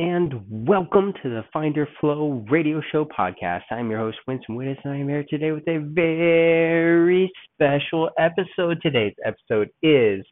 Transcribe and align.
and 0.00 0.32
welcome 0.48 1.12
to 1.22 1.28
the 1.28 1.44
Find 1.52 1.76
Your 1.76 1.86
Flow 2.00 2.42
Radio 2.50 2.80
Show 2.90 3.04
podcast. 3.04 3.64
I'm 3.70 3.90
your 3.90 3.98
host, 3.98 4.16
Winston 4.26 4.56
Wittes, 4.56 4.78
and 4.82 4.94
I'm 4.94 5.06
here 5.06 5.26
today 5.28 5.52
with 5.52 5.68
a 5.68 5.76
very 5.76 7.30
special 7.52 8.08
episode. 8.18 8.78
Today's 8.80 9.12
episode 9.26 9.68
is 9.82 10.24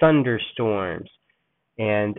Thunderstorms 0.00 1.08
and 1.78 2.18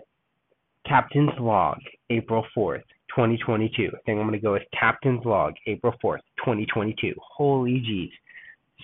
Captain's 0.88 1.38
Log, 1.38 1.80
April 2.10 2.46
4th, 2.56 2.84
2022. 3.10 3.88
I 3.88 3.98
think 4.06 4.18
I'm 4.18 4.26
going 4.26 4.32
to 4.32 4.40
go 4.40 4.54
with 4.54 4.64
Captain's 4.74 5.26
Log, 5.26 5.56
April 5.68 5.94
4th, 6.02 6.20
2022. 6.38 7.14
Holy 7.36 7.84
jeez. 7.86 8.12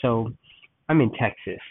So, 0.01 0.33
I'm 0.89 0.99
in 0.99 1.13
Texas, 1.13 1.61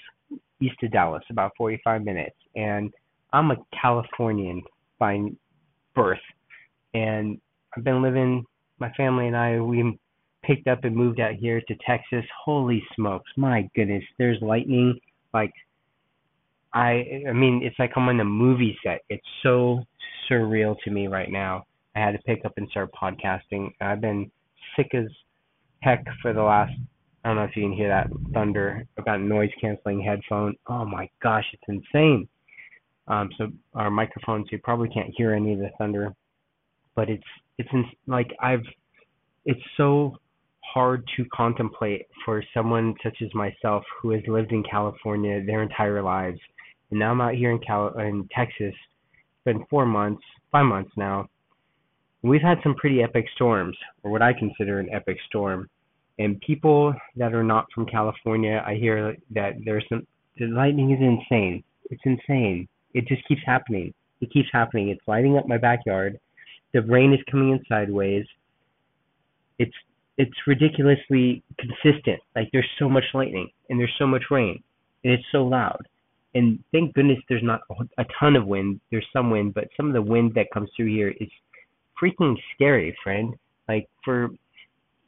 east 0.62 0.82
of 0.82 0.90
Dallas, 0.90 1.25
about 1.29 1.52
45 1.59 2.02
minutes, 2.02 2.36
and 2.56 2.95
I'm 3.34 3.50
a 3.50 3.56
Californian 3.79 4.62
by 4.98 5.18
birth, 5.98 6.19
and 6.95 7.38
I've 7.77 7.84
been 7.84 8.02
living. 8.02 8.45
My 8.79 8.93
family 8.93 9.27
and 9.27 9.37
I 9.37 9.61
we 9.61 9.98
picked 10.45 10.69
up 10.69 10.84
and 10.84 10.95
moved 10.95 11.21
out 11.21 11.34
here 11.34 11.61
to 11.66 11.74
Texas. 11.87 12.24
Holy 12.45 12.83
smokes, 12.95 13.30
my 13.37 13.69
goodness! 13.74 14.05
There's 14.19 14.41
lightning. 14.41 14.98
Like 15.34 15.52
I, 16.73 17.23
I 17.29 17.33
mean, 17.33 17.62
it's 17.65 17.79
like 17.79 17.93
I'm 17.97 18.09
on 18.09 18.21
a 18.21 18.24
movie 18.24 18.79
set. 18.84 19.01
It's 19.09 19.27
so 19.43 19.80
surreal 20.30 20.77
to 20.84 20.91
me 20.91 21.07
right 21.07 21.30
now. 21.30 21.65
I 21.97 22.01
had 22.01 22.12
to 22.12 22.19
pick 22.19 22.45
up 22.45 22.52
and 22.57 22.69
start 22.71 22.91
podcasting. 22.93 23.71
I've 23.80 24.01
been 24.01 24.30
sick 24.77 24.95
as 24.95 25.07
heck 25.80 26.05
for 26.23 26.33
the 26.33 26.43
last. 26.43 26.73
I 27.24 27.29
don't 27.29 27.37
know 27.37 27.45
if 27.45 27.57
you 27.57 27.65
can 27.65 27.73
hear 27.73 27.88
that 27.88 28.09
thunder. 28.33 28.85
I've 28.96 29.05
got 29.05 29.21
noise 29.21 29.51
canceling 29.60 30.01
headphone. 30.01 30.55
Oh 30.69 30.85
my 30.85 31.09
gosh, 31.23 31.45
it's 31.52 31.62
insane. 31.69 32.29
Um, 33.08 33.30
so 33.38 33.48
our 33.74 33.90
microphones, 33.90 34.48
you 34.52 34.58
probably 34.58 34.88
can't 34.90 35.12
hear 35.16 35.32
any 35.32 35.54
of 35.54 35.58
the 35.58 35.70
thunder, 35.78 36.14
but 36.94 37.08
it's 37.08 37.24
it's 37.56 37.68
in, 37.73 37.84
like 38.06 38.30
I've 38.40 38.65
it's 39.46 39.60
so 39.76 40.16
hard 40.60 41.02
to 41.16 41.24
contemplate 41.34 42.06
for 42.24 42.45
someone 42.52 42.95
such 43.02 43.16
as 43.23 43.34
myself 43.34 43.82
who 44.00 44.10
has 44.10 44.20
lived 44.28 44.52
in 44.52 44.62
California 44.62 45.42
their 45.45 45.62
entire 45.62 46.02
lives, 46.02 46.38
and 46.90 47.00
now 47.00 47.10
I'm 47.10 47.20
out 47.20 47.34
here 47.34 47.50
in 47.50 47.59
Cal 47.60 47.98
in 47.98 48.28
Texas. 48.37 48.74
It's 48.74 49.45
been 49.45 49.65
four 49.70 49.87
months, 49.87 50.22
five 50.52 50.66
months 50.66 50.90
now. 50.96 51.28
We've 52.22 52.43
had 52.43 52.59
some 52.62 52.74
pretty 52.74 53.02
epic 53.02 53.24
storms, 53.37 53.76
or 54.02 54.10
what 54.10 54.22
I 54.22 54.32
consider 54.34 54.80
an 54.80 54.88
epic 54.93 55.16
storm. 55.28 55.68
And 56.18 56.40
people 56.40 56.93
that 57.16 57.32
are 57.32 57.45
not 57.45 57.66
from 57.72 57.87
California, 57.87 58.62
I 58.66 58.74
hear 58.74 59.16
that 59.30 59.52
there's 59.65 59.84
some 59.88 60.06
the 60.37 60.46
lightning 60.46 60.90
is 60.90 61.00
insane. 61.00 61.65
It's 61.90 62.02
insane 62.04 62.68
it 62.94 63.06
just 63.06 63.26
keeps 63.26 63.42
happening. 63.44 63.92
It 64.20 64.31
keeps 64.32 64.48
happening. 64.53 64.88
It's 64.88 65.06
lighting 65.06 65.36
up 65.36 65.47
my 65.47 65.58
backyard. 65.58 66.19
The 66.72 66.82
rain 66.82 67.12
is 67.12 67.20
coming 67.31 67.50
in 67.50 67.60
sideways. 67.69 68.26
It's 69.58 69.75
it's 70.16 70.34
ridiculously 70.47 71.42
consistent. 71.59 72.20
Like 72.34 72.48
there's 72.53 72.69
so 72.78 72.88
much 72.88 73.04
lightning 73.14 73.50
and 73.70 73.78
there's 73.78 73.94
so 73.98 74.06
much 74.06 74.25
rain 74.31 74.62
and 75.04 75.12
it's 75.12 75.25
so 75.31 75.44
loud. 75.44 75.81
And 76.34 76.62
thank 76.72 76.94
goodness 76.94 77.19
there's 77.28 77.42
not 77.42 77.60
a 77.98 78.04
ton 78.19 78.36
of 78.36 78.47
wind. 78.47 78.81
There's 78.91 79.06
some 79.12 79.31
wind, 79.31 79.54
but 79.54 79.69
some 79.76 79.86
of 79.86 79.94
the 79.94 80.03
wind 80.03 80.32
that 80.34 80.50
comes 80.53 80.69
through 80.76 80.88
here 80.88 81.14
is 81.20 81.28
freaking 82.00 82.36
scary, 82.54 82.97
friend. 83.03 83.34
Like 83.69 83.88
for 84.04 84.28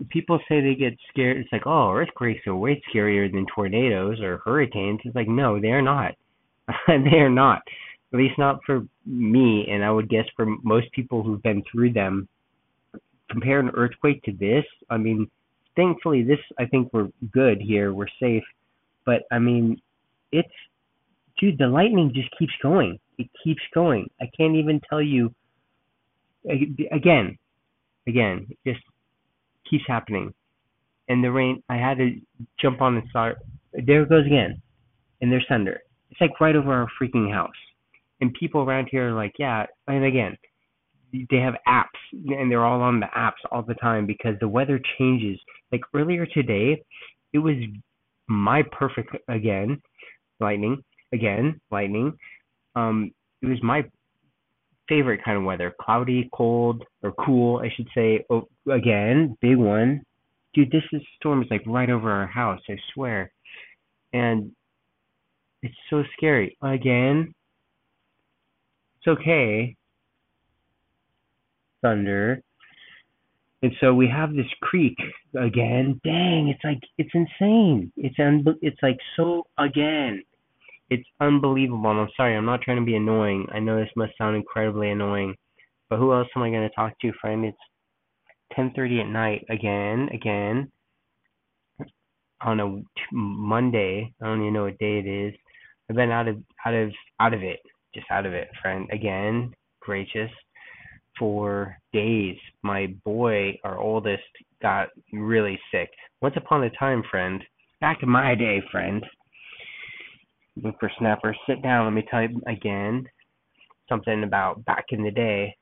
people 0.08 0.40
say 0.48 0.60
they 0.60 0.74
get 0.74 0.96
scared. 1.10 1.36
It's 1.36 1.52
like, 1.52 1.66
oh, 1.66 1.92
earthquakes 1.92 2.46
are 2.46 2.56
way 2.56 2.82
scarier 2.92 3.30
than 3.30 3.46
tornadoes 3.54 4.20
or 4.20 4.38
hurricanes. 4.38 5.00
It's 5.04 5.14
like, 5.14 5.28
no, 5.28 5.60
they're 5.60 5.82
not. 5.82 6.14
they 6.88 7.18
are 7.18 7.30
not. 7.30 7.62
At 8.12 8.18
least 8.18 8.38
not 8.38 8.60
for 8.66 8.82
me, 9.06 9.66
and 9.70 9.84
I 9.84 9.90
would 9.90 10.08
guess 10.08 10.24
for 10.36 10.46
most 10.62 10.90
people 10.92 11.22
who've 11.22 11.42
been 11.42 11.62
through 11.70 11.92
them. 11.92 12.28
Compare 13.30 13.60
an 13.60 13.70
earthquake 13.74 14.22
to 14.24 14.32
this. 14.32 14.64
I 14.90 14.96
mean, 14.96 15.30
thankfully, 15.76 16.24
this 16.24 16.40
I 16.58 16.66
think 16.66 16.92
we're 16.92 17.08
good 17.32 17.60
here. 17.60 17.94
We're 17.94 18.08
safe, 18.20 18.42
but 19.06 19.22
I 19.30 19.38
mean, 19.38 19.80
it's 20.32 20.48
dude. 21.38 21.58
The 21.58 21.68
lightning 21.68 22.12
just 22.12 22.28
keeps 22.36 22.52
going. 22.60 22.98
It 23.18 23.28
keeps 23.44 23.62
going. 23.72 24.10
I 24.20 24.28
can't 24.36 24.56
even 24.56 24.80
tell 24.88 25.00
you. 25.00 25.32
Again, 26.90 27.38
again, 28.08 28.46
it 28.48 28.72
just 28.72 28.84
keeps 29.68 29.84
happening. 29.86 30.34
And 31.08 31.22
the 31.22 31.30
rain, 31.30 31.62
I 31.68 31.76
had 31.76 31.98
to 31.98 32.20
jump 32.60 32.80
on 32.80 32.96
and 32.96 33.08
start. 33.10 33.38
There 33.72 34.02
it 34.02 34.08
goes 34.08 34.26
again. 34.26 34.62
And 35.20 35.30
there's 35.30 35.44
thunder. 35.48 35.80
It's 36.10 36.20
like 36.20 36.40
right 36.40 36.56
over 36.56 36.72
our 36.72 36.88
freaking 37.00 37.32
house. 37.32 37.50
And 38.20 38.34
people 38.34 38.62
around 38.62 38.88
here 38.90 39.08
are 39.10 39.12
like, 39.12 39.32
yeah, 39.38 39.66
and 39.86 40.04
again, 40.04 40.36
they 41.12 41.38
have 41.38 41.54
apps 41.66 41.86
and 42.12 42.50
they're 42.50 42.64
all 42.64 42.82
on 42.82 43.00
the 43.00 43.06
apps 43.16 43.42
all 43.50 43.62
the 43.62 43.74
time 43.74 44.06
because 44.06 44.34
the 44.40 44.48
weather 44.48 44.80
changes. 44.98 45.38
Like 45.72 45.80
earlier 45.94 46.26
today, 46.26 46.82
it 47.32 47.38
was 47.38 47.56
my 48.28 48.62
perfect 48.70 49.16
again, 49.28 49.80
lightning, 50.38 50.82
again, 51.12 51.60
lightning. 51.70 52.16
Um, 52.76 53.12
it 53.42 53.46
was 53.46 53.62
my 53.62 53.84
favorite 54.88 55.24
kind 55.24 55.38
of 55.38 55.44
weather, 55.44 55.74
cloudy, 55.80 56.28
cold, 56.32 56.84
or 57.02 57.12
cool, 57.12 57.58
I 57.58 57.70
should 57.74 57.88
say. 57.94 58.24
Oh, 58.30 58.48
again, 58.70 59.36
big 59.40 59.56
one. 59.56 60.02
Dude, 60.52 60.70
this 60.70 60.82
is 60.92 61.00
storm 61.16 61.42
is 61.42 61.48
like 61.50 61.62
right 61.66 61.90
over 61.90 62.10
our 62.10 62.26
house, 62.26 62.60
I 62.68 62.76
swear. 62.92 63.32
And 64.12 64.52
it's 65.62 65.74
so 65.88 66.02
scary. 66.16 66.56
Again. 66.62 67.34
It's 68.98 69.08
okay. 69.08 69.76
Thunder. 71.82 72.42
And 73.62 73.72
so 73.80 73.94
we 73.94 74.08
have 74.08 74.34
this 74.34 74.46
creek 74.62 74.96
again. 75.38 76.00
Dang, 76.02 76.48
it's 76.48 76.64
like 76.64 76.80
it's 76.96 77.10
insane. 77.12 77.92
It's 77.96 78.18
un- 78.18 78.44
it's 78.62 78.82
like 78.82 78.98
so 79.16 79.44
again. 79.58 80.22
It's 80.88 81.06
unbelievable. 81.20 81.90
And 81.90 82.00
I'm 82.00 82.08
sorry, 82.16 82.36
I'm 82.36 82.46
not 82.46 82.62
trying 82.62 82.78
to 82.78 82.84
be 82.84 82.96
annoying. 82.96 83.46
I 83.52 83.58
know 83.60 83.78
this 83.78 83.90
must 83.96 84.16
sound 84.16 84.36
incredibly 84.36 84.90
annoying. 84.90 85.34
But 85.88 85.98
who 85.98 86.12
else 86.12 86.28
am 86.34 86.42
I 86.42 86.50
going 86.50 86.68
to 86.68 86.74
talk 86.74 86.98
to, 87.00 87.12
friend? 87.20 87.44
It's 87.44 87.58
10:30 88.56 89.00
at 89.02 89.08
night 89.08 89.44
again, 89.50 90.08
again 90.12 90.70
on 92.42 92.60
a 92.60 92.82
Monday. 93.12 94.12
I 94.20 94.26
don't 94.26 94.40
even 94.40 94.54
know 94.54 94.64
what 94.64 94.78
day 94.78 94.98
it 94.98 95.06
is. 95.06 95.34
I've 95.90 95.96
been 95.96 96.12
out 96.12 96.28
of 96.28 96.36
out 96.64 96.74
of 96.74 96.92
out 97.18 97.34
of 97.34 97.42
it, 97.42 97.58
just 97.92 98.06
out 98.12 98.24
of 98.24 98.32
it, 98.32 98.48
friend. 98.62 98.88
Again, 98.92 99.52
gracious. 99.80 100.30
For 101.18 101.76
days, 101.92 102.36
my 102.62 102.94
boy, 103.04 103.58
our 103.64 103.76
oldest, 103.76 104.22
got 104.62 104.88
really 105.12 105.58
sick. 105.72 105.90
Once 106.22 106.36
upon 106.36 106.62
a 106.62 106.70
time, 106.70 107.02
friend. 107.10 107.42
Back 107.80 108.04
in 108.04 108.08
my 108.08 108.36
day, 108.36 108.62
friend. 108.70 109.04
For. 110.78 111.34
Sit 111.48 111.62
down. 111.62 111.86
Let 111.86 111.92
me 111.92 112.06
tell 112.08 112.22
you 112.22 112.40
again 112.46 113.04
something 113.88 114.22
about 114.22 114.64
back 114.64 114.84
in 114.90 115.02
the 115.02 115.10
day. 115.10 115.56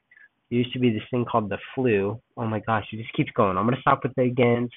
There 0.50 0.58
used 0.58 0.74
to 0.74 0.78
be 0.78 0.90
this 0.90 1.02
thing 1.10 1.24
called 1.24 1.48
the 1.48 1.58
flu. 1.74 2.20
Oh 2.36 2.46
my 2.46 2.60
gosh, 2.60 2.84
it 2.92 2.98
just 2.98 3.14
keeps 3.14 3.30
going. 3.34 3.56
I'm 3.56 3.64
gonna 3.64 3.80
stop 3.80 4.00
with 4.02 4.12
the 4.14 4.24
again, 4.24 4.68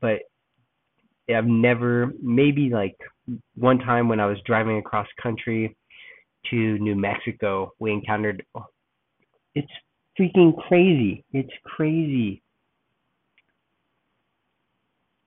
but 0.00 0.18
I've 1.32 1.46
never, 1.46 2.12
maybe 2.20 2.70
like 2.70 2.96
one 3.54 3.78
time 3.78 4.08
when 4.08 4.20
I 4.20 4.26
was 4.26 4.38
driving 4.44 4.78
across 4.78 5.06
country 5.22 5.76
to 6.50 6.78
New 6.78 6.94
Mexico, 6.94 7.72
we 7.78 7.92
encountered. 7.92 8.44
Oh, 8.54 8.66
it's 9.54 9.70
freaking 10.18 10.56
crazy. 10.68 11.24
It's 11.32 11.52
crazy. 11.64 12.42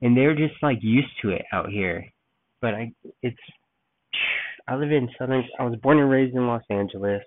And 0.02 0.16
they're 0.16 0.34
just 0.34 0.54
like 0.62 0.78
used 0.82 1.08
to 1.22 1.30
it 1.30 1.44
out 1.52 1.70
here. 1.70 2.04
But 2.60 2.74
I, 2.74 2.92
it's. 3.22 3.36
I 4.68 4.74
live 4.74 4.90
in 4.90 5.08
southern. 5.18 5.44
I 5.58 5.64
was 5.64 5.78
born 5.80 5.98
and 5.98 6.10
raised 6.10 6.34
in 6.34 6.46
Los 6.46 6.62
Angeles. 6.70 7.22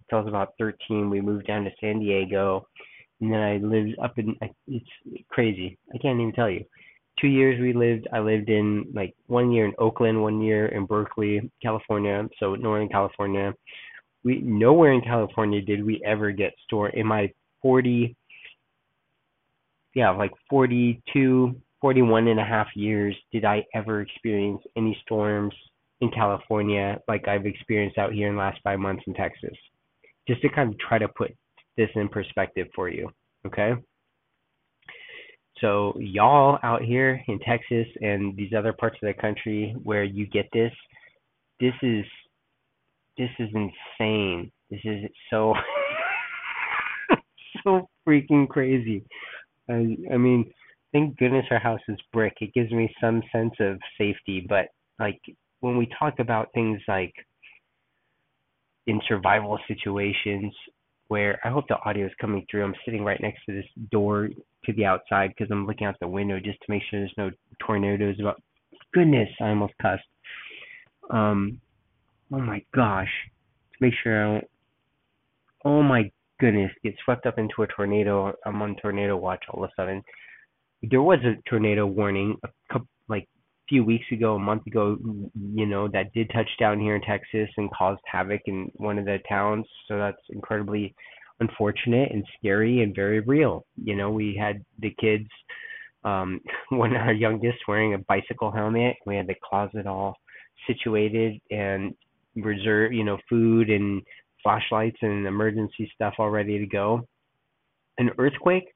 Until 0.00 0.18
I 0.18 0.22
was 0.22 0.28
about 0.28 0.54
13, 0.58 1.10
we 1.10 1.20
moved 1.20 1.46
down 1.46 1.64
to 1.64 1.70
San 1.80 2.00
Diego, 2.00 2.66
and 3.20 3.30
then 3.30 3.40
I 3.40 3.58
lived 3.58 3.98
up 4.02 4.18
in. 4.18 4.34
It's 4.66 4.86
crazy. 5.28 5.78
I 5.94 5.98
can't 5.98 6.18
even 6.18 6.32
tell 6.32 6.50
you 6.50 6.64
two 7.20 7.28
years 7.28 7.60
we 7.60 7.72
lived 7.72 8.08
I 8.12 8.20
lived 8.20 8.48
in 8.48 8.86
like 8.94 9.14
one 9.26 9.50
year 9.50 9.66
in 9.66 9.74
Oakland, 9.78 10.20
one 10.20 10.40
year 10.40 10.66
in 10.66 10.86
Berkeley, 10.86 11.50
California, 11.62 12.28
so 12.38 12.54
Northern 12.54 12.88
California. 12.88 13.54
We 14.24 14.40
nowhere 14.40 14.92
in 14.92 15.00
California 15.00 15.60
did 15.60 15.84
we 15.84 16.02
ever 16.04 16.32
get 16.32 16.54
storm 16.64 16.92
in 16.94 17.06
my 17.06 17.32
40 17.62 18.14
yeah, 19.94 20.10
like 20.10 20.32
42 20.50 21.56
41 21.80 22.28
and 22.28 22.40
a 22.40 22.44
half 22.44 22.68
years 22.74 23.16
did 23.32 23.44
I 23.44 23.64
ever 23.74 24.00
experience 24.00 24.60
any 24.76 24.98
storms 25.02 25.54
in 26.00 26.10
California 26.10 27.00
like 27.08 27.26
I've 27.28 27.46
experienced 27.46 27.98
out 27.98 28.12
here 28.12 28.28
in 28.28 28.34
the 28.34 28.40
last 28.40 28.60
5 28.62 28.78
months 28.78 29.04
in 29.06 29.14
Texas. 29.14 29.56
Just 30.26 30.42
to 30.42 30.48
kind 30.48 30.72
of 30.72 30.78
try 30.78 30.98
to 30.98 31.08
put 31.08 31.34
this 31.76 31.88
in 31.94 32.08
perspective 32.08 32.66
for 32.74 32.88
you, 32.88 33.10
okay? 33.46 33.74
So 35.60 35.94
y'all 35.98 36.58
out 36.62 36.82
here 36.82 37.22
in 37.26 37.38
Texas 37.40 37.86
and 38.00 38.36
these 38.36 38.52
other 38.56 38.72
parts 38.72 38.96
of 39.02 39.08
the 39.08 39.20
country 39.20 39.74
where 39.82 40.04
you 40.04 40.26
get 40.26 40.48
this, 40.52 40.72
this 41.60 41.74
is 41.82 42.04
this 43.16 43.30
is 43.40 43.48
insane. 43.52 44.52
This 44.70 44.80
is 44.84 45.10
so 45.30 45.54
so 47.64 47.88
freaking 48.06 48.48
crazy. 48.48 49.04
I 49.68 49.96
I 50.12 50.16
mean, 50.16 50.52
thank 50.92 51.18
goodness 51.18 51.46
our 51.50 51.58
house 51.58 51.80
is 51.88 51.98
brick. 52.12 52.34
It 52.40 52.54
gives 52.54 52.70
me 52.70 52.94
some 53.00 53.22
sense 53.32 53.54
of 53.60 53.78
safety, 53.96 54.46
but 54.48 54.66
like 55.00 55.20
when 55.60 55.76
we 55.76 55.88
talk 55.98 56.20
about 56.20 56.52
things 56.54 56.80
like 56.86 57.14
in 58.86 59.00
survival 59.08 59.58
situations 59.66 60.54
where 61.08 61.40
I 61.44 61.48
hope 61.48 61.66
the 61.68 61.78
audio 61.84 62.06
is 62.06 62.12
coming 62.20 62.46
through. 62.50 62.64
I'm 62.64 62.74
sitting 62.84 63.04
right 63.04 63.20
next 63.20 63.44
to 63.46 63.52
this 63.52 63.66
door 63.90 64.28
to 64.64 64.72
the 64.74 64.84
outside 64.84 65.30
because 65.30 65.50
I'm 65.50 65.66
looking 65.66 65.86
out 65.86 65.96
the 66.00 66.08
window 66.08 66.38
just 66.38 66.60
to 66.60 66.70
make 66.70 66.82
sure 66.88 67.00
there's 67.00 67.12
no 67.16 67.30
tornadoes. 67.58 68.16
About 68.20 68.40
goodness, 68.92 69.28
I 69.40 69.48
almost 69.48 69.74
cussed. 69.80 70.02
Um, 71.10 71.60
oh 72.32 72.40
my 72.40 72.62
gosh, 72.74 73.10
to 73.72 73.78
make 73.80 73.94
sure 74.02 74.22
I 74.22 74.32
don't. 74.32 74.50
Oh 75.64 75.82
my 75.82 76.10
goodness, 76.38 76.70
get 76.84 76.94
swept 77.04 77.26
up 77.26 77.38
into 77.38 77.62
a 77.62 77.66
tornado. 77.66 78.32
I'm 78.46 78.62
on 78.62 78.76
tornado 78.76 79.16
watch 79.16 79.44
all 79.50 79.64
of 79.64 79.70
a 79.70 79.72
sudden. 79.80 80.02
There 80.82 81.02
was 81.02 81.18
a 81.24 81.36
tornado 81.48 81.86
warning 81.86 82.36
a 82.44 82.48
couple, 82.72 82.86
like 83.08 83.28
few 83.68 83.84
weeks 83.84 84.06
ago, 84.12 84.34
a 84.34 84.38
month 84.38 84.66
ago, 84.66 84.96
you 85.54 85.66
know, 85.66 85.88
that 85.88 86.12
did 86.12 86.30
touch 86.30 86.48
down 86.58 86.80
here 86.80 86.96
in 86.96 87.02
Texas 87.02 87.48
and 87.56 87.70
caused 87.72 88.00
havoc 88.10 88.40
in 88.46 88.70
one 88.74 88.98
of 88.98 89.04
the 89.04 89.18
towns. 89.28 89.66
So 89.86 89.98
that's 89.98 90.22
incredibly 90.30 90.94
unfortunate 91.40 92.10
and 92.12 92.24
scary 92.38 92.82
and 92.82 92.94
very 92.94 93.20
real. 93.20 93.64
You 93.82 93.96
know, 93.96 94.10
we 94.10 94.36
had 94.40 94.64
the 94.80 94.94
kids, 95.00 95.28
um, 96.04 96.40
one 96.70 96.96
our 96.96 97.12
youngest 97.12 97.58
wearing 97.66 97.94
a 97.94 97.98
bicycle 97.98 98.50
helmet. 98.50 98.96
We 99.06 99.16
had 99.16 99.26
the 99.26 99.36
closet 99.48 99.86
all 99.86 100.16
situated 100.66 101.40
and 101.50 101.94
reserve, 102.36 102.92
you 102.92 103.04
know, 103.04 103.18
food 103.28 103.70
and 103.70 104.02
flashlights 104.42 104.98
and 105.02 105.26
emergency 105.26 105.90
stuff 105.94 106.14
all 106.18 106.30
ready 106.30 106.58
to 106.58 106.66
go. 106.66 107.02
An 107.98 108.10
earthquake, 108.18 108.68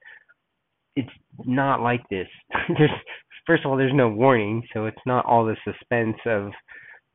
it's 0.96 1.10
not 1.44 1.80
like 1.80 2.02
this. 2.10 2.26
there's 2.68 2.90
first 3.46 3.64
of 3.64 3.70
all, 3.70 3.76
there's 3.76 3.94
no 3.94 4.08
warning, 4.08 4.62
so 4.72 4.86
it's 4.86 4.96
not 5.06 5.26
all 5.26 5.44
the 5.44 5.56
suspense 5.64 6.16
of 6.26 6.50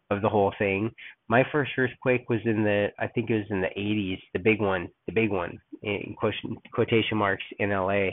of 0.10 0.22
the 0.22 0.30
whole 0.30 0.54
thing. 0.58 0.90
My 1.28 1.44
first 1.52 1.72
earthquake 1.78 2.30
was 2.30 2.40
in 2.46 2.64
the, 2.64 2.88
I 2.98 3.08
think 3.08 3.30
it 3.30 3.36
was 3.36 3.46
in 3.50 3.60
the 3.60 3.68
80s, 3.78 4.20
the 4.34 4.40
big 4.40 4.62
one, 4.62 4.88
the 5.06 5.12
big 5.12 5.32
one 5.32 5.60
in 5.84 6.16
quotation 6.18 6.56
quotation 6.74 7.18
marks 7.18 7.44
in 7.60 7.72
LA, 7.72 8.12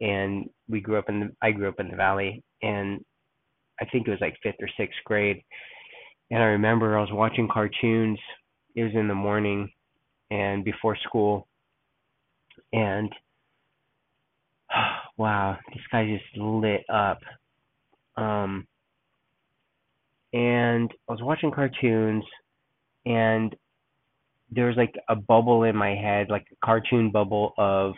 and 0.00 0.48
we 0.68 0.80
grew 0.80 0.98
up 0.98 1.08
in 1.08 1.20
the, 1.20 1.32
I 1.40 1.52
grew 1.52 1.68
up 1.68 1.80
in 1.80 1.90
the 1.90 1.96
valley, 1.96 2.42
and 2.62 3.02
I 3.80 3.86
think 3.86 4.06
it 4.06 4.10
was 4.10 4.20
like 4.20 4.36
fifth 4.42 4.60
or 4.60 4.68
sixth 4.76 4.98
grade, 5.04 5.42
and 6.30 6.42
I 6.42 6.46
remember 6.46 6.96
I 6.96 7.00
was 7.00 7.12
watching 7.12 7.48
cartoons. 7.50 8.18
It 8.76 8.84
was 8.84 8.92
in 8.94 9.08
the 9.08 9.14
morning, 9.14 9.70
and 10.30 10.64
before 10.64 10.96
school, 11.08 11.48
and 12.72 13.10
wow, 15.16 15.56
this 15.68 15.82
guy 15.90 16.06
just 16.06 16.36
lit 16.36 16.84
up. 16.92 17.20
Um, 18.16 18.66
and 20.32 20.90
I 21.08 21.12
was 21.12 21.22
watching 21.22 21.50
cartoons, 21.50 22.24
and 23.06 23.54
there 24.50 24.66
was 24.66 24.76
like 24.76 24.94
a 25.08 25.16
bubble 25.16 25.64
in 25.64 25.76
my 25.76 25.94
head, 25.94 26.28
like 26.28 26.46
a 26.52 26.66
cartoon 26.66 27.10
bubble 27.10 27.54
of 27.56 27.94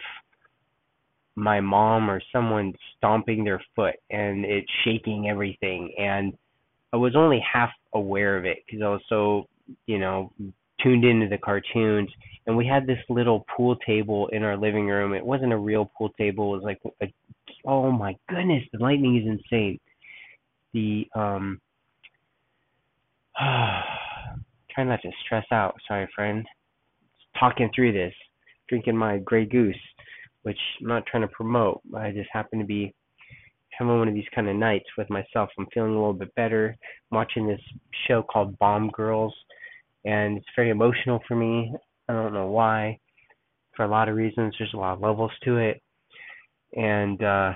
my 1.35 1.61
mom 1.61 2.11
or 2.11 2.21
someone 2.31 2.75
stomping 2.97 3.45
their 3.45 3.63
foot 3.75 3.95
and 4.11 4.45
it 4.45 4.65
shaking 4.85 5.29
everything. 5.29 5.95
And 5.99 6.35
I 6.93 6.97
was 6.99 7.17
only 7.17 7.41
half 7.41 7.71
aware 7.95 8.37
of 8.37 8.45
it 8.45 8.59
because 8.67 8.83
I 8.83 8.89
was 8.89 9.01
so, 9.09 9.49
you 9.87 9.99
know, 9.99 10.33
tuned 10.83 11.05
into 11.05 11.29
the 11.29 11.39
cartoons. 11.39 12.11
And 12.47 12.57
we 12.57 12.67
had 12.67 12.87
this 12.87 12.99
little 13.09 13.47
pool 13.57 13.77
table 13.77 14.29
in 14.29 14.43
our 14.43 14.57
living 14.57 14.89
room. 14.89 15.15
It 15.15 15.25
wasn't 15.25 15.53
a 15.53 15.59
real 15.59 15.91
pool 15.97 16.11
table. 16.19 16.55
It 16.55 16.63
was 16.63 16.65
like, 16.65 16.81
a, 17.01 17.07
oh 17.65 17.91
my 17.91 18.15
goodness, 18.29 18.65
the 18.73 18.79
lightning 18.79 19.17
is 19.17 19.27
insane. 19.27 19.79
The 20.75 21.07
um 21.15 21.61
trying 23.39 24.89
not 24.89 25.03
to 25.03 25.11
stress 25.25 25.47
out. 25.53 25.75
Sorry, 25.89 26.09
friend. 26.15 26.47
Talking 27.39 27.71
through 27.75 27.93
this, 27.93 28.15
drinking 28.69 28.97
my 28.97 29.19
Grey 29.19 29.47
Goose, 29.47 29.75
which 30.43 30.59
I'm 30.81 30.89
not 30.89 31.07
trying 31.07 31.23
to 31.23 31.29
promote. 31.29 31.81
I 31.97 32.11
just 32.11 32.29
happen 32.33 32.59
to 32.59 32.65
be 32.65 32.95
having 33.73 33.99
one 33.99 34.09
of 34.09 34.15
these 34.15 34.25
kind 34.35 34.49
of 34.49 34.57
nights 34.57 34.87
with 34.99 35.09
myself. 35.11 35.51
I'm 35.59 35.67
feeling 35.73 35.93
a 35.93 35.95
little 35.95 36.13
bit 36.13 36.35
better. 36.35 36.77
I'm 37.11 37.17
watching 37.17 37.47
this 37.47 37.61
show 38.07 38.23
called 38.23 38.59
Bomb 38.59 38.91
Girls, 38.91 39.35
and 40.05 40.37
it's 40.39 40.47
very 40.57 40.71
emotional 40.71 41.21
for 41.27 41.37
me. 41.37 41.73
I 42.09 42.13
don't 42.13 42.35
know 42.35 42.49
why. 42.49 42.99
For 43.77 43.85
a 43.85 43.89
lot 43.89 44.09
of 44.09 44.17
reasons, 44.17 44.55
there's 44.59 44.75
a 44.75 44.79
lot 44.79 44.95
of 44.95 45.01
levels 45.01 45.33
to 45.45 45.57
it, 45.57 45.81
and 46.75 47.23
uh, 47.23 47.53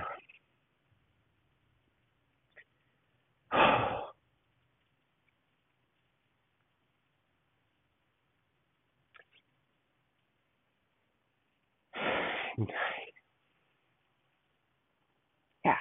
yeah. 15.65 15.75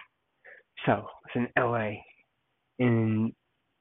So 0.87 1.06
it's 1.25 1.35
in 1.35 1.62
LA 1.62 1.91
and 2.79 3.33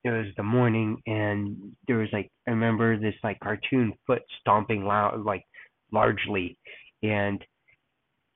it 0.03 0.09
was 0.09 0.27
the 0.37 0.43
morning 0.43 1.01
and 1.05 1.55
there 1.87 1.97
was 1.97 2.09
like 2.11 2.29
I 2.47 2.51
remember 2.51 2.97
this 2.97 3.15
like 3.23 3.39
cartoon 3.39 3.93
foot 4.05 4.21
stomping 4.41 4.83
loud 4.83 5.23
like 5.23 5.43
largely 5.91 6.57
and 7.03 7.43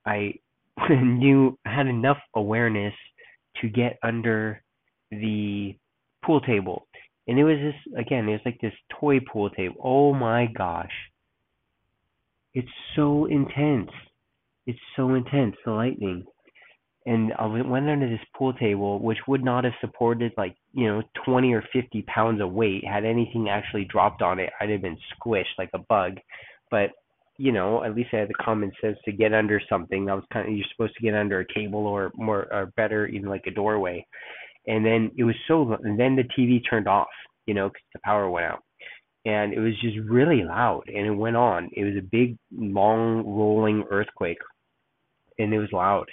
I 0.05 0.33
knew 0.89 1.57
had 1.65 1.87
enough 1.87 2.17
awareness 2.35 2.93
to 3.61 3.69
get 3.69 3.97
under 4.03 4.63
the 5.11 5.75
pool 6.23 6.41
table. 6.41 6.87
And 7.27 7.39
it 7.39 7.43
was 7.43 7.57
this 7.57 7.93
again, 7.97 8.27
it 8.27 8.33
was 8.33 8.41
like 8.45 8.59
this 8.61 8.73
toy 8.99 9.19
pool 9.19 9.49
table. 9.49 9.75
Oh 9.83 10.13
my 10.13 10.47
gosh. 10.57 10.91
It's 12.53 12.67
so 12.95 13.25
intense. 13.25 13.91
It's 14.65 14.79
so 14.95 15.13
intense, 15.13 15.55
the 15.65 15.71
lightning. 15.71 16.25
And 17.05 17.33
I 17.39 17.45
went 17.45 17.89
under 17.89 18.09
this 18.09 18.25
pool 18.35 18.53
table, 18.53 18.99
which 18.99 19.19
would 19.27 19.43
not 19.43 19.63
have 19.63 19.73
supported 19.79 20.33
like, 20.37 20.55
you 20.73 20.87
know, 20.87 21.01
20 21.25 21.53
or 21.53 21.63
50 21.71 22.01
pounds 22.03 22.41
of 22.41 22.51
weight. 22.51 22.85
Had 22.85 23.05
anything 23.05 23.49
actually 23.49 23.85
dropped 23.85 24.21
on 24.21 24.39
it, 24.39 24.51
I'd 24.59 24.69
have 24.69 24.81
been 24.81 24.97
squished 25.15 25.57
like 25.57 25.69
a 25.73 25.79
bug. 25.79 26.17
But, 26.69 26.91
you 27.37 27.51
know, 27.51 27.83
at 27.83 27.95
least 27.95 28.09
I 28.13 28.17
had 28.17 28.29
the 28.29 28.33
common 28.33 28.71
sense 28.81 28.97
to 29.05 29.11
get 29.13 29.33
under 29.33 29.61
something. 29.69 30.05
That 30.05 30.15
was 30.15 30.25
kind 30.31 30.47
of, 30.47 30.53
you're 30.53 30.67
supposed 30.71 30.95
to 30.95 31.03
get 31.03 31.15
under 31.15 31.39
a 31.39 31.53
table 31.53 31.87
or 31.87 32.11
more, 32.15 32.53
or 32.53 32.67
better, 32.75 33.07
even 33.07 33.29
like 33.29 33.45
a 33.47 33.51
doorway. 33.51 34.05
And 34.67 34.85
then 34.85 35.11
it 35.17 35.23
was 35.23 35.35
so, 35.47 35.77
and 35.81 35.97
then 35.97 36.17
the 36.17 36.25
TV 36.37 36.61
turned 36.69 36.87
off, 36.87 37.07
you 37.45 37.53
know, 37.53 37.69
because 37.69 37.81
the 37.93 37.99
power 38.03 38.29
went 38.29 38.45
out 38.45 38.63
and 39.25 39.53
it 39.53 39.59
was 39.59 39.73
just 39.81 39.97
really 40.09 40.43
loud 40.43 40.83
and 40.87 41.05
it 41.05 41.11
went 41.11 41.35
on 41.35 41.69
it 41.73 41.83
was 41.83 41.95
a 41.97 42.07
big 42.09 42.37
long 42.51 43.17
rolling 43.25 43.83
earthquake 43.91 44.37
and 45.39 45.53
it 45.53 45.59
was 45.59 45.71
loud. 45.71 46.05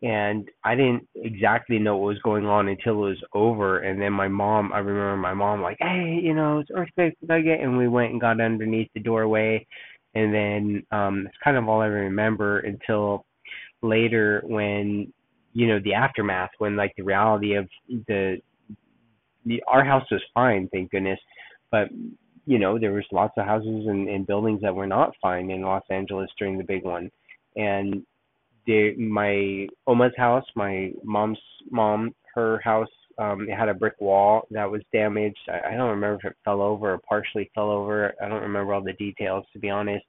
And 0.00 0.48
I 0.62 0.76
didn't 0.76 1.08
exactly 1.16 1.78
know 1.78 1.96
what 1.96 2.08
was 2.08 2.22
going 2.22 2.46
on 2.46 2.68
until 2.68 2.92
it 2.92 3.08
was 3.08 3.24
over. 3.34 3.80
And 3.80 4.00
then 4.00 4.12
my 4.12 4.28
mom, 4.28 4.72
I 4.72 4.78
remember 4.78 5.16
my 5.16 5.34
mom 5.34 5.60
like, 5.60 5.78
hey, 5.80 6.20
you 6.22 6.34
know, 6.34 6.60
it's 6.60 6.70
earthquake 6.72 7.16
nugget, 7.22 7.60
and 7.60 7.76
we 7.76 7.88
went 7.88 8.12
and 8.12 8.20
got 8.20 8.40
underneath 8.40 8.88
the 8.94 9.00
doorway. 9.00 9.66
And 10.14 10.32
then 10.32 10.86
um, 10.92 11.24
it's 11.26 11.36
kind 11.42 11.56
of 11.56 11.68
all 11.68 11.80
I 11.80 11.86
remember 11.86 12.60
until 12.60 13.26
later 13.82 14.42
when 14.44 15.12
you 15.52 15.66
know 15.66 15.78
the 15.84 15.94
aftermath 15.94 16.50
when 16.58 16.76
like 16.76 16.92
the 16.96 17.02
reality 17.02 17.54
of 17.54 17.68
the 18.06 18.38
the 19.46 19.62
our 19.66 19.84
house 19.84 20.04
was 20.10 20.22
fine 20.34 20.68
thank 20.72 20.90
goodness 20.90 21.18
but 21.70 21.88
you 22.46 22.58
know 22.58 22.78
there 22.78 22.92
was 22.92 23.04
lots 23.12 23.34
of 23.36 23.44
houses 23.44 23.86
and, 23.86 24.08
and 24.08 24.26
buildings 24.26 24.60
that 24.60 24.74
were 24.74 24.86
not 24.86 25.14
fine 25.22 25.50
in 25.50 25.62
los 25.62 25.82
angeles 25.90 26.30
during 26.38 26.58
the 26.58 26.64
big 26.64 26.84
one 26.84 27.10
and 27.56 28.02
the 28.68 28.94
my 28.96 29.66
Oma's 29.86 30.12
house, 30.16 30.44
my 30.54 30.92
mom's 31.02 31.38
mom, 31.70 32.14
her 32.34 32.60
house, 32.62 32.88
um, 33.18 33.48
it 33.48 33.58
had 33.58 33.70
a 33.70 33.74
brick 33.74 33.94
wall 33.98 34.46
that 34.50 34.70
was 34.70 34.82
damaged. 34.92 35.38
I, 35.48 35.72
I 35.72 35.76
don't 35.76 35.90
remember 35.90 36.18
if 36.22 36.30
it 36.30 36.36
fell 36.44 36.60
over 36.60 36.92
or 36.92 37.00
partially 37.08 37.50
fell 37.54 37.70
over. 37.70 38.12
I 38.22 38.28
don't 38.28 38.42
remember 38.42 38.74
all 38.74 38.84
the 38.84 38.92
details 38.92 39.44
to 39.54 39.58
be 39.58 39.70
honest. 39.70 40.04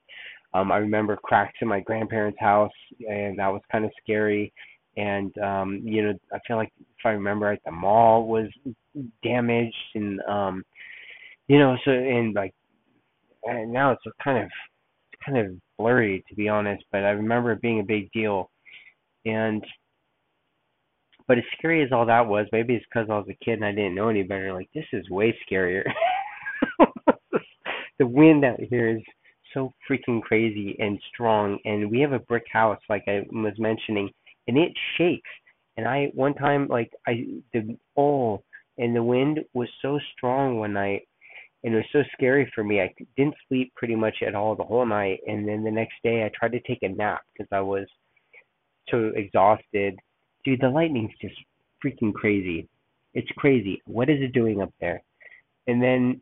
Um, 0.54 0.72
I 0.72 0.78
remember 0.78 1.16
cracks 1.16 1.58
in 1.62 1.68
my 1.68 1.80
grandparents' 1.80 2.40
house, 2.40 2.72
and 3.08 3.40
that 3.40 3.48
was 3.48 3.62
kind 3.72 3.86
of 3.86 3.92
scary. 4.04 4.52
And 4.98 5.36
um, 5.38 5.82
you 5.86 6.04
know, 6.04 6.14
I 6.34 6.40
feel 6.46 6.58
like 6.58 6.74
if 6.78 7.06
I 7.06 7.10
remember 7.10 7.46
right, 7.46 7.62
the 7.64 7.72
mall 7.72 8.28
was 8.28 8.48
damaged, 9.24 9.76
and 9.96 10.20
um, 10.28 10.66
you 11.48 11.60
know, 11.60 11.78
so 11.86 11.92
and 11.92 12.36
like, 12.36 12.54
and 13.46 13.72
now 13.72 13.92
it's 13.92 14.04
kind 14.22 14.44
of 14.44 14.50
kind 15.26 15.38
of 15.38 15.54
blurry 15.78 16.24
to 16.30 16.36
be 16.36 16.50
honest, 16.50 16.84
but 16.92 17.04
I 17.04 17.12
remember 17.12 17.52
it 17.52 17.62
being 17.62 17.80
a 17.80 17.84
big 17.84 18.12
deal. 18.12 18.50
And 19.26 19.64
but 21.28 21.38
as 21.38 21.44
scary 21.58 21.84
as 21.84 21.92
all 21.92 22.08
that 22.08 22.28
was, 22.28 22.48
maybe 22.52 22.74
it's 22.74 22.86
because 22.92 23.08
I 23.10 23.18
was 23.18 23.28
a 23.30 23.46
kid 23.46 23.54
and 23.54 23.66
I 23.66 23.72
didn't 23.72 23.96
know 23.96 24.10
any 24.10 24.24
better. 24.24 24.54
Like 24.54 24.70
this 24.74 24.86
is 24.94 25.10
way 25.10 25.38
scarier. 25.50 25.84
the 28.00 28.08
wind 28.08 28.44
out 28.44 28.60
here 28.60 28.98
is 28.98 29.04
so 29.54 29.74
freaking 29.90 30.22
crazy 30.22 30.76
and 30.80 31.00
strong. 31.14 31.60
And 31.66 31.92
we 31.92 32.00
have 32.02 32.14
a 32.14 32.20
brick 32.20 32.46
house, 32.52 32.80
like 32.90 33.04
I 33.08 33.26
was 33.32 33.54
mentioning, 33.58 34.10
and 34.48 34.58
it 34.58 34.72
shakes. 34.98 35.30
And 35.78 35.88
I 35.88 36.10
one 36.14 36.34
time 36.34 36.68
like 36.68 36.92
I 37.08 37.26
the 37.54 37.78
oh 37.96 38.42
and 38.78 38.96
the 38.96 39.04
wind 39.04 39.40
was 39.54 39.70
so 39.82 40.00
strong 40.16 40.58
one 40.58 40.74
night 40.74 41.04
and 41.64 41.74
it 41.74 41.78
was 41.78 41.86
so 41.92 42.04
scary 42.14 42.52
for 42.56 42.64
me. 42.64 42.82
I 42.82 42.94
didn't 43.18 43.36
sleep 43.48 43.74
pretty 43.76 43.96
much 43.96 44.16
at 44.26 44.36
all 44.36 44.56
the 44.56 44.64
whole 44.64 44.86
night, 44.86 45.20
and 45.28 45.48
then 45.48 45.64
the 45.64 45.72
next 45.72 45.96
day 46.04 46.24
I 46.24 46.32
tried 46.34 46.54
to 46.54 46.62
take 46.62 46.84
a 46.84 46.90
nap 46.90 47.22
because 47.34 47.50
I 47.52 47.62
was 47.62 47.86
so 48.90 49.12
exhausted. 49.16 50.00
Dude, 50.46 50.62
the 50.62 50.70
lightning's 50.70 51.12
just 51.22 51.36
freaking 51.84 52.14
crazy. 52.14 52.68
It's 53.14 53.30
crazy. 53.38 53.82
What 53.86 54.10
is 54.10 54.22
it 54.22 54.34
doing 54.34 54.62
up 54.62 54.74
there? 54.80 55.04
And 55.68 55.82
then 55.82 56.22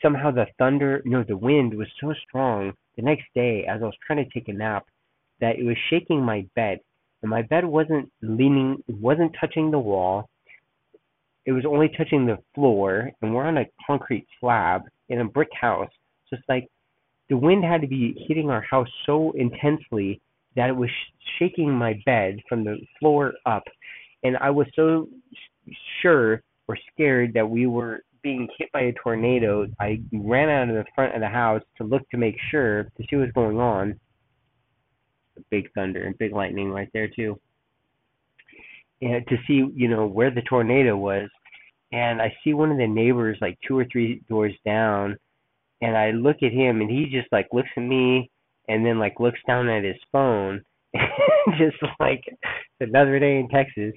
somehow 0.00 0.30
the 0.30 0.46
thunder, 0.58 1.02
no, 1.04 1.24
the 1.24 1.36
wind 1.36 1.74
was 1.76 1.88
so 2.00 2.14
strong 2.26 2.72
the 2.96 3.02
next 3.02 3.24
day 3.34 3.64
as 3.68 3.82
I 3.82 3.86
was 3.86 3.94
trying 4.06 4.24
to 4.24 4.30
take 4.30 4.48
a 4.48 4.52
nap 4.52 4.86
that 5.40 5.58
it 5.58 5.64
was 5.64 5.76
shaking 5.90 6.22
my 6.22 6.46
bed. 6.54 6.80
And 7.22 7.30
my 7.30 7.42
bed 7.42 7.64
wasn't 7.64 8.10
leaning, 8.20 8.82
wasn't 8.88 9.36
touching 9.38 9.70
the 9.70 9.78
wall 9.78 10.28
it 11.44 11.52
was 11.52 11.64
only 11.66 11.88
touching 11.96 12.26
the 12.26 12.38
floor, 12.54 13.10
and 13.20 13.34
we're 13.34 13.44
on 13.44 13.58
a 13.58 13.66
concrete 13.86 14.26
slab 14.38 14.82
in 15.08 15.20
a 15.20 15.24
brick 15.24 15.48
house. 15.58 15.90
It's 16.30 16.42
like 16.48 16.68
the 17.28 17.36
wind 17.36 17.62
had 17.64 17.82
to 17.82 17.86
be 17.86 18.24
hitting 18.26 18.48
our 18.48 18.62
house 18.62 18.88
so 19.04 19.32
intensely 19.32 20.20
that 20.56 20.70
it 20.70 20.76
was 20.76 20.88
shaking 21.38 21.70
my 21.70 22.00
bed 22.06 22.38
from 22.48 22.64
the 22.64 22.78
floor 22.98 23.34
up, 23.44 23.64
and 24.22 24.36
I 24.38 24.50
was 24.50 24.66
so 24.74 25.08
sure 26.00 26.42
or 26.68 26.78
scared 26.92 27.34
that 27.34 27.48
we 27.48 27.66
were 27.66 28.00
being 28.22 28.48
hit 28.56 28.70
by 28.72 28.82
a 28.82 28.92
tornado. 28.92 29.66
I 29.80 30.00
ran 30.12 30.48
out 30.48 30.68
of 30.68 30.76
the 30.76 30.90
front 30.94 31.14
of 31.14 31.20
the 31.20 31.28
house 31.28 31.62
to 31.78 31.84
look 31.84 32.08
to 32.10 32.16
make 32.16 32.36
sure 32.50 32.84
to 32.84 33.04
see 33.10 33.16
what's 33.16 33.32
going 33.32 33.58
on. 33.58 33.98
Big 35.50 35.70
thunder 35.74 36.04
and 36.04 36.16
big 36.18 36.32
lightning 36.32 36.70
right 36.70 36.88
there 36.92 37.08
too 37.08 37.38
to 39.02 39.36
see 39.46 39.64
you 39.74 39.88
know 39.88 40.06
where 40.06 40.30
the 40.30 40.42
tornado 40.42 40.96
was 40.96 41.28
and 41.92 42.22
I 42.22 42.34
see 42.42 42.54
one 42.54 42.70
of 42.70 42.78
the 42.78 42.86
neighbors 42.86 43.38
like 43.40 43.58
two 43.66 43.78
or 43.78 43.84
three 43.90 44.22
doors 44.28 44.54
down 44.64 45.16
and 45.82 45.96
I 45.96 46.12
look 46.12 46.36
at 46.42 46.52
him 46.52 46.80
and 46.80 46.90
he 46.90 47.06
just 47.06 47.30
like 47.32 47.48
looks 47.52 47.68
at 47.76 47.82
me 47.82 48.30
and 48.68 48.84
then 48.84 48.98
like 48.98 49.20
looks 49.20 49.40
down 49.46 49.68
at 49.68 49.84
his 49.84 49.96
phone 50.10 50.62
and 50.94 51.54
just 51.58 51.76
like 52.00 52.22
another 52.80 53.18
day 53.18 53.38
in 53.38 53.48
Texas. 53.48 53.92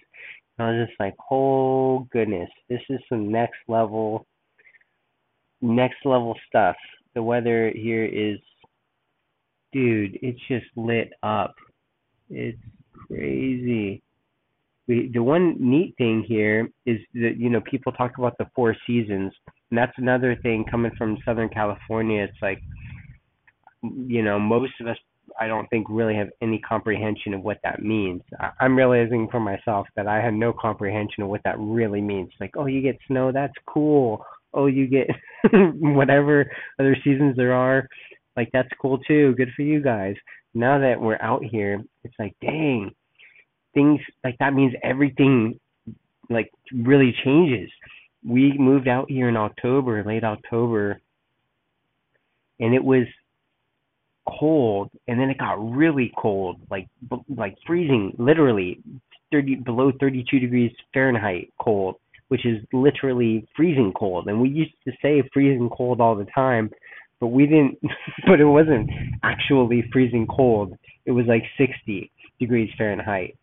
And 0.57 0.67
I 0.67 0.71
was 0.71 0.87
just 0.87 0.99
like, 0.99 1.13
oh 1.31 2.07
goodness, 2.11 2.49
this 2.69 2.81
is 2.89 2.99
some 3.07 3.31
next 3.31 3.57
level 3.67 4.25
next 5.61 6.05
level 6.05 6.35
stuff. 6.47 6.75
The 7.13 7.23
weather 7.23 7.71
here 7.73 8.05
is 8.05 8.39
dude, 9.71 10.19
it's 10.21 10.39
just 10.47 10.65
lit 10.75 11.11
up. 11.23 11.55
It's 12.29 12.57
crazy 13.07 14.01
we, 14.87 15.09
the 15.13 15.23
one 15.23 15.55
neat 15.59 15.95
thing 15.97 16.23
here 16.27 16.69
is 16.85 16.99
that 17.15 17.35
you 17.37 17.49
know 17.49 17.61
people 17.61 17.91
talk 17.91 18.17
about 18.17 18.37
the 18.37 18.47
four 18.55 18.75
seasons, 18.85 19.33
and 19.69 19.77
that's 19.77 19.97
another 19.97 20.35
thing 20.41 20.65
coming 20.69 20.91
from 20.97 21.17
Southern 21.25 21.49
California. 21.49 22.23
It's 22.23 22.41
like 22.41 22.59
you 23.81 24.23
know 24.23 24.39
most 24.39 24.73
of 24.79 24.87
us 24.87 24.97
I 25.39 25.47
don't 25.47 25.67
think 25.69 25.87
really 25.89 26.15
have 26.15 26.29
any 26.41 26.59
comprehension 26.59 27.33
of 27.33 27.41
what 27.41 27.57
that 27.63 27.81
means. 27.81 28.21
I'm 28.59 28.75
realizing 28.75 29.27
for 29.29 29.39
myself 29.39 29.87
that 29.95 30.07
I 30.07 30.21
have 30.21 30.33
no 30.33 30.53
comprehension 30.53 31.23
of 31.23 31.29
what 31.29 31.41
that 31.43 31.59
really 31.59 32.01
means. 32.01 32.31
Like, 32.39 32.51
oh, 32.55 32.67
you 32.67 32.81
get 32.81 32.97
snow, 33.07 33.31
that's 33.31 33.53
cool. 33.67 34.23
Oh, 34.53 34.67
you 34.67 34.87
get 34.87 35.07
whatever 35.53 36.49
other 36.79 36.95
seasons 37.03 37.35
there 37.35 37.53
are, 37.53 37.87
like 38.37 38.49
that's 38.53 38.69
cool 38.81 38.99
too. 38.99 39.33
Good 39.35 39.49
for 39.55 39.63
you 39.63 39.81
guys. 39.81 40.15
Now 40.53 40.79
that 40.79 40.99
we're 40.99 41.21
out 41.21 41.43
here, 41.43 41.83
it's 42.03 42.15
like, 42.17 42.33
dang, 42.41 42.91
things 43.75 43.99
like 44.23 44.37
that 44.39 44.53
means 44.53 44.73
everything 44.83 45.59
like 46.29 46.51
really 46.73 47.15
changes. 47.23 47.69
We 48.27 48.57
moved 48.57 48.87
out 48.87 49.11
here 49.11 49.29
in 49.29 49.37
October, 49.37 50.03
late 50.03 50.23
October, 50.23 50.99
and 52.59 52.73
it 52.73 52.83
was 52.83 53.05
cold 54.27 54.89
and 55.07 55.19
then 55.19 55.29
it 55.29 55.37
got 55.37 55.53
really 55.53 56.11
cold 56.17 56.59
like 56.71 56.87
like 57.37 57.55
freezing 57.67 58.11
literally 58.17 58.81
30 59.31 59.57
below 59.57 59.91
32 59.99 60.39
degrees 60.39 60.71
fahrenheit 60.95 61.53
cold 61.59 61.97
which 62.29 62.45
is 62.45 62.57
literally 62.73 63.47
freezing 63.55 63.93
cold. 63.95 64.27
And 64.27 64.41
we 64.41 64.49
used 64.49 64.73
to 64.85 64.91
say 65.01 65.21
freezing 65.33 65.69
cold 65.69 66.01
all 66.01 66.15
the 66.15 66.25
time 66.33 66.69
but 67.19 67.27
we 67.27 67.45
didn't 67.45 67.77
but 68.27 68.39
it 68.39 68.45
wasn't 68.45 68.89
actually 69.23 69.83
freezing 69.91 70.27
cold. 70.27 70.75
It 71.05 71.11
was 71.11 71.25
like 71.27 71.43
60 71.57 72.11
degrees 72.39 72.69
fahrenheit 72.77 73.37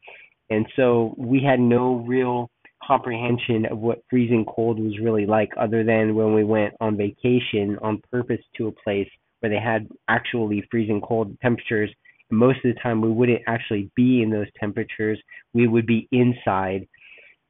and 0.52 0.66
so 0.76 1.14
we 1.16 1.42
had 1.42 1.60
no 1.60 2.04
real 2.06 2.50
comprehension 2.86 3.64
of 3.66 3.78
what 3.78 4.02
freezing 4.10 4.44
cold 4.44 4.78
was 4.78 4.98
really 5.00 5.24
like 5.24 5.50
other 5.58 5.82
than 5.82 6.14
when 6.14 6.34
we 6.34 6.44
went 6.44 6.74
on 6.78 6.94
vacation 6.94 7.78
on 7.80 8.02
purpose 8.10 8.40
to 8.56 8.66
a 8.66 8.72
place 8.84 9.08
where 9.40 9.48
they 9.48 9.58
had 9.58 9.88
actually 10.08 10.62
freezing 10.70 11.00
cold 11.00 11.34
temperatures. 11.40 11.90
And 12.28 12.38
most 12.38 12.58
of 12.64 12.74
the 12.74 12.80
time 12.82 13.00
we 13.00 13.08
wouldn't 13.08 13.40
actually 13.46 13.90
be 13.96 14.22
in 14.22 14.30
those 14.30 14.46
temperatures. 14.60 15.18
We 15.54 15.66
would 15.68 15.86
be 15.86 16.06
inside 16.12 16.86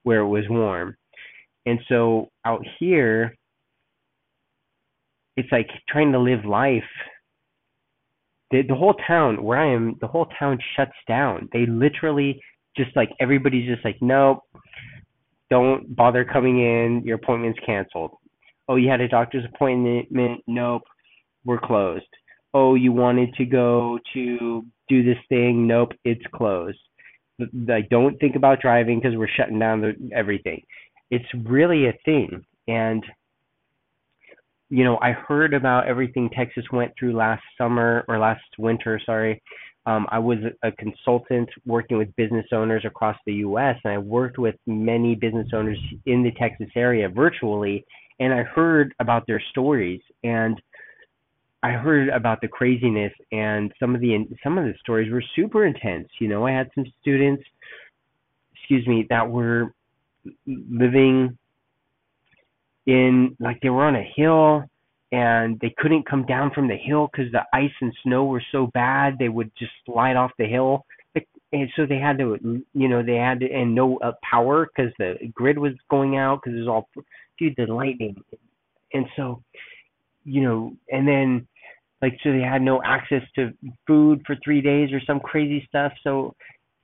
where 0.05 0.21
it 0.21 0.29
was 0.29 0.45
warm. 0.49 0.97
And 1.67 1.81
so 1.89 2.29
out 2.45 2.65
here 2.79 3.35
it's 5.37 5.51
like 5.51 5.69
trying 5.89 6.13
to 6.13 6.21
live 6.21 6.45
life. 6.45 6.83
The 8.53 8.63
the 8.63 8.75
whole 8.77 8.95
town 9.09 9.43
where 9.43 9.59
i 9.59 9.73
am 9.73 9.97
the 10.01 10.07
whole 10.07 10.29
town 10.39 10.59
shuts 10.77 10.93
down. 11.09 11.49
They 11.53 11.67
literally 11.67 12.41
just 12.77 12.95
like 12.97 13.11
everybody's 13.21 13.69
just 13.69 13.85
like, 13.85 13.97
nope, 14.01 14.43
don't 15.51 15.95
bother 15.95 16.25
coming 16.25 16.61
in. 16.61 17.03
Your 17.05 17.17
appointment's 17.17 17.59
canceled. 17.65 18.13
Oh, 18.69 18.77
you 18.77 18.89
had 18.89 19.01
a 19.01 19.09
doctor's 19.09 19.45
appointment. 19.45 20.09
Nope, 20.47 20.83
we're 21.45 21.61
closed. 21.61 22.07
Oh, 22.55 22.75
you 22.75 22.93
wanted 22.93 23.35
to 23.35 23.45
go 23.45 23.99
to 24.15 24.65
do 24.89 25.03
this 25.03 25.19
thing. 25.29 25.67
Nope, 25.67 25.93
it's 26.05 26.25
closed. 26.35 26.79
Like, 27.39 27.89
don't 27.89 28.19
think 28.19 28.37
about 28.37 28.61
driving 28.61 29.01
because 29.01 29.17
we're 29.17 29.29
shutting 29.37 29.59
down 29.59 29.81
the, 29.81 29.95
everything. 30.15 30.63
It's 31.11 31.25
really 31.45 31.87
a 31.87 31.95
thing. 32.05 32.45
And, 32.69 33.03
you 34.71 34.85
know, 34.85 34.99
I 35.03 35.13
heard 35.13 35.55
about 35.55 35.87
everything 35.87 36.31
Texas 36.31 36.65
went 36.73 36.93
through 36.99 37.15
last 37.15 37.43
summer 37.59 38.05
or 38.07 38.19
last 38.19 38.45
winter, 38.59 39.01
sorry, 39.05 39.43
um, 39.87 40.07
I 40.11 40.19
was 40.19 40.39
a 40.63 40.71
consultant 40.73 41.49
working 41.67 41.99
with 41.99 42.15
business 42.17 42.47
owners 42.53 42.85
across 42.85 43.17
the 43.27 43.35
U.S., 43.35 43.77
and 43.85 43.93
I 43.93 43.99
worked 43.99 44.39
with 44.39 44.55
many 44.67 45.15
business 45.17 45.49
owners 45.53 45.79
in 46.07 46.23
the 46.23 46.31
Texas 46.33 46.69
area 46.77 47.09
virtually, 47.09 47.85
and 48.21 48.33
I 48.33 48.45
heard 48.45 48.95
about 49.01 49.27
their 49.27 49.43
stories, 49.51 50.01
and 50.23 50.61
I 51.65 51.71
heard 51.71 52.09
about 52.11 52.41
the 52.41 52.49
craziness, 52.49 53.13
and 53.33 53.73
some 53.81 53.95
of 53.95 54.01
the 54.01 54.27
some 54.43 54.57
of 54.57 54.65
the 54.65 54.75
stories 54.81 55.13
were 55.13 55.23
super 55.35 55.67
intense. 55.67 56.09
You 56.21 56.29
know, 56.29 56.47
I 56.47 56.53
had 56.53 56.71
some 56.75 56.85
students, 57.01 57.43
excuse 58.55 58.87
me, 58.87 59.07
that 59.11 59.29
were 59.29 59.73
living 60.47 61.37
in 62.87 63.37
like 63.41 63.61
they 63.63 63.71
were 63.71 63.85
on 63.85 63.97
a 63.97 64.13
hill 64.17 64.65
and 65.13 65.61
they 65.61 65.75
couldn't 65.79 66.09
come 66.09 66.25
down 66.25 66.51
from 66.53 66.67
the 66.69 66.77
hill 66.77 67.09
because 67.13 67.31
the 67.33 67.43
ice 67.53 67.71
and 67.81 67.93
snow 68.03 68.25
were 68.25 68.43
so 68.51 68.69
bad 68.69 69.19
they 69.19 69.29
would 69.29 69.51
just 69.59 69.73
slide 69.87 70.17
off 70.17 70.33
the 70.39 70.47
hill. 70.47 70.85
And 71.55 71.69
so 71.77 71.85
they 71.85 71.99
had 71.99 72.17
to 72.17 72.65
you 72.73 72.89
know 72.89 73.03
they 73.03 73.17
had 73.17 73.41
to 73.41 73.53
and 73.53 73.75
no 73.75 73.99
uh, 73.99 74.13
power 74.29 74.67
because 74.67 74.91
the 74.99 75.17
grid 75.35 75.59
was 75.59 75.75
going 75.91 76.17
out 76.17 76.41
because 76.43 76.57
it 76.57 76.61
was 76.61 76.69
all 76.69 76.89
dude 77.39 77.55
the 77.59 77.67
lightning. 77.67 78.17
And 78.95 79.05
so 79.17 79.43
you 80.25 80.41
know 80.41 80.75
and 80.91 81.07
then 81.07 81.47
like 82.01 82.19
so 82.25 82.33
they 82.33 82.41
had 82.41 82.63
no 82.63 82.83
access 82.83 83.23
to 83.35 83.53
food 83.87 84.23
for 84.27 84.35
three 84.43 84.63
days 84.63 84.95
or 84.95 85.01
some 85.07 85.21
crazy 85.21 85.63
stuff. 85.69 85.93
So 86.03 86.35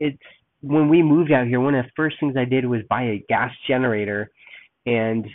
it's 0.01 0.19
when 0.61 0.91
we 0.91 1.03
moved 1.03 1.33
out 1.33 1.47
here 1.47 1.61
one 1.61 1.75
of 1.75 1.85
the 1.85 1.91
first 1.95 2.17
things 2.19 2.37
i 2.37 2.45
did 2.45 2.65
was 2.65 2.81
buy 2.89 3.03
a 3.03 3.25
gas 3.29 3.53
generator 3.67 4.31
and 4.87 5.27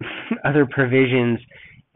other 0.44 0.66
provisions 0.66 1.38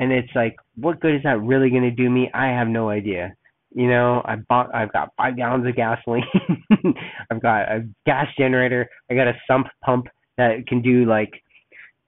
and 0.00 0.12
it's 0.12 0.30
like 0.34 0.56
what 0.76 1.00
good 1.00 1.14
is 1.14 1.22
that 1.24 1.40
really 1.40 1.70
going 1.70 1.82
to 1.82 1.90
do 1.90 2.10
me? 2.10 2.30
I 2.34 2.46
have 2.46 2.68
no 2.68 2.88
idea. 2.88 3.34
You 3.72 3.88
know 3.88 4.20
i 4.24 4.34
bought 4.34 4.74
i've 4.74 4.92
got 4.92 5.10
five 5.16 5.36
gallons 5.36 5.66
of 5.66 5.76
gasoline. 5.76 6.24
I've 7.30 7.40
got 7.40 7.70
a 7.70 7.88
gas 8.04 8.26
generator. 8.36 8.88
I 9.08 9.14
got 9.14 9.28
a 9.28 9.34
sump 9.46 9.68
pump 9.84 10.06
that 10.38 10.66
can 10.66 10.82
do 10.82 11.04
like 11.04 11.30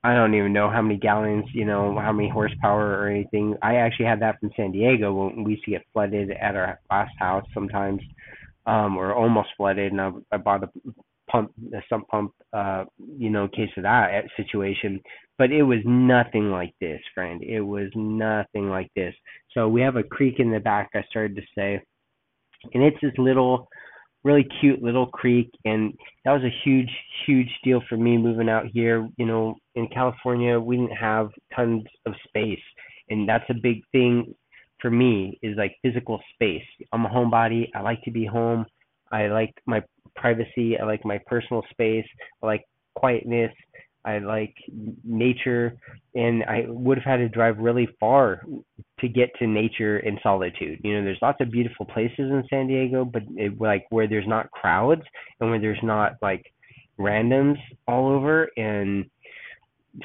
i 0.03 0.13
don't 0.13 0.33
even 0.33 0.51
know 0.51 0.69
how 0.69 0.81
many 0.81 0.97
gallons 0.97 1.45
you 1.53 1.63
know 1.63 1.97
how 1.97 2.11
many 2.11 2.27
horsepower 2.29 2.99
or 2.99 3.07
anything. 3.07 3.55
I 3.61 3.75
actually 3.75 4.07
had 4.07 4.21
that 4.21 4.39
from 4.39 4.51
san 4.57 4.73
diego 4.73 5.13
when 5.13 5.45
we 5.45 5.51
used 5.51 5.63
to 5.65 5.71
get 5.71 5.85
flooded 5.93 6.31
at 6.31 6.55
our 6.55 6.81
last 6.91 7.13
house 7.17 7.45
sometimes 7.53 8.01
um 8.65 8.97
or 8.97 9.13
almost 9.13 9.49
flooded 9.55 9.93
and 9.93 10.01
i, 10.01 10.11
I 10.33 10.37
bought 10.37 10.63
a 10.63 10.69
pump 11.33 11.51
a 11.73 11.81
sump 11.89 12.07
pump 12.07 12.31
uh 12.53 12.85
you 13.17 13.29
know 13.29 13.47
case 13.49 13.69
of 13.77 13.83
that 13.83 14.25
situation. 14.37 15.01
But 15.37 15.51
it 15.51 15.63
was 15.63 15.79
nothing 15.83 16.51
like 16.51 16.73
this 16.79 17.01
friend. 17.13 17.43
It 17.43 17.61
was 17.61 17.89
nothing 17.95 18.69
like 18.69 18.89
this. 18.95 19.15
So 19.53 19.67
we 19.67 19.81
have 19.81 19.95
a 19.95 20.03
creek 20.03 20.35
in 20.39 20.51
the 20.51 20.59
back 20.59 20.91
i 20.95 21.03
started 21.09 21.35
to 21.35 21.41
say. 21.57 21.81
And 22.73 22.83
it's 22.83 22.97
this 23.01 23.17
little 23.17 23.67
really 24.23 24.47
cute 24.61 24.81
little 24.81 25.07
creek. 25.07 25.49
And 25.65 25.93
that 26.23 26.31
was 26.31 26.43
a 26.43 26.59
huge 26.63 26.91
huge 27.25 27.49
deal 27.63 27.81
for 27.89 27.97
me 27.97 28.17
moving 28.17 28.49
out 28.49 28.67
here. 28.71 29.09
You 29.17 29.25
know 29.25 29.55
in 29.75 29.87
california 29.87 30.59
we 30.59 30.77
didn't 30.77 30.95
have 30.95 31.29
tons 31.55 31.83
of 32.05 32.13
space. 32.27 32.63
And 33.09 33.27
that's 33.27 33.49
a 33.49 33.55
big 33.61 33.81
thing 33.91 34.33
for 34.83 34.91
me 34.91 35.39
is 35.41 35.57
like 35.57 35.75
physical 35.81 36.19
space. 36.33 36.67
I'm 36.91 37.05
a 37.05 37.09
homebody. 37.09 37.69
I 37.73 37.81
like 37.81 38.01
to 38.03 38.11
be 38.11 38.25
home. 38.25 38.65
I 39.11 39.27
like 39.27 39.53
my 39.65 39.81
privacy 40.15 40.77
i 40.79 40.85
like 40.85 41.03
my 41.05 41.19
personal 41.27 41.63
space 41.71 42.05
i 42.41 42.45
like 42.45 42.63
quietness 42.95 43.51
I 44.05 44.19
like 44.19 44.53
nature, 45.03 45.77
and 46.13 46.43
I 46.43 46.65
would 46.67 46.97
have 46.97 47.05
had 47.05 47.17
to 47.17 47.29
drive 47.29 47.57
really 47.57 47.87
far 47.99 48.41
to 48.99 49.07
get 49.07 49.29
to 49.39 49.47
nature 49.47 49.97
and 49.99 50.19
solitude. 50.21 50.81
You 50.83 50.95
know, 50.95 51.03
there's 51.03 51.21
lots 51.21 51.39
of 51.39 51.51
beautiful 51.51 51.85
places 51.85 52.17
in 52.19 52.43
San 52.49 52.67
Diego, 52.67 53.05
but 53.05 53.23
it, 53.35 53.59
like 53.61 53.85
where 53.91 54.07
there's 54.07 54.27
not 54.27 54.51
crowds 54.51 55.03
and 55.39 55.49
where 55.49 55.59
there's 55.59 55.81
not 55.83 56.13
like 56.21 56.45
randoms 56.99 57.57
all 57.87 58.09
over 58.09 58.49
and 58.57 59.05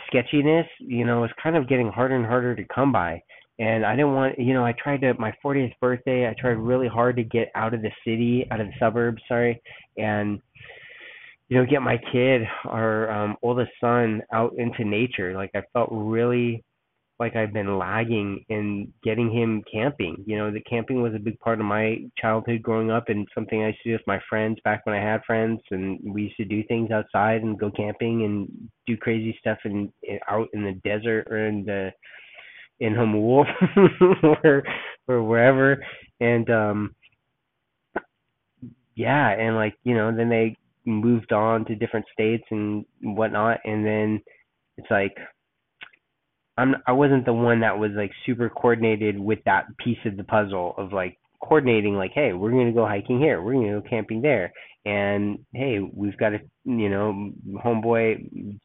sketchiness, 0.07 0.67
you 0.79 1.05
know, 1.05 1.25
it's 1.25 1.35
kind 1.43 1.57
of 1.57 1.69
getting 1.69 1.89
harder 1.89 2.15
and 2.15 2.27
harder 2.27 2.55
to 2.55 2.65
come 2.73 2.93
by. 2.93 3.21
And 3.59 3.85
I 3.85 3.97
didn't 3.97 4.15
want, 4.15 4.39
you 4.39 4.55
know, 4.55 4.65
I 4.65 4.73
tried 4.73 5.01
to 5.01 5.15
my 5.19 5.33
40th 5.45 5.73
birthday. 5.81 6.29
I 6.29 6.35
tried 6.39 6.53
really 6.53 6.87
hard 6.87 7.17
to 7.17 7.25
get 7.25 7.51
out 7.55 7.75
of 7.75 7.83
the 7.83 7.91
city, 8.05 8.47
out 8.51 8.61
of 8.61 8.69
the 8.69 8.73
suburbs, 8.79 9.21
sorry, 9.27 9.61
and 9.97 10.41
you 11.49 11.57
know, 11.57 11.65
get 11.65 11.81
my 11.81 11.99
kid, 12.13 12.43
our 12.67 13.11
um, 13.11 13.37
oldest 13.43 13.71
son, 13.81 14.23
out 14.33 14.53
into 14.59 14.85
nature. 14.85 15.35
Like 15.35 15.51
I 15.55 15.63
felt 15.73 15.89
really 15.91 16.63
like 17.19 17.35
I've 17.35 17.53
been 17.53 17.79
lagging 17.79 18.45
in 18.49 18.93
getting 19.03 19.33
him 19.33 19.65
camping. 19.71 20.23
You 20.27 20.37
know, 20.37 20.51
the 20.53 20.61
camping 20.61 21.03
was 21.03 21.15
a 21.15 21.19
big 21.19 21.39
part 21.41 21.59
of 21.59 21.67
my 21.67 21.99
childhood 22.17 22.63
growing 22.63 22.91
up 22.91 23.09
and 23.09 23.27
something 23.35 23.63
I 23.63 23.69
used 23.69 23.83
to 23.83 23.89
do 23.89 23.93
with 23.95 24.07
my 24.07 24.21
friends 24.29 24.59
back 24.63 24.87
when 24.87 24.95
I 24.95 25.03
had 25.03 25.25
friends 25.27 25.61
and 25.71 25.99
we 26.05 26.25
used 26.25 26.37
to 26.37 26.45
do 26.45 26.63
things 26.65 26.91
outside 26.91 27.43
and 27.43 27.59
go 27.59 27.71
camping 27.71 28.25
and 28.25 28.71
do 28.87 28.97
crazy 28.97 29.37
stuff 29.41 29.59
in 29.65 29.93
out 30.29 30.49
in 30.53 30.63
the 30.63 30.81
desert 30.85 31.27
or 31.29 31.49
in 31.49 31.65
the 31.65 31.91
in 32.81 32.95
Jamul 32.95 33.45
or 34.45 34.63
or 35.07 35.23
wherever. 35.23 35.85
And 36.21 36.49
um 36.51 36.95
yeah 38.95 39.31
and 39.31 39.57
like 39.57 39.75
you 39.85 39.95
know 39.95 40.15
then 40.15 40.29
they 40.29 40.57
moved 40.85 41.33
on 41.33 41.65
to 41.67 41.75
different 41.75 42.07
states 42.13 42.45
and 42.51 42.85
whatnot. 43.03 43.59
And 43.65 43.85
then 43.85 44.23
it's 44.77 44.91
like 44.91 45.17
I'm 46.57 46.75
I 46.87 46.93
wasn't 46.93 47.25
the 47.25 47.33
one 47.33 47.61
that 47.61 47.79
was 47.79 47.93
like 47.97 48.11
super 48.27 48.49
coordinated 48.49 49.19
with 49.19 49.39
that 49.45 49.67
piece 49.79 49.99
of 50.05 50.17
the 50.17 50.25
puzzle 50.25 50.75
of 50.77 50.93
like 50.93 51.19
coordinating 51.41 51.95
like 51.95 52.11
hey 52.15 52.33
we're 52.33 52.51
going 52.51 52.67
to 52.67 52.73
go 52.73 52.87
hiking 52.87 53.21
here. 53.21 53.41
We're 53.41 53.55
going 53.55 53.73
to 53.73 53.81
go 53.81 53.89
camping 53.89 54.23
there. 54.23 54.53
And 54.85 55.41
hey 55.55 55.79
we've 55.81 56.17
got 56.17 56.35
a 56.35 56.39
you 56.65 56.89
know 56.89 57.31
homeboy 57.65 58.59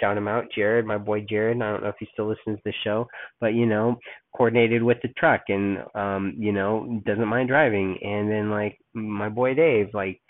shout 0.00 0.16
him 0.16 0.28
out 0.28 0.44
jared 0.54 0.86
my 0.86 0.98
boy 0.98 1.24
jared. 1.28 1.60
I 1.60 1.72
don't 1.72 1.82
know 1.82 1.88
if 1.88 1.96
he 1.98 2.08
still 2.12 2.28
listens 2.28 2.58
to 2.58 2.62
the 2.64 2.72
show 2.84 3.06
but 3.40 3.54
you 3.54 3.66
know 3.66 3.96
coordinated 4.36 4.82
with 4.82 4.98
the 5.02 5.08
truck 5.18 5.42
and 5.48 5.78
um 5.94 6.34
you 6.38 6.52
know 6.52 7.02
doesn't 7.06 7.26
mind 7.28 7.48
driving. 7.48 7.98
And 8.02 8.30
then 8.30 8.50
like 8.50 8.78
my 8.94 9.28
boy 9.28 9.54
dave 9.54 9.88
like 9.94 10.20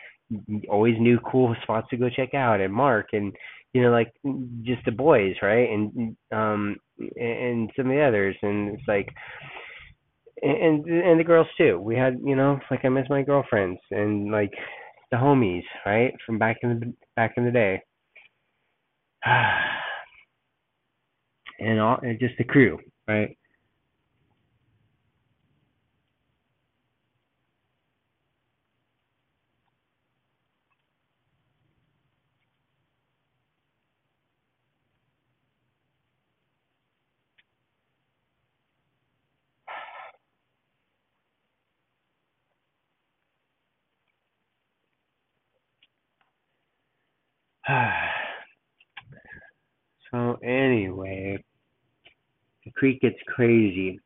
always 0.68 0.96
knew 0.98 1.18
cool 1.20 1.54
spots 1.62 1.88
to 1.90 1.96
go 1.96 2.08
check 2.08 2.34
out 2.34 2.60
and 2.60 2.72
Mark 2.72 3.08
and 3.12 3.32
you 3.72 3.82
know 3.82 3.90
like 3.90 4.12
just 4.62 4.84
the 4.84 4.92
boys 4.92 5.34
right? 5.42 5.68
And 5.70 6.16
um 6.32 6.76
and 7.16 7.70
some 7.76 7.86
of 7.86 7.92
the 7.92 8.02
others. 8.02 8.36
And 8.42 8.74
it's 8.74 8.88
like 8.88 9.08
and 10.42 10.84
and 10.86 11.20
the 11.20 11.24
girls 11.24 11.46
too. 11.58 11.78
We 11.78 11.96
had 11.96 12.18
you 12.24 12.36
know 12.36 12.58
like 12.70 12.84
I 12.84 12.88
miss 12.88 13.06
my 13.10 13.22
girlfriends 13.22 13.80
and 13.90 14.30
like 14.30 14.52
the 15.10 15.16
homies 15.16 15.64
right? 15.84 16.12
From 16.24 16.38
back 16.38 16.56
in 16.62 16.80
the 16.80 16.94
back 17.16 17.34
in 17.36 17.44
the 17.44 17.50
day 17.50 17.82
and 21.60 21.80
all 21.80 21.98
and 22.02 22.20
just 22.20 22.34
the 22.38 22.44
crew 22.44 22.78
right 23.08 23.36
so 50.16 50.38
anyway, 50.42 51.42
the 52.64 52.70
creek 52.72 53.00
gets 53.02 53.16
crazy. 53.26 54.00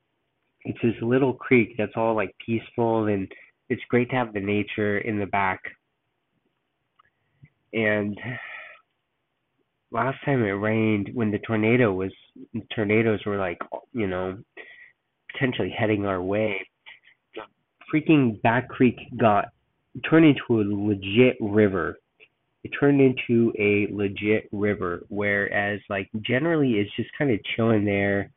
It's 0.65 0.79
this 0.83 0.95
little 1.03 1.35
creek 1.35 1.75
that's 1.79 1.93
all 1.97 2.15
like 2.15 2.35
peaceful 2.45 3.07
and 3.07 3.31
it's 3.69 3.83
great 3.89 4.11
to 4.11 4.17
have 4.17 4.33
the 4.33 4.41
nature 4.41 4.99
in 4.99 5.19
the 5.19 5.27
back. 5.27 5.61
And 7.73 8.19
last 9.93 10.19
time 10.25 10.43
it 10.43 10.51
rained 10.51 11.11
when 11.15 11.31
the 11.31 11.39
tornado 11.39 11.93
was 11.93 12.13
tornadoes 12.75 13.21
were 13.25 13.39
like 13.39 13.59
you 13.93 14.07
know 14.07 14.39
potentially 15.33 15.75
heading 15.77 16.07
our 16.07 16.23
way 16.23 16.65
the 17.35 17.43
freaking 17.93 18.41
back 18.43 18.69
creek 18.69 18.97
got 19.19 19.47
turned 20.09 20.27
into 20.27 20.61
a 20.61 20.65
legit 20.65 21.37
river 21.41 21.99
it 22.63 22.71
turned 22.79 23.01
into 23.01 23.53
a 23.59 23.89
legit 23.93 24.49
river 24.53 25.05
whereas 25.09 25.81
like 25.89 26.09
generally 26.21 26.73
it's 26.75 26.95
just 26.97 27.11
kind 27.17 27.31
of 27.31 27.41
chilling 27.57 27.85
there. 27.85 28.31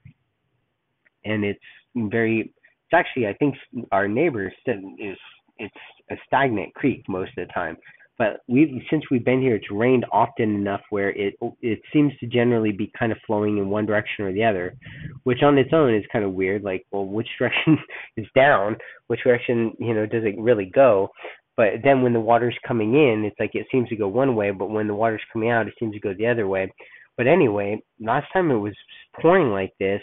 And 1.25 1.43
it's 1.43 1.59
very 1.95 2.41
it's 2.41 2.93
actually 2.93 3.27
i 3.27 3.33
think 3.33 3.55
our 3.91 4.07
neighbors 4.07 4.53
said 4.65 4.81
is 4.99 5.17
it's 5.57 5.75
a 6.11 6.15
stagnant 6.27 6.73
creek 6.73 7.03
most 7.07 7.31
of 7.37 7.47
the 7.47 7.53
time. 7.53 7.77
But 8.17 8.41
we've 8.47 8.69
since 8.91 9.03
we've 9.09 9.25
been 9.25 9.41
here 9.41 9.55
it's 9.55 9.71
rained 9.71 10.05
often 10.11 10.55
enough 10.55 10.81
where 10.91 11.09
it 11.09 11.33
it 11.61 11.81
seems 11.91 12.13
to 12.19 12.27
generally 12.27 12.71
be 12.71 12.91
kind 12.97 13.11
of 13.11 13.17
flowing 13.25 13.57
in 13.57 13.69
one 13.69 13.85
direction 13.85 14.25
or 14.25 14.33
the 14.33 14.43
other 14.43 14.75
which 15.23 15.41
on 15.41 15.57
its 15.57 15.71
own 15.73 15.95
is 15.95 16.03
kind 16.11 16.23
of 16.23 16.33
weird 16.33 16.63
like 16.63 16.85
well 16.91 17.05
which 17.05 17.27
direction 17.39 17.77
is 18.17 18.27
down? 18.35 18.77
Which 19.07 19.23
direction 19.23 19.73
you 19.79 19.93
know 19.93 20.05
does 20.05 20.23
it 20.25 20.39
really 20.39 20.65
go 20.65 21.09
but 21.55 21.67
then 21.83 22.01
when 22.01 22.13
the 22.13 22.19
water's 22.19 22.57
coming 22.67 22.95
in, 22.95 23.23
it's 23.25 23.39
like 23.39 23.51
it 23.53 23.67
seems 23.71 23.89
to 23.89 23.95
go 23.95 24.07
one 24.07 24.35
way, 24.35 24.51
but 24.51 24.69
when 24.69 24.87
the 24.87 24.95
water's 24.95 25.21
coming 25.31 25.49
out, 25.49 25.67
it 25.67 25.73
seems 25.79 25.93
to 25.93 25.99
go 25.99 26.13
the 26.13 26.27
other 26.27 26.47
way. 26.47 26.71
But 27.15 27.27
anyway, 27.27 27.81
last 27.99 28.27
time 28.33 28.49
it 28.49 28.55
was 28.57 28.73
pouring 29.21 29.51
like 29.51 29.73
this, 29.79 30.01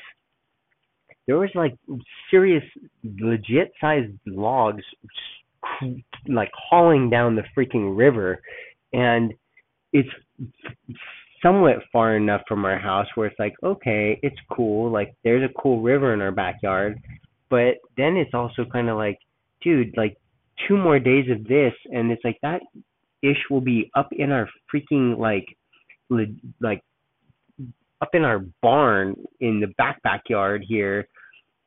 there 1.26 1.38
was 1.38 1.50
like 1.54 1.76
serious, 2.30 2.64
legit 3.04 3.72
sized 3.80 4.12
logs 4.26 4.84
like 6.28 6.50
hauling 6.54 7.10
down 7.10 7.36
the 7.36 7.44
freaking 7.56 7.96
river, 7.96 8.40
and 8.92 9.32
it's 9.92 10.08
somewhat 11.42 11.76
far 11.92 12.16
enough 12.16 12.42
from 12.46 12.64
our 12.64 12.78
house 12.78 13.06
where 13.14 13.26
it's 13.26 13.38
like 13.38 13.54
okay, 13.62 14.18
it's 14.22 14.36
cool, 14.52 14.90
like 14.90 15.14
there's 15.24 15.48
a 15.48 15.60
cool 15.60 15.82
river 15.82 16.14
in 16.14 16.20
our 16.20 16.32
backyard, 16.32 17.00
but 17.48 17.74
then 17.96 18.16
it's 18.16 18.34
also 18.34 18.64
kind 18.72 18.88
of 18.88 18.96
like, 18.96 19.18
dude, 19.62 19.96
like 19.96 20.16
two 20.66 20.76
more 20.76 20.98
days 20.98 21.30
of 21.30 21.44
this 21.44 21.72
and 21.86 22.10
it's 22.10 22.24
like 22.24 22.38
that 22.42 22.60
ish 23.22 23.38
will 23.50 23.60
be 23.60 23.90
up 23.94 24.08
in 24.12 24.30
our 24.30 24.48
freaking 24.72 25.18
like 25.18 25.46
like 26.60 26.82
up 28.00 28.10
in 28.14 28.24
our 28.24 28.40
barn 28.62 29.14
in 29.40 29.60
the 29.60 29.68
back 29.78 30.02
backyard 30.02 30.64
here 30.66 31.06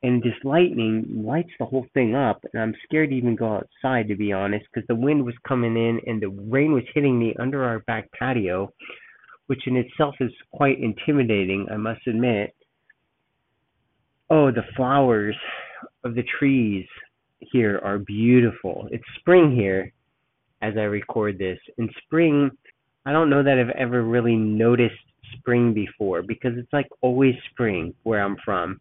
and 0.01 0.21
this 0.21 0.33
lightning 0.43 1.23
lights 1.25 1.51
the 1.59 1.65
whole 1.65 1.85
thing 1.93 2.15
up 2.15 2.43
and 2.51 2.61
i'm 2.61 2.73
scared 2.83 3.09
to 3.09 3.15
even 3.15 3.35
go 3.35 3.55
outside 3.55 4.07
to 4.07 4.15
be 4.15 4.33
honest 4.33 4.65
because 4.73 4.87
the 4.87 4.95
wind 4.95 5.23
was 5.23 5.35
coming 5.47 5.77
in 5.77 5.99
and 6.05 6.21
the 6.21 6.29
rain 6.49 6.73
was 6.73 6.83
hitting 6.93 7.17
me 7.17 7.35
under 7.39 7.63
our 7.63 7.79
back 7.79 8.09
patio 8.17 8.69
which 9.47 9.67
in 9.67 9.75
itself 9.77 10.15
is 10.19 10.31
quite 10.51 10.79
intimidating 10.79 11.67
i 11.71 11.77
must 11.77 12.05
admit. 12.07 12.53
Oh 14.29 14.51
the 14.51 14.63
flowers 14.75 15.35
of 16.03 16.15
the 16.15 16.23
trees 16.39 16.85
here 17.51 17.79
are 17.83 17.97
beautiful. 17.97 18.87
It's 18.91 19.03
spring 19.19 19.55
here 19.55 19.91
as 20.61 20.73
I 20.77 20.83
record 20.83 21.37
this. 21.37 21.59
In 21.77 21.89
spring, 22.05 22.51
I 23.05 23.11
don't 23.11 23.29
know 23.29 23.43
that 23.43 23.57
I've 23.57 23.75
ever 23.77 24.03
really 24.03 24.35
noticed 24.35 24.95
spring 25.37 25.73
before 25.73 26.21
because 26.21 26.53
it's 26.57 26.71
like 26.71 26.87
always 27.01 27.35
spring 27.51 27.93
where 28.03 28.23
I'm 28.23 28.37
from. 28.43 28.79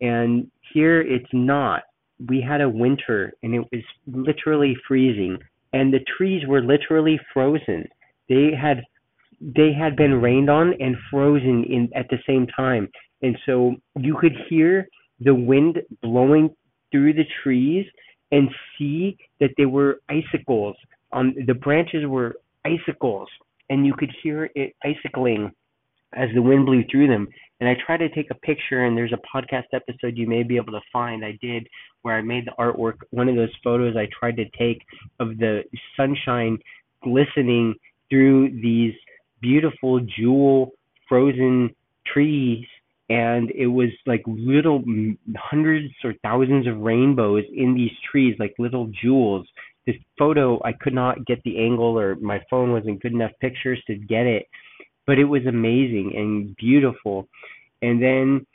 And 0.00 0.50
here 0.72 1.00
it's 1.00 1.32
not. 1.32 1.82
We 2.28 2.40
had 2.40 2.60
a 2.60 2.68
winter 2.68 3.32
and 3.42 3.54
it 3.54 3.64
was 3.70 3.82
literally 4.06 4.76
freezing 4.86 5.38
and 5.72 5.92
the 5.92 6.04
trees 6.16 6.46
were 6.46 6.62
literally 6.62 7.18
frozen. 7.32 7.88
They 8.28 8.50
had 8.58 8.82
they 9.40 9.72
had 9.72 9.96
been 9.96 10.20
rained 10.20 10.48
on 10.48 10.74
and 10.80 10.96
frozen 11.10 11.64
in 11.64 11.90
at 11.94 12.08
the 12.10 12.18
same 12.26 12.46
time, 12.46 12.88
and 13.22 13.36
so 13.44 13.74
you 13.98 14.16
could 14.20 14.34
hear 14.48 14.86
the 15.20 15.34
wind 15.34 15.82
blowing 16.00 16.50
through 16.92 17.14
the 17.14 17.24
trees 17.42 17.86
and 18.30 18.48
see 18.78 19.16
that 19.40 19.50
they 19.58 19.66
were 19.66 20.00
icicles 20.08 20.76
on 21.12 21.34
the 21.46 21.54
branches 21.54 22.06
were 22.06 22.36
icicles 22.64 23.28
and 23.70 23.86
you 23.86 23.94
could 23.94 24.10
hear 24.22 24.50
it 24.54 24.74
icicling 24.82 25.52
as 26.14 26.28
the 26.34 26.42
wind 26.42 26.66
blew 26.66 26.84
through 26.90 27.08
them. 27.08 27.28
And 27.60 27.68
I 27.68 27.74
tried 27.86 27.98
to 27.98 28.08
take 28.08 28.30
a 28.30 28.34
picture, 28.34 28.84
and 28.84 28.96
there's 28.96 29.12
a 29.12 29.36
podcast 29.36 29.66
episode 29.72 30.16
you 30.16 30.26
may 30.26 30.42
be 30.42 30.56
able 30.56 30.72
to 30.72 30.80
find. 30.92 31.24
I 31.24 31.38
did 31.40 31.66
where 32.02 32.16
I 32.16 32.22
made 32.22 32.46
the 32.46 32.52
artwork, 32.58 32.96
one 33.10 33.28
of 33.28 33.36
those 33.36 33.54
photos 33.62 33.96
I 33.96 34.08
tried 34.18 34.36
to 34.36 34.44
take 34.58 34.82
of 35.20 35.38
the 35.38 35.62
sunshine 35.96 36.58
glistening 37.02 37.74
through 38.10 38.60
these 38.60 38.92
beautiful 39.40 40.00
jewel 40.00 40.72
frozen 41.08 41.74
trees. 42.12 42.66
And 43.12 43.50
it 43.50 43.66
was 43.66 43.90
like 44.06 44.22
little 44.26 44.82
hundreds 45.36 45.92
or 46.02 46.14
thousands 46.22 46.66
of 46.66 46.78
rainbows 46.78 47.44
in 47.54 47.74
these 47.74 47.90
trees, 48.10 48.36
like 48.38 48.54
little 48.58 48.90
jewels. 49.02 49.46
This 49.86 49.96
photo, 50.18 50.62
I 50.64 50.72
could 50.72 50.94
not 50.94 51.26
get 51.26 51.42
the 51.44 51.58
angle, 51.58 51.98
or 51.98 52.14
my 52.16 52.40
phone 52.48 52.72
wasn't 52.72 53.02
good 53.02 53.12
enough 53.12 53.32
pictures 53.40 53.82
to 53.88 53.96
get 53.96 54.26
it 54.26 54.46
but 55.06 55.18
it 55.18 55.24
was 55.24 55.42
amazing 55.46 56.12
and 56.16 56.56
beautiful. 56.56 57.28
And 57.80 58.02
then 58.02 58.46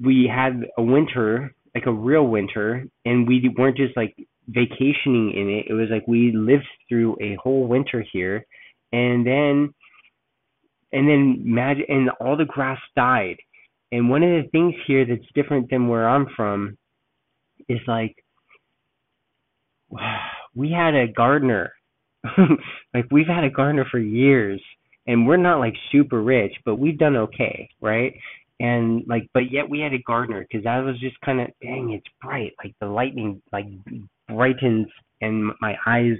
we 0.00 0.30
had 0.32 0.64
a 0.78 0.82
winter, 0.82 1.54
like 1.74 1.86
a 1.86 1.92
real 1.92 2.26
winter, 2.26 2.86
and 3.04 3.26
we 3.26 3.52
weren't 3.56 3.76
just 3.76 3.96
like 3.96 4.14
vacationing 4.48 5.32
in 5.34 5.48
it. 5.48 5.66
It 5.68 5.74
was 5.74 5.88
like 5.90 6.06
we 6.06 6.32
lived 6.32 6.66
through 6.88 7.16
a 7.20 7.36
whole 7.42 7.66
winter 7.66 8.04
here, 8.12 8.46
and 8.92 9.26
then 9.26 9.74
and 10.92 11.08
then 11.08 11.42
magic 11.44 11.86
and 11.88 12.10
all 12.20 12.36
the 12.36 12.44
grass 12.44 12.78
died. 12.94 13.36
And 13.92 14.10
one 14.10 14.22
of 14.22 14.30
the 14.30 14.48
things 14.50 14.74
here 14.86 15.04
that's 15.06 15.32
different 15.34 15.70
than 15.70 15.88
where 15.88 16.08
I'm 16.08 16.26
from 16.36 16.76
is 17.68 17.80
like 17.86 18.16
we 20.54 20.70
had 20.70 20.94
a 20.94 21.08
gardener. 21.08 21.72
like 22.94 23.06
we've 23.10 23.26
had 23.26 23.44
a 23.44 23.50
gardener 23.50 23.86
for 23.90 23.98
years 23.98 24.60
and 25.06 25.26
we're 25.26 25.36
not 25.36 25.60
like 25.60 25.74
super 25.92 26.22
rich, 26.22 26.52
but 26.64 26.76
we've 26.76 26.98
done 26.98 27.16
okay, 27.16 27.68
right? 27.80 28.14
And 28.58 29.04
like, 29.06 29.28
but 29.34 29.52
yet 29.52 29.68
we 29.68 29.80
had 29.80 29.92
a 29.92 30.02
gardener 30.06 30.46
because 30.48 30.64
that 30.64 30.78
was 30.78 30.98
just 30.98 31.20
kind 31.20 31.40
of, 31.40 31.48
dang, 31.62 31.92
it's 31.92 32.06
bright. 32.22 32.52
Like 32.62 32.74
the 32.80 32.86
lightning 32.86 33.42
like 33.52 33.66
brightens, 34.28 34.86
and 35.20 35.52
my 35.60 35.76
eyes 35.86 36.16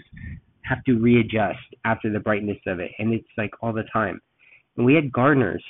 have 0.63 0.83
to 0.85 0.99
readjust 0.99 1.59
after 1.85 2.13
the 2.13 2.21
brightness 2.21 2.59
of 2.67 2.79
it, 2.81 2.93
and 2.99 3.13
it's 3.13 3.27
like 3.37 3.51
all 3.61 3.73
the 3.73 3.85
time. 3.93 4.21
And 4.77 4.85
we 4.85 4.95
had 4.95 5.13
gardeners 5.13 5.65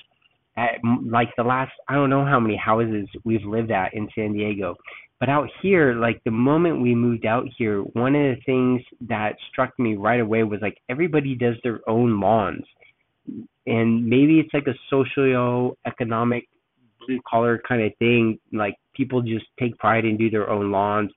at 0.57 0.81
like 1.05 1.29
the 1.37 1.45
last, 1.45 1.73
I 1.89 1.95
don't 1.95 2.11
know 2.11 2.25
how 2.25 2.41
many 2.41 2.57
houses 2.57 3.09
we've 3.25 3.45
lived 3.45 3.71
at 3.71 3.95
in 3.95 4.09
San 4.15 4.33
Diego, 4.33 4.77
but 5.21 5.29
out 5.29 5.49
here, 5.63 5.95
like 5.95 6.21
the 6.25 6.31
moment 6.31 6.83
we 6.83 6.95
moved 6.95 7.27
out 7.27 7.47
here, 7.57 7.81
one 7.81 8.15
of 8.15 8.37
the 8.37 8.43
things 8.45 8.83
that 9.09 9.37
struck 9.51 9.79
me 9.79 9.97
right 9.97 10.21
away 10.21 10.43
was 10.43 10.61
like 10.61 10.79
everybody 10.89 11.35
does 11.35 11.57
their 11.63 11.81
own 11.89 12.21
lawns 12.21 12.65
and 13.67 14.07
maybe 14.07 14.39
it's 14.39 14.53
like 14.55 14.67
a 14.67 14.75
socio-economic 14.89 16.49
blue 17.07 17.21
collar 17.29 17.61
kind 17.67 17.83
of 17.83 17.93
thing. 17.99 18.39
Like 18.53 18.77
people 18.95 19.23
just 19.23 19.47
take 19.59 19.77
pride 19.79 20.05
and 20.05 20.19
do 20.19 20.31
their 20.31 20.49
own 20.49 20.71
lawns. 20.71 21.11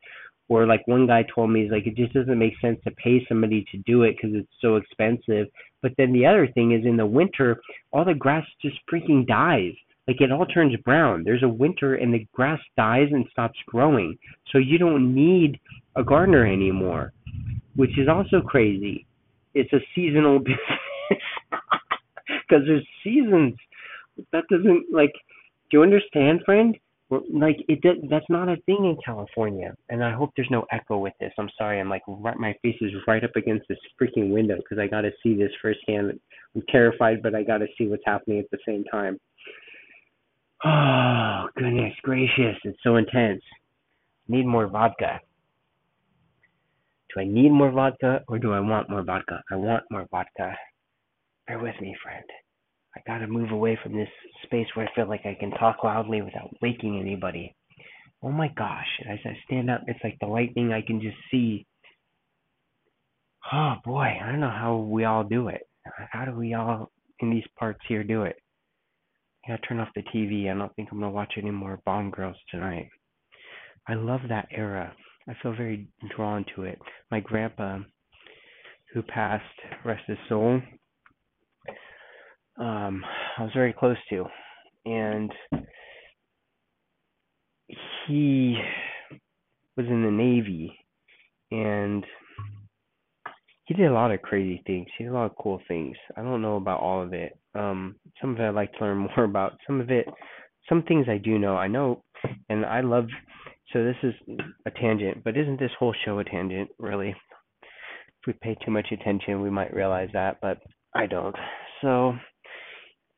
Or 0.49 0.65
like 0.65 0.85
one 0.87 1.05
guy 1.05 1.23
told 1.33 1.51
me, 1.51 1.63
he's 1.63 1.71
like, 1.71 1.85
it 1.85 1.95
just 1.95 2.13
doesn't 2.13 2.37
make 2.37 2.59
sense 2.59 2.79
to 2.83 2.91
pay 2.91 3.25
somebody 3.29 3.65
to 3.71 3.77
do 3.85 4.03
it 4.03 4.15
because 4.17 4.35
it's 4.35 4.51
so 4.59 4.75
expensive. 4.75 5.47
But 5.81 5.93
then 5.97 6.11
the 6.11 6.25
other 6.25 6.47
thing 6.47 6.73
is 6.73 6.85
in 6.85 6.97
the 6.97 7.05
winter, 7.05 7.61
all 7.93 8.03
the 8.03 8.15
grass 8.15 8.45
just 8.61 8.77
freaking 8.91 9.27
dies. 9.27 9.73
Like 10.07 10.21
it 10.21 10.31
all 10.31 10.47
turns 10.47 10.75
brown. 10.83 11.23
There's 11.23 11.43
a 11.43 11.47
winter 11.47 11.95
and 11.95 12.11
the 12.11 12.25
grass 12.33 12.59
dies 12.75 13.09
and 13.11 13.27
stops 13.31 13.59
growing. 13.67 14.17
So 14.51 14.57
you 14.57 14.79
don't 14.79 15.13
need 15.13 15.59
a 15.95 16.03
gardener 16.03 16.47
anymore, 16.47 17.13
which 17.75 17.95
is 17.99 18.07
also 18.07 18.41
crazy. 18.41 19.05
It's 19.53 19.71
a 19.71 19.79
seasonal 19.93 20.39
business 20.39 21.21
because 22.27 22.65
there's 22.65 22.87
seasons. 23.03 23.53
That 24.31 24.45
doesn't 24.49 24.87
like. 24.91 25.13
Do 25.69 25.77
you 25.77 25.83
understand, 25.83 26.41
friend? 26.43 26.75
Like 27.09 27.57
it. 27.67 27.79
That's 28.07 28.29
not 28.29 28.49
a 28.49 28.57
thing 28.67 28.85
in 28.85 28.95
California. 29.03 29.75
And 29.89 30.03
I 30.03 30.13
hope 30.13 30.31
there's 30.35 30.51
no 30.51 30.65
echo 30.71 30.99
with 30.99 31.13
this. 31.19 31.33
I'm 31.39 31.49
sorry. 31.57 31.79
I'm 31.79 31.89
like 31.89 32.03
right, 32.07 32.37
my 32.37 32.53
face 32.61 32.75
is 32.81 32.91
right 33.07 33.23
up 33.23 33.35
against 33.35 33.67
this 33.67 33.79
freaking 33.99 34.31
window 34.31 34.57
because 34.57 34.77
I 34.77 34.85
got 34.85 35.01
to 35.01 35.11
see 35.23 35.35
this 35.35 35.51
firsthand. 35.59 36.19
I'm 36.55 36.63
terrified, 36.69 37.23
but 37.23 37.33
I 37.33 37.43
got 37.43 37.57
to 37.59 37.67
see 37.77 37.87
what's 37.87 38.03
happening 38.05 38.39
at 38.39 38.49
the 38.51 38.59
same 38.67 38.83
time. 38.83 39.19
Oh 40.63 41.47
goodness 41.55 41.93
gracious! 42.03 42.57
It's 42.63 42.77
so 42.83 42.97
intense. 42.97 43.41
Need 44.27 44.45
more 44.45 44.67
vodka. 44.67 45.19
Do 47.13 47.21
I 47.21 47.25
need 47.25 47.51
more 47.51 47.71
vodka 47.71 48.23
or 48.27 48.37
do 48.37 48.53
I 48.53 48.59
want 48.59 48.87
more 48.87 49.01
vodka? 49.01 49.41
I 49.51 49.55
want 49.55 49.83
more 49.89 50.05
vodka. 50.11 50.55
Bear 51.47 51.57
with 51.57 51.73
me, 51.81 51.95
friend. 52.03 52.25
I 52.95 53.01
gotta 53.05 53.27
move 53.27 53.51
away 53.51 53.77
from 53.81 53.95
this 53.95 54.09
space 54.43 54.67
where 54.73 54.87
I 54.87 54.95
feel 54.95 55.07
like 55.07 55.25
I 55.25 55.37
can 55.39 55.51
talk 55.51 55.83
loudly 55.83 56.21
without 56.21 56.49
waking 56.61 56.99
anybody. 56.99 57.55
Oh 58.21 58.31
my 58.31 58.49
gosh, 58.57 58.87
as 59.09 59.19
I 59.25 59.37
stand 59.45 59.69
up, 59.69 59.81
it's 59.87 59.99
like 60.03 60.17
the 60.19 60.27
lightning 60.27 60.73
I 60.73 60.81
can 60.81 60.99
just 61.01 61.17
see. 61.31 61.65
Oh 63.53 63.75
boy, 63.85 64.17
I 64.21 64.25
don't 64.31 64.41
know 64.41 64.49
how 64.49 64.77
we 64.77 65.05
all 65.05 65.23
do 65.23 65.47
it. 65.47 65.61
How 66.11 66.25
do 66.25 66.33
we 66.33 66.53
all 66.53 66.91
in 67.19 67.29
these 67.29 67.45
parts 67.57 67.79
here 67.87 68.03
do 68.03 68.23
it? 68.23 68.35
I 69.45 69.51
gotta 69.51 69.61
turn 69.67 69.79
off 69.79 69.89
the 69.95 70.03
TV. 70.13 70.51
I 70.51 70.57
don't 70.57 70.75
think 70.75 70.89
I'm 70.91 70.99
gonna 70.99 71.11
watch 71.11 71.33
any 71.37 71.51
more 71.51 71.79
Bomb 71.85 72.11
Girls 72.11 72.37
tonight. 72.49 72.89
I 73.87 73.93
love 73.93 74.21
that 74.29 74.47
era. 74.51 74.93
I 75.27 75.33
feel 75.41 75.53
very 75.55 75.87
drawn 76.15 76.45
to 76.55 76.63
it. 76.63 76.79
My 77.11 77.19
grandpa, 77.19 77.79
who 78.93 79.01
passed, 79.03 79.43
rest 79.85 80.03
his 80.07 80.17
soul, 80.27 80.61
um, 82.59 83.03
I 83.37 83.43
was 83.43 83.51
very 83.53 83.73
close 83.73 83.97
to, 84.09 84.25
and 84.85 85.31
he 88.07 88.57
was 89.77 89.85
in 89.87 90.03
the 90.03 90.11
Navy, 90.11 90.77
and 91.51 92.03
he 93.65 93.73
did 93.75 93.89
a 93.89 93.93
lot 93.93 94.11
of 94.11 94.21
crazy 94.21 94.61
things. 94.67 94.87
He 94.97 95.05
did 95.05 95.11
a 95.11 95.13
lot 95.13 95.27
of 95.27 95.37
cool 95.41 95.61
things. 95.67 95.95
I 96.17 96.21
don't 96.21 96.41
know 96.41 96.57
about 96.57 96.81
all 96.81 97.01
of 97.01 97.13
it. 97.13 97.37
Um, 97.55 97.95
some 98.19 98.31
of 98.31 98.39
it 98.39 98.43
I'd 98.43 98.55
like 98.55 98.73
to 98.73 98.83
learn 98.83 98.97
more 99.15 99.23
about. 99.23 99.53
Some 99.65 99.79
of 99.79 99.89
it, 99.89 100.05
some 100.67 100.83
things 100.83 101.05
I 101.09 101.17
do 101.17 101.39
know. 101.39 101.55
I 101.55 101.67
know, 101.67 102.03
and 102.49 102.65
I 102.65 102.81
love. 102.81 103.05
So 103.71 103.83
this 103.83 103.95
is 104.03 104.13
a 104.65 104.71
tangent, 104.71 105.23
but 105.23 105.37
isn't 105.37 105.59
this 105.59 105.71
whole 105.77 105.93
show 106.03 106.19
a 106.19 106.23
tangent? 106.23 106.69
Really, 106.79 107.09
if 107.11 108.27
we 108.27 108.33
pay 108.41 108.57
too 108.65 108.71
much 108.71 108.87
attention, 108.91 109.41
we 109.41 109.49
might 109.51 109.73
realize 109.73 110.09
that, 110.13 110.39
but 110.41 110.57
I 110.95 111.05
don't. 111.05 111.35
So 111.81 112.13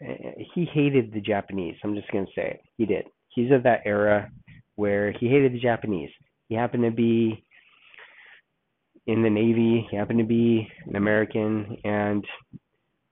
Eh, 0.02 0.44
he 0.54 0.66
hated 0.66 1.14
the 1.14 1.22
Japanese. 1.22 1.76
I'm 1.84 1.96
just 1.96 2.10
to 2.12 2.26
say 2.36 2.52
it. 2.52 2.62
He 2.78 2.86
did. 2.86 3.06
He's 3.30 3.52
of 3.52 3.64
that 3.64 3.82
era 3.86 4.30
where 4.76 5.12
he 5.12 5.28
hated 5.28 5.54
the 5.54 5.60
Japanese. 5.60 6.10
He 6.48 6.56
happened 6.56 6.84
to 6.84 6.92
be 6.92 7.46
in 9.08 9.24
the 9.24 9.30
Navy, 9.30 9.88
he 9.90 9.98
happened 9.98 10.20
to 10.20 10.26
be 10.26 10.68
an 10.86 10.96
American, 10.96 11.76
and 11.84 12.24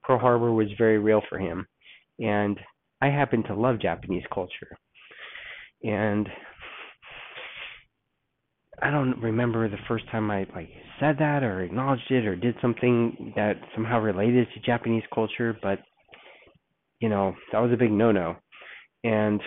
Pearl 0.02 0.18
Harbor 0.18 0.52
was 0.52 0.68
very 0.78 0.98
real 0.98 1.20
for 1.28 1.38
him. 1.38 1.66
And 2.18 2.58
I 3.00 3.08
happen 3.08 3.42
to 3.44 3.54
love 3.54 3.80
Japanese 3.80 4.22
culture. 4.32 4.76
And 5.82 6.28
I 8.82 8.90
don't 8.90 9.20
remember 9.20 9.68
the 9.68 9.78
first 9.88 10.08
time 10.10 10.30
I 10.30 10.46
like 10.54 10.70
said 11.00 11.16
that 11.18 11.42
or 11.42 11.62
acknowledged 11.62 12.10
it 12.10 12.26
or 12.26 12.36
did 12.36 12.54
something 12.60 13.32
that 13.36 13.56
somehow 13.74 14.00
related 14.00 14.48
to 14.54 14.60
Japanese 14.60 15.02
culture, 15.12 15.56
but 15.62 15.80
you 17.00 17.08
know, 17.08 17.34
that 17.52 17.60
was 17.60 17.72
a 17.72 17.76
big 17.76 17.90
no 17.90 18.12
no. 18.12 18.36
And 19.04 19.40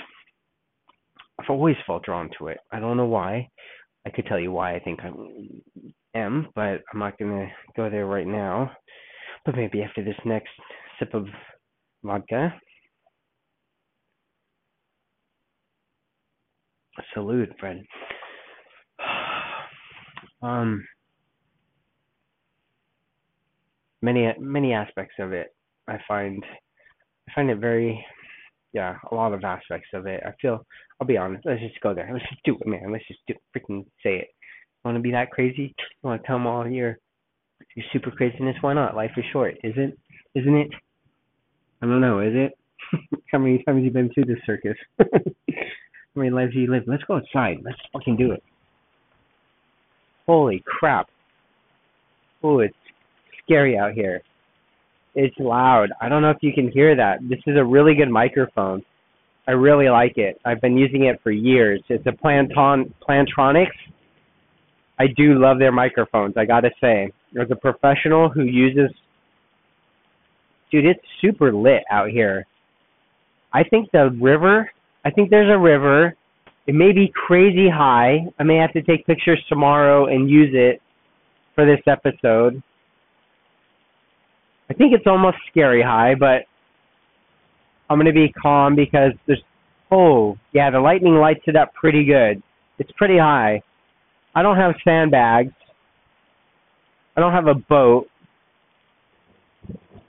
I've 1.40 1.50
always 1.50 1.76
felt 1.86 2.04
drawn 2.04 2.30
to 2.40 2.48
it. 2.48 2.58
I 2.72 2.80
don't 2.80 2.98
know 2.98 3.06
why. 3.06 3.50
I 4.06 4.10
could 4.10 4.26
tell 4.26 4.40
you 4.40 4.52
why 4.52 4.76
I 4.76 4.80
think 4.80 5.00
I 5.02 5.12
am, 6.18 6.50
but 6.56 6.82
I'm 6.92 7.00
not 7.00 7.18
going 7.18 7.32
to 7.32 7.48
go 7.76 7.90
there 7.90 8.06
right 8.06 8.28
now. 8.28 8.72
But 9.46 9.56
maybe 9.56 9.82
after 9.82 10.04
this 10.04 10.16
next 10.26 10.50
sip 11.00 11.14
of 11.14 11.28
vodka. 12.04 12.54
Salute, 17.14 17.50
friend. 17.60 17.86
Um, 20.42 20.84
many 24.02 24.30
many 24.38 24.74
aspects 24.74 25.16
of 25.20 25.32
it 25.32 25.56
I 25.88 26.00
find 26.06 26.44
I 27.30 27.34
find 27.34 27.50
it 27.50 27.58
very, 27.58 28.06
yeah, 28.74 28.98
a 29.12 29.16
lot 29.16 29.34
of 29.34 29.44
aspects 29.44 29.90
of 29.94 30.06
it. 30.08 30.22
I 30.26 30.32
feel, 30.42 30.66
I'll 31.00 31.08
be 31.08 31.18
honest, 31.18 31.46
let's 31.46 31.62
just 31.62 31.80
go 31.82 31.94
there. 31.94 32.10
Let's 32.12 32.28
just 32.30 32.44
do 32.44 32.58
it, 32.60 32.68
man. 32.68 32.92
Let's 32.92 33.08
just 33.08 33.20
do 33.28 33.34
it. 33.34 33.42
Freaking 33.58 33.86
say 34.04 34.18
it. 34.18 34.28
Want 34.84 34.98
to 34.98 35.02
be 35.02 35.12
that 35.12 35.32
crazy? 35.32 35.74
Want 36.02 36.22
to 36.22 36.28
tell 36.28 36.38
them 36.38 36.48
all 36.48 36.64
here? 36.64 37.00
Do 37.76 37.82
super 37.92 38.12
craziness. 38.12 38.58
Why 38.62 38.74
not? 38.74 38.96
Life 38.96 39.12
is 39.18 39.24
short, 39.32 39.56
isn't? 39.64 39.98
Isn't 40.36 40.56
it? 40.56 40.70
I 41.82 41.86
don't 41.86 42.02
know. 42.02 42.20
Is 42.20 42.34
it? 42.34 42.58
How 43.32 43.40
many 43.40 43.64
times 43.64 43.84
you 43.84 43.92
been 43.92 44.10
to 44.16 44.26
this 44.26 44.38
circus? 44.46 44.78
How 45.00 45.06
many 46.16 46.30
lives 46.30 46.54
you 46.54 46.70
live? 46.70 46.84
Let's 46.86 47.04
go 47.04 47.16
outside. 47.16 47.58
Let's 47.64 47.80
fucking 47.94 48.18
do 48.18 48.32
it. 48.34 48.44
Holy 50.26 50.64
crap. 50.66 51.08
Oh, 52.44 52.60
it's 52.60 52.76
scary 53.44 53.78
out 53.78 53.94
here. 53.94 54.22
It's 55.16 55.36
loud. 55.40 55.90
I 56.02 56.10
don't 56.10 56.22
know 56.22 56.32
if 56.32 56.38
you 56.42 56.54
can 56.54 56.72
hear 56.72 56.96
that. 56.96 57.20
This 57.30 57.40
is 57.46 57.58
a 57.58 57.64
really 57.64 57.96
good 57.96 58.10
microphone. 58.10 58.84
I 59.48 59.52
really 59.52 59.90
like 59.90 60.18
it. 60.18 60.40
I've 60.46 60.62
been 60.62 60.78
using 60.78 61.06
it 61.06 61.20
for 61.22 61.32
years. 61.32 61.82
It's 61.90 62.06
a 62.08 62.12
Planton 62.12 62.94
Plantronics. 63.08 63.68
I 65.00 65.08
do 65.18 65.40
love 65.40 65.60
their 65.60 65.72
microphones, 65.72 66.36
I 66.38 66.46
gotta 66.46 66.70
say. 66.80 67.12
There's 67.34 67.52
a 67.52 67.56
professional 67.56 68.30
who 68.30 68.44
uses 68.44 68.90
dude, 70.72 70.86
it's 70.86 71.00
super 71.22 71.54
lit 71.54 71.84
out 71.92 72.10
here. 72.10 72.48
I 73.54 73.64
think 73.64 73.92
the 73.92 74.10
river 74.20 74.70
I 75.06 75.12
think 75.12 75.30
there's 75.30 75.54
a 75.54 75.60
river. 75.60 76.16
It 76.66 76.76
may 76.76 76.94
be 76.94 77.12
crazy 77.14 77.68
high. 77.70 78.20
I 78.40 78.44
may 78.44 78.56
have 78.56 78.72
to 78.74 78.82
take 78.82 79.06
pictures 79.06 79.44
tomorrow 79.50 80.08
and 80.08 80.30
use 80.30 80.52
it 80.54 80.82
for 81.56 81.66
this 81.66 81.82
episode. 81.88 82.64
I 84.70 84.74
think 84.74 84.94
it's 84.94 85.06
almost 85.08 85.38
scary 85.50 85.82
high, 85.82 86.16
but 86.16 86.44
I'm 87.90 87.98
gonna 87.98 88.14
be 88.14 88.32
calm 88.42 88.76
because 88.76 89.12
there's 89.28 89.42
oh 89.92 90.38
yeah, 90.54 90.72
the 90.72 90.80
lightning 90.80 91.16
lights 91.16 91.42
it 91.48 91.56
up 91.56 91.74
pretty 91.74 92.06
good. 92.06 92.42
It's 92.80 92.92
pretty 92.98 93.18
high. 93.18 93.62
I 94.36 94.42
don't 94.42 94.58
have 94.58 94.74
sandbags. 94.84 95.54
I 97.16 97.22
don't 97.22 97.34
have 97.34 97.48
a 97.48 97.54
boat. 97.54 98.08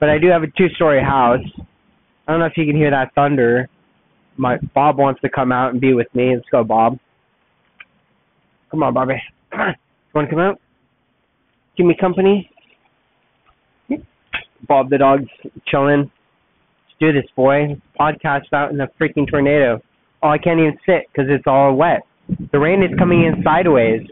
But 0.01 0.09
I 0.09 0.19
do 0.19 0.29
have 0.29 0.43
a 0.43 0.47
two 0.57 0.69
story 0.77 1.03
house. 1.03 1.45
I 2.27 2.33
don't 2.33 2.40
know 2.40 2.47
if 2.47 2.57
you 2.57 2.64
can 2.64 2.77
hear 2.77 2.90
that 2.90 3.14
thunder. 3.14 3.69
My 4.37 4.57
Bob 4.75 4.99
wants 4.99 5.21
to 5.21 5.29
come 5.29 5.53
out 5.53 5.73
and 5.73 5.81
be 5.81 5.93
with 5.93 6.09
me. 6.14 6.35
Let's 6.35 6.49
go, 6.51 6.64
Bob. 6.64 6.99
Come 8.71 8.83
on, 8.83 8.95
Bobby. 8.95 9.23
Come 9.51 9.61
on. 9.61 9.69
You 9.69 10.11
wanna 10.14 10.31
come 10.31 10.38
out? 10.38 10.61
Give 11.77 11.87
me 11.87 11.97
company? 12.01 12.51
Bob 14.66 14.90
the 14.90 14.98
dog's 14.98 15.29
chilling. 15.66 16.00
Let's 16.00 16.98
do 17.00 17.12
this, 17.12 17.31
boy. 17.37 17.81
Podcast 17.98 18.53
out 18.53 18.72
in 18.72 18.81
a 18.81 18.88
freaking 19.00 19.29
tornado. 19.29 19.81
Oh, 20.22 20.29
I 20.29 20.38
can't 20.38 20.59
even 20.61 20.77
sit 20.87 21.03
because 21.12 21.31
it's 21.31 21.44
all 21.46 21.74
wet. 21.74 22.03
The 22.53 22.59
rain 22.59 22.83
is 22.83 22.90
coming 22.98 23.24
in 23.24 23.42
sideways. 23.42 24.03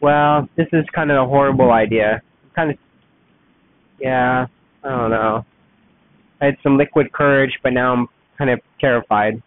Well, 0.00 0.48
this 0.56 0.66
is 0.72 0.84
kind 0.94 1.10
of 1.10 1.16
a 1.16 1.26
horrible 1.28 1.70
idea. 1.72 2.20
Kind 2.54 2.70
of, 2.72 2.78
yeah, 4.00 4.46
I 4.84 4.88
don't 4.88 5.10
know. 5.10 5.44
I 6.40 6.46
had 6.46 6.56
some 6.62 6.76
liquid 6.76 7.12
courage, 7.12 7.52
but 7.62 7.72
now 7.72 7.92
I'm 7.92 8.06
kind 8.36 8.50
of 8.50 8.60
terrified. 8.80 9.42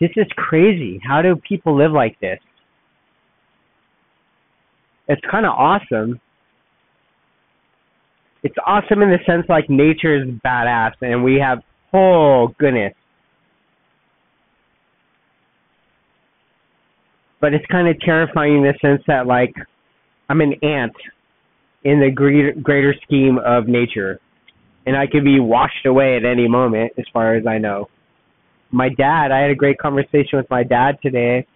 This 0.00 0.10
is 0.16 0.26
crazy. 0.36 1.00
How 1.06 1.22
do 1.22 1.36
people 1.36 1.76
live 1.76 1.92
like 1.92 2.18
this? 2.20 2.40
It's 5.08 5.20
kind 5.30 5.44
of 5.44 5.52
awesome. 5.52 6.20
It's 8.42 8.54
awesome 8.66 9.02
in 9.02 9.10
the 9.10 9.18
sense 9.26 9.44
like 9.48 9.68
nature 9.68 10.16
is 10.16 10.28
badass 10.44 10.92
and 11.00 11.24
we 11.24 11.38
have 11.40 11.58
oh 11.92 12.48
goodness. 12.58 12.94
But 17.40 17.54
it's 17.54 17.64
kind 17.70 17.88
of 17.88 17.98
terrifying 18.00 18.56
in 18.56 18.62
the 18.62 18.74
sense 18.80 19.02
that 19.06 19.26
like 19.26 19.54
I'm 20.28 20.40
an 20.40 20.54
ant 20.62 20.94
in 21.84 22.00
the 22.00 22.10
greater 22.10 22.52
greater 22.52 22.94
scheme 23.02 23.38
of 23.44 23.66
nature 23.66 24.20
and 24.86 24.96
I 24.96 25.06
could 25.06 25.24
be 25.24 25.40
washed 25.40 25.86
away 25.86 26.16
at 26.16 26.24
any 26.24 26.48
moment 26.48 26.92
as 26.98 27.04
far 27.12 27.34
as 27.34 27.46
I 27.46 27.58
know. 27.58 27.88
My 28.70 28.88
dad, 28.88 29.30
I 29.30 29.40
had 29.40 29.50
a 29.50 29.54
great 29.54 29.78
conversation 29.78 30.38
with 30.38 30.48
my 30.50 30.62
dad 30.62 30.98
today 31.02 31.46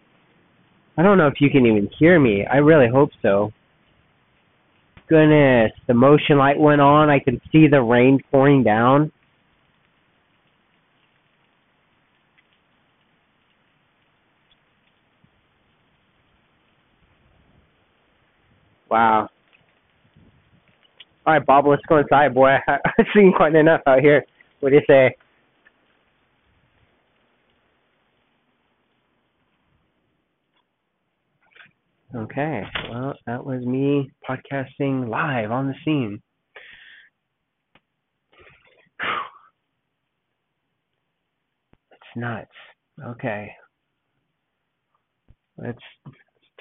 I 0.99 1.03
don't 1.05 1.17
know 1.17 1.29
if 1.29 1.41
you 1.41 1.49
can 1.49 1.65
even 1.65 1.89
hear 1.97 2.19
me. 2.19 2.45
I 2.45 2.57
really 2.57 2.89
hope 2.89 3.11
so. 3.23 3.53
Goodness, 5.09 5.71
the 5.87 5.95
motion 5.95 6.39
light 6.39 6.59
went 6.59 6.81
on. 6.81 7.09
I 7.09 7.21
can 7.21 7.41
see 7.53 7.69
the 7.69 7.81
rain 7.81 8.19
pouring 8.33 8.65
down. 8.65 9.13
Wow. 18.91 19.29
All 21.25 21.35
right, 21.35 21.47
Bob, 21.47 21.67
let's 21.69 21.83
go 21.89 21.99
inside, 21.99 22.35
boy. 22.35 22.57
I've 22.69 23.07
seen 23.15 23.33
quite 23.37 23.55
enough 23.55 23.83
out 23.87 24.01
here. 24.01 24.25
What 24.59 24.71
do 24.71 24.77
you 24.77 24.83
say? 24.89 25.15
Okay, 32.15 32.63
well, 32.91 33.15
that 33.27 33.45
was 33.45 33.63
me 33.67 34.11
podcasting 34.27 35.11
live 35.11 35.51
on 35.51 35.67
the 35.67 35.75
scene. 35.85 36.23
It's 41.93 42.17
nuts. 42.17 42.49
Okay. 43.05 43.53
Let's 45.59 45.79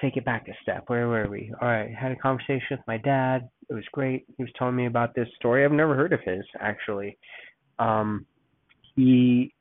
take 0.02 0.18
it 0.18 0.24
back 0.26 0.48
a 0.48 0.52
step. 0.62 0.84
Where 0.88 1.08
were 1.08 1.28
we? 1.30 1.50
All 1.62 1.68
right, 1.68 1.94
had 1.94 2.12
a 2.12 2.16
conversation 2.16 2.66
with 2.72 2.80
my 2.86 2.98
dad. 2.98 3.48
It 3.70 3.74
was 3.74 3.84
great. 3.92 4.26
He 4.36 4.42
was 4.42 4.52
telling 4.58 4.76
me 4.76 4.86
about 4.86 5.14
this 5.14 5.28
story. 5.36 5.64
I've 5.64 5.72
never 5.72 5.94
heard 5.94 6.12
of 6.12 6.20
his 6.26 6.44
actually. 6.60 7.16
Um, 7.78 8.26
he 8.96 9.54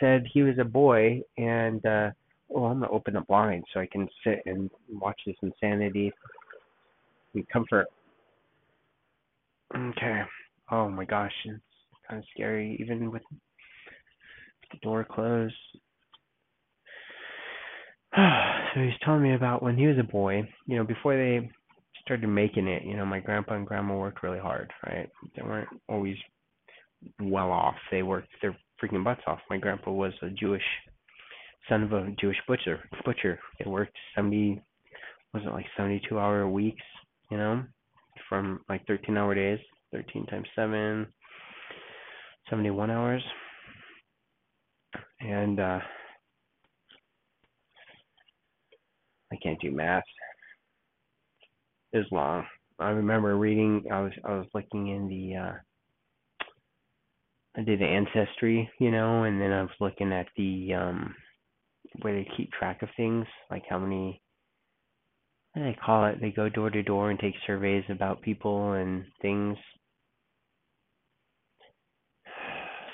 said 0.00 0.24
he 0.32 0.42
was 0.42 0.58
a 0.58 0.64
boy 0.64 1.20
and 1.36 1.84
uh 1.84 2.10
oh, 2.54 2.64
I'm 2.64 2.80
gonna 2.80 2.92
open 2.92 3.14
the 3.14 3.20
blind 3.22 3.64
so 3.72 3.80
I 3.80 3.88
can 3.90 4.08
sit 4.24 4.40
and 4.46 4.70
watch 4.90 5.20
this 5.26 5.36
insanity 5.42 6.12
and 7.34 7.48
comfort. 7.48 7.86
Okay. 9.74 10.22
Oh 10.70 10.88
my 10.88 11.04
gosh, 11.04 11.32
it's 11.44 11.60
kind 12.08 12.18
of 12.18 12.28
scary 12.34 12.76
even 12.80 13.10
with 13.10 13.22
the 14.70 14.78
door 14.82 15.04
closed. 15.08 15.54
so 18.16 18.80
he's 18.80 18.92
telling 19.04 19.22
me 19.22 19.34
about 19.34 19.62
when 19.62 19.76
he 19.76 19.86
was 19.86 19.98
a 19.98 20.04
boy, 20.04 20.42
you 20.66 20.76
know, 20.76 20.84
before 20.84 21.16
they 21.16 21.48
started 22.02 22.28
making 22.28 22.68
it, 22.68 22.84
you 22.84 22.96
know, 22.96 23.04
my 23.04 23.20
grandpa 23.20 23.54
and 23.54 23.66
grandma 23.66 23.96
worked 23.96 24.22
really 24.22 24.38
hard, 24.38 24.72
right? 24.86 25.08
They 25.34 25.42
weren't 25.42 25.68
always 25.88 26.16
well 27.20 27.50
off. 27.50 27.74
They 27.90 28.02
worked 28.02 28.28
their 28.40 28.56
freaking 28.82 29.04
butts 29.04 29.22
off. 29.26 29.40
My 29.50 29.58
grandpa 29.58 29.90
was 29.90 30.12
a 30.22 30.30
Jewish 30.30 30.62
son 31.68 31.82
of 31.82 31.92
a 31.92 32.10
Jewish 32.20 32.36
butcher. 32.46 32.80
Butcher. 33.04 33.38
It 33.58 33.66
worked 33.66 33.96
seventy, 34.14 34.62
was 35.32 35.42
it 35.44 35.52
like 35.52 35.66
seventy-two 35.76 36.18
hour 36.18 36.48
weeks? 36.48 36.82
You 37.30 37.38
know, 37.38 37.64
from 38.28 38.60
like 38.68 38.86
thirteen 38.86 39.16
hour 39.16 39.34
days. 39.34 39.58
Thirteen 39.92 40.26
times 40.26 40.48
seven, 40.54 41.06
seventy-one 42.50 42.90
hours. 42.90 43.22
And 45.20 45.60
uh 45.60 45.80
I 49.32 49.36
can't 49.42 49.60
do 49.60 49.70
math. 49.70 50.04
It 51.92 51.98
was 51.98 52.06
long. 52.12 52.44
I 52.78 52.90
remember 52.90 53.36
reading. 53.36 53.84
I 53.90 54.00
was 54.00 54.12
I 54.24 54.32
was 54.32 54.46
looking 54.54 54.88
in 54.88 55.08
the. 55.08 55.36
uh 55.36 55.52
I 57.56 57.62
did 57.62 57.80
the 57.80 57.86
ancestry, 57.86 58.70
you 58.78 58.90
know, 58.90 59.22
and 59.22 59.40
then 59.40 59.50
I 59.50 59.62
was 59.62 59.70
looking 59.80 60.12
at 60.12 60.26
the 60.36 60.74
um 60.74 61.14
where 62.02 62.14
they 62.14 62.28
keep 62.36 62.50
track 62.52 62.82
of 62.82 62.88
things, 62.96 63.26
like 63.50 63.64
how 63.68 63.78
many 63.78 64.20
what 65.52 65.62
do 65.62 65.68
they 65.70 65.78
call 65.84 66.06
it? 66.06 66.20
They 66.20 66.30
go 66.30 66.48
door 66.48 66.68
to 66.68 66.82
door 66.82 67.10
and 67.10 67.18
take 67.18 67.34
surveys 67.46 67.84
about 67.88 68.20
people 68.20 68.72
and 68.72 69.04
things. 69.22 69.56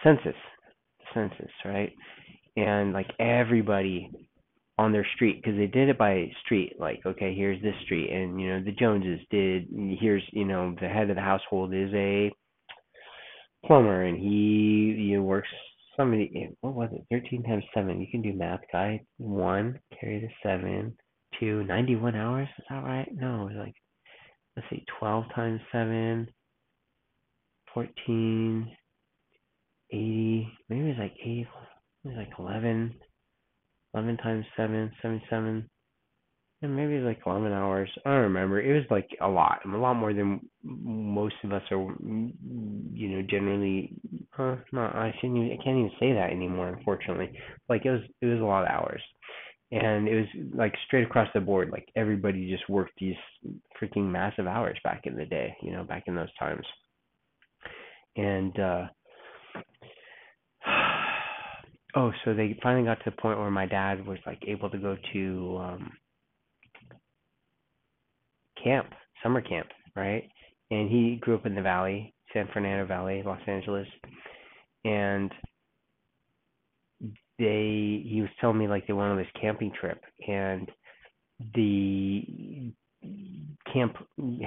Census. 0.04 0.36
Census, 1.12 1.50
right? 1.64 1.92
And 2.56 2.92
like 2.92 3.10
everybody 3.18 4.10
on 4.78 4.92
their 4.92 5.06
street 5.14 5.42
because 5.42 5.58
they 5.58 5.66
did 5.66 5.88
it 5.88 5.98
by 5.98 6.30
street 6.44 6.74
like 6.78 7.00
okay 7.04 7.34
here's 7.34 7.60
this 7.62 7.74
street 7.84 8.10
and 8.10 8.40
you 8.40 8.48
know 8.48 8.64
the 8.64 8.72
joneses 8.72 9.20
did 9.30 9.66
here's 10.00 10.22
you 10.32 10.46
know 10.46 10.74
the 10.80 10.88
head 10.88 11.10
of 11.10 11.16
the 11.16 11.22
household 11.22 11.74
is 11.74 11.90
a 11.92 12.32
plumber 13.66 14.04
and 14.04 14.18
he 14.18 14.96
you 14.98 15.18
know, 15.18 15.22
works 15.22 15.48
somebody 15.96 16.30
eh, 16.36 16.54
what 16.60 16.74
was 16.74 16.90
it? 16.92 17.04
13 17.10 17.42
times 17.42 17.64
7 17.74 18.00
you 18.00 18.06
can 18.10 18.22
do 18.22 18.32
math 18.32 18.60
guy 18.72 19.00
1 19.18 19.80
carry 19.98 20.20
the 20.20 20.28
7 20.42 20.96
2 21.40 21.64
91 21.64 22.14
hours? 22.14 22.48
Is 22.58 22.64
that 22.70 22.84
right? 22.84 23.08
No 23.14 23.48
it 23.48 23.54
was 23.54 23.66
like 23.66 23.74
let's 24.56 24.68
see 24.70 24.84
12 24.98 25.24
times 25.34 25.60
7 25.72 26.28
14 27.74 28.76
80 29.90 30.48
maybe 30.68 30.80
it 30.80 30.88
was 30.88 30.96
like 30.98 31.16
8 31.24 31.46
it 32.04 32.08
was 32.08 32.16
like 32.16 32.32
11 32.38 32.94
11 33.94 34.16
times 34.18 34.46
7, 34.56 34.90
77. 35.02 35.68
And 36.62 36.76
maybe 36.76 36.98
like 36.98 37.18
11 37.26 37.52
hours. 37.52 37.90
I 38.06 38.10
don't 38.10 38.22
remember. 38.22 38.60
It 38.60 38.72
was 38.72 38.84
like 38.88 39.08
a 39.20 39.26
lot. 39.26 39.58
A 39.66 39.76
lot 39.76 39.94
more 39.94 40.14
than 40.14 40.40
most 40.62 41.34
of 41.42 41.52
us 41.52 41.62
are, 41.72 41.94
you 42.04 43.08
know, 43.08 43.22
generally. 43.28 43.92
Uh, 44.38 44.56
not. 44.70 44.94
I 44.94 45.12
shouldn't. 45.20 45.38
Even, 45.38 45.58
I 45.58 45.64
can't 45.64 45.76
even 45.78 45.90
say 45.98 46.12
that 46.12 46.30
anymore. 46.30 46.68
Unfortunately, 46.68 47.36
like 47.68 47.84
it 47.84 47.90
was. 47.90 48.02
It 48.20 48.26
was 48.26 48.40
a 48.40 48.44
lot 48.44 48.62
of 48.62 48.68
hours, 48.68 49.02
and 49.72 50.06
it 50.06 50.14
was 50.14 50.26
like 50.54 50.72
straight 50.86 51.04
across 51.04 51.28
the 51.34 51.40
board. 51.40 51.70
Like 51.72 51.88
everybody 51.96 52.48
just 52.48 52.68
worked 52.68 52.92
these 53.00 53.16
freaking 53.82 54.08
massive 54.08 54.46
hours 54.46 54.78
back 54.84 55.02
in 55.04 55.16
the 55.16 55.26
day. 55.26 55.56
You 55.62 55.72
know, 55.72 55.82
back 55.82 56.04
in 56.06 56.14
those 56.14 56.32
times. 56.38 56.64
And 58.14 58.58
uh 58.60 58.84
oh, 61.96 62.12
so 62.24 62.34
they 62.34 62.56
finally 62.62 62.84
got 62.84 63.02
to 63.02 63.10
the 63.10 63.20
point 63.20 63.38
where 63.40 63.50
my 63.50 63.66
dad 63.66 64.06
was 64.06 64.18
like 64.26 64.42
able 64.46 64.70
to 64.70 64.78
go 64.78 64.96
to 65.12 65.58
um 65.60 65.92
camp, 68.62 68.88
summer 69.22 69.40
camp, 69.40 69.68
right? 69.96 70.28
And 70.70 70.90
he 70.90 71.18
grew 71.20 71.34
up 71.34 71.46
in 71.46 71.54
the 71.54 71.62
valley, 71.62 72.14
San 72.32 72.48
Fernando 72.52 72.86
Valley, 72.86 73.22
Los 73.24 73.40
Angeles. 73.46 73.86
And 74.84 75.30
they 77.38 78.02
he 78.06 78.20
was 78.20 78.30
telling 78.40 78.58
me 78.58 78.68
like 78.68 78.86
they 78.86 78.92
went 78.92 79.10
on 79.10 79.16
this 79.16 79.26
camping 79.40 79.72
trip 79.78 80.00
and 80.28 80.70
the 81.54 82.72
camp 83.72 83.96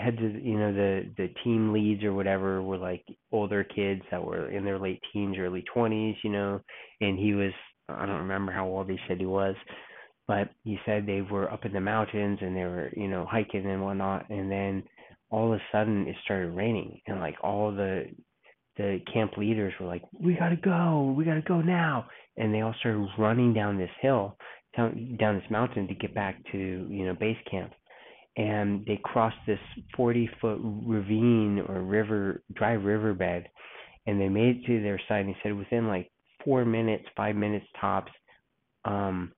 heads 0.01 0.17
you 0.19 0.57
know 0.57 0.71
the 0.71 1.11
the 1.17 1.27
team 1.43 1.73
leads 1.73 2.03
or 2.03 2.13
whatever 2.13 2.61
were 2.61 2.77
like 2.77 3.03
older 3.31 3.63
kids 3.63 4.01
that 4.11 4.23
were 4.23 4.49
in 4.49 4.63
their 4.63 4.79
late 4.79 5.01
teens 5.11 5.35
early 5.37 5.63
20s 5.75 6.15
you 6.23 6.29
know 6.29 6.59
and 7.01 7.19
he 7.19 7.33
was 7.33 7.51
i 7.89 8.05
don't 8.05 8.21
remember 8.21 8.51
how 8.51 8.65
old 8.65 8.89
he 8.89 8.97
said 9.07 9.17
he 9.17 9.25
was 9.25 9.55
but 10.27 10.49
he 10.63 10.77
said 10.85 11.05
they 11.05 11.21
were 11.21 11.51
up 11.51 11.65
in 11.65 11.73
the 11.73 11.81
mountains 11.81 12.39
and 12.41 12.55
they 12.55 12.63
were 12.63 12.89
you 12.95 13.07
know 13.07 13.25
hiking 13.29 13.65
and 13.65 13.83
whatnot 13.83 14.29
and 14.29 14.51
then 14.51 14.83
all 15.29 15.53
of 15.53 15.59
a 15.59 15.63
sudden 15.71 16.07
it 16.07 16.15
started 16.23 16.51
raining 16.51 16.99
and 17.07 17.19
like 17.19 17.35
all 17.43 17.71
the 17.71 18.05
the 18.77 18.99
camp 19.11 19.37
leaders 19.37 19.73
were 19.79 19.87
like 19.87 20.03
we 20.19 20.35
got 20.35 20.49
to 20.49 20.57
go 20.57 21.13
we 21.17 21.23
got 21.23 21.35
to 21.35 21.41
go 21.41 21.61
now 21.61 22.05
and 22.37 22.53
they 22.53 22.61
all 22.61 22.75
started 22.79 23.07
running 23.17 23.53
down 23.53 23.77
this 23.77 23.89
hill 24.01 24.37
down 24.75 25.15
down 25.19 25.35
this 25.35 25.51
mountain 25.51 25.87
to 25.87 25.95
get 25.95 26.13
back 26.13 26.37
to 26.51 26.57
you 26.57 27.05
know 27.05 27.15
base 27.19 27.37
camp 27.49 27.71
and 28.37 28.85
they 28.85 28.99
crossed 29.03 29.37
this 29.47 29.59
40 29.95 30.29
foot 30.41 30.59
ravine 30.61 31.63
or 31.67 31.81
river 31.81 32.43
dry 32.53 32.73
riverbed 32.73 33.47
and 34.07 34.19
they 34.19 34.29
made 34.29 34.57
it 34.57 34.65
to 34.67 34.81
their 34.81 34.99
side 35.07 35.25
and 35.25 35.29
they 35.29 35.37
said 35.41 35.55
within 35.55 35.87
like 35.87 36.11
four 36.43 36.65
minutes 36.65 37.05
five 37.15 37.35
minutes 37.35 37.65
tops 37.79 38.11
um 38.83 39.31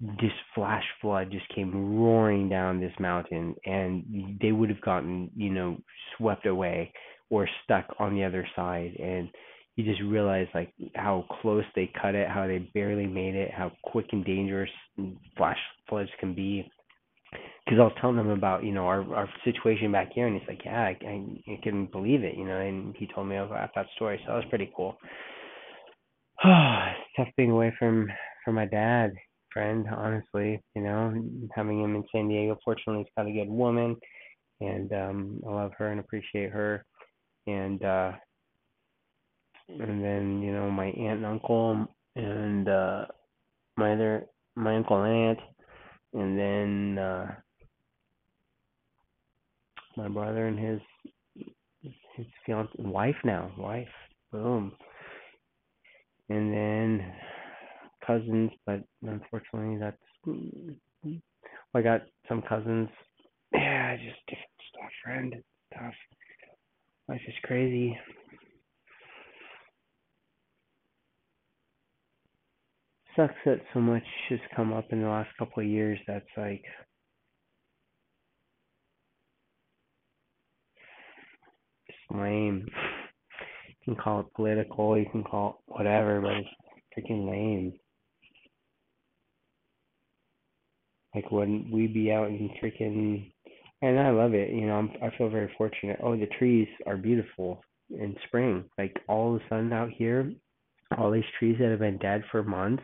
this 0.00 0.32
flash 0.54 0.84
flood 1.00 1.30
just 1.30 1.48
came 1.54 1.98
roaring 1.98 2.48
down 2.48 2.80
this 2.80 2.92
mountain 3.00 3.54
and 3.64 4.04
they 4.40 4.52
would 4.52 4.70
have 4.70 4.80
gotten 4.80 5.30
you 5.34 5.50
know 5.50 5.76
swept 6.16 6.46
away 6.46 6.92
or 7.30 7.48
stuck 7.64 7.84
on 7.98 8.14
the 8.14 8.22
other 8.22 8.46
side 8.54 8.92
and 9.02 9.28
you 9.74 9.84
just 9.84 10.00
realize 10.02 10.46
like 10.54 10.72
how 10.94 11.24
close 11.40 11.64
they 11.74 11.90
cut 12.00 12.14
it 12.14 12.28
how 12.28 12.46
they 12.46 12.58
barely 12.74 13.06
made 13.06 13.34
it 13.34 13.50
how 13.52 13.72
quick 13.82 14.06
and 14.12 14.24
dangerous 14.24 14.70
flash 15.36 15.58
floods 15.88 16.10
can 16.20 16.34
be 16.34 16.70
because 17.64 17.78
I 17.78 17.84
was 17.84 17.92
telling 18.00 18.18
him 18.18 18.30
about 18.30 18.64
you 18.64 18.72
know 18.72 18.86
our 18.86 19.02
our 19.14 19.28
situation 19.44 19.92
back 19.92 20.10
here, 20.14 20.26
and 20.26 20.38
he's 20.38 20.48
like, 20.48 20.64
yeah, 20.64 20.80
I, 20.80 20.96
I, 21.06 21.52
I 21.52 21.60
couldn't 21.62 21.92
believe 21.92 22.24
it, 22.24 22.34
you 22.36 22.44
know. 22.44 22.58
And 22.58 22.94
he 22.96 23.06
told 23.14 23.28
me 23.28 23.36
about 23.36 23.70
that 23.74 23.86
story, 23.94 24.18
so 24.24 24.32
that 24.32 24.36
was 24.36 24.46
pretty 24.48 24.72
cool. 24.74 24.96
it's 26.44 26.98
tough 27.16 27.28
being 27.36 27.50
away 27.50 27.74
from 27.78 28.08
from 28.44 28.54
my 28.54 28.64
dad, 28.64 29.12
friend. 29.58 29.86
Honestly, 29.90 30.62
you 30.76 30.82
know, 30.82 31.12
having 31.52 31.82
him 31.82 31.96
in 31.96 32.04
San 32.12 32.28
Diego. 32.28 32.56
Fortunately, 32.64 33.02
he's 33.02 33.12
got 33.16 33.28
a 33.28 33.32
good 33.32 33.48
woman, 33.50 33.96
and 34.60 34.92
um 34.92 35.40
I 35.46 35.50
love 35.52 35.72
her 35.78 35.88
and 35.88 35.98
appreciate 35.98 36.50
her. 36.52 36.84
And 37.48 37.84
uh 37.84 38.12
and 39.68 40.02
then 40.02 40.42
you 40.42 40.52
know 40.52 40.70
my 40.70 40.86
aunt 40.86 41.18
and 41.18 41.26
uncle 41.26 41.86
and 42.14 42.68
uh 42.68 43.06
my 43.76 43.92
other 43.94 44.26
my 44.54 44.76
uncle 44.76 45.02
and 45.02 45.28
aunt 45.28 45.38
and 46.14 46.38
then 46.38 47.04
uh 47.04 47.34
my 49.96 50.08
brother 50.08 50.46
and 50.46 50.58
his 50.58 50.80
his 52.16 52.26
fiance 52.46 52.72
wife 52.78 53.16
now 53.24 53.50
wife 53.58 53.88
boom 54.32 54.72
and 56.30 56.52
then 56.52 57.12
cousins 58.08 58.50
but 58.66 58.80
unfortunately 59.02 59.78
that's 59.78 59.96
I 61.74 61.82
got 61.82 62.00
some 62.28 62.42
cousins 62.42 62.88
yeah 63.52 63.96
just 63.96 64.18
different 64.26 64.60
stuff 64.70 64.90
friend 65.04 65.34
it's 65.34 65.46
tough 65.74 65.94
life 67.08 67.20
is 67.28 67.34
crazy 67.44 67.96
sucks 73.14 73.34
that 73.44 73.60
so 73.74 73.80
much 73.80 74.02
has 74.30 74.40
come 74.56 74.72
up 74.72 74.86
in 74.90 75.02
the 75.02 75.08
last 75.08 75.30
couple 75.38 75.62
of 75.62 75.68
years 75.68 75.98
that's 76.08 76.26
like 76.36 76.64
lame. 82.10 82.66
You 83.68 83.94
can 83.94 83.96
call 83.96 84.20
it 84.20 84.26
political, 84.34 84.98
you 84.98 85.06
can 85.10 85.24
call 85.24 85.50
it 85.50 85.72
whatever, 85.72 86.20
but 86.20 86.32
it's 86.32 86.48
freaking 86.96 87.30
lame. 87.30 87.72
Like 91.18 91.32
wouldn't 91.32 91.72
we 91.72 91.88
be 91.88 92.12
out 92.12 92.28
in 92.28 92.50
freaking 92.62 93.32
and 93.82 93.98
I 93.98 94.10
love 94.10 94.34
it, 94.34 94.50
you 94.50 94.66
know, 94.66 94.74
I'm, 94.74 94.90
I 95.02 95.16
feel 95.16 95.28
very 95.28 95.52
fortunate. 95.56 95.98
Oh, 96.02 96.16
the 96.16 96.26
trees 96.38 96.68
are 96.86 96.96
beautiful 96.96 97.62
in 97.90 98.16
spring. 98.26 98.64
Like 98.76 98.96
all 99.08 99.34
of 99.34 99.40
a 99.40 99.44
sudden 99.48 99.72
out 99.72 99.90
here, 99.90 100.32
all 100.96 101.10
these 101.10 101.24
trees 101.38 101.56
that 101.60 101.70
have 101.70 101.78
been 101.80 101.98
dead 101.98 102.22
for 102.30 102.42
months, 102.42 102.82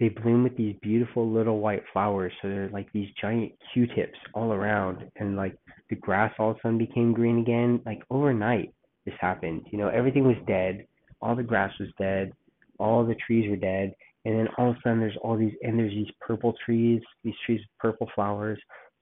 they 0.00 0.08
bloom 0.08 0.42
with 0.42 0.56
these 0.56 0.76
beautiful 0.82 1.30
little 1.30 1.60
white 1.60 1.84
flowers. 1.92 2.32
So 2.42 2.48
they're 2.48 2.68
like 2.70 2.92
these 2.92 3.08
giant 3.20 3.52
Q-tips 3.72 4.18
all 4.34 4.52
around, 4.52 5.04
and 5.16 5.36
like 5.36 5.56
the 5.88 5.96
grass 5.96 6.32
all 6.38 6.50
of 6.50 6.56
a 6.56 6.60
sudden 6.62 6.78
became 6.78 7.12
green 7.12 7.38
again. 7.38 7.80
Like 7.86 8.02
overnight, 8.10 8.74
this 9.04 9.14
happened. 9.20 9.66
You 9.70 9.78
know, 9.78 9.88
everything 9.88 10.26
was 10.26 10.36
dead. 10.48 10.86
All 11.20 11.36
the 11.36 11.42
grass 11.42 11.72
was 11.78 11.90
dead. 11.98 12.32
All 12.78 13.06
the 13.06 13.14
trees 13.26 13.48
were 13.48 13.56
dead. 13.56 13.94
And 14.24 14.38
then 14.38 14.48
all 14.56 14.70
of 14.70 14.76
a 14.76 14.78
sudden, 14.82 15.00
there's 15.00 15.18
all 15.22 15.36
these, 15.36 15.52
and 15.62 15.78
there's 15.78 15.92
these 15.92 16.12
purple 16.20 16.54
trees, 16.64 17.02
these 17.22 17.34
trees 17.44 17.60
with 17.60 17.78
purple 17.78 18.08
flowers. 18.14 18.58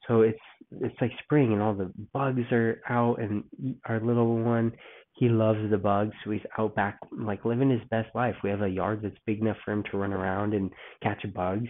So 0.09 0.23
it's 0.23 0.39
it's 0.81 1.01
like 1.01 1.13
spring, 1.23 1.53
and 1.53 1.63
all 1.63 1.75
the 1.75 1.93
bugs 2.13 2.51
are 2.51 2.81
out, 2.89 3.21
and 3.21 3.45
our 3.87 4.01
little 4.01 4.37
one 4.43 4.73
he 5.15 5.29
loves 5.29 5.71
the 5.71 5.79
bugs, 5.79 6.15
so 6.25 6.31
he's 6.31 6.43
out 6.59 6.75
back 6.75 6.99
like 7.13 7.45
living 7.45 7.71
his 7.71 7.83
best 7.91 8.09
life. 8.15 8.35
We 8.43 8.51
have 8.51 8.63
a 8.63 8.69
yard 8.69 9.01
that's 9.03 9.17
big 9.27 9.41
enough 9.41 9.59
for 9.65 9.73
him 9.73 9.85
to 9.91 9.99
run 9.99 10.13
around 10.13 10.55
and 10.55 10.71
catch 11.03 11.25
bugs, 11.35 11.69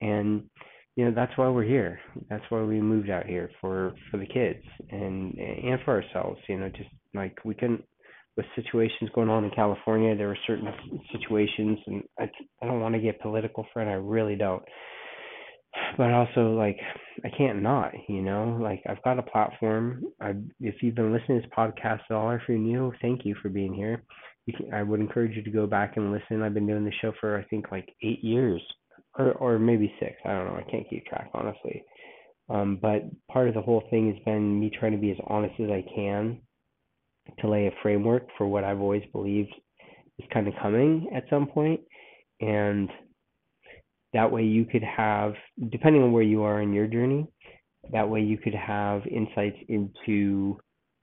and 0.00 0.44
you 0.94 1.04
know 1.04 1.12
that's 1.14 1.36
why 1.36 1.48
we're 1.48 1.64
here. 1.64 1.98
That's 2.30 2.44
why 2.48 2.62
we 2.62 2.80
moved 2.80 3.10
out 3.10 3.26
here 3.26 3.50
for 3.60 3.94
for 4.10 4.18
the 4.18 4.26
kids 4.26 4.64
and 4.90 5.36
and 5.36 5.80
for 5.84 6.00
ourselves. 6.00 6.40
You 6.48 6.58
know, 6.58 6.68
just 6.68 6.90
like 7.12 7.36
we 7.44 7.54
couldn't 7.54 7.84
with 8.36 8.46
situations 8.54 9.10
going 9.14 9.28
on 9.28 9.44
in 9.44 9.50
California, 9.50 10.14
there 10.14 10.28
were 10.28 10.38
certain 10.46 10.68
situations, 11.12 11.78
and 11.86 12.02
I 12.18 12.30
I 12.62 12.66
don't 12.66 12.80
want 12.80 12.94
to 12.94 13.00
get 13.00 13.20
political, 13.20 13.66
friend. 13.72 13.88
I 13.88 13.94
really 13.94 14.36
don't 14.36 14.62
but 15.96 16.10
also 16.12 16.52
like 16.52 16.78
I 17.24 17.30
can't 17.36 17.62
not, 17.62 17.92
you 18.08 18.22
know, 18.22 18.58
like 18.60 18.82
I've 18.88 19.02
got 19.02 19.18
a 19.18 19.22
platform. 19.22 20.04
I 20.20 20.34
if 20.60 20.76
you've 20.82 20.94
been 20.94 21.12
listening 21.12 21.40
to 21.40 21.46
this 21.46 21.56
podcast 21.56 22.00
at 22.10 22.14
all, 22.14 22.30
or 22.30 22.36
if 22.36 22.42
you're 22.48 22.58
new, 22.58 22.92
thank 23.00 23.24
you 23.24 23.34
for 23.40 23.48
being 23.48 23.74
here. 23.74 24.02
Can, 24.56 24.72
I 24.72 24.82
would 24.82 25.00
encourage 25.00 25.36
you 25.36 25.42
to 25.42 25.50
go 25.50 25.66
back 25.66 25.96
and 25.96 26.12
listen. 26.12 26.42
I've 26.42 26.54
been 26.54 26.66
doing 26.66 26.84
the 26.84 26.92
show 27.00 27.12
for 27.20 27.38
I 27.38 27.44
think 27.44 27.70
like 27.70 27.88
eight 28.02 28.22
years, 28.22 28.62
or 29.18 29.32
or 29.32 29.58
maybe 29.58 29.92
six. 30.00 30.14
I 30.24 30.32
don't 30.32 30.46
know. 30.46 30.60
I 30.66 30.70
can't 30.70 30.88
keep 30.88 31.06
track 31.06 31.30
honestly. 31.34 31.82
Um, 32.48 32.78
but 32.80 33.02
part 33.30 33.48
of 33.48 33.54
the 33.54 33.62
whole 33.62 33.82
thing 33.90 34.12
has 34.12 34.22
been 34.24 34.60
me 34.60 34.70
trying 34.78 34.92
to 34.92 34.98
be 34.98 35.10
as 35.10 35.16
honest 35.26 35.54
as 35.58 35.68
I 35.68 35.84
can 35.94 36.40
to 37.40 37.48
lay 37.48 37.66
a 37.66 37.72
framework 37.82 38.26
for 38.36 38.46
what 38.46 38.64
I've 38.64 38.80
always 38.80 39.04
believed 39.12 39.54
is 40.18 40.26
kind 40.32 40.48
of 40.48 40.54
coming 40.60 41.10
at 41.14 41.24
some 41.28 41.46
point, 41.46 41.80
and 42.40 42.88
that 44.12 44.30
way 44.30 44.42
you 44.42 44.64
could 44.64 44.82
have, 44.82 45.34
depending 45.70 46.02
on 46.02 46.12
where 46.12 46.22
you 46.22 46.42
are 46.42 46.62
in 46.62 46.72
your 46.72 46.86
journey, 46.86 47.26
that 47.92 48.08
way 48.08 48.20
you 48.20 48.38
could 48.38 48.54
have 48.54 49.02
insights 49.06 49.58
into 49.68 50.58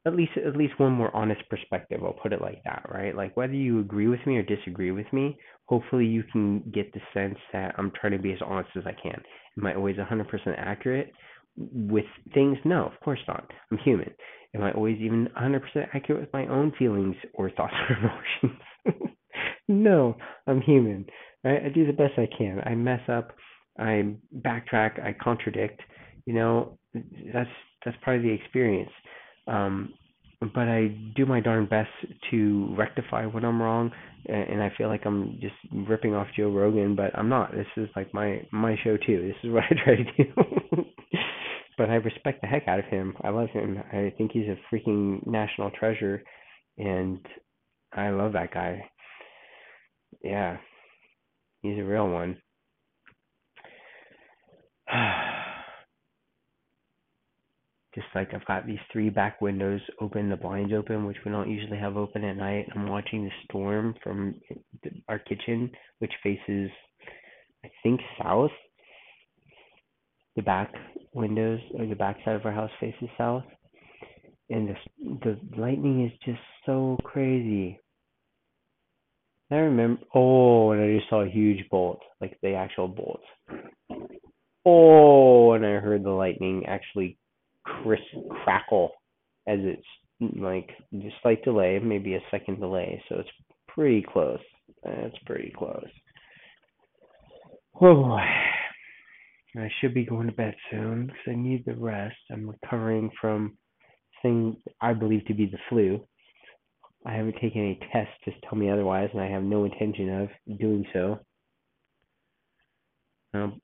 at 0.06 0.16
least 0.16 0.32
at 0.46 0.58
least 0.58 0.78
one 0.80 0.92
more 0.92 1.16
honest 1.16 1.42
perspective. 1.50 2.02
I'll 2.04 2.12
put 2.14 2.34
it 2.34 2.42
like 2.42 2.62
that, 2.66 2.86
right? 2.90 3.16
Like 3.16 3.38
whether 3.38 3.54
you 3.54 3.80
agree 3.80 4.08
with 4.08 4.20
me 4.26 4.38
or 4.38 4.44
disagree 4.44 4.92
with 4.92 5.12
me, 5.14 5.38
hopefully 5.66 6.06
you 6.06 6.24
can 6.32 6.60
get 6.74 6.92
the 6.94 7.00
sense 7.14 7.38
that 7.54 7.74
I'm 7.78 7.92
trying 8.00 8.12
to 8.12 8.20
be 8.20 8.34
as 8.34 8.40
honest 8.46 8.70
as 8.76 8.84
I 8.86 8.96
can. 9.02 9.22
Am 9.58 9.66
I 9.66 9.76
always 9.76 9.96
100% 9.96 10.26
accurate 10.58 11.12
with 11.58 12.06
things? 12.34 12.58
No, 12.66 12.86
of 12.86 13.00
course 13.04 13.20
not. 13.28 13.50
I'm 13.72 13.78
human. 13.80 14.12
Am 14.56 14.64
I 14.64 14.72
always 14.72 14.98
even 15.00 15.30
100% 15.40 15.60
accurate 15.94 16.22
with 16.22 16.34
my 16.34 16.46
own 16.48 16.74
feelings 16.78 17.16
or 17.34 17.50
thoughts 17.50 17.74
or 17.90 17.98
emotions? 18.86 19.12
no, 19.68 20.16
I'm 20.48 20.62
human 20.62 21.06
right? 21.44 21.62
I 21.66 21.70
do 21.70 21.86
the 21.86 21.94
best 21.94 22.14
I 22.18 22.28
can. 22.38 22.62
I 22.66 22.76
mess 22.76 23.02
up. 23.10 23.32
I 23.78 24.16
backtrack, 24.38 25.04
I 25.04 25.16
contradict. 25.22 25.82
You 26.26 26.34
know, 26.34 26.78
that's 27.34 27.50
that's 27.84 27.98
part 28.04 28.18
of 28.18 28.24
the 28.24 28.32
experience. 28.32 28.92
Um, 29.48 29.94
but 30.40 30.68
I 30.68 30.88
do 31.16 31.26
my 31.26 31.40
darn 31.40 31.68
best 31.68 31.90
to 32.32 32.76
rectify 32.78 33.26
when 33.26 33.46
I'm 33.46 33.62
wrong, 33.62 33.92
and 34.26 34.62
I 34.62 34.72
feel 34.78 34.88
like 34.90 35.06
I'm 35.06 35.38
just 35.42 35.56
ripping 35.88 36.14
off 36.14 36.28
Joe 36.36 36.50
Rogan, 36.50 36.96
but 36.96 37.18
I'm 37.18 37.30
not. 37.30 37.52
This 37.52 37.68
is 37.78 37.90
like 37.96 38.14
my 38.14 38.42
my 38.52 38.76
show 38.84 38.98
too. 38.98 39.22
This 39.28 39.36
is 39.44 39.54
what 39.54 39.64
I 39.64 39.76
try 39.84 39.96
to 39.96 40.04
do. 40.04 40.86
but 41.78 41.90
I 41.90 41.96
respect 41.96 42.42
the 42.42 42.48
heck 42.48 42.68
out 42.68 42.80
of 42.80 42.86
him. 42.86 43.16
I 43.24 43.30
love 43.30 43.50
him. 43.50 43.82
I 43.92 44.14
think 44.18 44.32
he's 44.32 44.48
a 44.48 44.58
freaking 44.74 45.26
national 45.26 45.72
treasure, 45.72 46.24
and 46.78 47.20
I 47.92 48.10
love 48.10 48.34
that 48.34 48.54
guy. 48.54 48.86
Yeah, 50.24 50.58
he's 51.62 51.80
a 51.80 51.84
real 51.84 52.10
one. 52.10 52.38
just 57.96 58.08
like 58.16 58.34
I've 58.34 58.46
got 58.46 58.66
these 58.66 58.80
three 58.92 59.10
back 59.10 59.40
windows 59.42 59.82
open, 60.02 60.30
the 60.30 60.36
blinds 60.36 60.74
open, 60.74 61.06
which 61.06 61.18
we 61.26 61.32
don't 61.32 61.50
usually 61.50 61.78
have 61.78 61.98
open 61.98 62.24
at 62.24 62.38
night. 62.38 62.68
I'm 62.76 62.88
watching 62.88 63.24
the 63.26 63.32
storm 63.46 63.94
from 64.04 64.36
our 65.08 65.20
kitchen, 65.20 65.70
which 66.00 66.12
faces, 66.24 66.72
I 67.64 67.70
think, 67.84 68.02
south. 68.22 68.52
The 70.36 70.42
back 70.42 70.74
windows 71.14 71.60
or 71.78 71.86
the 71.86 71.96
back 71.96 72.18
side 72.26 72.36
of 72.36 72.46
our 72.46 72.52
house 72.52 72.72
faces 72.80 73.10
south, 73.18 73.44
and 74.50 74.68
the 74.68 74.76
the 75.24 75.40
lightning 75.58 76.06
is 76.06 76.12
just 76.26 76.42
so 76.66 76.98
crazy. 77.04 77.80
I 79.52 79.56
remember. 79.56 80.02
Oh, 80.16 80.72
and 80.72 80.82
I 80.82 80.98
just 80.98 81.10
saw 81.10 81.22
a 81.22 81.30
huge 81.30 81.70
bolt, 81.70 82.00
like 82.20 82.38
the 82.42 82.56
actual 82.56 82.88
bolt. 82.88 83.22
Oh, 84.66 85.52
and 85.52 85.66
I 85.66 85.74
heard 85.80 86.04
the 86.04 86.10
lightning 86.10 86.66
actually 86.68 87.18
crisp 87.64 88.04
crackle 88.44 88.92
as 89.48 89.60
it's 89.62 89.86
like 90.20 90.70
just 90.94 91.16
slight 91.22 91.44
delay, 91.44 91.80
maybe 91.80 92.16
a 92.16 92.22
second 92.32 92.60
delay, 92.60 93.04
so 93.10 93.18
it's 93.20 93.30
pretty 93.68 94.04
close. 94.12 94.40
It's 94.84 95.18
pretty 95.26 95.54
close. 95.56 95.86
Oh, 97.82 98.18
I 99.56 99.70
should 99.80 99.94
be 99.94 100.06
going 100.06 100.28
to 100.28 100.34
bed 100.34 100.56
soon 100.72 101.08
because 101.08 101.22
I 101.28 101.36
need 101.36 101.64
the 101.66 101.76
rest. 101.76 102.18
I'm 102.32 102.50
recovering 102.50 103.12
from 103.22 103.58
thing 104.22 104.58
I 104.82 104.94
believe 104.94 105.26
to 105.26 105.34
be 105.34 105.46
the 105.46 105.60
flu. 105.70 106.06
I 107.06 107.14
haven't 107.14 107.36
taken 107.42 107.62
any 107.62 107.80
tests 107.92 108.14
to 108.26 108.32
tell 108.48 108.58
me 108.58 108.70
otherwise, 108.70 109.10
and 109.14 109.22
I 109.22 109.28
have 109.30 109.44
no 109.44 109.66
intention 109.66 110.22
of 110.22 110.58
doing 110.58 110.86
so. 110.94 111.20
Um, 113.34 113.62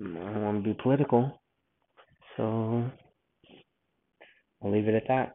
I 0.00 0.04
don't 0.04 0.42
want 0.42 0.64
to 0.64 0.74
be 0.74 0.78
political, 0.82 1.40
so 2.36 2.90
I'll 4.62 4.70
leave 4.70 4.88
it 4.88 4.94
at 4.94 5.08
that. 5.08 5.34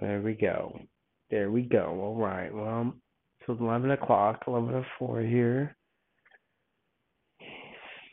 There 0.00 0.20
we 0.20 0.34
go. 0.34 0.78
There 1.30 1.50
we 1.50 1.62
go. 1.62 1.98
All 2.00 2.16
right. 2.16 2.52
Well, 2.52 2.94
it's 3.40 3.60
11 3.60 3.90
o'clock, 3.90 4.42
11 4.46 4.84
04 4.98 5.20
here. 5.20 5.76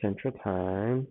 Central 0.01 0.33
Time. 0.43 1.07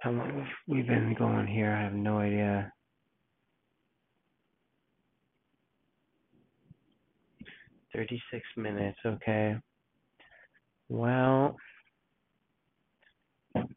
How 0.00 0.10
long 0.10 0.46
we've 0.66 0.76
we 0.76 0.82
been 0.82 1.14
going 1.18 1.46
here? 1.46 1.72
I 1.72 1.82
have 1.84 1.94
no 1.94 2.18
idea. 2.18 2.70
36 7.94 8.42
minutes, 8.56 8.98
okay. 9.06 9.56
Well, 10.88 11.56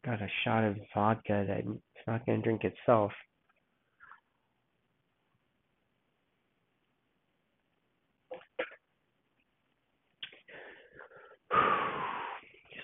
got 0.04 0.20
a 0.20 0.28
shot 0.44 0.64
of 0.64 0.76
vodka 0.94 1.44
that 1.46 1.58
it's 1.60 2.06
not 2.06 2.26
to 2.26 2.36
drink 2.38 2.64
itself. 2.64 3.12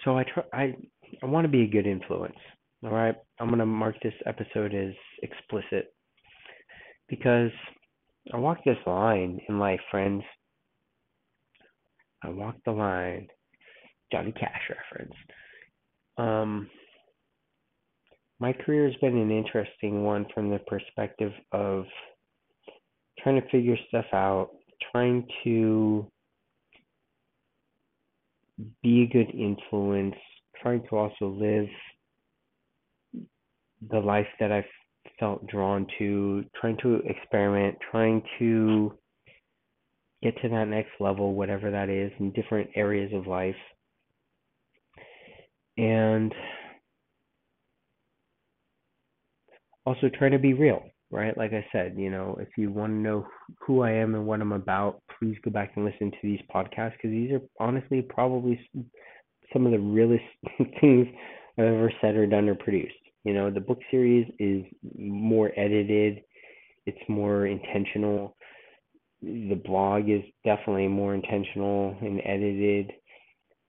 So 0.05 0.19
I 0.19 0.25
try 0.25 0.45
I 0.53 0.75
I 1.23 1.27
want 1.27 1.45
to 1.45 1.51
be 1.51 1.63
a 1.63 1.69
good 1.69 1.87
influence. 1.87 2.37
All 2.83 2.91
right? 2.91 3.15
I'm 3.41 3.49
to 3.59 3.67
mark 3.67 3.97
this 4.03 4.15
episode 4.27 4.75
as 4.75 4.93
explicit 5.23 5.95
because 7.09 7.51
I 8.33 8.37
walk 8.37 8.59
this 8.65 8.77
line 8.87 9.41
in 9.49 9.59
life, 9.59 9.81
friends. 9.91 10.23
I 12.23 12.29
walk 12.29 12.57
the 12.65 12.73
line. 12.73 13.29
Johnny 14.13 14.33
Cash 14.33 14.71
reference. 14.71 15.15
Um, 16.19 16.69
my 18.39 18.53
career 18.53 18.87
has 18.87 18.97
been 19.01 19.17
an 19.17 19.31
interesting 19.31 20.05
one 20.05 20.27
from 20.35 20.51
the 20.51 20.59
perspective 20.61 21.33
of 21.53 21.85
trying 23.19 23.41
to 23.41 23.49
figure 23.49 23.77
stuff 23.89 24.05
out, 24.13 24.51
trying 24.93 25.27
to 25.45 26.07
be 28.83 29.03
a 29.03 29.07
good 29.07 29.31
influence, 29.35 30.15
trying 30.63 30.83
to 30.89 30.97
also 30.97 31.29
live 31.29 31.67
the 33.91 33.99
life 33.99 34.27
that 34.41 34.53
I've 34.53 34.65
felt 35.19 35.47
drawn 35.47 35.87
to, 35.99 36.45
trying 36.61 36.77
to 36.79 37.01
experiment, 37.07 37.77
trying 37.91 38.23
to 38.39 38.93
get 40.23 40.41
to 40.43 40.49
that 40.49 40.69
next 40.69 40.93
level, 41.01 41.35
whatever 41.35 41.71
that 41.71 41.89
is, 41.89 42.11
in 42.19 42.33
different 42.33 42.71
areas 42.75 43.13
of 43.13 43.27
life. 43.27 43.55
And 45.77 46.33
also 49.85 50.09
trying 50.09 50.33
to 50.33 50.39
be 50.39 50.55
real, 50.55 50.83
right? 51.11 51.37
Like 51.37 51.53
I 51.53 51.65
said, 51.73 51.95
you 51.97 52.11
know, 52.11 52.37
if 52.41 52.49
you 52.57 52.71
want 52.71 52.93
to 52.93 52.97
know 52.97 53.27
who 53.61 53.83
I 53.83 53.93
am 53.93 54.15
and 54.15 54.27
what 54.27 54.41
I'm 54.41 54.53
about, 54.53 55.01
please 55.19 55.37
go 55.45 55.51
back 55.51 55.73
and 55.77 55.85
listen 55.85 56.11
to 56.11 56.19
these 56.23 56.41
podcasts 56.55 56.93
because 56.93 57.11
these 57.11 57.33
are 57.33 57.41
honestly 57.61 58.03
probably 58.03 58.61
some 59.53 59.67
of 59.67 59.73
the 59.73 59.79
realest 59.79 60.25
things 60.81 61.07
I've 61.59 61.65
ever 61.65 61.93
said 62.01 62.17
or 62.17 62.27
done 62.27 62.49
or 62.49 62.55
produced. 62.55 62.95
You 63.25 63.33
know, 63.33 63.51
the 63.51 63.61
book 63.61 63.79
series 63.91 64.31
is 64.39 64.65
more 64.99 65.51
edited, 65.57 66.23
it's 66.87 67.09
more 67.09 67.47
intentional 67.47 68.37
the 69.25 69.61
blog 69.65 70.09
is 70.09 70.23
definitely 70.45 70.89
more 70.89 71.15
intentional 71.15 71.97
and 72.01 72.21
edited. 72.25 72.93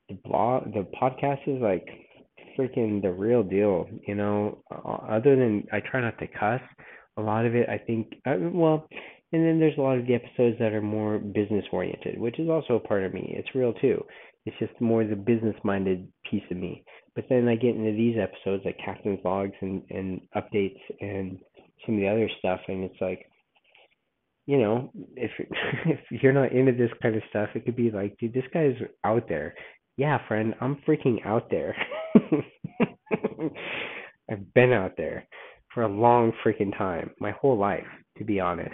The 0.10 0.18
blog, 0.26 0.74
the 0.74 0.86
podcast 1.02 1.48
is 1.48 1.62
like 1.62 1.88
freaking 2.58 3.02
the 3.02 3.12
real 3.12 3.44
deal. 3.44 3.88
You 4.08 4.16
know, 4.16 4.64
other 5.10 5.36
than 5.36 5.66
I 5.72 5.80
try 5.80 6.02
not 6.02 6.18
to 6.20 6.28
cuss, 6.28 6.62
a 7.18 7.22
lot 7.22 7.46
of 7.46 7.56
it 7.56 7.70
I 7.70 7.78
think. 7.78 8.14
I, 8.26 8.36
well, 8.38 8.88
and 9.32 9.46
then 9.46 9.60
there's 9.60 9.78
a 9.78 9.82
lot 9.82 9.98
of 9.98 10.08
the 10.08 10.16
episodes 10.16 10.58
that 10.60 10.74
are 10.74 10.82
more 10.82 11.18
business 11.18 11.66
oriented, 11.72 12.20
which 12.20 12.40
is 12.40 12.50
also 12.50 12.76
a 12.76 12.88
part 12.88 13.04
of 13.04 13.14
me. 13.14 13.36
It's 13.38 13.56
real 13.56 13.74
too. 13.74 14.04
It's 14.46 14.58
just 14.60 14.80
more 14.80 15.04
the 15.04 15.16
business 15.16 15.56
minded 15.64 16.08
piece 16.30 16.44
of 16.52 16.58
me. 16.58 16.84
But 17.16 17.26
then 17.30 17.48
I 17.48 17.56
get 17.56 17.76
into 17.76 17.92
these 17.92 18.18
episodes 18.22 18.64
like 18.66 18.78
Captain's 18.84 19.20
Logs 19.24 19.56
and 19.62 19.82
and 19.90 20.22
updates 20.36 20.80
and 21.02 21.40
some 21.86 21.96
of 21.96 22.02
the 22.02 22.08
other 22.08 22.30
stuff, 22.40 22.62
and 22.68 22.84
it's 22.84 23.02
like 23.02 23.26
you 24.46 24.60
know, 24.60 24.92
if 25.16 25.32
if 25.86 26.24
you're 26.24 26.34
not 26.34 26.52
into 26.52 26.72
this 26.72 26.92
kind 27.02 27.16
of 27.16 27.24
stuff, 27.30 27.50
it 27.56 27.66
could 27.66 27.76
be 27.76 27.92
like, 27.92 28.18
dude, 28.20 28.34
this 28.34 28.44
guy's 28.54 28.76
out 29.04 29.28
there. 29.28 29.56
Yeah, 29.98 30.20
friend, 30.28 30.54
I'm 30.62 30.78
freaking 30.88 31.26
out 31.26 31.50
there. 31.50 31.76
I've 34.30 34.54
been 34.54 34.74
out 34.74 34.98
there 34.98 35.28
for 35.76 35.84
a 35.84 35.88
long 35.88 36.32
freaking 36.44 36.76
time, 36.76 37.12
my 37.20 37.32
whole 37.32 37.60
life, 37.60 37.86
to 38.18 38.24
be 38.24 38.40
honest. 38.40 38.74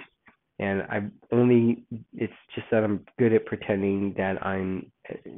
And 0.60 0.84
I 0.84 1.00
only 1.32 1.84
it's 2.14 2.32
just 2.54 2.68
that 2.72 2.84
I'm 2.84 3.04
good 3.18 3.34
at 3.34 3.48
pretending 3.48 4.14
that 4.18 4.46
I'm 4.46 4.92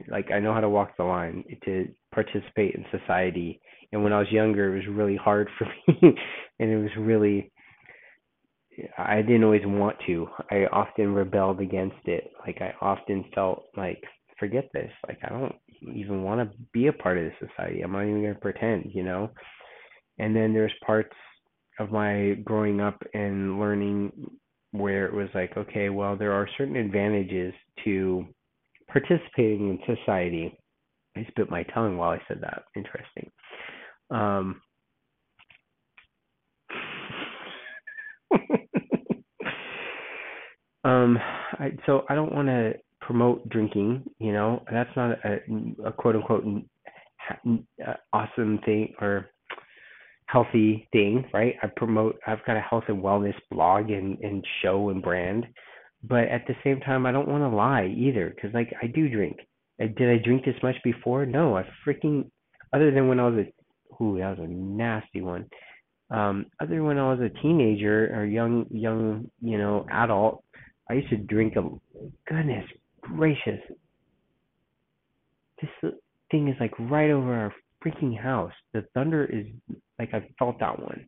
like 0.10 0.30
I 0.32 0.40
know 0.40 0.54
how 0.54 0.60
to 0.60 0.70
walk 0.70 0.98
the 0.98 1.06
line 1.06 1.46
to 1.64 1.88
participate 2.14 2.76
in 2.76 2.86
society. 2.92 3.62
And 3.94 4.04
when 4.04 4.12
I 4.12 4.20
was 4.20 4.32
younger, 4.32 4.74
it 4.76 4.80
was 4.80 4.96
really 4.96 5.16
hard 5.16 5.48
for 5.58 5.66
me, 5.88 6.16
and 6.60 6.70
it 6.70 6.78
was 6.78 6.92
really 7.00 7.52
I 8.98 9.22
didn't 9.22 9.46
always 9.46 9.66
want 9.66 9.96
to. 10.08 10.28
I 10.52 10.66
often 10.74 11.14
rebelled 11.14 11.62
against 11.62 12.06
it. 12.06 12.32
Like 12.46 12.58
I 12.60 12.74
often 12.82 13.24
felt 13.34 13.66
like 13.78 14.04
forget 14.38 14.70
this. 14.74 14.92
Like 15.08 15.20
I 15.24 15.30
don't 15.30 15.56
even 15.96 16.24
want 16.24 16.42
to 16.42 16.58
be 16.74 16.88
a 16.88 16.94
part 16.94 17.18
of 17.18 17.24
this 17.24 17.50
society. 17.50 17.82
I'm 17.82 17.94
not 17.94 18.02
even 18.04 18.22
going 18.22 18.34
to 18.34 18.40
pretend, 18.42 18.92
you 18.94 19.04
know. 19.04 19.30
And 20.20 20.36
then 20.36 20.54
there's 20.54 20.74
parts 20.86 21.16
of 21.80 21.92
my 21.92 22.36
growing 22.44 22.80
up 22.82 23.02
and 23.14 23.60
learning 23.60 24.12
where 24.72 25.06
it 25.06 25.14
was 25.14 25.30
like, 25.34 25.56
okay, 25.58 25.90
well, 25.90 26.16
there 26.18 26.34
are 26.34 26.48
certain 26.58 26.76
advantages 26.76 27.54
to 27.84 28.26
participating 28.88 29.70
in 29.70 29.80
society. 29.96 30.58
I 31.16 31.26
spit 31.30 31.50
my 31.50 31.64
tongue 31.74 31.98
while 31.98 32.10
I 32.12 32.22
said 32.28 32.42
that. 32.42 32.64
Interesting. 32.76 33.30
Um, 34.10 34.62
um, 40.84 41.18
I, 41.60 41.72
so 41.86 42.04
I 42.10 42.16
don't 42.16 42.34
want 42.34 42.48
to 42.48 42.74
promote 43.02 43.48
drinking. 43.50 44.04
You 44.20 44.34
know, 44.34 44.64
that's 44.72 44.90
not 44.96 45.12
a, 45.24 45.38
a 45.86 45.92
quote 45.92 46.16
unquote 46.16 46.46
uh, 47.86 47.94
awesome 48.12 48.60
thing 48.66 48.94
or 49.00 49.30
healthy 50.28 50.88
thing, 50.92 51.26
right? 51.34 51.56
I 51.62 51.68
promote. 51.68 52.20
I've 52.26 52.46
got 52.46 52.58
a 52.58 52.62
health 52.62 52.86
and 52.88 53.04
wellness 53.04 53.36
blog 53.52 53.90
and 53.90 54.18
and 54.20 54.46
show 54.62 54.90
and 54.90 55.02
brand, 55.02 55.46
but 56.04 56.28
at 56.30 56.46
the 56.48 56.56
same 56.64 56.80
time, 56.82 57.06
I 57.06 57.12
don't 57.12 57.28
want 57.28 57.44
to 57.44 57.56
lie 57.56 57.86
either, 57.86 58.32
because 58.34 58.54
like 58.54 58.74
I 58.82 58.88
do 58.88 59.10
drink. 59.10 59.38
Did 59.80 60.10
I 60.10 60.24
drink 60.24 60.46
this 60.46 60.56
much 60.64 60.76
before? 60.84 61.26
No, 61.26 61.58
I 61.58 61.66
freaking. 61.86 62.30
Other 62.74 62.92
than 62.92 63.08
when 63.08 63.20
I 63.20 63.28
was 63.28 63.46
a, 63.46 64.04
ooh, 64.04 64.18
that 64.18 64.38
was 64.38 64.40
a 64.40 64.48
nasty 64.48 65.22
one. 65.22 65.46
Um, 66.10 66.48
other 66.60 66.76
than 66.76 66.86
when 66.86 66.98
I 66.98 67.12
was 67.12 67.20
a 67.20 67.42
teenager 67.42 68.12
or 68.16 68.26
young, 68.26 68.66
young, 68.70 69.30
you 69.42 69.58
know, 69.58 69.86
adult, 69.92 70.44
I 70.90 70.94
used 70.94 71.10
to 71.10 71.18
drink 71.18 71.56
a. 71.56 71.70
Goodness 72.28 72.66
gracious, 73.04 73.60
this 75.62 75.92
thing 76.32 76.48
is 76.48 76.56
like 76.60 76.74
right 76.80 77.12
over 77.12 77.34
our 77.34 77.54
freaking 77.84 78.20
house. 78.20 78.54
The 78.74 78.86
thunder 78.94 79.26
is 79.26 79.46
like 80.00 80.14
I 80.14 80.28
felt 80.40 80.60
that 80.60 80.80
one. 80.80 81.08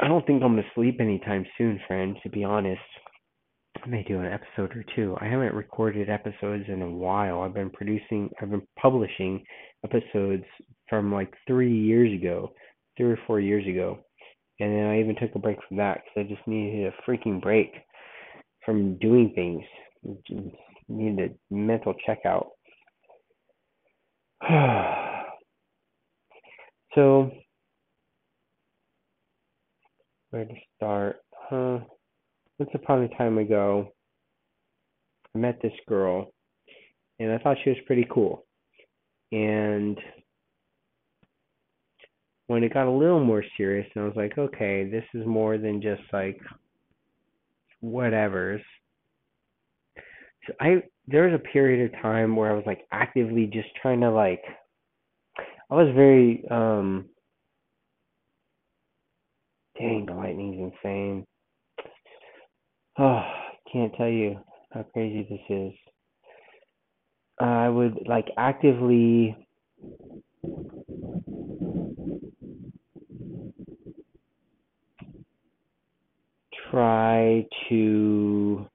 I 0.00 0.08
don't 0.08 0.26
think 0.26 0.42
I'm 0.42 0.52
gonna 0.56 0.62
sleep 0.74 1.00
anytime 1.00 1.44
soon, 1.58 1.80
friend. 1.86 2.16
To 2.22 2.30
be 2.30 2.44
honest, 2.44 2.80
I 3.82 3.88
may 3.88 4.02
do 4.02 4.18
an 4.20 4.26
episode 4.26 4.76
or 4.76 4.84
two. 4.94 5.16
I 5.20 5.26
haven't 5.26 5.54
recorded 5.54 6.08
episodes 6.08 6.64
in 6.68 6.82
a 6.82 6.90
while. 6.90 7.42
I've 7.42 7.54
been 7.54 7.70
producing, 7.70 8.30
I've 8.40 8.50
been 8.50 8.66
publishing 8.80 9.44
episodes 9.84 10.44
from 10.88 11.12
like 11.12 11.32
three 11.46 11.76
years 11.76 12.12
ago, 12.12 12.52
three 12.96 13.12
or 13.12 13.18
four 13.26 13.40
years 13.40 13.66
ago, 13.66 13.98
and 14.60 14.72
then 14.72 14.86
I 14.86 15.00
even 15.00 15.16
took 15.16 15.34
a 15.34 15.38
break 15.38 15.58
from 15.68 15.76
that 15.78 16.02
because 16.04 16.26
I 16.26 16.34
just 16.34 16.46
needed 16.46 16.92
a 16.92 17.10
freaking 17.10 17.40
break 17.42 17.72
from 18.64 18.96
doing 18.98 19.32
things. 19.34 19.62
Needed 20.88 21.36
a 21.50 21.54
mental 21.54 21.94
checkout. 22.08 22.46
so, 26.94 27.32
where 30.30 30.44
to 30.44 30.54
start? 30.76 31.16
Huh? 31.34 31.80
Once 32.60 32.70
upon 32.72 33.02
a 33.02 33.08
time 33.16 33.38
ago, 33.38 33.92
I 35.34 35.38
met 35.38 35.58
this 35.62 35.72
girl, 35.88 36.32
and 37.18 37.32
I 37.32 37.38
thought 37.38 37.56
she 37.64 37.70
was 37.70 37.78
pretty 37.86 38.06
cool. 38.08 38.46
And 39.32 39.98
when 42.46 42.62
it 42.62 42.72
got 42.72 42.86
a 42.86 42.90
little 42.90 43.24
more 43.24 43.42
serious, 43.56 43.88
and 43.96 44.04
I 44.04 44.06
was 44.06 44.16
like, 44.16 44.38
okay, 44.38 44.88
this 44.88 45.04
is 45.12 45.26
more 45.26 45.58
than 45.58 45.82
just 45.82 46.02
like 46.12 46.38
whatever's. 47.80 48.62
So 50.46 50.52
I 50.60 50.82
there 51.08 51.24
was 51.28 51.34
a 51.34 51.52
period 51.52 51.92
of 51.92 52.02
time 52.02 52.34
where 52.36 52.50
I 52.50 52.54
was 52.54 52.64
like 52.66 52.86
actively 52.92 53.46
just 53.46 53.68
trying 53.80 54.00
to 54.00 54.10
like 54.10 54.42
I 55.70 55.74
was 55.74 55.92
very 55.94 56.44
um 56.50 57.06
dang 59.78 60.06
the 60.06 60.14
lightning's 60.14 60.72
insane. 60.72 61.26
Oh, 62.98 63.20
can't 63.70 63.94
tell 63.96 64.08
you 64.08 64.40
how 64.72 64.82
crazy 64.84 65.26
this 65.28 65.38
is. 65.50 65.72
I 67.38 67.68
would 67.68 68.06
like 68.06 68.24
actively 68.38 69.36
try 76.70 77.46
to 77.68 78.66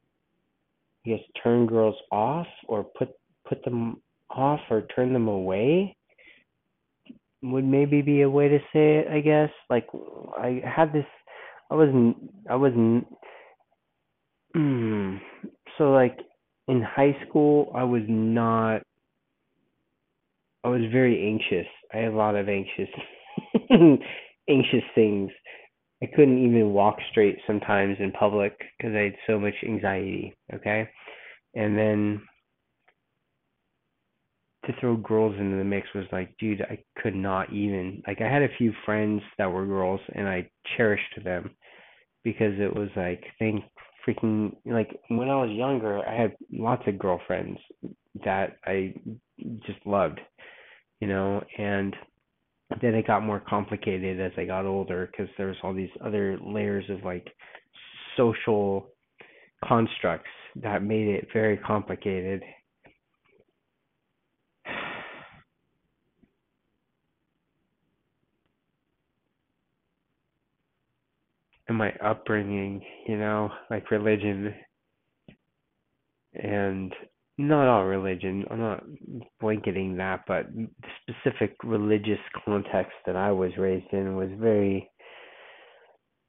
I 1.05 1.09
guess 1.09 1.19
turn 1.43 1.65
girls 1.65 1.95
off 2.11 2.47
or 2.67 2.83
put 2.83 3.09
put 3.47 3.63
them 3.63 4.01
off 4.29 4.59
or 4.69 4.83
turn 4.95 5.13
them 5.13 5.27
away 5.27 5.95
would 7.43 7.65
maybe 7.65 8.01
be 8.01 8.21
a 8.21 8.29
way 8.29 8.47
to 8.47 8.59
say 8.71 8.99
it, 8.99 9.07
I 9.07 9.19
guess. 9.19 9.49
Like 9.69 9.87
I 10.37 10.61
had 10.63 10.93
this 10.93 11.05
I 11.69 11.75
wasn't 11.75 12.17
I 12.49 12.55
wasn't 12.55 13.07
mm, 14.55 15.19
so 15.77 15.91
like 15.91 16.19
in 16.67 16.81
high 16.81 17.17
school 17.27 17.71
I 17.75 17.83
was 17.83 18.03
not 18.07 18.81
I 20.63 20.67
was 20.67 20.81
very 20.91 21.27
anxious. 21.27 21.67
I 21.93 21.97
had 21.97 22.13
a 22.13 22.15
lot 22.15 22.35
of 22.35 22.47
anxious 22.47 22.89
anxious 24.49 24.83
things 24.93 25.31
I 26.03 26.07
couldn't 26.15 26.43
even 26.43 26.73
walk 26.73 26.97
straight 27.11 27.37
sometimes 27.45 27.97
in 27.99 28.11
public 28.11 28.57
because 28.77 28.95
I 28.95 29.03
had 29.03 29.15
so 29.27 29.39
much 29.39 29.53
anxiety. 29.63 30.35
Okay, 30.53 30.89
and 31.55 31.77
then 31.77 32.21
to 34.65 34.73
throw 34.79 34.95
girls 34.95 35.35
into 35.39 35.57
the 35.57 35.63
mix 35.63 35.87
was 35.95 36.05
like, 36.11 36.35
dude, 36.37 36.61
I 36.61 36.83
could 37.01 37.15
not 37.15 37.51
even. 37.51 38.01
Like, 38.07 38.21
I 38.21 38.31
had 38.31 38.43
a 38.43 38.55
few 38.57 38.73
friends 38.85 39.21
that 39.37 39.51
were 39.51 39.65
girls, 39.65 40.01
and 40.13 40.27
I 40.27 40.49
cherished 40.77 41.19
them 41.23 41.51
because 42.23 42.53
it 42.59 42.75
was 42.75 42.89
like, 42.95 43.23
thank 43.39 43.63
freaking 44.07 44.55
like 44.65 44.89
when 45.09 45.29
I 45.29 45.35
was 45.35 45.51
younger, 45.51 45.99
I 46.07 46.19
had 46.19 46.35
lots 46.51 46.83
of 46.87 46.99
girlfriends 46.99 47.59
that 48.25 48.57
I 48.65 48.93
just 49.65 49.85
loved, 49.85 50.19
you 50.99 51.07
know, 51.07 51.43
and 51.57 51.95
then 52.81 52.95
it 52.95 53.07
got 53.07 53.23
more 53.23 53.41
complicated 53.47 54.19
as 54.19 54.31
I 54.37 54.45
got 54.45 54.65
older 54.65 55.09
because 55.11 55.29
there 55.37 55.47
was 55.47 55.57
all 55.63 55.73
these 55.73 55.89
other 56.03 56.37
layers 56.41 56.85
of 56.89 57.03
like 57.03 57.27
social 58.17 58.87
constructs 59.65 60.29
that 60.61 60.83
made 60.83 61.07
it 61.07 61.27
very 61.33 61.57
complicated. 61.57 62.43
And 71.67 71.77
my 71.77 71.93
upbringing, 72.03 72.81
you 73.07 73.17
know, 73.17 73.49
like 73.69 73.91
religion 73.91 74.53
and 76.33 76.93
not 77.47 77.67
all 77.67 77.85
religion. 77.85 78.45
I'm 78.49 78.59
not 78.59 78.83
blanketing 79.39 79.97
that, 79.97 80.23
but 80.27 80.47
the 80.53 80.67
specific 81.01 81.55
religious 81.63 82.19
context 82.45 82.93
that 83.05 83.15
I 83.15 83.31
was 83.31 83.51
raised 83.57 83.91
in 83.91 84.15
was 84.15 84.29
very 84.39 84.89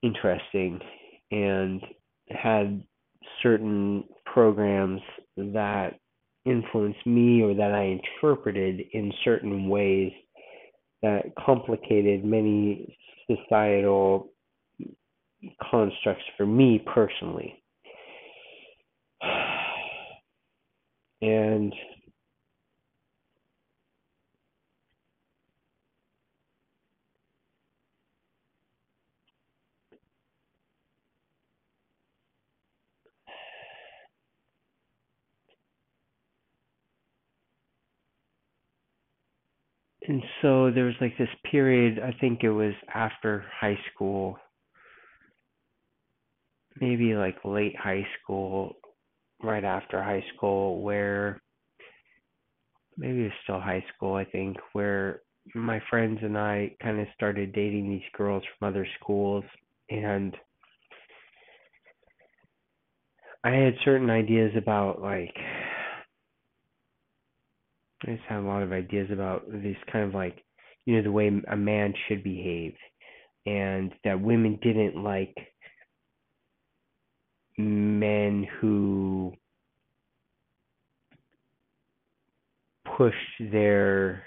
interesting 0.03 0.81
and 1.31 1.83
had 2.29 2.83
certain 3.43 4.05
programs 4.27 5.01
that 5.37 5.95
influenced 6.45 7.07
me 7.07 7.43
or 7.43 7.55
that 7.55 7.73
I 7.73 7.99
interpreted 8.01 8.83
in 8.93 9.13
certain 9.25 9.69
ways 9.69 10.13
that 11.03 11.33
complicated 11.45 12.25
many 12.25 12.97
societal 13.31 14.31
constructs 15.71 16.25
for 16.37 16.47
me 16.47 16.85
personally. 16.95 17.62
And 21.23 21.75
and 40.09 40.23
so 40.43 40.71
there 40.71 40.87
was 40.87 40.95
like 41.01 41.17
this 41.19 41.29
period 41.51 41.99
i 42.01 42.13
think 42.21 42.45
it 42.45 42.51
was 42.51 42.75
after 42.95 43.45
high 43.61 43.79
school 43.95 44.37
maybe 46.81 47.15
like 47.15 47.37
late 47.45 47.77
high 47.79 48.07
school 48.23 48.75
right 49.43 49.65
after 49.65 50.03
high 50.03 50.25
school 50.35 50.83
where 50.83 51.41
maybe 52.97 53.23
it's 53.23 53.35
still 53.45 53.61
high 53.61 53.85
school, 53.95 54.15
I 54.15 54.25
think, 54.25 54.57
where 54.73 55.23
my 55.55 55.81
friends 55.91 56.19
and 56.23 56.39
I 56.39 56.75
kind 56.83 57.01
of 57.01 57.07
started 57.15 57.53
dating 57.53 57.91
these 57.91 58.03
girls 58.17 58.43
from 58.59 58.69
other 58.69 58.87
schools. 59.01 59.45
And 59.91 60.37
I 63.45 63.51
had 63.51 63.75
certain 63.85 64.11
ideas 64.11 64.53
about 64.57 65.01
like 65.01 65.35
I 68.05 68.13
just 68.13 68.25
had 68.29 68.39
a 68.39 68.47
lot 68.47 68.63
of 68.63 68.73
ideas 68.73 69.11
about 69.13 69.45
these 69.51 69.77
kind 69.93 70.07
of 70.07 70.15
like 70.15 70.45
you 70.87 70.97
know 70.97 71.03
the 71.03 71.13
way 71.13 71.31
a 71.51 71.57
man 71.57 71.95
should 72.07 72.23
behave 72.23 72.75
and 73.47 73.93
that 74.05 74.21
women 74.21 74.59
didn't 74.63 75.03
like 75.03 75.35
men 77.59 78.47
who 78.61 79.33
push 82.97 83.15
their 83.41 84.25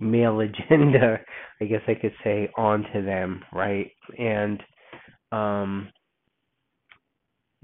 male 0.00 0.40
agenda, 0.70 1.18
I 1.60 1.64
guess 1.64 1.82
I 1.88 1.94
could 1.94 2.14
say, 2.24 2.50
onto 2.56 3.04
them, 3.04 3.42
right? 3.52 3.90
And 4.18 4.62
um 5.32 5.88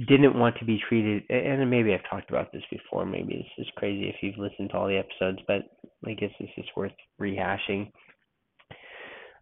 didn't 0.07 0.39
want 0.39 0.57
to 0.59 0.65
be 0.65 0.81
treated 0.89 1.25
and 1.29 1.69
maybe 1.69 1.93
I've 1.93 2.09
talked 2.09 2.31
about 2.31 2.53
this 2.53 2.63
before, 2.71 3.05
maybe 3.05 3.35
this 3.35 3.67
is 3.67 3.73
crazy 3.77 4.09
if 4.09 4.17
you've 4.23 4.39
listened 4.39 4.71
to 4.71 4.77
all 4.77 4.87
the 4.87 4.97
episodes, 4.97 5.39
but 5.47 5.63
I 6.07 6.15
guess 6.15 6.31
this 6.39 6.51
is 6.57 6.65
worth 6.77 6.93
rehashing. 7.21 7.91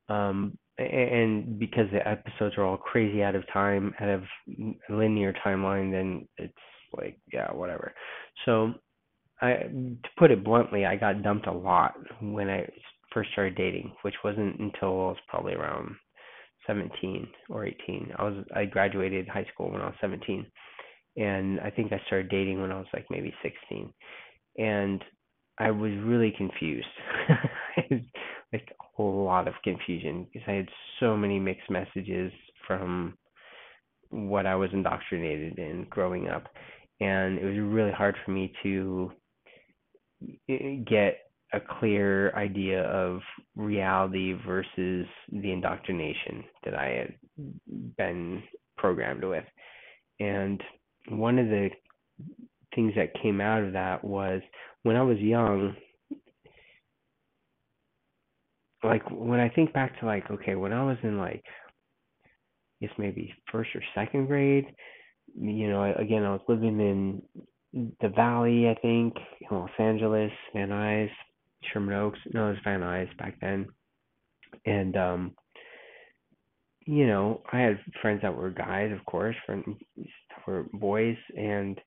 Um 0.09 0.59
and 0.79 1.59
because 1.59 1.87
the 1.93 2.07
episodes 2.07 2.57
are 2.59 2.65
all 2.65 2.77
crazy 2.77 3.23
out 3.23 3.35
of 3.35 3.45
time, 3.53 3.95
out 4.01 4.09
of 4.09 4.23
linear 4.91 5.33
timeline, 5.45 5.91
then 5.91 6.29
it's 6.37 6.53
like 6.97 7.19
yeah, 7.33 7.51
whatever. 7.53 7.93
So 8.45 8.75
I 9.41 9.53
to 9.53 10.09
put 10.19 10.31
it 10.31 10.45
bluntly, 10.45 10.85
I 10.85 10.97
got 10.97 11.23
dumped 11.23 11.47
a 11.47 11.53
lot 11.53 11.95
when 12.21 12.49
I 12.49 12.69
first 13.13 13.33
started 13.33 13.57
dating, 13.57 13.93
which 14.03 14.15
wasn't 14.23 14.59
until 14.61 14.89
I 14.89 15.09
was 15.09 15.17
probably 15.29 15.55
around 15.55 15.95
17 16.67 17.27
or 17.49 17.65
18. 17.65 18.13
I 18.19 18.23
was 18.25 18.45
I 18.55 18.65
graduated 18.67 19.29
high 19.29 19.47
school 19.53 19.71
when 19.71 19.81
I 19.81 19.87
was 19.87 19.95
17, 20.01 20.45
and 21.17 21.61
I 21.61 21.71
think 21.71 21.93
I 21.93 22.01
started 22.07 22.29
dating 22.29 22.61
when 22.61 22.73
I 22.73 22.79
was 22.79 22.87
like 22.93 23.07
maybe 23.11 23.35
16, 23.43 23.93
and 24.59 25.03
I 25.59 25.71
was 25.71 25.93
really 26.05 26.35
confused. 26.37 26.87
like 28.53 28.69
a 28.99 29.03
lot 29.03 29.49
of 29.49 29.55
confusion 29.65 30.27
because 30.33 30.47
I 30.49 30.53
had 30.53 30.69
so 31.01 31.17
many 31.17 31.39
mixed 31.39 31.71
messages 31.71 32.33
from 32.67 33.17
what 34.11 34.47
I 34.47 34.55
was 34.55 34.71
indoctrinated 34.73 35.59
in 35.59 35.87
growing 35.91 36.29
up, 36.29 36.47
and 37.01 37.39
it 37.39 37.45
was 37.45 37.59
really 37.59 37.93
hard 37.93 38.17
for 38.25 38.31
me 38.31 38.53
to 38.63 39.13
eh, 40.49 40.77
get 40.87 41.19
a 41.53 41.61
clear 41.61 42.35
idea 42.35 42.83
of 42.85 43.21
reality 43.55 44.35
versus 44.47 45.07
the 45.31 45.53
indoctrination 45.53 46.45
that 46.65 46.75
I 46.75 46.87
had 46.87 47.15
been 47.97 48.43
programmed 48.77 49.25
with. 49.25 49.45
And 50.19 50.61
one 51.09 51.39
of 51.39 51.47
the 51.49 51.71
things 52.75 52.93
that 52.97 53.21
came 53.23 53.41
out 53.41 53.63
of 53.63 53.73
that 53.73 54.03
was 54.05 54.43
when 54.83 54.97
I 54.97 55.03
was 55.03 55.19
young, 55.19 55.75
like 58.87 59.03
when 59.11 59.41
I 59.41 59.49
think 59.49 59.73
back 59.73 59.99
to 60.01 60.07
like, 60.07 60.31
okay, 60.31 60.55
when 60.55 60.73
I 60.73 60.85
was 60.85 60.99
in 61.03 61.19
like, 61.19 61.43
I 62.25 62.87
guess 62.87 62.95
maybe 62.99 63.33
first 63.51 63.71
or 63.75 63.83
second 63.95 64.27
grade, 64.27 64.67
you 65.39 65.69
know, 65.69 65.95
again, 65.97 66.25
I 66.25 66.31
was 66.31 66.43
living 66.49 66.81
in 66.81 67.23
the 68.01 68.09
Valley, 68.09 68.69
I 68.69 68.75
think, 68.81 69.15
in 69.41 69.57
Los 69.57 69.71
Angeles, 69.79 70.33
Van 70.55 70.69
Nuys, 70.69 71.11
Sherman 71.65 71.95
Oaks. 71.95 72.19
No, 72.33 72.47
it 72.47 72.51
was 72.51 72.59
Van 72.65 72.81
Nuys 72.81 73.17
back 73.19 73.35
then. 73.41 73.67
And 74.65 74.97
um 74.97 75.35
you 76.87 77.07
know, 77.07 77.43
I 77.53 77.59
had 77.59 77.81
friends 78.01 78.23
that 78.23 78.35
were 78.35 78.51
guys, 78.51 78.93
of 78.93 79.05
course, 79.07 79.35
friends 79.45 79.65
that 79.97 80.47
were 80.47 80.67
boys, 80.73 81.17
and 81.37 81.81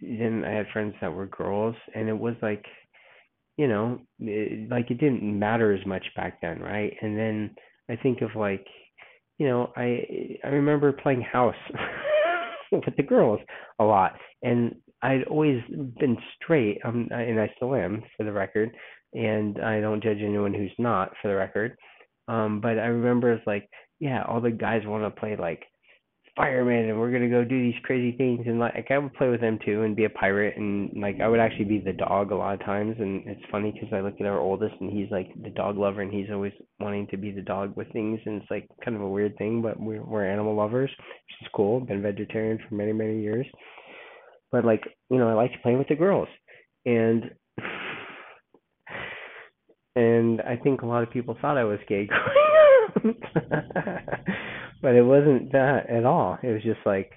then 0.00 0.44
I 0.46 0.52
had 0.52 0.66
friends 0.72 0.94
that 1.00 1.12
were 1.12 1.26
girls, 1.26 1.76
and 1.94 2.08
it 2.08 2.18
was 2.18 2.34
like, 2.40 2.64
you 3.56 3.68
know, 3.68 4.00
it, 4.18 4.70
like 4.70 4.90
it 4.90 4.98
didn't 4.98 5.22
matter 5.38 5.72
as 5.72 5.84
much 5.86 6.04
back 6.16 6.40
then, 6.40 6.60
right? 6.60 6.92
And 7.02 7.16
then 7.16 7.54
I 7.90 7.96
think 7.96 8.22
of 8.22 8.30
like, 8.34 8.66
you 9.38 9.48
know, 9.48 9.72
I 9.76 10.38
I 10.44 10.48
remember 10.48 10.92
playing 10.92 11.22
house 11.22 11.54
with 12.72 12.96
the 12.96 13.02
girls 13.02 13.40
a 13.78 13.84
lot, 13.84 14.12
and 14.42 14.74
I'd 15.02 15.24
always 15.24 15.60
been 15.68 16.16
straight, 16.36 16.78
um, 16.84 17.08
and 17.10 17.40
I 17.40 17.50
still 17.56 17.74
am, 17.74 18.02
for 18.16 18.24
the 18.24 18.32
record 18.32 18.70
and 19.14 19.60
I 19.60 19.80
don't 19.80 20.02
judge 20.02 20.18
anyone 20.20 20.54
who's 20.54 20.72
not, 20.78 21.12
for 21.20 21.28
the 21.28 21.34
record. 21.34 21.76
Um, 22.28 22.60
but 22.60 22.78
I 22.78 22.86
remember 22.86 23.32
it's 23.32 23.46
like, 23.46 23.68
yeah, 24.00 24.22
all 24.26 24.40
the 24.40 24.50
guys 24.50 24.82
want 24.86 25.04
to 25.04 25.20
play 25.20 25.36
like 25.36 25.62
fireman, 26.36 26.88
and 26.88 26.98
we're 26.98 27.12
gonna 27.12 27.28
go 27.28 27.44
do 27.44 27.62
these 27.62 27.80
crazy 27.82 28.16
things, 28.16 28.46
and 28.46 28.58
like 28.58 28.86
I 28.90 28.98
would 28.98 29.12
play 29.14 29.28
with 29.28 29.40
them 29.40 29.58
too, 29.64 29.82
and 29.82 29.94
be 29.94 30.04
a 30.04 30.10
pirate, 30.10 30.56
and 30.56 30.90
like 30.96 31.20
I 31.20 31.28
would 31.28 31.40
actually 31.40 31.66
be 31.66 31.78
the 31.78 31.92
dog 31.92 32.30
a 32.30 32.36
lot 32.36 32.54
of 32.54 32.60
times, 32.64 32.96
and 32.98 33.22
it's 33.26 33.44
funny 33.50 33.70
because 33.72 33.92
I 33.92 34.00
look 34.00 34.14
at 34.20 34.26
our 34.26 34.38
oldest, 34.38 34.74
and 34.80 34.90
he's 34.90 35.10
like 35.10 35.28
the 35.42 35.50
dog 35.50 35.76
lover, 35.76 36.00
and 36.00 36.12
he's 36.12 36.30
always 36.32 36.52
wanting 36.80 37.06
to 37.08 37.16
be 37.16 37.30
the 37.30 37.42
dog 37.42 37.76
with 37.76 37.92
things, 37.92 38.20
and 38.24 38.40
it's 38.40 38.50
like 38.50 38.66
kind 38.84 38.96
of 38.96 39.02
a 39.02 39.08
weird 39.08 39.36
thing, 39.36 39.60
but 39.60 39.78
we're 39.78 40.02
we're 40.02 40.26
animal 40.26 40.54
lovers, 40.54 40.90
which 40.90 41.42
is 41.42 41.48
cool. 41.54 41.80
Been 41.80 42.02
vegetarian 42.02 42.58
for 42.68 42.74
many 42.74 42.92
many 42.92 43.20
years, 43.20 43.46
but 44.50 44.64
like 44.64 44.82
you 45.10 45.18
know, 45.18 45.28
I 45.28 45.34
like 45.34 45.52
to 45.52 45.58
play 45.58 45.76
with 45.76 45.88
the 45.88 45.96
girls, 45.96 46.28
and 46.86 47.30
and 49.96 50.40
I 50.40 50.56
think 50.56 50.80
a 50.82 50.86
lot 50.86 51.02
of 51.02 51.10
people 51.10 51.36
thought 51.40 51.58
I 51.58 51.64
was 51.64 51.78
gay. 51.88 52.08
but 54.82 54.94
it 54.94 55.02
wasn't 55.02 55.52
that 55.52 55.88
at 55.88 56.04
all. 56.04 56.38
It 56.42 56.52
was 56.52 56.62
just 56.62 56.80
like 56.84 57.12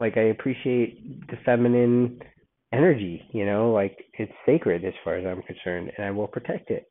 like 0.00 0.16
I 0.16 0.28
appreciate 0.28 1.26
the 1.28 1.36
feminine 1.44 2.20
energy, 2.72 3.22
you 3.32 3.46
know, 3.46 3.72
like 3.72 3.96
it's 4.14 4.32
sacred 4.46 4.84
as 4.84 4.94
far 5.04 5.16
as 5.16 5.26
I'm 5.26 5.42
concerned 5.42 5.92
and 5.96 6.06
I 6.06 6.10
will 6.10 6.28
protect 6.28 6.70
it 6.70 6.88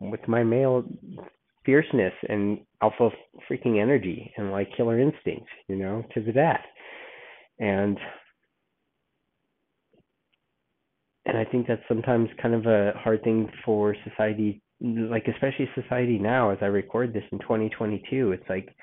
with 0.00 0.26
my 0.28 0.42
male 0.42 0.84
fierceness 1.64 2.12
and 2.28 2.60
alpha 2.82 3.10
freaking 3.50 3.80
energy 3.80 4.32
and 4.36 4.50
like 4.50 4.68
killer 4.76 4.98
instincts, 4.98 5.50
you 5.68 5.76
know, 5.76 6.04
to 6.14 6.20
the 6.20 6.32
death. 6.32 6.64
And 7.58 7.98
and 11.26 11.36
I 11.36 11.44
think 11.44 11.66
that's 11.66 11.82
sometimes 11.88 12.28
kind 12.40 12.54
of 12.54 12.66
a 12.66 12.92
hard 12.96 13.22
thing 13.22 13.50
for 13.64 13.94
society, 14.08 14.62
like 14.80 15.26
especially 15.28 15.68
society 15.74 16.18
now. 16.18 16.50
As 16.50 16.58
I 16.62 16.66
record 16.66 17.12
this 17.12 17.24
in 17.30 17.38
2022, 17.40 18.32
it's 18.32 18.48
like 18.48 18.74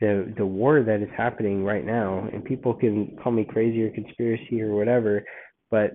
the 0.00 0.32
the 0.36 0.46
war 0.46 0.82
that 0.82 1.02
is 1.02 1.08
happening 1.16 1.64
right 1.64 1.84
now, 1.84 2.28
and 2.32 2.44
people 2.44 2.74
can 2.74 3.16
call 3.22 3.32
me 3.32 3.44
crazy 3.44 3.82
or 3.82 3.90
conspiracy 3.90 4.62
or 4.62 4.74
whatever, 4.74 5.22
but 5.70 5.94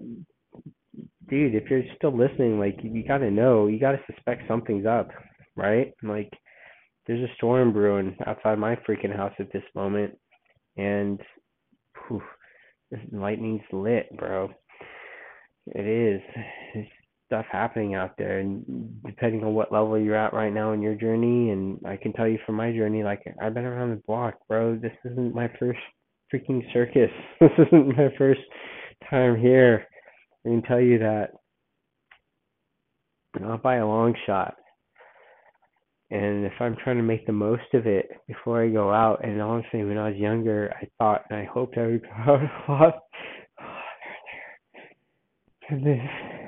dude, 1.29 1.55
if 1.55 1.69
you're 1.69 1.83
still 1.95 2.15
listening, 2.15 2.59
like 2.59 2.77
you 2.83 3.03
got 3.07 3.19
to 3.19 3.31
know, 3.31 3.67
you 3.67 3.79
got 3.79 3.93
to 3.93 4.03
suspect 4.11 4.47
something's 4.47 4.85
up, 4.85 5.09
right? 5.55 5.93
Like 6.03 6.31
there's 7.07 7.27
a 7.27 7.33
storm 7.35 7.73
brewing 7.73 8.15
outside 8.25 8.59
my 8.59 8.75
freaking 8.87 9.15
house 9.15 9.33
at 9.39 9.51
this 9.51 9.63
moment, 9.73 10.17
and 10.77 11.19
whew, 12.07 12.21
this 12.91 12.99
lightning's 13.11 13.61
lit, 13.71 14.15
bro. 14.17 14.49
It 15.67 15.85
is. 15.85 16.21
There's 16.73 16.87
stuff 17.25 17.45
happening 17.51 17.95
out 17.95 18.17
there, 18.17 18.39
and 18.39 19.01
depending 19.05 19.43
on 19.43 19.53
what 19.53 19.71
level 19.71 19.99
you're 19.99 20.15
at 20.15 20.33
right 20.33 20.53
now 20.53 20.73
in 20.73 20.81
your 20.81 20.95
journey, 20.95 21.51
and 21.51 21.79
I 21.85 21.97
can 21.97 22.13
tell 22.13 22.27
you 22.27 22.37
from 22.45 22.55
my 22.55 22.71
journey, 22.71 23.03
like 23.03 23.23
I've 23.41 23.53
been 23.53 23.65
around 23.65 23.91
the 23.91 24.01
block, 24.07 24.35
bro. 24.47 24.75
This 24.75 24.93
isn't 25.05 25.35
my 25.35 25.49
first 25.59 25.79
freaking 26.33 26.61
circus. 26.73 27.11
This 27.39 27.51
isn't 27.67 27.97
my 27.97 28.09
first 28.17 28.41
time 29.09 29.39
here. 29.39 29.85
I 30.45 30.49
can 30.49 30.61
tell 30.63 30.81
you 30.81 30.99
that. 30.99 31.31
Not 33.39 33.61
by 33.61 33.77
a 33.77 33.87
long 33.87 34.15
shot. 34.25 34.55
And 36.11 36.45
if 36.45 36.53
I'm 36.59 36.77
trying 36.83 36.97
to 36.97 37.03
make 37.03 37.25
the 37.25 37.33
most 37.33 37.73
of 37.73 37.87
it 37.87 38.09
before 38.27 38.63
I 38.63 38.69
go 38.69 38.91
out, 38.91 39.25
and 39.25 39.41
honestly, 39.41 39.83
when 39.83 39.97
I 39.97 40.09
was 40.09 40.17
younger, 40.17 40.73
I 40.79 40.87
thought 40.97 41.23
and 41.29 41.39
I 41.39 41.45
hoped 41.45 41.77
I 41.77 41.87
would 41.87 42.01
go 42.25 42.33
out 42.33 42.41
a 42.41 42.71
lot 42.71 42.93
to 45.69 45.79
this. 45.79 46.44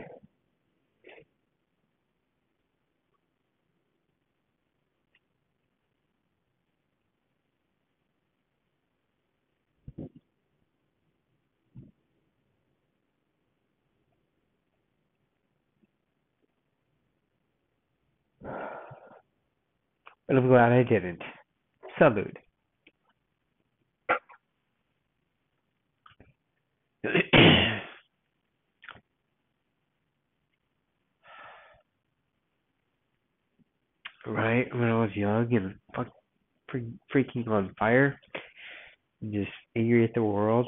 But 20.28 20.38
I'm 20.38 20.48
glad 20.48 20.72
I 20.72 20.84
didn't. 20.84 21.22
Salute. 21.98 22.38
right 34.28 34.68
when 34.74 34.90
I 34.90 35.00
was 35.00 35.16
young 35.16 35.54
and 35.54 35.76
fuck, 35.96 36.08
freaking 37.14 37.48
on 37.48 37.74
fire, 37.80 38.20
just 39.32 39.50
angry 39.76 40.04
at 40.04 40.14
the 40.14 40.24
world, 40.24 40.68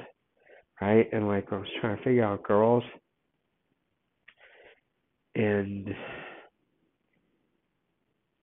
right? 0.82 1.08
And 1.12 1.28
like 1.28 1.48
I 1.52 1.58
was 1.58 1.68
trying 1.82 1.98
to 1.98 2.04
figure 2.04 2.24
out 2.24 2.44
girls, 2.44 2.84
and 5.36 5.90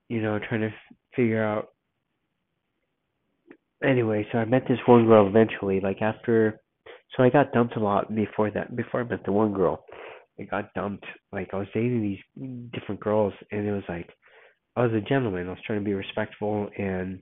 you 0.08 0.22
know, 0.22 0.38
trying 0.48 0.60
to 0.60 0.70
figure 1.16 1.42
out. 1.42 1.70
Anyway, 3.82 4.26
so 4.30 4.38
I 4.38 4.44
met 4.44 4.62
this 4.68 4.78
one 4.86 5.06
girl 5.06 5.26
eventually. 5.26 5.80
Like 5.80 6.00
after, 6.00 6.60
so 7.16 7.22
I 7.22 7.30
got 7.30 7.52
dumped 7.52 7.76
a 7.76 7.80
lot 7.80 8.14
before 8.14 8.50
that. 8.50 8.76
Before 8.76 9.00
I 9.00 9.04
met 9.04 9.24
the 9.24 9.32
one 9.32 9.52
girl, 9.52 9.84
I 10.38 10.44
got 10.44 10.72
dumped. 10.74 11.04
Like 11.32 11.50
I 11.52 11.56
was 11.56 11.68
dating 11.74 12.02
these 12.02 12.68
different 12.72 13.00
girls, 13.00 13.32
and 13.50 13.66
it 13.66 13.72
was 13.72 13.84
like 13.88 14.08
I 14.76 14.82
was 14.82 14.92
a 14.92 15.00
gentleman. 15.08 15.46
I 15.46 15.50
was 15.50 15.58
trying 15.66 15.80
to 15.80 15.84
be 15.84 15.94
respectful 15.94 16.68
and 16.78 17.20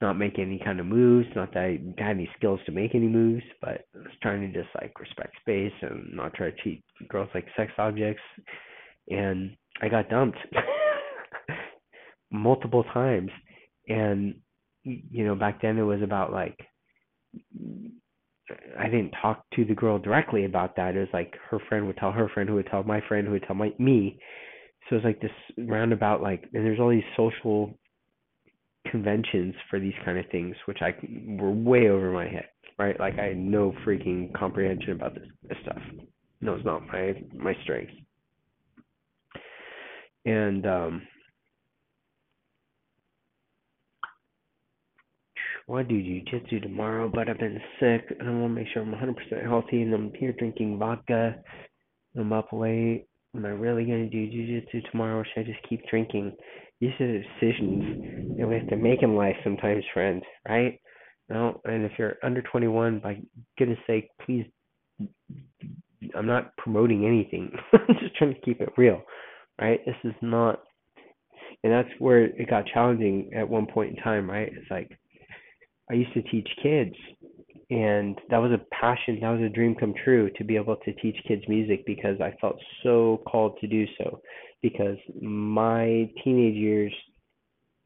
not 0.00 0.18
make 0.18 0.38
any 0.38 0.60
kind 0.62 0.80
of 0.80 0.86
moves. 0.86 1.28
Not 1.34 1.52
that 1.54 1.62
I 1.62 1.78
had 1.98 2.16
any 2.16 2.28
skills 2.36 2.60
to 2.66 2.72
make 2.72 2.94
any 2.94 3.08
moves, 3.08 3.44
but 3.60 3.86
I 3.94 3.98
was 3.98 4.12
trying 4.22 4.40
to 4.40 4.58
just 4.58 4.74
like 4.74 4.98
respect 5.00 5.34
space 5.40 5.72
and 5.82 6.14
not 6.14 6.34
try 6.34 6.50
to 6.50 6.56
treat 6.56 6.84
girls 7.08 7.30
like 7.34 7.46
sex 7.56 7.72
objects. 7.78 8.22
And 9.08 9.56
I 9.82 9.88
got 9.88 10.08
dumped 10.08 10.38
multiple 12.34 12.84
times. 12.92 13.30
And 13.88 14.34
you 14.82 15.24
know, 15.24 15.34
back 15.34 15.62
then 15.62 15.78
it 15.78 15.82
was 15.82 16.02
about 16.02 16.32
like 16.32 16.58
I 18.78 18.84
didn't 18.84 19.14
talk 19.22 19.44
to 19.54 19.64
the 19.64 19.74
girl 19.74 19.98
directly 19.98 20.44
about 20.44 20.76
that. 20.76 20.94
It 20.94 21.00
was 21.00 21.08
like 21.12 21.34
her 21.50 21.58
friend 21.68 21.86
would 21.86 21.96
tell 21.96 22.12
her 22.12 22.28
friend, 22.28 22.48
who 22.48 22.56
would 22.56 22.66
tell 22.66 22.82
my 22.82 23.00
friend, 23.08 23.26
who 23.26 23.32
would 23.32 23.44
tell 23.44 23.56
my 23.56 23.72
me. 23.78 24.18
So 24.88 24.96
it's 24.96 25.04
like 25.04 25.20
this 25.20 25.30
roundabout, 25.56 26.20
like, 26.20 26.42
and 26.52 26.64
there's 26.64 26.78
all 26.78 26.90
these 26.90 27.02
social 27.16 27.72
conventions 28.90 29.54
for 29.70 29.80
these 29.80 29.94
kind 30.04 30.18
of 30.18 30.26
things, 30.30 30.54
which 30.66 30.78
I 30.82 30.94
were 31.40 31.50
way 31.50 31.88
over 31.88 32.12
my 32.12 32.28
head, 32.28 32.48
right? 32.78 32.98
Like 33.00 33.18
I 33.18 33.28
had 33.28 33.38
no 33.38 33.72
freaking 33.86 34.32
comprehension 34.34 34.92
about 34.92 35.14
this, 35.14 35.24
this 35.48 35.58
stuff. 35.62 35.82
No, 36.42 36.54
it's 36.54 36.64
not 36.66 36.86
my 36.86 37.14
my 37.32 37.54
strength. 37.62 37.92
And 40.26 40.66
um 40.66 41.02
want 45.66 45.88
to 45.88 45.94
do 45.94 46.02
jujitsu 46.02 46.62
tomorrow, 46.62 47.10
but 47.12 47.28
I've 47.28 47.38
been 47.38 47.60
sick 47.80 48.14
and 48.18 48.28
I 48.28 48.32
want 48.32 48.54
to 48.54 48.60
make 48.60 48.68
sure 48.72 48.82
I'm 48.82 48.92
100% 48.92 49.42
healthy. 49.42 49.82
And 49.82 49.94
I'm 49.94 50.12
here 50.14 50.32
drinking 50.32 50.78
vodka. 50.78 51.36
I'm 52.16 52.32
up 52.32 52.48
late. 52.52 53.06
Am 53.34 53.44
I 53.44 53.48
really 53.48 53.84
going 53.84 54.08
to 54.08 54.10
do 54.10 54.30
jujitsu 54.30 54.90
tomorrow, 54.90 55.18
or 55.18 55.26
should 55.26 55.40
I 55.40 55.44
just 55.44 55.68
keep 55.68 55.80
drinking? 55.88 56.36
These 56.80 56.92
are 57.00 57.22
decisions 57.22 58.38
that 58.38 58.46
we 58.46 58.54
have 58.54 58.68
to 58.68 58.76
make 58.76 59.02
in 59.02 59.16
life 59.16 59.36
sometimes, 59.42 59.82
friends, 59.92 60.22
right? 60.48 60.80
No, 61.28 61.60
and 61.64 61.84
if 61.84 61.92
you're 61.98 62.16
under 62.22 62.42
21, 62.42 63.00
by 63.00 63.18
goodness 63.58 63.78
sake, 63.86 64.08
please. 64.24 64.46
I'm 66.14 66.26
not 66.26 66.56
promoting 66.58 67.06
anything. 67.06 67.50
I'm 67.72 67.96
just 68.00 68.14
trying 68.16 68.34
to 68.34 68.40
keep 68.40 68.60
it 68.60 68.68
real, 68.76 69.02
right? 69.60 69.80
This 69.86 69.96
is 70.04 70.14
not, 70.20 70.62
and 71.64 71.72
that's 71.72 71.88
where 71.98 72.24
it 72.24 72.50
got 72.50 72.66
challenging 72.66 73.30
at 73.34 73.48
one 73.48 73.66
point 73.66 73.96
in 73.96 74.02
time, 74.02 74.30
right? 74.30 74.52
It's 74.52 74.70
like 74.70 74.90
I 75.90 75.94
used 75.94 76.14
to 76.14 76.22
teach 76.22 76.48
kids, 76.62 76.94
and 77.70 78.18
that 78.30 78.38
was 78.38 78.52
a 78.52 78.74
passion, 78.74 79.18
that 79.20 79.30
was 79.30 79.42
a 79.42 79.48
dream 79.48 79.74
come 79.74 79.94
true 80.04 80.30
to 80.36 80.44
be 80.44 80.56
able 80.56 80.76
to 80.76 80.92
teach 80.94 81.16
kids 81.28 81.42
music 81.48 81.84
because 81.86 82.20
I 82.20 82.34
felt 82.40 82.56
so 82.82 83.22
called 83.26 83.58
to 83.60 83.66
do 83.66 83.86
so. 83.98 84.20
Because 84.62 84.96
my 85.20 86.10
teenage 86.22 86.54
years, 86.54 86.92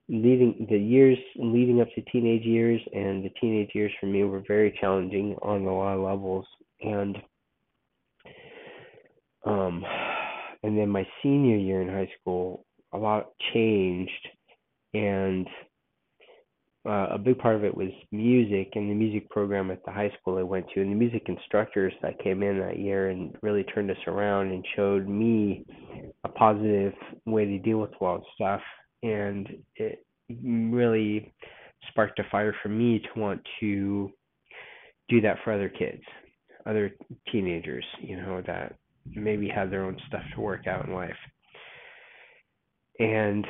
leading 0.08 0.66
the 0.70 0.78
years 0.78 1.18
leading 1.36 1.80
up 1.80 1.88
to 1.94 2.02
teenage 2.12 2.44
years, 2.44 2.80
and 2.94 3.24
the 3.24 3.30
teenage 3.40 3.70
years 3.74 3.92
for 3.98 4.06
me 4.06 4.22
were 4.24 4.42
very 4.46 4.76
challenging 4.80 5.34
on 5.42 5.62
a 5.62 5.74
lot 5.74 5.94
of 5.94 6.00
levels, 6.00 6.46
and 6.80 7.18
um, 9.44 9.84
and 10.62 10.78
then 10.78 10.88
my 10.88 11.06
senior 11.22 11.56
year 11.56 11.82
in 11.82 11.88
high 11.88 12.10
school, 12.20 12.64
a 12.92 12.98
lot 12.98 13.30
changed, 13.52 14.28
and 14.94 15.46
uh, 16.88 17.08
a 17.10 17.18
big 17.18 17.38
part 17.38 17.54
of 17.54 17.64
it 17.64 17.76
was 17.76 17.90
music 18.12 18.70
and 18.74 18.90
the 18.90 18.94
music 18.94 19.28
program 19.28 19.70
at 19.70 19.84
the 19.84 19.92
high 19.92 20.10
school 20.18 20.38
I 20.38 20.42
went 20.42 20.66
to, 20.74 20.80
and 20.80 20.90
the 20.90 20.96
music 20.96 21.24
instructors 21.26 21.92
that 22.00 22.18
came 22.22 22.42
in 22.42 22.58
that 22.60 22.78
year 22.78 23.10
and 23.10 23.36
really 23.42 23.62
turned 23.64 23.90
us 23.90 23.98
around 24.06 24.52
and 24.52 24.64
showed 24.74 25.06
me 25.06 25.66
a 26.24 26.28
positive 26.28 26.94
way 27.26 27.44
to 27.44 27.58
deal 27.58 27.78
with 27.78 27.90
a 28.00 28.04
lot 28.04 28.16
of 28.16 28.22
stuff. 28.34 28.62
And 29.02 29.48
it 29.76 30.06
really 30.42 31.34
sparked 31.88 32.18
a 32.20 32.24
fire 32.30 32.54
for 32.62 32.70
me 32.70 33.00
to 33.00 33.20
want 33.20 33.42
to 33.60 34.10
do 35.10 35.20
that 35.20 35.36
for 35.44 35.52
other 35.52 35.68
kids, 35.68 36.02
other 36.64 36.92
teenagers, 37.30 37.84
you 38.00 38.16
know, 38.16 38.42
that 38.46 38.76
maybe 39.14 39.48
have 39.48 39.70
their 39.70 39.84
own 39.84 39.98
stuff 40.06 40.22
to 40.34 40.40
work 40.40 40.66
out 40.66 40.86
in 40.86 40.94
life. 40.94 41.16
And 42.98 43.46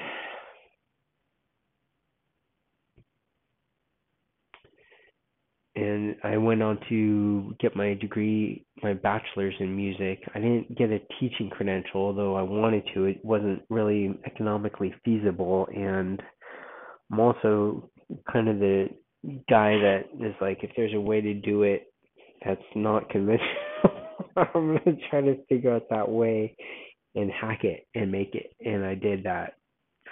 and 5.79 6.17
I 6.25 6.37
went 6.37 6.61
on 6.61 6.79
to 6.89 7.55
get 7.61 7.77
my 7.77 7.95
degree, 7.95 8.67
my 8.83 8.95
bachelor's 8.95 9.55
in 9.61 9.77
music. 9.77 10.21
I 10.35 10.41
didn't 10.41 10.77
get 10.77 10.91
a 10.91 10.99
teaching 11.21 11.51
credential, 11.51 12.01
although 12.01 12.35
I 12.35 12.43
wanted 12.43 12.83
to. 12.95 13.05
It 13.05 13.25
wasn't 13.25 13.63
really 13.71 14.19
economically 14.27 14.93
feasible, 15.05 15.69
and 15.73 16.21
I'm 17.13 17.21
also 17.21 17.89
kind 18.33 18.49
of 18.49 18.59
the 18.59 18.89
guy 19.49 19.77
that 19.79 20.05
is 20.21 20.35
like, 20.41 20.65
if 20.65 20.71
there's 20.77 20.95
a 20.95 21.01
way 21.01 21.21
to 21.21 21.35
do 21.35 21.63
it 21.63 21.93
that's 22.45 22.61
not 22.75 23.09
conventional, 23.11 23.47
I'm 24.37 24.79
gonna 24.85 24.97
try 25.11 25.21
to 25.21 25.37
figure 25.49 25.73
out 25.73 25.89
that 25.91 26.09
way 26.09 26.57
and 27.15 27.31
hack 27.31 27.63
it 27.63 27.87
and 27.95 28.11
make 28.11 28.35
it. 28.35 28.53
And 28.67 28.85
I 28.85 28.97
did 28.97 29.23
that. 29.25 29.55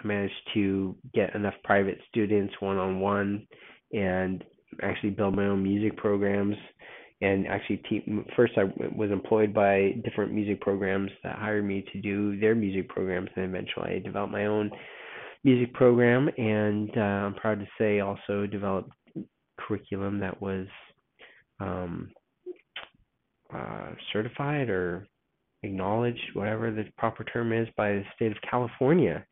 I 0.01 0.07
managed 0.07 0.35
to 0.55 0.95
get 1.13 1.35
enough 1.35 1.55
private 1.65 1.99
students 2.09 2.55
one 2.61 2.77
on 2.77 3.01
one 3.01 3.49
and 3.93 4.45
actually 4.83 5.11
build 5.11 5.37
my 5.37 5.47
own 5.47 5.63
music 5.63 5.97
programs. 5.97 6.57
And 7.23 7.47
actually 7.47 7.79
te- 7.89 8.25
first 8.37 8.53
I 8.59 8.65
was 8.95 9.11
employed 9.11 9.55
by 9.55 9.95
different 10.05 10.33
music 10.33 10.61
programs 10.61 11.11
that 11.25 11.39
hired 11.39 11.65
me 11.65 11.85
to 11.93 12.01
do 12.01 12.39
their 12.39 12.55
music 12.55 12.89
programs. 12.89 13.31
And 13.37 13.47
eventually 13.47 13.97
I 13.97 13.99
developed 14.01 14.33
my 14.33 14.47
own 14.47 14.71
music 15.45 15.73
program. 15.73 16.29
And 16.37 16.91
uh, 16.97 17.01
I'm 17.01 17.35
proud 17.35 17.61
to 17.61 17.67
say 17.79 18.01
also 18.01 18.47
developed 18.47 18.91
curriculum 19.59 20.21
that 20.21 20.41
was 20.43 20.67
um, 21.61 22.11
uh, 23.55 23.93
certified 24.13 24.69
or 24.69 25.07
acknowledged 25.63 26.21
whatever 26.35 26.71
the 26.71 26.85
proper 26.99 27.25
term 27.25 27.53
is 27.53 27.69
by 27.77 27.93
the 27.93 28.05
state 28.15 28.33
of 28.33 28.39
California 28.49 29.25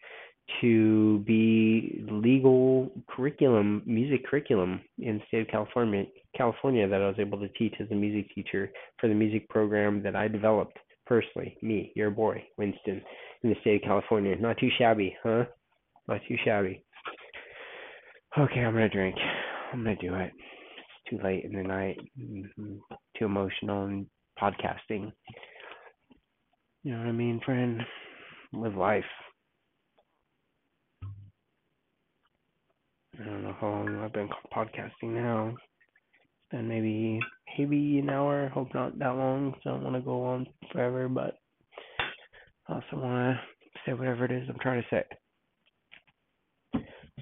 to 0.61 1.20
be 1.20 2.05
legal 2.11 2.90
curriculum, 3.09 3.82
music 3.86 4.26
curriculum 4.26 4.80
in 4.99 5.18
the 5.18 5.24
state 5.28 5.42
of 5.42 5.49
California, 5.49 6.05
California 6.36 6.86
that 6.88 7.01
I 7.01 7.07
was 7.07 7.16
able 7.18 7.38
to 7.38 7.49
teach 7.49 7.74
as 7.80 7.90
a 7.90 7.95
music 7.95 8.32
teacher 8.34 8.70
for 8.99 9.09
the 9.09 9.14
music 9.14 9.49
program 9.49 10.03
that 10.03 10.16
I 10.16 10.28
developed 10.28 10.78
personally, 11.07 11.57
me, 11.62 11.92
your 11.95 12.11
boy, 12.11 12.42
Winston, 12.59 13.03
in 13.42 13.51
the 13.51 13.57
state 13.61 13.82
of 13.82 13.88
California. 13.88 14.36
Not 14.36 14.59
too 14.59 14.70
shabby, 14.78 15.16
huh? 15.22 15.45
Not 16.09 16.20
too 16.28 16.36
shabby. 16.45 16.82
Okay, 18.38 18.61
I'm 18.61 18.72
gonna 18.72 18.88
drink. 18.88 19.16
I'm 19.72 19.84
gonna 19.84 19.97
do 19.97 20.14
it. 20.14 20.32
It's 20.34 21.11
too 21.11 21.24
late 21.24 21.45
in 21.45 21.53
the 21.53 21.62
night. 21.62 21.99
Mm-hmm. 22.20 22.74
Too 23.18 23.24
emotional 23.24 23.84
and 23.84 24.07
podcasting. 24.40 25.12
You 26.82 26.92
know 26.92 26.99
what 26.99 27.09
I 27.09 27.12
mean, 27.12 27.40
friend? 27.45 27.80
Live 28.53 28.74
life. 28.74 29.05
I 33.21 33.25
don't 33.25 33.43
know 33.43 33.57
how 33.61 33.69
long 33.69 34.01
I've 34.03 34.12
been 34.12 34.29
podcasting 34.55 35.15
now. 35.15 35.55
Been 36.51 36.69
maybe 36.69 37.21
maybe 37.59 37.99
an 37.99 38.11
hour. 38.11 38.49
Hope 38.49 38.75
not 38.75 38.99
that 38.99 39.15
long. 39.15 39.55
So 39.62 39.71
I 39.71 39.73
don't 39.75 39.85
want 39.85 39.97
to 39.97 40.03
go 40.03 40.25
on 40.25 40.47
forever, 40.73 41.09
but 41.09 41.37
I 42.69 42.75
also 42.75 42.85
want 42.95 43.37
to 43.37 43.41
say 43.87 43.93
whatever 43.93 44.25
it 44.25 44.33
is 44.33 44.49
I'm 44.49 44.59
trying 44.61 44.83
to 44.83 44.89
say. 44.91 45.05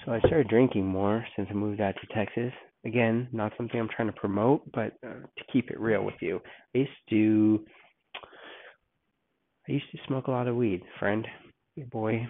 So 0.04 0.12
I 0.12 0.18
started 0.20 0.48
drinking 0.48 0.86
more 0.86 1.24
since 1.36 1.48
I 1.50 1.54
moved 1.54 1.80
out 1.80 1.94
to 2.00 2.14
Texas. 2.14 2.52
Again, 2.84 3.28
not 3.32 3.52
something 3.56 3.78
I'm 3.78 3.88
trying 3.94 4.08
to 4.08 4.18
promote, 4.18 4.62
but 4.72 4.94
uh, 5.06 5.20
to 5.20 5.44
keep 5.52 5.70
it 5.70 5.78
real 5.78 6.04
with 6.04 6.16
you. 6.20 6.40
I 6.74 6.78
used 6.78 6.90
to 7.10 7.64
I 9.68 9.72
used 9.72 9.90
to 9.92 9.98
smoke 10.06 10.26
a 10.26 10.32
lot 10.32 10.48
of 10.48 10.56
weed, 10.56 10.82
friend. 10.98 11.26
Your 11.76 11.86
boy 11.86 12.26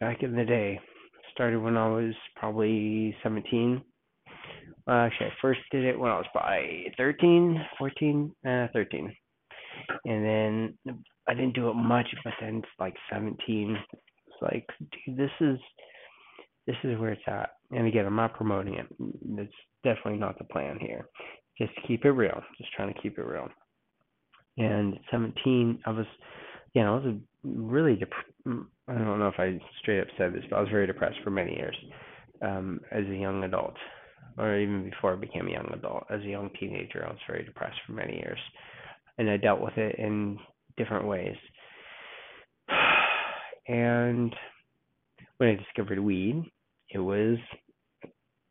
back 0.00 0.22
in 0.22 0.34
the 0.34 0.44
day. 0.44 0.80
Started 1.32 1.58
when 1.58 1.76
I 1.76 1.88
was 1.88 2.14
probably 2.36 3.14
17. 3.22 3.82
Well, 4.86 4.96
actually, 4.96 5.26
I 5.26 5.32
first 5.40 5.60
did 5.70 5.84
it 5.84 5.98
when 5.98 6.10
I 6.10 6.16
was 6.16 6.26
probably 6.32 6.92
13, 6.96 7.60
14, 7.78 8.34
uh, 8.46 8.66
13. 8.72 9.14
And 10.04 10.24
then 10.24 10.78
I 11.28 11.34
didn't 11.34 11.54
do 11.54 11.70
it 11.70 11.74
much, 11.74 12.08
but 12.24 12.32
then 12.40 12.56
it's 12.56 12.68
like 12.78 12.94
17. 13.12 13.76
It's 13.92 14.42
like, 14.42 14.66
dude, 15.06 15.16
this 15.16 15.30
is 15.40 15.58
this 16.66 16.76
is 16.84 16.98
where 16.98 17.12
it's 17.12 17.22
at. 17.26 17.50
And 17.72 17.86
again, 17.86 18.06
I'm 18.06 18.16
not 18.16 18.34
promoting 18.34 18.74
it. 18.74 18.86
It's 19.38 19.52
definitely 19.82 20.18
not 20.18 20.38
the 20.38 20.44
plan 20.44 20.78
here. 20.80 21.08
Just 21.58 21.72
keep 21.86 22.04
it 22.04 22.10
real. 22.10 22.40
Just 22.58 22.72
trying 22.72 22.92
to 22.92 23.00
keep 23.00 23.18
it 23.18 23.22
real. 23.22 23.48
And 24.58 24.98
17, 25.10 25.80
I 25.86 25.90
was, 25.90 26.06
you 26.74 26.82
know, 26.82 26.96
I 26.96 27.06
was 27.06 27.16
really 27.44 27.96
dep- 27.96 28.64
I 28.90 28.94
don't 28.94 29.20
know 29.20 29.28
if 29.28 29.38
I 29.38 29.60
straight 29.80 30.00
up 30.00 30.08
said 30.18 30.34
this, 30.34 30.42
but 30.50 30.56
I 30.56 30.60
was 30.60 30.68
very 30.68 30.86
depressed 30.86 31.18
for 31.22 31.30
many 31.30 31.54
years 31.54 31.76
um, 32.42 32.80
as 32.90 33.04
a 33.06 33.16
young 33.16 33.44
adult, 33.44 33.76
or 34.36 34.58
even 34.58 34.90
before 34.90 35.12
I 35.12 35.16
became 35.16 35.46
a 35.46 35.52
young 35.52 35.70
adult. 35.72 36.04
As 36.10 36.20
a 36.22 36.28
young 36.28 36.50
teenager, 36.58 37.04
I 37.06 37.10
was 37.10 37.20
very 37.28 37.44
depressed 37.44 37.78
for 37.86 37.92
many 37.92 38.14
years, 38.14 38.38
and 39.16 39.30
I 39.30 39.36
dealt 39.36 39.60
with 39.60 39.76
it 39.76 39.96
in 39.98 40.38
different 40.76 41.06
ways. 41.06 41.36
and 43.68 44.34
when 45.36 45.50
I 45.50 45.54
discovered 45.54 46.00
weed, 46.00 46.42
it 46.92 46.98
was 46.98 47.38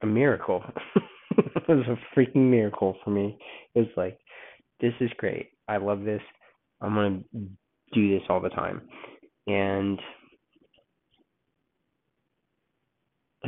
a 0.01 0.05
miracle. 0.05 0.63
it 1.37 1.67
was 1.67 1.85
a 1.89 2.17
freaking 2.17 2.49
miracle 2.49 2.95
for 3.03 3.09
me. 3.09 3.37
It 3.75 3.79
was 3.79 3.89
like, 3.97 4.17
this 4.79 4.93
is 5.01 5.09
great. 5.17 5.49
I 5.67 5.77
love 5.77 6.03
this. 6.05 6.21
I'm 6.79 6.95
gonna 6.95 7.19
do 7.93 8.17
this 8.17 8.25
all 8.29 8.39
the 8.39 8.47
time, 8.47 8.83
and 9.47 9.99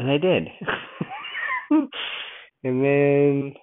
and 0.02 0.10
I 0.10 0.18
did. 0.18 0.48
and 2.64 2.84
then 2.84 3.54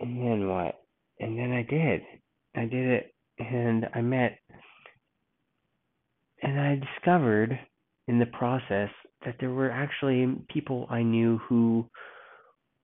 and 0.00 0.22
then 0.22 0.48
what? 0.48 0.80
And 1.20 1.38
then 1.38 1.52
I 1.52 1.62
did. 1.62 2.00
I 2.56 2.62
did 2.62 2.86
it 2.88 3.14
and 3.38 3.86
I 3.94 4.00
met 4.00 4.38
and 6.42 6.58
I 6.58 6.80
discovered 6.94 7.58
in 8.08 8.18
the 8.18 8.26
process 8.26 8.88
that 9.24 9.36
there 9.38 9.50
were 9.50 9.70
actually 9.70 10.26
people 10.52 10.86
I 10.90 11.02
knew 11.02 11.38
who 11.48 11.86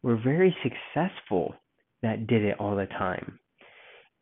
were 0.02 0.16
very 0.16 0.54
successful 0.62 1.54
that 2.02 2.28
did 2.28 2.44
it 2.44 2.60
all 2.60 2.76
the 2.76 2.86
time. 2.86 3.40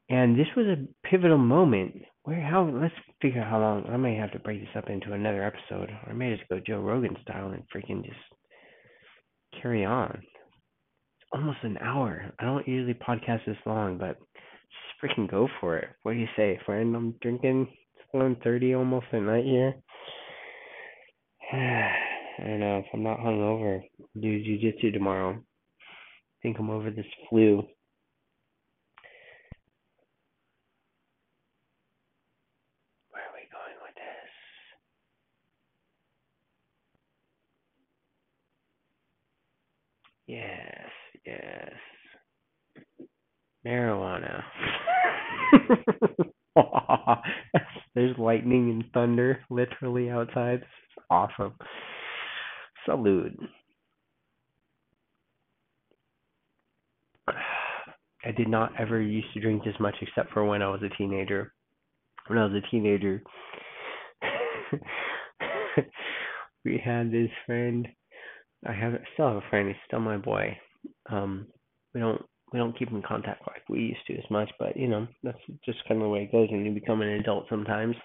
And 0.08 0.38
this 0.38 0.46
was 0.56 0.66
a 0.66 1.08
pivotal 1.08 1.38
moment 1.38 1.96
where 2.24 2.40
how 2.40 2.64
let's 2.68 2.94
figure 3.22 3.42
out 3.42 3.50
how 3.50 3.60
long 3.60 3.86
I 3.86 3.96
may 3.96 4.16
have 4.16 4.32
to 4.32 4.38
break 4.38 4.60
this 4.60 4.76
up 4.76 4.90
into 4.90 5.12
another 5.12 5.44
episode. 5.44 5.90
Or 5.90 6.10
I 6.10 6.12
may 6.14 6.34
just 6.36 6.48
go 6.48 6.60
Joe 6.66 6.80
Rogan 6.80 7.16
style 7.22 7.50
and 7.52 7.62
freaking 7.74 8.04
just 8.04 8.16
carry 9.62 9.84
on. 9.84 10.10
It's 10.20 11.28
almost 11.32 11.58
an 11.62 11.78
hour. 11.78 12.32
I 12.38 12.44
don't 12.44 12.66
usually 12.68 12.94
podcast 12.94 13.44
this 13.46 13.56
long, 13.66 13.98
but 13.98 14.18
just 14.18 15.18
freaking 15.18 15.30
go 15.30 15.48
for 15.60 15.76
it. 15.78 15.88
What 16.02 16.12
do 16.14 16.18
you 16.18 16.28
say, 16.36 16.58
friend? 16.66 16.96
I'm 16.96 17.12
drinking 17.22 17.68
it's 17.96 18.04
one 18.12 18.36
thirty 18.42 18.74
almost 18.74 19.06
at 19.12 19.22
night 19.22 19.44
here. 19.44 19.74
I 21.52 22.42
don't 22.44 22.60
know 22.60 22.78
if 22.78 22.86
I'm 22.92 23.02
not 23.02 23.20
hungover. 23.20 23.80
Do 24.20 24.26
jujitsu 24.44 24.92
tomorrow. 24.92 25.38
Think 26.42 26.58
I'm 26.58 26.70
over 26.70 26.90
this 26.90 27.06
flu. 27.30 27.62
Where 33.10 33.22
are 33.22 33.32
we 33.34 33.48
going 33.50 33.76
with 33.82 33.94
this? 33.94 34.30
Yes, 40.26 40.90
yes. 41.26 41.72
Marijuana. 43.66 44.42
There's 47.94 48.16
lightning 48.18 48.70
and 48.70 48.84
thunder 48.92 49.40
literally 49.50 50.10
outside. 50.10 50.60
Is 50.60 51.04
awesome. 51.10 51.54
Salute. 52.84 53.38
I 58.26 58.32
did 58.36 58.48
not 58.48 58.72
ever 58.78 59.00
used 59.00 59.32
to 59.34 59.40
drink 59.40 59.64
this 59.64 59.74
much 59.78 59.96
except 60.00 60.32
for 60.32 60.44
when 60.44 60.62
I 60.62 60.68
was 60.68 60.82
a 60.82 60.88
teenager. 60.96 61.52
When 62.26 62.38
I 62.38 62.46
was 62.46 62.54
a 62.54 62.70
teenager, 62.70 63.22
we 66.64 66.80
had 66.82 67.12
this 67.12 67.28
friend. 67.46 67.86
I 68.66 68.72
have 68.72 68.94
still 69.12 69.28
have 69.28 69.36
a 69.36 69.50
friend. 69.50 69.68
He's 69.68 69.76
still 69.86 70.00
my 70.00 70.16
boy. 70.16 70.56
Um, 71.10 71.46
we 71.92 72.00
don't 72.00 72.22
we 72.52 72.58
don't 72.58 72.78
keep 72.78 72.90
in 72.90 73.02
contact 73.02 73.42
like 73.46 73.62
we 73.68 73.80
used 73.80 74.06
to 74.06 74.14
as 74.14 74.30
much, 74.30 74.50
but 74.58 74.76
you 74.76 74.88
know 74.88 75.06
that's 75.22 75.38
just 75.64 75.78
kind 75.88 76.00
of 76.00 76.04
the 76.04 76.08
way 76.08 76.22
it 76.22 76.32
goes 76.32 76.50
when 76.50 76.64
you 76.64 76.72
become 76.72 77.02
an 77.02 77.08
adult. 77.08 77.46
Sometimes 77.48 77.96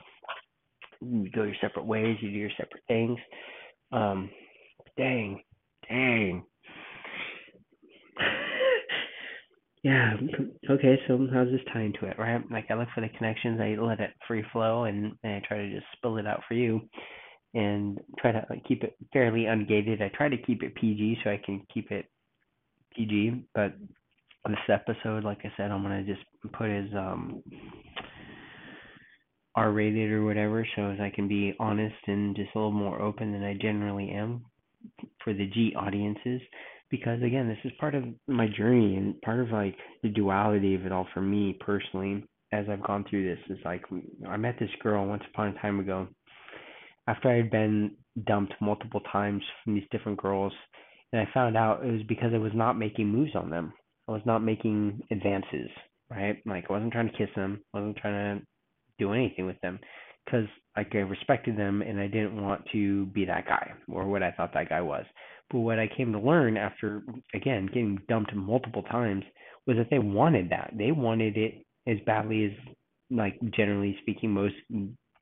you 1.02 1.30
go 1.32 1.44
your 1.44 1.56
separate 1.62 1.86
ways, 1.86 2.18
you 2.22 2.32
do 2.32 2.38
your 2.38 2.50
separate 2.58 2.84
things. 2.88 3.18
Um, 3.92 4.30
dang, 4.98 5.42
dang. 5.88 6.44
yeah. 9.84 10.14
Okay. 10.70 11.00
So 11.08 11.28
how's 11.34 11.50
this 11.50 11.62
tie 11.74 11.82
into 11.82 12.06
it, 12.06 12.20
right? 12.20 12.42
Like 12.52 12.66
I 12.70 12.76
look 12.76 12.90
for 12.94 13.02
the 13.02 13.10
connections, 13.18 13.60
I 13.62 13.76
let 13.82 14.00
it 14.00 14.12
free 14.28 14.44
flow, 14.52 14.86
and, 14.86 15.14
and 15.24 15.34
I 15.34 15.42
try 15.48 15.58
to 15.58 15.74
just 15.74 15.86
spill 15.96 16.18
it 16.18 16.28
out 16.28 16.42
for 16.48 16.54
you, 16.54 16.82
and 17.54 18.00
try 18.20 18.32
to 18.32 18.46
like, 18.50 18.64
keep 18.66 18.84
it 18.84 18.96
fairly 19.14 19.42
ungated. 19.44 20.02
I 20.02 20.10
try 20.16 20.30
to 20.30 20.38
keep 20.38 20.64
it 20.64 20.76
PG 20.76 21.20
so 21.24 21.30
I 21.30 21.42
can 21.44 21.66
keep 21.74 21.92
it 21.92 22.06
PG, 22.96 23.46
but 23.54 23.74
this 24.48 24.58
episode, 24.70 25.24
like 25.24 25.40
I 25.44 25.52
said, 25.58 25.72
I'm 25.72 25.84
gonna 25.84 26.04
just 26.04 26.22
put 26.54 26.70
as 26.70 26.86
um 26.96 27.44
R 29.56 29.72
rated 29.72 30.12
or 30.12 30.24
whatever, 30.24 30.66
so 30.76 30.92
as 30.92 31.00
I 31.00 31.12
can 31.14 31.28
be 31.28 31.54
honest 31.60 31.96
and 32.08 32.36
just 32.36 32.50
a 32.56 32.58
little 32.58 32.72
more 32.72 33.02
open 33.02 33.32
than 33.32 33.44
I 33.44 33.56
generally 33.60 34.10
am 34.12 34.46
for 35.24 35.34
the 35.34 35.48
G 35.48 35.74
audiences. 35.76 36.42
Because 36.90 37.22
again, 37.22 37.48
this 37.48 37.58
is 37.66 37.78
part 37.80 37.94
of 37.94 38.04
my 38.28 38.48
journey 38.48 38.96
and 38.96 39.20
part 39.22 39.40
of 39.40 39.52
like 39.52 39.76
the 40.02 40.10
duality 40.10 40.76
of 40.76 40.86
it 40.86 40.92
all 40.92 41.08
for 41.14 41.22
me 41.22 41.58
personally. 41.60 42.24
As 42.52 42.66
I've 42.68 42.84
gone 42.84 43.06
through 43.08 43.28
this, 43.28 43.58
is 43.58 43.64
like 43.64 43.84
I 44.28 44.38
met 44.38 44.56
this 44.60 44.72
girl 44.82 45.06
once 45.06 45.22
upon 45.32 45.50
a 45.50 45.62
time 45.62 45.80
ago. 45.80 46.08
After 47.08 47.30
I 47.30 47.36
had 47.36 47.52
been 47.52 47.92
dumped 48.26 48.54
multiple 48.60 49.02
times 49.12 49.44
from 49.64 49.76
these 49.76 49.88
different 49.92 50.20
girls, 50.20 50.54
and 51.12 51.22
I 51.22 51.28
found 51.32 51.58
out 51.58 51.84
it 51.84 51.92
was 51.92 52.02
because 52.08 52.32
I 52.34 52.40
was 52.40 52.52
not 52.56 52.78
making 52.78 53.08
moves 53.08 53.36
on 53.36 53.50
them. 53.50 53.74
I 54.10 54.12
was 54.12 54.22
not 54.26 54.39
making 54.39 55.03
advances, 55.12 55.70
right? 56.10 56.38
Like 56.43 56.66
I 56.68 56.74
wasn't 56.74 56.91
trying 56.91 57.12
to 57.12 57.18
kiss 57.18 57.30
them, 57.36 57.62
wasn't 57.74 57.97
trying 57.97 58.39
to 58.39 58.45
do 58.97 59.14
anything 59.14 59.45
with 59.45 59.60
them 59.62 59.80
because 60.26 60.47
like 60.76 60.89
I 60.93 60.99
respected 60.99 61.55
them 61.55 61.84
and 61.84 61.99
I 61.99 62.07
didn't 62.07 62.41
want 62.41 62.64
to 62.72 63.05
be 63.07 63.26
that 63.26 63.45
guy 63.45 63.72
or 63.88 64.07
what 64.07 64.24
I 64.24 64.32
thought 64.32 64.53
that 64.55 64.70
guy 64.70 64.82
was. 64.82 65.05
But 65.51 65.60
what 65.60 65.78
I 65.78 65.88
came 65.95 66.12
to 66.14 66.20
learn 66.20 66.57
after 66.57 67.03
again 67.36 67.68
getting 67.68 67.99
dumped 68.10 68.34
multiple 68.34 68.82
times 68.84 69.24
was 69.68 69.78
that 69.78 69.91
they 69.91 69.99
wanted 69.99 70.49
that. 70.49 70.74
They 70.76 70.91
wanted 70.91 71.38
it 71.38 71.64
as 71.88 71.97
badly 72.07 72.45
as 72.45 72.74
like 73.12 73.39
generally 73.55 73.95
speaking 74.01 74.32
most 74.32 74.55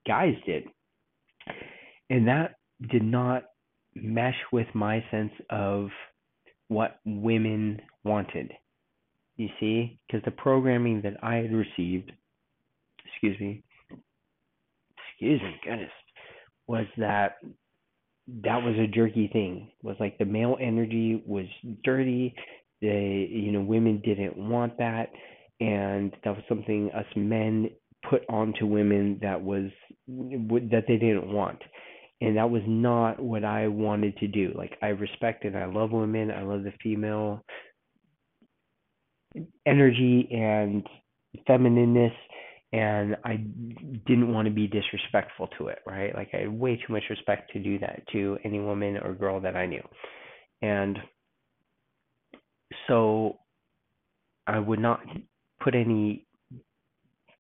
guys 0.07 0.35
did. 0.45 0.63
And 2.09 2.25
that 2.29 2.55
did 2.89 3.03
not 3.03 3.43
mesh 3.95 4.38
with 4.53 4.67
my 4.73 5.03
sense 5.11 5.33
of 5.49 5.89
what 6.69 6.99
women 7.05 7.81
wanted. 8.05 8.53
You 9.38 9.49
see, 9.59 9.99
because 10.07 10.23
the 10.25 10.31
programming 10.31 11.01
that 11.03 11.23
I 11.23 11.35
had 11.35 11.53
received, 11.53 12.11
excuse 13.05 13.39
me, 13.39 13.63
excuse 15.11 15.41
me, 15.41 15.55
goodness, 15.63 15.91
was 16.67 16.85
that 16.97 17.38
that 18.43 18.61
was 18.61 18.75
a 18.77 18.88
jerky 18.88 19.29
thing. 19.31 19.71
Was 19.83 19.95
like 19.99 20.17
the 20.17 20.25
male 20.25 20.57
energy 20.59 21.23
was 21.25 21.45
dirty. 21.83 22.33
The 22.81 23.27
you 23.29 23.51
know 23.51 23.61
women 23.61 24.01
didn't 24.03 24.38
want 24.38 24.77
that, 24.79 25.11
and 25.59 26.11
that 26.23 26.35
was 26.35 26.43
something 26.49 26.89
us 26.91 27.05
men 27.15 27.69
put 28.09 28.23
onto 28.29 28.65
women 28.65 29.19
that 29.21 29.41
was 29.41 29.69
that 30.07 30.83
they 30.88 30.97
didn't 30.97 31.31
want 31.31 31.59
and 32.21 32.38
that 32.38 32.49
was 32.49 32.63
not 32.65 33.19
what 33.19 33.43
I 33.43 33.67
wanted 33.67 34.17
to 34.17 34.27
do. 34.27 34.51
Like 34.55 34.77
I 34.81 34.88
respect 34.88 35.45
and 35.45 35.55
I 35.55 35.65
love 35.65 35.91
women. 35.91 36.31
I 36.31 36.41
love 36.41 36.63
the 36.63 36.73
female 36.81 37.43
energy 39.65 40.28
and 40.32 40.86
feminineness 41.47 42.13
and 42.73 43.15
I 43.23 43.38
didn't 44.05 44.34
want 44.34 44.47
to 44.47 44.53
be 44.53 44.67
disrespectful 44.67 45.47
to 45.57 45.67
it, 45.67 45.80
right? 45.86 46.13
Like 46.13 46.30
I 46.34 46.41
had 46.41 46.59
way 46.59 46.75
too 46.75 46.91
much 46.91 47.03
respect 47.09 47.51
to 47.53 47.59
do 47.59 47.80
that 47.80 48.01
to 48.11 48.38
any 48.43 48.59
woman 48.59 48.97
or 48.97 49.13
girl 49.13 49.39
that 49.41 49.55
I 49.55 49.65
knew. 49.65 49.84
And 50.61 50.97
so 52.88 53.38
I 54.45 54.59
would 54.59 54.80
not 54.80 54.99
put 55.63 55.75
any 55.75 56.25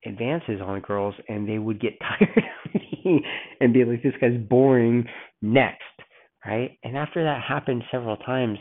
advances 0.05 0.61
on 0.61 0.79
girls 0.81 1.15
and 1.27 1.47
they 1.47 1.57
would 1.57 1.81
get 1.81 1.93
tired 2.01 2.43
of 2.65 2.73
me 2.73 3.25
and 3.59 3.73
be 3.73 3.83
like 3.83 4.03
this 4.03 4.13
guy's 4.21 4.39
boring 4.49 5.05
next, 5.41 5.81
right? 6.45 6.77
And 6.83 6.97
after 6.97 7.23
that 7.23 7.41
happened 7.43 7.83
several 7.91 8.17
times, 8.17 8.59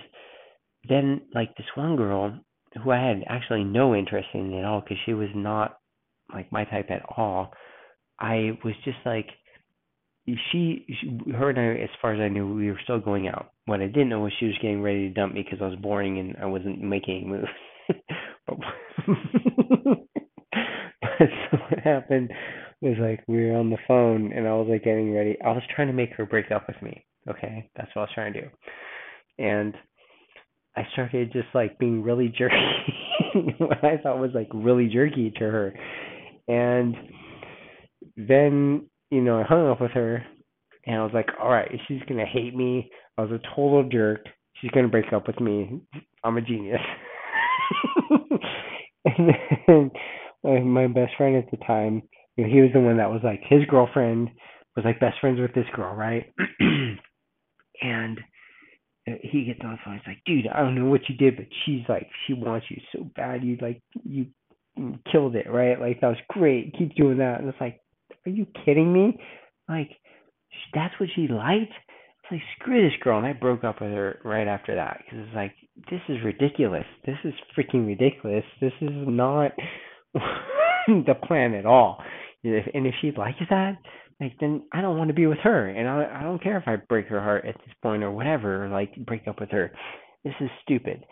then 0.88 1.22
like 1.32 1.56
this 1.56 1.66
one 1.76 1.96
girl 1.96 2.40
who 2.82 2.90
I 2.90 3.08
had 3.08 3.24
actually 3.28 3.64
no 3.64 3.94
interest 3.94 4.28
in 4.34 4.52
at 4.54 4.64
all 4.64 4.80
because 4.80 4.98
she 5.04 5.14
was 5.14 5.28
not 5.34 5.78
like 6.32 6.50
my 6.52 6.64
type 6.64 6.90
at 6.90 7.02
all. 7.16 7.52
I 8.18 8.58
was 8.64 8.74
just 8.84 8.98
like, 9.04 9.28
she, 10.26 10.84
she, 10.88 11.32
her 11.32 11.50
and 11.50 11.58
I, 11.58 11.82
as 11.82 11.90
far 12.02 12.14
as 12.14 12.20
I 12.20 12.28
knew, 12.28 12.52
we 12.52 12.70
were 12.70 12.80
still 12.82 12.98
going 12.98 13.28
out. 13.28 13.52
What 13.66 13.80
I 13.80 13.86
didn't 13.86 14.08
know 14.08 14.20
was 14.20 14.32
she 14.38 14.46
was 14.46 14.58
getting 14.60 14.82
ready 14.82 15.08
to 15.08 15.14
dump 15.14 15.34
me 15.34 15.42
because 15.42 15.60
I 15.62 15.68
was 15.68 15.78
boring 15.78 16.18
and 16.18 16.36
I 16.40 16.46
wasn't 16.46 16.82
making 16.82 17.16
any 17.16 17.26
moves. 17.26 17.48
but, 18.46 18.56
but 21.00 21.18
so 21.18 21.58
what 21.70 21.78
happened 21.84 22.32
was 22.80 22.96
like 23.00 23.22
we 23.28 23.46
were 23.46 23.56
on 23.56 23.70
the 23.70 23.78
phone 23.86 24.32
and 24.32 24.46
I 24.46 24.52
was 24.54 24.66
like 24.68 24.84
getting 24.84 25.14
ready. 25.14 25.36
I 25.44 25.48
was 25.48 25.62
trying 25.74 25.88
to 25.88 25.92
make 25.92 26.12
her 26.14 26.26
break 26.26 26.50
up 26.50 26.66
with 26.66 26.80
me. 26.82 27.04
Okay, 27.28 27.70
that's 27.76 27.88
what 27.94 28.02
I 28.02 28.04
was 28.04 28.10
trying 28.14 28.32
to 28.32 28.42
do. 28.42 28.48
And 29.38 29.74
I 30.76 30.82
started 30.92 31.32
just 31.32 31.48
like 31.54 31.78
being 31.78 32.02
really 32.02 32.28
jerky. 32.28 32.54
what 33.58 33.84
I 33.84 33.96
thought 34.02 34.18
was 34.18 34.32
like 34.34 34.48
really 34.52 34.88
jerky 34.88 35.32
to 35.38 35.44
her 35.44 35.74
and 36.48 36.94
then, 38.16 38.88
you 39.10 39.20
know, 39.20 39.40
I 39.40 39.42
hung 39.42 39.68
up 39.68 39.80
with 39.80 39.92
her 39.92 40.24
and 40.86 40.96
I 40.96 41.02
was 41.02 41.12
like, 41.12 41.28
all 41.40 41.50
right, 41.50 41.70
she's 41.88 42.02
going 42.08 42.18
to 42.18 42.26
hate 42.26 42.54
me. 42.54 42.90
I 43.18 43.22
was 43.22 43.32
a 43.32 43.40
total 43.54 43.88
jerk. 43.88 44.26
She's 44.60 44.70
going 44.70 44.86
to 44.86 44.90
break 44.90 45.12
up 45.12 45.26
with 45.26 45.40
me. 45.40 45.80
I'm 46.24 46.36
a 46.36 46.42
genius. 46.42 46.80
and 49.04 49.30
then 49.66 49.90
my, 50.42 50.60
my 50.60 50.86
best 50.86 51.16
friend 51.16 51.36
at 51.36 51.50
the 51.50 51.58
time, 51.66 52.02
you 52.36 52.44
know, 52.44 52.52
he 52.52 52.60
was 52.60 52.70
the 52.72 52.80
one 52.80 52.98
that 52.98 53.10
was 53.10 53.20
like, 53.24 53.40
his 53.48 53.64
girlfriend 53.68 54.30
was 54.76 54.84
like 54.84 55.00
best 55.00 55.18
friends 55.20 55.40
with 55.40 55.54
this 55.54 55.66
girl, 55.74 55.94
right? 55.94 56.32
and 57.82 58.20
he 59.06 59.44
gets 59.44 59.60
on 59.62 59.72
the 59.72 59.78
phone. 59.84 59.94
He's 59.94 60.06
like, 60.06 60.22
dude, 60.26 60.48
I 60.48 60.60
don't 60.60 60.74
know 60.74 60.90
what 60.90 61.08
you 61.08 61.16
did, 61.16 61.36
but 61.36 61.46
she's 61.64 61.82
like, 61.88 62.08
she 62.26 62.34
wants 62.34 62.66
you 62.68 62.80
so 62.92 63.08
bad. 63.14 63.44
You 63.44 63.56
like, 63.60 63.80
you 64.04 64.26
killed 65.10 65.36
it, 65.36 65.48
right? 65.48 65.80
Like 65.80 66.00
that 66.00 66.08
was 66.08 66.18
great. 66.28 66.74
Keep 66.76 66.96
doing 66.96 67.18
that. 67.18 67.40
And 67.40 67.48
it's 67.48 67.60
like, 67.60 67.80
are 68.26 68.30
you 68.30 68.46
kidding 68.64 68.92
me? 68.92 69.18
Like, 69.68 69.90
that's 70.74 70.94
what 70.98 71.08
she 71.14 71.28
liked. 71.28 71.72
It's 71.72 72.32
like 72.32 72.40
screw 72.58 72.82
this 72.82 72.98
girl, 73.02 73.18
and 73.18 73.26
I 73.26 73.32
broke 73.32 73.62
up 73.62 73.80
with 73.80 73.90
her 73.90 74.18
right 74.24 74.48
after 74.48 74.74
that 74.74 75.02
because 75.04 75.26
it's 75.26 75.34
like 75.34 75.54
this 75.90 76.00
is 76.08 76.18
ridiculous. 76.24 76.84
This 77.04 77.18
is 77.24 77.34
freaking 77.56 77.86
ridiculous. 77.86 78.44
This 78.60 78.72
is 78.80 78.90
not 78.90 79.52
the 80.88 81.14
plan 81.26 81.54
at 81.54 81.66
all. 81.66 82.02
And 82.42 82.86
if 82.86 82.94
she 83.00 83.12
likes 83.16 83.38
that, 83.50 83.76
like 84.20 84.32
then 84.40 84.62
I 84.72 84.80
don't 84.80 84.96
want 84.96 85.08
to 85.08 85.14
be 85.14 85.26
with 85.26 85.38
her, 85.38 85.68
and 85.68 85.88
I 85.88 86.20
I 86.20 86.22
don't 86.22 86.42
care 86.42 86.56
if 86.56 86.66
I 86.66 86.76
break 86.76 87.06
her 87.08 87.20
heart 87.20 87.44
at 87.46 87.56
this 87.58 87.74
point 87.82 88.02
or 88.02 88.10
whatever, 88.10 88.64
or 88.64 88.68
like 88.68 88.94
break 89.04 89.28
up 89.28 89.40
with 89.40 89.50
her. 89.50 89.72
This 90.24 90.34
is 90.40 90.50
stupid. 90.62 91.04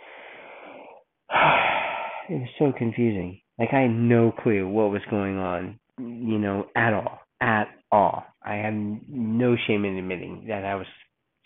it 2.28 2.40
was 2.40 2.48
so 2.58 2.72
confusing. 2.76 3.40
Like 3.58 3.68
I 3.72 3.80
had 3.82 3.90
no 3.90 4.32
clue 4.32 4.68
what 4.68 4.90
was 4.90 5.02
going 5.10 5.36
on, 5.38 5.78
you 5.98 6.38
know, 6.38 6.66
at 6.74 6.94
all, 6.94 7.20
at 7.40 7.68
all. 7.92 8.24
I 8.42 8.56
had 8.56 8.74
no 9.08 9.56
shame 9.66 9.84
in 9.84 9.96
admitting 9.96 10.46
that 10.48 10.64
I 10.64 10.74
was 10.74 10.86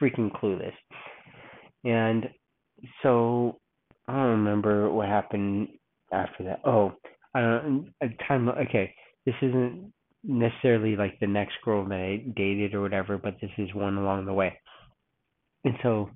freaking 0.01 0.31
clueless. 0.33 0.73
And 1.85 2.29
so 3.03 3.59
I 4.07 4.13
don't 4.13 4.43
remember 4.43 4.91
what 4.91 5.09
happened 5.09 5.69
after 6.13 6.45
that. 6.45 6.61
Oh, 6.65 6.93
I 7.35 7.41
don't. 7.41 7.93
A 8.03 8.07
time. 8.27 8.49
Okay, 8.49 8.95
this 9.27 9.35
isn't 9.43 9.93
necessarily 10.25 10.97
like 10.97 11.19
the 11.21 11.27
next 11.27 11.55
girl 11.65 11.85
that 11.89 11.95
I 11.95 12.25
dated 12.37 12.75
or 12.75 12.83
whatever, 12.83 13.19
but 13.19 13.37
this 13.41 13.51
is 13.59 13.75
one 13.75 13.97
along 13.97 14.27
the 14.27 14.33
way. 14.33 14.59
And 15.65 15.75
so, 15.83 16.11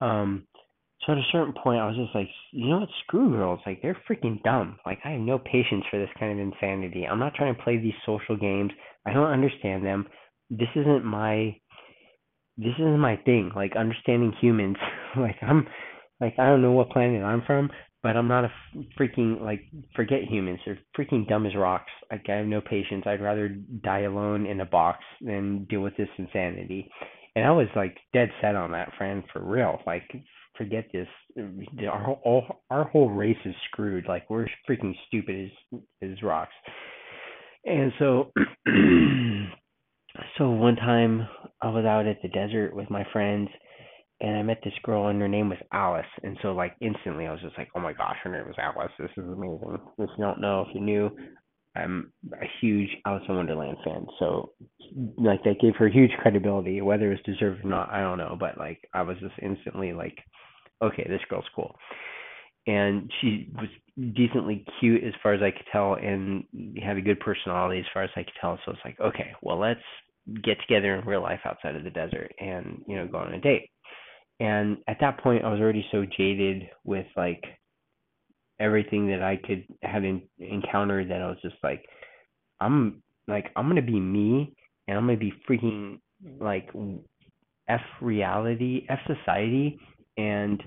um, 0.00 0.46
so 1.04 1.12
at 1.12 1.18
a 1.18 1.22
certain 1.32 1.54
point, 1.54 1.80
I 1.80 1.86
was 1.86 1.96
just 1.96 2.14
like, 2.14 2.28
you 2.52 2.68
know 2.68 2.80
what, 2.80 2.88
screw 3.04 3.30
girls. 3.30 3.60
Like 3.64 3.80
they're 3.82 4.00
freaking 4.08 4.42
dumb. 4.42 4.78
Like 4.84 4.98
I 5.04 5.10
have 5.10 5.20
no 5.20 5.38
patience 5.38 5.84
for 5.90 5.98
this 5.98 6.10
kind 6.18 6.32
of 6.32 6.38
insanity. 6.38 7.06
I'm 7.06 7.20
not 7.20 7.34
trying 7.34 7.54
to 7.54 7.62
play 7.62 7.78
these 7.78 7.94
social 8.04 8.36
games. 8.36 8.72
I 9.06 9.12
don't 9.12 9.30
understand 9.30 9.84
them. 9.84 10.06
This 10.50 10.68
isn't 10.74 11.04
my. 11.04 11.56
This 12.56 12.74
isn't 12.78 12.98
my 12.98 13.16
thing. 13.24 13.52
Like 13.54 13.76
understanding 13.76 14.34
humans. 14.40 14.76
like 15.16 15.36
I'm. 15.42 15.66
Like 16.20 16.34
I 16.38 16.46
don't 16.46 16.62
know 16.62 16.72
what 16.72 16.90
planet 16.90 17.22
I'm 17.22 17.42
from, 17.46 17.70
but 18.02 18.16
I'm 18.16 18.28
not 18.28 18.44
a 18.44 18.52
freaking 18.98 19.40
like 19.40 19.62
forget 19.94 20.22
humans. 20.22 20.60
They're 20.64 20.78
freaking 20.96 21.28
dumb 21.28 21.46
as 21.46 21.54
rocks. 21.56 21.90
Like 22.10 22.26
I 22.28 22.36
have 22.36 22.46
no 22.46 22.60
patience. 22.60 23.04
I'd 23.06 23.22
rather 23.22 23.48
die 23.48 24.02
alone 24.02 24.46
in 24.46 24.60
a 24.60 24.66
box 24.66 25.00
than 25.20 25.66
deal 25.68 25.80
with 25.80 25.96
this 25.96 26.08
insanity. 26.16 26.88
And 27.34 27.44
I 27.44 27.50
was 27.50 27.68
like 27.76 27.96
dead 28.12 28.30
set 28.40 28.54
on 28.54 28.72
that, 28.72 28.92
friend, 28.96 29.22
for 29.32 29.42
real. 29.42 29.80
Like 29.86 30.04
forget 30.56 30.86
this. 30.92 31.08
Our 31.90 32.02
whole 32.02 32.44
our 32.70 32.84
whole 32.84 33.10
race 33.10 33.38
is 33.44 33.54
screwed. 33.70 34.06
Like 34.08 34.28
we're 34.30 34.46
freaking 34.68 34.94
stupid 35.08 35.50
as 35.72 35.80
as 36.02 36.22
rocks. 36.22 36.52
And 37.64 37.92
so, 37.98 38.32
so 40.38 40.50
one 40.50 40.76
time 40.76 41.28
I 41.60 41.68
was 41.68 41.84
out 41.84 42.06
at 42.06 42.22
the 42.22 42.28
desert 42.28 42.74
with 42.74 42.88
my 42.90 43.04
friends, 43.12 43.48
and 44.20 44.36
I 44.36 44.42
met 44.42 44.58
this 44.64 44.74
girl, 44.82 45.08
and 45.08 45.20
her 45.20 45.28
name 45.28 45.48
was 45.48 45.58
Alice. 45.72 46.06
And 46.22 46.36
so, 46.42 46.52
like 46.52 46.74
instantly, 46.80 47.26
I 47.26 47.32
was 47.32 47.40
just 47.40 47.58
like, 47.58 47.68
"Oh 47.74 47.80
my 47.80 47.92
gosh, 47.92 48.16
her 48.24 48.30
name 48.30 48.46
was 48.46 48.56
Alice. 48.58 48.92
This 48.98 49.10
is 49.16 49.24
amazing." 49.24 49.78
If 49.98 50.10
you 50.16 50.24
don't 50.24 50.40
know, 50.40 50.66
if 50.68 50.74
you 50.74 50.80
knew, 50.80 51.10
I'm 51.76 52.12
a 52.32 52.46
huge 52.60 52.90
Alice 53.06 53.22
in 53.28 53.36
Wonderland 53.36 53.78
fan. 53.84 54.06
So, 54.18 54.52
like, 55.16 55.42
that 55.44 55.60
gave 55.60 55.76
her 55.76 55.88
huge 55.88 56.12
credibility. 56.20 56.80
Whether 56.80 57.12
it's 57.12 57.22
deserved 57.24 57.64
or 57.64 57.68
not, 57.68 57.90
I 57.90 58.00
don't 58.00 58.18
know. 58.18 58.36
But 58.38 58.58
like, 58.58 58.80
I 58.94 59.02
was 59.02 59.16
just 59.20 59.34
instantly 59.40 59.92
like 59.92 60.18
okay, 60.82 61.06
this 61.08 61.20
girl's 61.28 61.44
cool. 61.54 61.74
And 62.66 63.10
she 63.20 63.50
was 63.54 63.68
decently 64.14 64.64
cute 64.78 65.02
as 65.02 65.14
far 65.22 65.32
as 65.32 65.42
I 65.42 65.50
could 65.50 65.66
tell, 65.72 65.94
and 65.94 66.44
had 66.82 66.96
a 66.96 67.02
good 67.02 67.20
personality 67.20 67.80
as 67.80 67.86
far 67.92 68.02
as 68.02 68.10
I 68.14 68.22
could 68.22 68.34
tell. 68.40 68.58
So 68.64 68.72
it's 68.72 68.80
like, 68.84 69.00
okay, 69.00 69.32
well, 69.42 69.58
let's 69.58 69.80
get 70.42 70.58
together 70.60 70.94
in 70.94 71.06
real 71.06 71.22
life 71.22 71.40
outside 71.46 71.74
of 71.74 71.84
the 71.84 71.90
desert 71.90 72.30
and 72.38 72.82
you 72.86 72.96
know 72.96 73.06
go 73.06 73.16
on 73.18 73.32
a 73.32 73.40
date. 73.40 73.70
And 74.40 74.78
at 74.86 74.98
that 75.00 75.18
point, 75.20 75.44
I 75.44 75.50
was 75.50 75.60
already 75.60 75.84
so 75.90 76.04
jaded 76.16 76.68
with 76.84 77.06
like 77.16 77.42
everything 78.60 79.08
that 79.08 79.22
I 79.22 79.36
could 79.36 79.64
have 79.82 80.04
in, 80.04 80.22
encountered 80.38 81.10
that 81.10 81.22
I 81.22 81.26
was 81.28 81.38
just 81.42 81.56
like, 81.62 81.84
I'm 82.60 83.02
like 83.26 83.46
I'm 83.56 83.68
gonna 83.68 83.82
be 83.82 84.00
me, 84.00 84.52
and 84.86 84.96
I'm 84.96 85.06
gonna 85.06 85.18
be 85.18 85.32
freaking 85.48 86.00
like 86.40 86.70
f 87.68 87.80
reality, 88.00 88.86
f 88.88 88.98
society, 89.06 89.78
and 90.16 90.62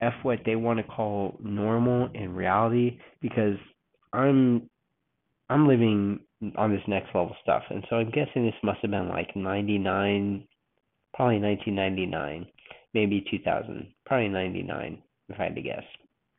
f 0.00 0.14
what 0.22 0.40
they 0.46 0.56
want 0.56 0.78
to 0.78 0.84
call 0.84 1.36
normal 1.42 2.08
and 2.14 2.36
reality 2.36 2.98
because 3.20 3.56
I'm 4.12 4.68
I'm 5.50 5.66
living 5.66 6.20
on 6.56 6.72
this 6.72 6.82
next 6.86 7.06
level 7.06 7.34
stuff, 7.42 7.62
and 7.70 7.84
so 7.88 7.96
I'm 7.96 8.10
guessing 8.10 8.44
this 8.44 8.54
must 8.62 8.80
have 8.82 8.90
been 8.90 9.08
like 9.08 9.34
'99, 9.34 10.44
probably 11.14 11.38
1999, 11.40 12.46
maybe 12.98 13.24
2000, 13.30 13.86
probably 14.06 14.28
99 14.28 15.02
if 15.28 15.38
I 15.38 15.44
had 15.44 15.54
to 15.54 15.62
guess, 15.62 15.82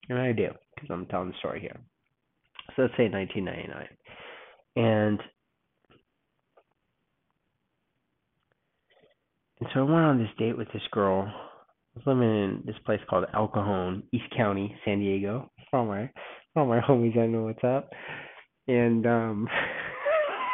and 0.09 0.17
I 0.17 0.31
do 0.31 0.49
because 0.75 0.89
I'm 0.91 1.05
telling 1.07 1.29
the 1.29 1.37
story 1.39 1.61
here. 1.61 1.77
So 2.75 2.83
let's 2.83 2.93
say 2.97 3.07
1999, 3.09 3.87
and 4.75 5.19
and 9.59 9.69
so 9.73 9.79
I 9.79 9.83
went 9.83 10.05
on 10.05 10.17
this 10.19 10.29
date 10.37 10.57
with 10.57 10.71
this 10.73 10.87
girl 10.91 11.31
I 11.95 11.99
was 11.99 12.07
living 12.07 12.29
in 12.29 12.63
this 12.65 12.75
place 12.85 12.99
called 13.09 13.25
El 13.33 13.47
Cajon, 13.47 14.03
East 14.13 14.29
County, 14.35 14.75
San 14.85 14.99
Diego. 14.99 15.51
All 15.73 15.85
my 15.85 16.09
all 16.55 16.65
my 16.65 16.79
homies 16.87 17.17
I 17.17 17.25
know 17.25 17.43
what's 17.43 17.63
up. 17.63 17.89
And 18.67 19.05
um 19.05 19.47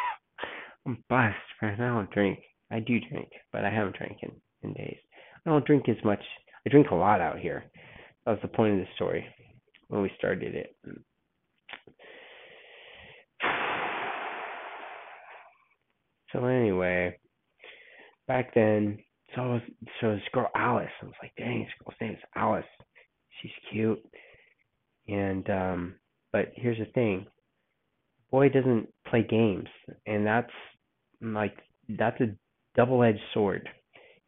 I'm 0.86 1.04
blessed, 1.08 1.36
man. 1.62 1.80
I 1.80 1.88
don't 1.88 2.10
drink. 2.10 2.38
I 2.70 2.80
do 2.80 2.98
drink, 3.10 3.28
but 3.52 3.64
I 3.64 3.70
haven't 3.70 3.96
drank 3.96 4.18
in, 4.22 4.32
in 4.62 4.72
days. 4.72 4.96
I 5.46 5.50
don't 5.50 5.64
drink 5.64 5.88
as 5.88 6.02
much. 6.04 6.22
I 6.66 6.70
drink 6.70 6.88
a 6.90 6.94
lot 6.94 7.20
out 7.20 7.38
here. 7.38 7.64
That 8.24 8.32
was 8.32 8.40
the 8.42 8.48
point 8.48 8.74
of 8.74 8.80
the 8.80 8.92
story 8.96 9.24
when 9.88 10.02
we 10.02 10.10
started 10.18 10.54
it. 10.54 10.76
So 16.32 16.44
anyway, 16.44 17.16
back 18.26 18.52
then 18.52 18.98
so 19.34 19.42
was, 19.42 19.62
so 20.00 20.12
this 20.14 20.22
girl 20.32 20.50
Alice, 20.54 20.90
I 21.00 21.06
was 21.06 21.14
like, 21.22 21.32
dang, 21.38 21.60
this 21.60 21.72
girl's 21.82 21.96
name 22.00 22.12
is 22.12 22.28
Alice. 22.34 22.64
She's 23.40 23.52
cute. 23.70 24.02
And 25.08 25.48
um 25.48 25.94
but 26.32 26.52
here's 26.56 26.78
the 26.78 26.86
thing. 26.86 27.26
Boy 28.30 28.48
doesn't 28.48 28.88
play 29.08 29.22
games 29.22 29.68
and 30.04 30.26
that's 30.26 30.52
like 31.22 31.56
that's 31.88 32.20
a 32.20 32.34
double 32.76 33.02
edged 33.02 33.20
sword. 33.32 33.68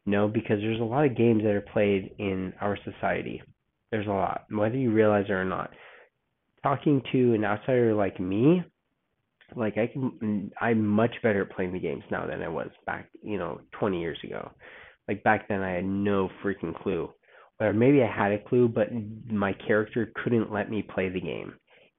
Know, 0.09 0.27
because 0.27 0.59
there's 0.59 0.79
a 0.79 0.83
lot 0.83 1.05
of 1.05 1.15
games 1.15 1.43
that 1.43 1.53
are 1.53 1.61
played 1.61 2.15
in 2.17 2.51
our 2.59 2.77
society. 2.83 3.43
There's 3.91 4.07
a 4.07 4.11
lot, 4.11 4.45
whether 4.49 4.75
you 4.75 4.91
realize 4.91 5.25
it 5.29 5.33
or 5.33 5.45
not. 5.45 5.69
Talking 6.63 7.03
to 7.11 7.33
an 7.35 7.45
outsider 7.45 7.93
like 7.93 8.19
me, 8.19 8.63
like 9.55 9.77
I 9.77 9.85
can 9.85 10.51
I'm 10.59 10.83
much 10.85 11.13
better 11.21 11.43
at 11.43 11.55
playing 11.55 11.73
the 11.73 11.79
games 11.79 12.03
now 12.09 12.25
than 12.25 12.41
I 12.41 12.47
was 12.47 12.69
back, 12.87 13.09
you 13.21 13.37
know, 13.37 13.61
20 13.79 14.01
years 14.01 14.17
ago. 14.23 14.49
Like 15.07 15.23
back 15.23 15.47
then, 15.47 15.61
I 15.61 15.73
had 15.73 15.85
no 15.85 16.29
freaking 16.43 16.75
clue, 16.81 17.11
or 17.59 17.71
maybe 17.71 18.01
I 18.01 18.11
had 18.11 18.31
a 18.31 18.43
clue, 18.43 18.67
but 18.67 18.87
my 19.31 19.53
character 19.67 20.11
couldn't 20.23 20.51
let 20.51 20.71
me 20.71 20.81
play 20.81 21.09
the 21.09 21.21
game, 21.21 21.53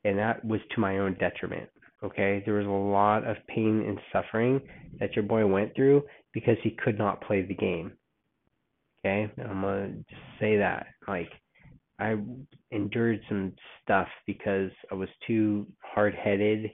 and 0.05 0.19
that 0.19 0.45
was 0.45 0.61
to 0.75 0.81
my 0.81 0.99
own 0.99 1.17
detriment. 1.21 1.69
Okay, 2.03 2.43
there 2.45 2.55
was 2.55 2.67
a 2.67 2.71
lot 2.71 3.25
of 3.25 3.37
pain 3.47 3.85
and 3.87 4.01
suffering 4.13 4.61
that 4.99 5.15
your 5.15 5.25
boy 5.25 5.47
went 5.47 5.77
through 5.77 6.03
because 6.33 6.57
he 6.63 6.77
could 6.83 6.99
not 6.99 7.21
play 7.23 7.43
the 7.43 7.55
game. 7.55 7.93
Okay, 9.05 9.31
I'm 9.39 9.63
gonna 9.63 9.93
just 10.09 10.23
say 10.39 10.59
that. 10.59 10.87
Like, 11.09 11.31
I 11.99 12.17
endured 12.71 13.21
some 13.29 13.53
stuff 13.83 14.09
because 14.27 14.71
I 14.91 14.95
was 14.95 15.09
too 15.27 15.67
hard 15.83 16.15
headed 16.15 16.71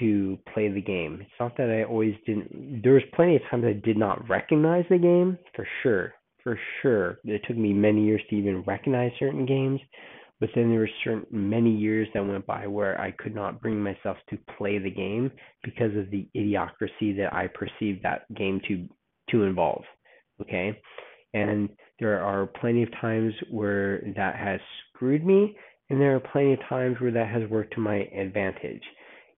to 0.00 0.38
play 0.52 0.68
the 0.68 0.80
game. 0.80 1.18
It's 1.20 1.30
not 1.40 1.56
that 1.56 1.70
I 1.70 1.84
always 1.84 2.14
didn't. 2.26 2.82
There 2.82 2.94
was 2.94 3.02
plenty 3.14 3.36
of 3.36 3.42
times 3.50 3.64
I 3.64 3.72
did 3.72 3.96
not 3.96 4.28
recognize 4.28 4.84
the 4.88 4.98
game 4.98 5.38
for 5.54 5.66
sure, 5.82 6.14
for 6.42 6.58
sure. 6.80 7.18
It 7.24 7.42
took 7.46 7.56
me 7.56 7.72
many 7.72 8.04
years 8.04 8.22
to 8.30 8.36
even 8.36 8.62
recognize 8.62 9.12
certain 9.18 9.46
games, 9.46 9.80
but 10.40 10.50
then 10.54 10.70
there 10.70 10.80
were 10.80 10.90
certain 11.04 11.26
many 11.30 11.70
years 11.70 12.08
that 12.14 12.26
went 12.26 12.46
by 12.46 12.66
where 12.66 13.00
I 13.00 13.12
could 13.12 13.34
not 13.34 13.60
bring 13.60 13.80
myself 13.80 14.16
to 14.30 14.38
play 14.56 14.78
the 14.78 14.90
game 14.90 15.30
because 15.62 15.96
of 15.96 16.10
the 16.10 16.28
idiocracy 16.36 17.16
that 17.16 17.32
I 17.32 17.48
perceived 17.48 18.02
that 18.02 18.32
game 18.34 18.60
to 18.68 18.88
to 19.30 19.44
involve. 19.44 19.84
Okay, 20.40 20.80
and 21.34 21.68
there 21.98 22.22
are 22.22 22.46
plenty 22.46 22.82
of 22.82 22.90
times 23.00 23.32
where 23.50 24.00
that 24.16 24.36
has 24.36 24.60
screwed 24.88 25.24
me, 25.24 25.56
and 25.90 26.00
there 26.00 26.14
are 26.14 26.20
plenty 26.20 26.54
of 26.54 26.58
times 26.68 26.96
where 27.00 27.12
that 27.12 27.28
has 27.28 27.48
worked 27.50 27.74
to 27.74 27.80
my 27.80 27.96
advantage. 28.16 28.82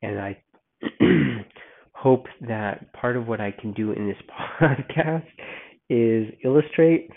And 0.02 0.20
I 0.20 0.38
hope 1.92 2.26
that 2.48 2.92
part 2.92 3.16
of 3.16 3.26
what 3.26 3.40
I 3.40 3.52
can 3.52 3.72
do 3.72 3.92
in 3.92 4.06
this 4.06 4.16
podcast 4.60 5.26
is 5.88 6.32
illustrate 6.44 7.10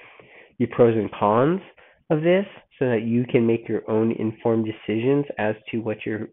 the 0.60 0.66
pros 0.68 0.96
and 0.96 1.12
cons 1.12 1.62
of 2.10 2.22
this 2.22 2.46
so 2.80 2.86
that 2.86 3.04
you 3.04 3.26
can 3.26 3.46
make 3.46 3.68
your 3.68 3.90
own 3.90 4.12
informed 4.14 4.66
decisions 4.66 5.26
as 5.38 5.56
to 5.72 5.78
what 5.80 6.06
your 6.06 6.30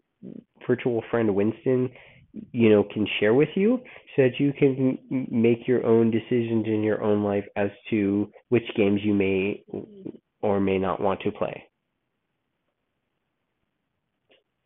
virtual 0.67 1.03
friend 1.11 1.33
Winston 1.33 1.89
you 2.51 2.69
know 2.69 2.83
can 2.83 3.07
share 3.19 3.33
with 3.33 3.49
you 3.55 3.79
so 4.15 4.23
that 4.23 4.39
you 4.39 4.53
can 4.53 4.97
make 5.31 5.67
your 5.67 5.85
own 5.85 6.11
decisions 6.11 6.65
in 6.67 6.83
your 6.83 7.01
own 7.03 7.23
life 7.23 7.45
as 7.55 7.69
to 7.89 8.29
which 8.49 8.63
games 8.75 9.01
you 9.03 9.13
may 9.13 9.63
or 10.41 10.59
may 10.59 10.77
not 10.77 11.01
want 11.01 11.19
to 11.21 11.31
play. 11.31 11.63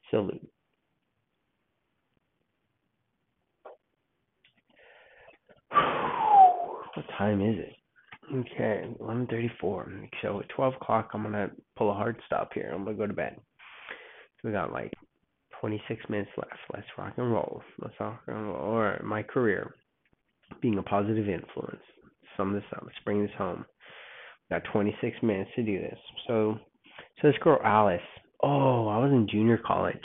Salute. 0.10 0.48
What 6.96 7.06
time 7.18 7.40
is 7.40 7.56
it? 7.60 7.76
Okay, 8.36 8.84
eleven 9.00 9.26
thirty-four. 9.28 9.92
So 10.22 10.40
at 10.40 10.50
twelve 10.50 10.74
o'clock, 10.76 11.12
I'm 11.14 11.24
gonna 11.24 11.50
pull 11.78 11.92
a 11.92 11.94
hard 11.94 12.18
stop 12.26 12.50
here. 12.54 12.72
I'm 12.74 12.84
gonna 12.84 12.98
go 12.98 13.08
to 13.08 13.14
bed. 13.14 13.38
So 14.42 14.48
we 14.48 14.52
got 14.52 14.74
like 14.74 14.94
twenty-six 15.60 16.02
minutes 16.10 16.32
left. 16.38 16.60
Let's 16.74 16.88
rock 16.98 17.14
and 17.18 17.32
roll. 17.32 17.62
Let's 17.82 18.00
rock 18.00 18.22
and 18.28 18.48
roll. 18.48 18.56
Or 18.56 19.02
my 19.04 19.24
career, 19.24 19.76
being 20.62 20.78
a 20.78 20.84
positive 20.84 21.30
influence. 21.30 21.82
Sum 22.38 22.54
this 22.54 22.64
up. 22.76 22.84
Let's 22.84 22.96
bring 23.06 23.22
this 23.22 23.36
home. 23.38 23.66
Got 24.50 24.64
twenty-six 24.72 25.18
minutes 25.22 25.52
to 25.56 25.64
do 25.64 25.80
this. 25.80 26.00
So, 26.28 26.58
so 27.22 27.28
this 27.28 27.38
girl 27.42 27.60
Alice. 27.64 28.02
Oh, 28.42 28.88
I 28.88 28.98
was 28.98 29.12
in 29.12 29.28
junior 29.30 29.60
college. 29.66 29.96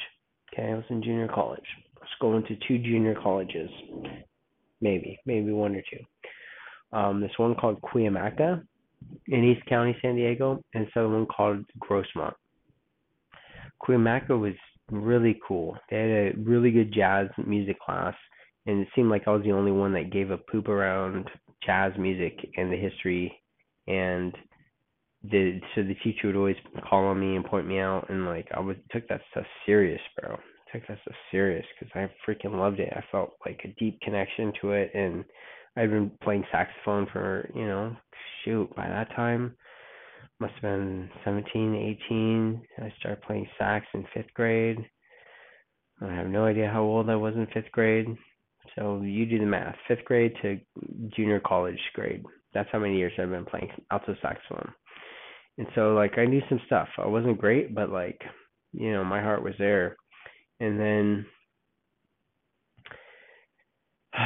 Okay, 0.52 0.70
I 0.70 0.74
was 0.74 0.84
in 0.90 1.02
junior 1.02 1.28
college. 1.28 1.66
I 1.96 2.00
was 2.00 2.08
going 2.20 2.42
to 2.44 2.56
two 2.68 2.78
junior 2.78 3.14
colleges. 3.14 3.70
Maybe, 4.80 5.18
maybe 5.24 5.50
one 5.50 5.74
or 5.74 5.82
two 5.90 6.04
um, 6.94 7.20
this 7.20 7.32
one 7.36 7.54
called 7.56 7.82
Cuyamaca 7.82 8.62
in 9.28 9.44
East 9.44 9.66
County, 9.66 9.96
San 10.00 10.14
Diego, 10.14 10.62
and 10.72 10.86
this 10.86 10.92
other 10.96 11.08
one 11.08 11.26
called 11.26 11.64
Grossmont. 11.80 12.34
Cuyamaca 13.82 14.38
was 14.38 14.54
really 14.90 15.40
cool. 15.46 15.76
They 15.90 15.96
had 15.96 16.10
a 16.10 16.32
really 16.38 16.70
good 16.70 16.92
jazz 16.92 17.28
music 17.46 17.78
class, 17.80 18.14
and 18.66 18.80
it 18.80 18.88
seemed 18.94 19.10
like 19.10 19.26
I 19.26 19.32
was 19.32 19.42
the 19.42 19.52
only 19.52 19.72
one 19.72 19.92
that 19.94 20.12
gave 20.12 20.30
a 20.30 20.38
poop 20.38 20.68
around 20.68 21.28
jazz 21.64 21.92
music 21.98 22.38
and 22.56 22.72
the 22.72 22.76
history. 22.76 23.40
And 23.86 24.34
the 25.22 25.60
so 25.74 25.82
the 25.82 25.94
teacher 26.02 26.26
would 26.26 26.36
always 26.36 26.56
call 26.88 27.04
on 27.06 27.20
me 27.20 27.36
and 27.36 27.44
point 27.44 27.66
me 27.66 27.78
out, 27.78 28.08
and 28.10 28.26
like 28.26 28.48
I 28.54 28.60
was 28.60 28.76
took 28.90 29.08
that 29.08 29.22
stuff 29.30 29.46
serious, 29.66 30.00
bro. 30.20 30.38
took 30.74 30.86
that 30.88 30.98
stuff 31.02 31.14
serious 31.30 31.64
because 31.78 31.92
I 31.94 32.30
freaking 32.30 32.58
loved 32.58 32.80
it. 32.80 32.92
I 32.94 33.02
felt 33.10 33.32
like 33.46 33.60
a 33.64 33.74
deep 33.78 34.00
connection 34.00 34.52
to 34.60 34.72
it, 34.72 34.90
and 34.94 35.24
I'd 35.76 35.90
been 35.90 36.10
playing 36.22 36.44
saxophone 36.52 37.06
for, 37.12 37.50
you 37.54 37.66
know, 37.66 37.96
shoot, 38.44 38.74
by 38.76 38.88
that 38.88 39.14
time, 39.16 39.56
must 40.40 40.54
have 40.54 40.62
been 40.62 41.08
17, 41.24 41.98
18. 42.08 42.62
I 42.78 42.92
started 42.98 43.22
playing 43.22 43.48
sax 43.58 43.86
in 43.94 44.04
fifth 44.12 44.32
grade. 44.34 44.78
I 46.00 46.12
have 46.12 46.26
no 46.26 46.44
idea 46.44 46.70
how 46.70 46.82
old 46.82 47.08
I 47.08 47.16
was 47.16 47.34
in 47.34 47.46
fifth 47.54 47.70
grade. 47.72 48.06
So 48.74 49.00
you 49.02 49.26
do 49.26 49.38
the 49.38 49.46
math. 49.46 49.76
Fifth 49.86 50.04
grade 50.04 50.34
to 50.42 50.58
junior 51.14 51.40
college 51.40 51.78
grade. 51.94 52.24
That's 52.52 52.68
how 52.72 52.78
many 52.78 52.96
years 52.96 53.12
I've 53.18 53.30
been 53.30 53.44
playing 53.44 53.70
alto 53.90 54.16
saxophone. 54.20 54.72
And 55.58 55.66
so 55.74 55.94
like 55.94 56.18
I 56.18 56.26
knew 56.26 56.42
some 56.48 56.60
stuff. 56.66 56.88
I 56.98 57.06
wasn't 57.06 57.38
great, 57.38 57.74
but 57.74 57.90
like, 57.90 58.20
you 58.72 58.92
know, 58.92 59.04
my 59.04 59.22
heart 59.22 59.42
was 59.44 59.54
there. 59.58 59.96
And 60.60 60.80
then 60.80 61.26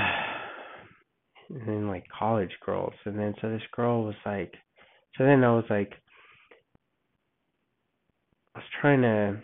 and 1.50 1.66
then 1.66 1.88
like 1.88 2.04
college 2.16 2.52
girls 2.64 2.92
and 3.04 3.18
then 3.18 3.34
so 3.40 3.48
this 3.48 3.62
girl 3.74 4.04
was 4.04 4.14
like 4.26 4.52
so 5.18 5.24
then 5.24 5.44
I 5.44 5.50
was 5.50 5.64
like 5.68 5.92
I 8.54 8.60
was 8.60 8.68
trying 8.80 9.02
to 9.02 9.40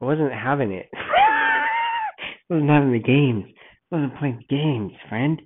I 0.00 0.04
wasn't 0.04 0.32
having 0.32 0.72
it. 0.72 0.88
I 0.92 1.64
wasn't 2.50 2.70
having 2.70 2.92
the 2.92 2.98
games. 2.98 3.44
I 3.90 3.96
wasn't 3.96 4.18
playing 4.18 4.44
games, 4.50 4.92
friend. 5.08 5.40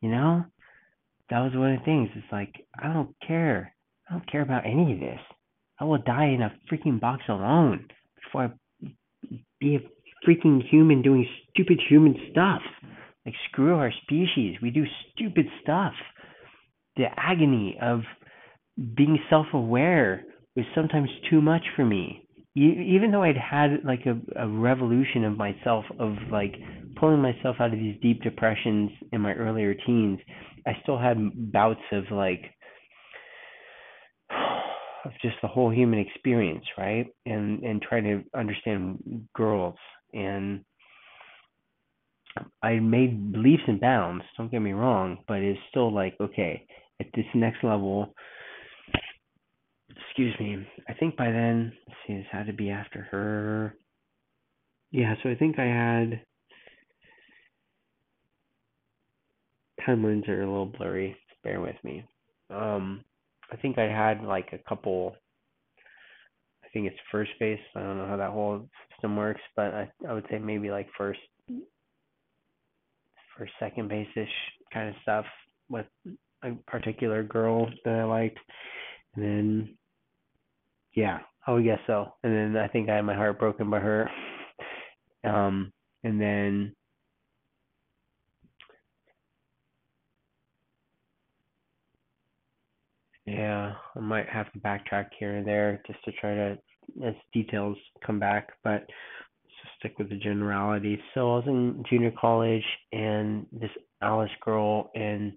You 0.00 0.10
know? 0.10 0.44
That 1.30 1.40
was 1.40 1.52
one 1.54 1.72
of 1.72 1.78
the 1.78 1.84
things. 1.84 2.08
It's 2.14 2.26
like 2.32 2.52
I 2.78 2.92
don't 2.92 3.14
care. 3.26 3.74
I 4.08 4.14
don't 4.14 4.30
care 4.30 4.42
about 4.42 4.66
any 4.66 4.92
of 4.92 5.00
this. 5.00 5.20
I 5.78 5.84
will 5.84 5.98
die 5.98 6.26
in 6.26 6.42
a 6.42 6.54
freaking 6.70 7.00
box 7.00 7.22
alone 7.28 7.88
before 8.22 8.44
I 8.44 8.88
be 9.60 9.76
a 9.76 10.28
freaking 10.28 10.60
human 10.68 11.02
doing 11.02 11.26
stupid 11.50 11.80
human 11.88 12.14
stuff. 12.30 12.62
Like, 13.24 13.34
screw 13.50 13.74
our 13.74 13.92
species. 14.02 14.56
We 14.62 14.70
do 14.70 14.84
stupid 15.12 15.46
stuff. 15.62 15.92
The 16.96 17.06
agony 17.16 17.78
of 17.80 18.00
being 18.96 19.18
self 19.30 19.46
aware 19.52 20.24
was 20.54 20.64
sometimes 20.74 21.08
too 21.30 21.40
much 21.40 21.62
for 21.74 21.84
me. 21.84 22.22
Even 22.54 23.10
though 23.10 23.22
I'd 23.22 23.36
had 23.36 23.84
like 23.84 24.06
a, 24.06 24.18
a 24.42 24.48
revolution 24.48 25.24
of 25.24 25.36
myself, 25.36 25.84
of 25.98 26.14
like 26.30 26.54
pulling 26.98 27.20
myself 27.20 27.56
out 27.60 27.74
of 27.74 27.78
these 27.78 28.00
deep 28.00 28.22
depressions 28.22 28.90
in 29.12 29.20
my 29.20 29.34
earlier 29.34 29.74
teens, 29.74 30.18
I 30.66 30.72
still 30.82 30.98
had 30.98 31.52
bouts 31.52 31.80
of 31.92 32.04
like, 32.10 32.44
of 35.04 35.12
just 35.20 35.36
the 35.42 35.48
whole 35.48 35.70
human 35.70 35.98
experience, 35.98 36.64
right? 36.78 37.06
And 37.26 37.62
and 37.62 37.82
trying 37.82 38.04
to 38.04 38.38
understand 38.38 39.28
girls 39.34 39.76
and 40.14 40.64
I 42.62 42.78
made 42.80 43.34
leaps 43.34 43.62
and 43.66 43.80
bounds. 43.80 44.24
Don't 44.36 44.50
get 44.50 44.60
me 44.60 44.72
wrong, 44.72 45.18
but 45.28 45.38
it's 45.38 45.60
still 45.70 45.92
like 45.92 46.14
okay 46.20 46.66
at 47.00 47.06
this 47.14 47.26
next 47.34 47.62
level. 47.62 48.14
Excuse 50.08 50.34
me. 50.40 50.66
I 50.88 50.94
think 50.94 51.16
by 51.16 51.30
then, 51.30 51.72
let's 51.86 51.98
see, 52.06 52.14
this 52.14 52.26
had 52.30 52.46
to 52.46 52.52
be 52.52 52.70
after 52.70 53.02
her. 53.10 53.76
Yeah, 54.90 55.14
so 55.22 55.30
I 55.30 55.34
think 55.34 55.58
I 55.58 55.64
had 55.64 56.20
timelines 59.86 60.28
are 60.28 60.42
a 60.42 60.46
little 60.46 60.66
blurry. 60.66 61.16
Bear 61.44 61.60
with 61.60 61.76
me. 61.84 62.04
Um, 62.50 63.04
I 63.52 63.56
think 63.56 63.78
I 63.78 63.84
had 63.84 64.22
like 64.22 64.48
a 64.52 64.68
couple. 64.68 65.14
I 66.64 66.68
think 66.72 66.86
it's 66.86 66.96
first 67.12 67.30
base. 67.38 67.60
I 67.74 67.80
don't 67.80 67.98
know 67.98 68.06
how 68.06 68.16
that 68.16 68.30
whole 68.30 68.68
system 68.90 69.16
works, 69.16 69.40
but 69.54 69.74
I 69.74 69.90
I 70.08 70.12
would 70.12 70.26
say 70.30 70.38
maybe 70.38 70.70
like 70.70 70.88
first 70.96 71.20
first 73.38 73.52
second 73.60 73.88
base 73.88 74.08
ish 74.16 74.28
kind 74.72 74.88
of 74.88 74.94
stuff 75.02 75.26
with 75.68 75.86
a 76.46 76.54
particular 76.70 77.22
girl 77.22 77.68
that 77.84 77.94
I 77.94 78.04
liked. 78.04 78.38
And 79.14 79.24
then 79.24 79.78
yeah, 80.94 81.20
I 81.46 81.52
would 81.52 81.64
guess 81.64 81.80
so. 81.86 82.14
And 82.22 82.32
then 82.32 82.62
I 82.62 82.68
think 82.68 82.88
I 82.88 82.96
had 82.96 83.04
my 83.04 83.14
heart 83.14 83.38
broken 83.38 83.70
by 83.70 83.80
her. 83.80 84.10
Um 85.24 85.72
and 86.04 86.20
then 86.20 86.74
yeah, 93.26 93.74
I 93.94 94.00
might 94.00 94.28
have 94.28 94.52
to 94.52 94.58
backtrack 94.60 95.08
here 95.18 95.36
and 95.36 95.46
there 95.46 95.82
just 95.86 96.02
to 96.04 96.12
try 96.12 96.34
to 96.34 96.58
as 97.04 97.14
details 97.32 97.76
come 98.04 98.20
back, 98.20 98.50
but 98.62 98.86
stick 99.78 99.98
with 99.98 100.10
the 100.10 100.16
generality. 100.16 101.00
So 101.14 101.32
I 101.32 101.36
was 101.36 101.44
in 101.46 101.84
junior 101.88 102.12
college, 102.18 102.64
and 102.92 103.46
this 103.52 103.70
Alice 104.02 104.30
girl, 104.42 104.90
and 104.94 105.32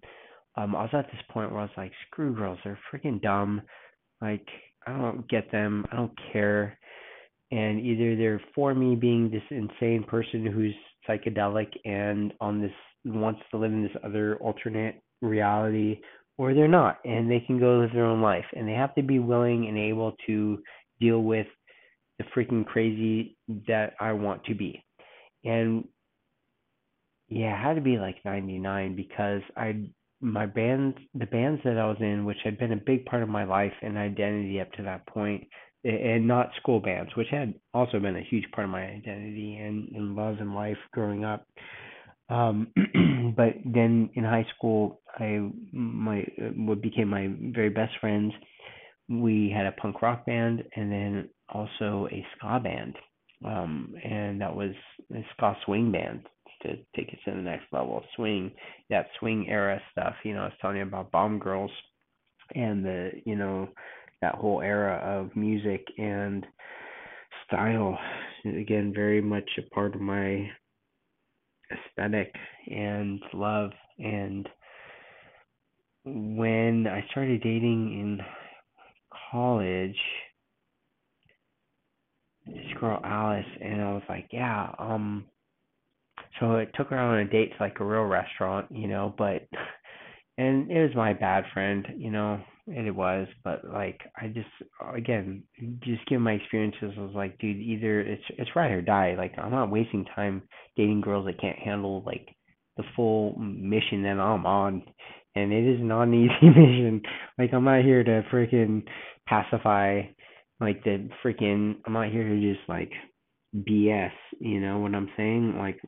um, 0.60 0.76
I 0.76 0.81
was 0.81 0.90
at 0.94 1.07
this 1.07 1.22
point 1.30 1.52
where 1.52 1.61
I 1.61 1.64
was 1.64 1.72
like, 1.77 1.91
screw 2.07 2.36
girls, 2.36 2.60
they're 2.64 2.80
freaking 2.94 3.22
dumb. 3.22 3.61
Like 4.22 4.45
I 4.86 4.98
don't 4.98 5.27
get 5.30 5.52
them. 5.52 5.86
I 5.91 5.95
don't 5.95 6.18
care. 6.34 6.77
And 7.52 7.80
either 7.80 8.15
they're 8.15 8.41
for 8.53 8.76
me 8.76 8.95
being 8.95 9.31
this 9.31 9.41
insane 9.49 10.03
person 10.03 10.45
who's 10.45 10.76
psychedelic 11.07 11.68
and 11.86 12.34
on 12.41 12.61
this 12.61 12.72
wants 13.06 13.40
to 13.52 13.57
live 13.57 13.72
in 13.72 13.84
this 13.84 13.95
other 14.03 14.36
alternate 14.38 15.02
reality, 15.22 16.02
or 16.38 16.53
they're 16.53 16.68
not, 16.68 16.98
and 17.06 17.31
they 17.31 17.40
can 17.40 17.60
go 17.60 17.80
live 17.80 17.91
their 17.94 18.06
own 18.06 18.22
life, 18.22 18.45
and 18.56 18.68
they 18.68 18.73
have 18.73 18.94
to 18.95 19.02
be 19.02 19.19
willing 19.19 19.68
and 19.68 19.77
able 19.77 20.14
to 20.27 20.60
deal 20.99 21.23
with 21.23 21.48
the 22.18 22.26
freaking 22.36 22.65
crazy 22.65 23.38
that 23.68 23.94
I 23.99 24.11
want 24.11 24.44
to 24.45 24.53
be. 24.53 24.84
And 25.45 25.86
yeah, 27.30 27.56
I 27.56 27.68
had 27.68 27.76
to 27.76 27.81
be 27.81 27.98
like 27.98 28.18
99 28.26 28.95
because 28.95 29.41
I 29.56 29.90
my 30.22 30.46
bands, 30.46 30.98
the 31.14 31.26
bands 31.26 31.62
that 31.64 31.78
I 31.78 31.86
was 31.88 31.98
in, 32.00 32.26
which 32.26 32.38
had 32.44 32.58
been 32.58 32.74
a 32.74 32.78
big 32.78 33.06
part 33.06 33.24
of 33.24 33.30
my 33.30 33.44
life 33.44 33.74
and 33.82 33.98
identity 33.98 34.60
up 34.60 34.72
to 34.74 34.84
that 34.84 35.06
point, 35.08 35.48
and 35.84 36.28
not 36.28 36.52
school 36.60 36.80
bands, 36.80 37.12
which 37.16 37.30
had 37.32 37.54
also 37.74 38.00
been 38.00 38.18
a 38.18 38.28
huge 38.30 38.46
part 38.52 38.66
of 38.66 38.72
my 38.72 38.84
identity 38.84 39.56
and, 39.56 39.90
and 39.96 40.16
love 40.16 40.36
and 40.40 40.54
life 40.54 40.78
growing 40.91 41.24
up. 41.24 41.48
Um, 42.30 42.72
but 43.38 43.54
then 43.66 44.10
in 44.14 44.24
high 44.24 44.46
school, 44.56 45.02
I 45.18 45.50
my 45.72 46.26
what 46.56 46.82
became 46.82 47.08
my 47.10 47.30
very 47.54 47.70
best 47.70 47.94
friends. 48.02 48.34
We 49.10 49.52
had 49.56 49.66
a 49.66 49.72
punk 49.72 50.02
rock 50.02 50.26
band 50.26 50.64
and 50.76 50.91
then 50.91 51.30
also 51.48 52.08
a 52.12 52.26
ska 52.36 52.60
band, 52.60 52.96
um, 53.44 53.96
and 54.04 54.41
that 54.41 54.56
was 54.56 54.72
a 55.16 55.26
ska 55.34 55.56
swing 55.66 55.91
band 55.91 56.28
to 56.61 56.76
take 56.95 57.14
it 57.14 57.19
to 57.26 57.31
the 57.31 57.41
next 57.41 57.65
level. 57.72 58.03
Swing, 58.15 58.52
that 58.90 59.07
swing 59.19 59.48
era 59.49 59.81
stuff. 59.91 60.15
You 60.23 60.34
know, 60.34 60.41
I 60.41 60.45
was 60.45 60.53
telling 60.61 60.77
you 60.77 60.84
about 60.84 61.11
Bomb 61.11 61.40
Girls 61.40 61.72
and 62.56 62.84
the 62.84 63.11
you 63.26 63.36
know 63.36 63.69
that 64.22 64.36
whole 64.36 64.61
era 64.61 64.98
of 65.03 65.36
music 65.36 65.86
and 65.98 66.45
style. 67.48 67.98
Again, 68.45 68.94
very 68.95 69.22
much 69.22 69.49
a 69.57 69.61
part 69.73 69.95
of 69.95 70.02
my 70.02 70.49
aesthetic 71.72 72.34
and 72.68 73.22
love. 73.34 73.72
And 73.98 74.48
when 76.06 76.88
I 76.88 77.06
started 77.11 77.41
dating 77.41 77.94
in 77.94 78.19
college, 79.31 79.98
this 82.45 82.56
girl 82.80 82.99
Alice, 83.03 83.45
and 83.61 83.81
I 83.81 83.94
was 83.94 84.03
like, 84.10 84.27
yeah, 84.31 84.72
um. 84.80 85.26
So 86.39 86.56
it 86.56 86.69
took 86.76 86.89
her 86.89 86.97
on 86.97 87.19
a 87.19 87.26
date 87.26 87.51
to 87.57 87.64
like 87.64 87.80
a 87.80 87.85
real 87.85 88.03
restaurant, 88.03 88.68
you 88.72 88.88
know, 88.88 89.14
but 89.18 89.47
and 90.38 90.72
it 90.72 90.81
was 90.81 90.95
my 90.95 91.14
bad 91.14 91.43
friend, 91.53 91.85
you 91.97 92.11
know, 92.11 92.39
it 92.68 92.95
was, 92.95 93.27
but 93.43 93.65
like 93.65 93.99
I 94.15 94.27
just 94.27 94.47
again, 94.95 95.43
just 95.84 96.06
given 96.07 96.23
my 96.23 96.34
experiences, 96.34 96.93
I 96.97 97.01
was 97.01 97.15
like, 97.15 97.38
dude, 97.39 97.57
either 97.57 98.01
it's 98.01 98.23
it's 98.38 98.56
ride 98.56 98.72
or 98.72 98.81
die. 98.81 99.15
Like 99.18 99.34
I'm 99.38 99.51
not 99.51 99.72
wasting 99.72 100.06
time 100.15 100.43
dating 100.77 101.01
girls 101.01 101.26
that 101.26 101.41
can't 101.41 101.60
handle 101.60 102.03
like 102.06 102.27
the 102.77 102.84
full 102.95 103.35
mission 103.38 104.03
that 104.03 104.19
I'm 104.19 104.45
on, 104.45 104.84
and 105.35 105.51
it 105.51 105.76
is 105.76 105.80
not 105.81 106.03
an 106.03 106.14
easy 106.41 106.47
mission. 106.47 107.01
Like 107.38 107.53
I'm 107.53 107.65
not 107.65 107.84
here 107.84 108.03
to 108.03 108.23
freaking 108.31 108.84
pacify, 109.27 110.01
like 110.60 110.84
the 110.84 111.10
freaking. 111.23 111.76
I'm 111.85 111.93
not 111.93 112.11
here 112.11 112.27
to 112.27 112.39
just 112.39 112.68
like 112.69 112.91
BS. 113.56 114.11
You 114.39 114.61
know 114.61 114.80
what 114.80 114.95
I'm 114.95 115.10
saying? 115.18 115.57
Like 115.57 115.80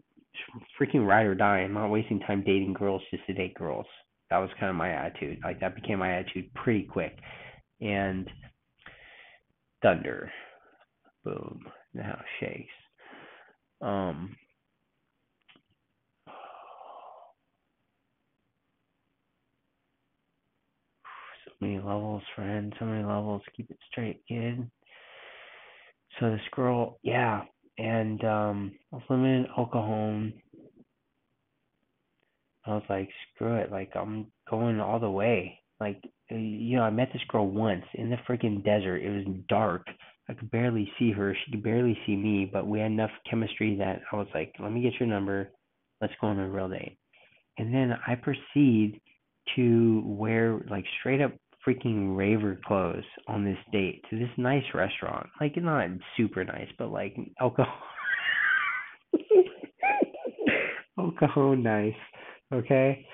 freaking 0.79 1.05
ride 1.05 1.25
or 1.25 1.35
die. 1.35 1.59
I'm 1.59 1.73
not 1.73 1.89
wasting 1.89 2.19
time 2.19 2.43
dating 2.45 2.73
girls 2.73 3.01
just 3.11 3.25
to 3.27 3.33
date 3.33 3.55
girls 3.55 3.85
that 4.31 4.37
was 4.37 4.49
kind 4.59 4.69
of 4.69 4.75
my 4.77 4.89
attitude. 4.89 5.39
Like 5.43 5.59
that 5.59 5.75
became 5.75 5.99
my 5.99 6.17
attitude 6.17 6.51
pretty 6.55 6.83
quick. 6.83 7.19
And 7.81 8.27
thunder, 9.83 10.31
boom, 11.25 11.59
the 11.93 12.01
house 12.01 12.23
shakes. 12.39 12.71
Um, 13.81 14.37
so 21.45 21.51
many 21.59 21.75
levels, 21.75 22.23
friend. 22.35 22.73
So 22.79 22.85
many 22.85 23.03
levels. 23.03 23.41
Keep 23.57 23.69
it 23.71 23.79
straight, 23.91 24.21
kid. 24.29 24.65
So 26.19 26.31
this 26.31 26.39
girl, 26.53 26.99
yeah, 27.03 27.41
and 27.81 28.23
um, 28.23 28.71
I 28.91 28.97
was 28.97 29.05
living 29.09 29.25
in 29.25 29.47
Oklahoma. 29.57 30.29
I 32.65 32.69
was 32.75 32.83
like, 32.89 33.09
screw 33.33 33.55
it, 33.55 33.71
like 33.71 33.91
I'm 33.95 34.27
going 34.49 34.79
all 34.79 34.99
the 34.99 35.09
way. 35.09 35.59
Like, 35.79 35.99
you 36.29 36.77
know, 36.77 36.83
I 36.83 36.91
met 36.91 37.09
this 37.11 37.23
girl 37.27 37.47
once 37.47 37.85
in 37.95 38.11
the 38.11 38.17
freaking 38.29 38.63
desert. 38.63 38.97
It 38.97 39.09
was 39.09 39.35
dark. 39.49 39.87
I 40.29 40.33
could 40.33 40.51
barely 40.51 40.91
see 40.99 41.11
her. 41.11 41.35
She 41.43 41.51
could 41.51 41.63
barely 41.63 41.97
see 42.05 42.15
me, 42.15 42.47
but 42.51 42.67
we 42.67 42.79
had 42.79 42.91
enough 42.91 43.09
chemistry 43.27 43.75
that 43.77 44.01
I 44.11 44.15
was 44.15 44.27
like, 44.35 44.53
let 44.59 44.71
me 44.71 44.81
get 44.81 44.99
your 44.99 45.09
number. 45.09 45.49
Let's 45.99 46.13
go 46.21 46.27
on 46.27 46.39
a 46.39 46.47
real 46.47 46.69
date. 46.69 46.99
And 47.57 47.73
then 47.73 47.95
I 48.07 48.15
proceed 48.15 49.01
to 49.55 50.03
wear 50.05 50.61
like 50.69 50.85
straight 50.99 51.21
up 51.21 51.33
freaking 51.67 52.15
raver 52.15 52.59
clothes 52.65 53.03
on 53.27 53.45
this 53.45 53.57
date 53.71 54.03
to 54.09 54.17
this 54.17 54.29
nice 54.37 54.63
restaurant. 54.73 55.27
Like 55.39 55.55
not 55.57 55.87
super 56.17 56.43
nice, 56.43 56.69
but 56.77 56.91
like 56.91 57.15
alcohol 57.39 57.73
alcohol 60.99 61.55
nice 61.55 61.93
okay? 62.53 63.05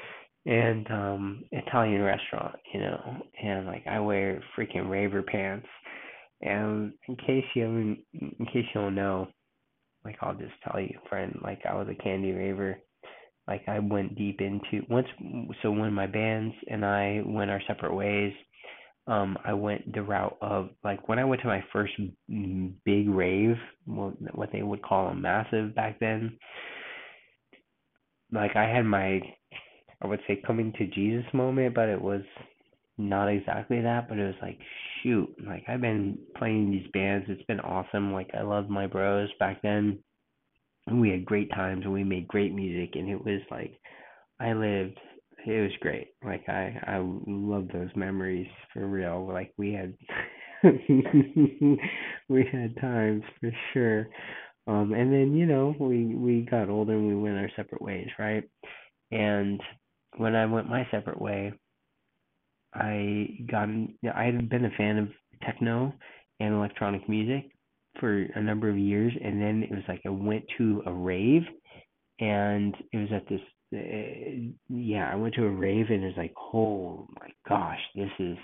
And 0.46 0.90
um 0.92 1.44
Italian 1.52 2.02
restaurant, 2.02 2.56
you 2.74 2.80
know, 2.80 3.18
and 3.44 3.66
like 3.66 3.86
I 3.88 4.00
wear 4.00 4.42
freaking 4.58 4.90
raver 4.90 5.22
pants. 5.22 5.68
And 6.42 6.94
in 7.08 7.16
case 7.16 7.44
you 7.56 7.64
haven't 7.64 8.00
in 8.14 8.46
case 8.46 8.66
you 8.74 8.82
don't 8.82 8.96
know, 8.96 9.28
like 10.06 10.18
I'll 10.22 10.36
just 10.36 10.54
tell 10.64 10.80
you, 10.80 10.98
friend, 11.10 11.38
like 11.44 11.62
I 11.70 11.76
was 11.76 11.88
a 11.90 12.02
candy 12.04 12.32
raver. 12.32 12.78
Like 13.48 13.64
I 13.68 13.80
went 13.80 14.16
deep 14.16 14.42
into 14.42 14.86
once 14.90 15.08
so 15.62 15.72
when 15.72 15.94
my 15.94 16.08
bands 16.08 16.54
and 16.70 16.86
I 16.86 17.22
went 17.26 17.50
our 17.52 17.62
separate 17.68 17.94
ways, 17.94 18.34
um 19.08 19.38
I 19.46 19.54
went 19.54 19.94
the 19.94 20.02
route 20.02 20.38
of 20.42 20.70
like 20.84 21.08
when 21.08 21.20
I 21.20 21.24
went 21.26 21.42
to 21.42 21.48
my 21.48 21.64
first 21.72 21.94
big 22.86 23.10
rave, 23.10 23.56
what 23.86 24.52
they 24.52 24.64
would 24.64 24.82
call 24.82 25.08
a 25.08 25.16
massive 25.16 25.76
back 25.76 26.00
then, 26.00 26.38
like 28.32 28.56
I 28.56 28.64
had 28.66 28.86
my 28.86 29.22
I 30.02 30.08
would 30.08 30.20
say 30.28 30.42
coming 30.46 30.74
to 30.78 30.88
Jesus 30.88 31.26
moment, 31.34 31.74
but 31.74 31.90
it 31.90 32.02
was 32.02 32.22
not 32.98 33.28
exactly 33.28 33.82
that, 33.82 34.10
but 34.10 34.18
it 34.18 34.26
was 34.26 34.36
like 34.42 34.60
shoot, 35.02 35.30
like 35.46 35.64
I've 35.68 35.82
been 35.82 36.18
playing 36.38 36.72
these 36.72 36.88
bands, 36.94 37.26
it's 37.30 37.44
been 37.44 37.60
awesome. 37.60 38.14
Like 38.14 38.30
I 38.38 38.42
loved 38.42 38.70
my 38.70 38.88
bros 38.88 39.30
back 39.40 39.62
then. 39.62 40.00
We 40.92 41.10
had 41.10 41.26
great 41.26 41.50
times 41.52 41.84
and 41.84 41.94
we 41.94 42.04
made 42.04 42.28
great 42.28 42.54
music 42.54 42.96
and 42.96 43.10
it 43.10 43.24
was 43.24 43.42
like 43.52 43.80
I 44.40 44.54
lived 44.54 44.98
it 45.46 45.62
was 45.62 45.72
great. 45.82 46.10
Like 46.24 46.48
I 46.50 46.78
I 46.88 46.98
love 47.28 47.68
those 47.74 47.90
memories 47.96 48.48
for 48.74 48.86
real. 48.88 49.28
Like 49.32 49.54
we 49.58 49.74
had 49.74 49.94
we 52.30 52.46
had 52.52 52.76
times 52.82 53.24
for 53.40 53.52
sure. 53.74 54.08
Um, 54.68 54.94
and 54.94 55.12
then 55.14 55.36
you 55.36 55.46
know 55.46 55.76
we 55.80 56.16
we 56.16 56.42
got 56.50 56.70
older 56.70 56.94
and 56.94 57.08
we 57.08 57.16
went 57.16 57.38
our 57.38 57.52
separate 57.56 57.82
ways, 57.82 58.10
right? 58.20 58.44
And 59.12 59.62
when 60.18 60.36
I 60.36 60.46
went 60.46 60.70
my 60.70 60.88
separate 60.92 61.22
way, 61.22 61.54
I 62.74 63.30
got 63.50 63.70
I 64.16 64.26
had 64.26 64.50
been 64.50 64.66
a 64.66 64.72
fan 64.78 64.98
of 64.98 65.10
techno 65.44 65.94
and 66.40 66.54
electronic 66.54 67.08
music 67.10 67.52
for 68.00 68.24
a 68.36 68.42
number 68.42 68.70
of 68.70 68.78
years, 68.78 69.14
and 69.24 69.42
then 69.42 69.64
it 69.64 69.72
was 69.72 69.84
like 69.88 70.02
I 70.06 70.10
went 70.10 70.46
to 70.58 70.84
a 70.86 70.92
rave, 70.92 71.44
and 72.20 72.76
it 72.92 72.98
was 72.98 73.10
at 73.14 73.28
this. 73.30 73.42
Uh, 73.74 74.54
yeah, 74.70 75.10
I 75.12 75.16
went 75.16 75.34
to 75.36 75.46
a 75.46 75.52
rave, 75.52 75.88
and 75.90 76.04
it 76.04 76.08
was 76.08 76.18
like, 76.18 76.34
oh 76.54 77.08
my 77.20 77.30
gosh, 77.48 77.80
this 77.96 78.12
is 78.20 78.38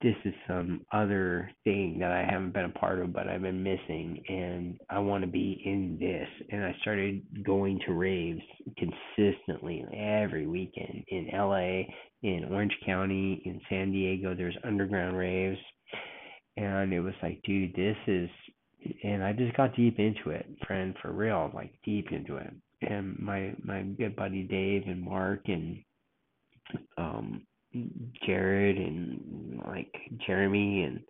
this 0.00 0.14
is 0.24 0.34
some 0.46 0.82
other 0.92 1.50
thing 1.64 1.98
that 1.98 2.12
I 2.12 2.24
haven't 2.30 2.52
been 2.52 2.66
a 2.66 2.78
part 2.78 3.00
of, 3.00 3.12
but 3.12 3.26
I've 3.26 3.42
been 3.42 3.62
missing, 3.62 4.22
and 4.28 4.78
I 4.90 5.00
want 5.00 5.24
to 5.24 5.30
be 5.30 5.60
in 5.64 5.96
this. 5.98 6.28
And 6.52 6.64
I 6.64 6.74
started 6.82 7.22
going 7.44 7.80
to 7.86 7.94
raves 7.94 8.42
consistently 8.76 9.84
every 9.92 10.46
weekend 10.46 11.02
in 11.08 11.28
LA, 11.32 11.82
in 12.22 12.46
Orange 12.50 12.76
County, 12.86 13.42
in 13.44 13.60
San 13.68 13.90
Diego. 13.90 14.34
There's 14.36 14.56
underground 14.62 15.16
raves, 15.16 15.58
and 16.56 16.92
it 16.92 17.00
was 17.00 17.14
like, 17.22 17.40
dude, 17.44 17.74
this 17.74 17.96
is. 18.06 18.30
And 19.02 19.24
I 19.24 19.32
just 19.32 19.56
got 19.56 19.74
deep 19.74 19.98
into 19.98 20.30
it, 20.30 20.46
friend, 20.66 20.94
for 21.02 21.12
real, 21.12 21.50
like 21.54 21.72
deep 21.84 22.12
into 22.12 22.36
it. 22.36 22.52
And 22.82 23.18
my 23.18 23.54
my 23.62 23.82
good 23.82 24.14
buddy 24.14 24.42
Dave 24.44 24.84
and 24.86 25.02
Mark 25.02 25.40
and 25.46 25.82
um 26.96 27.42
Jared 28.24 28.76
and 28.76 29.60
like 29.66 29.92
Jeremy 30.26 30.82
and 30.84 31.00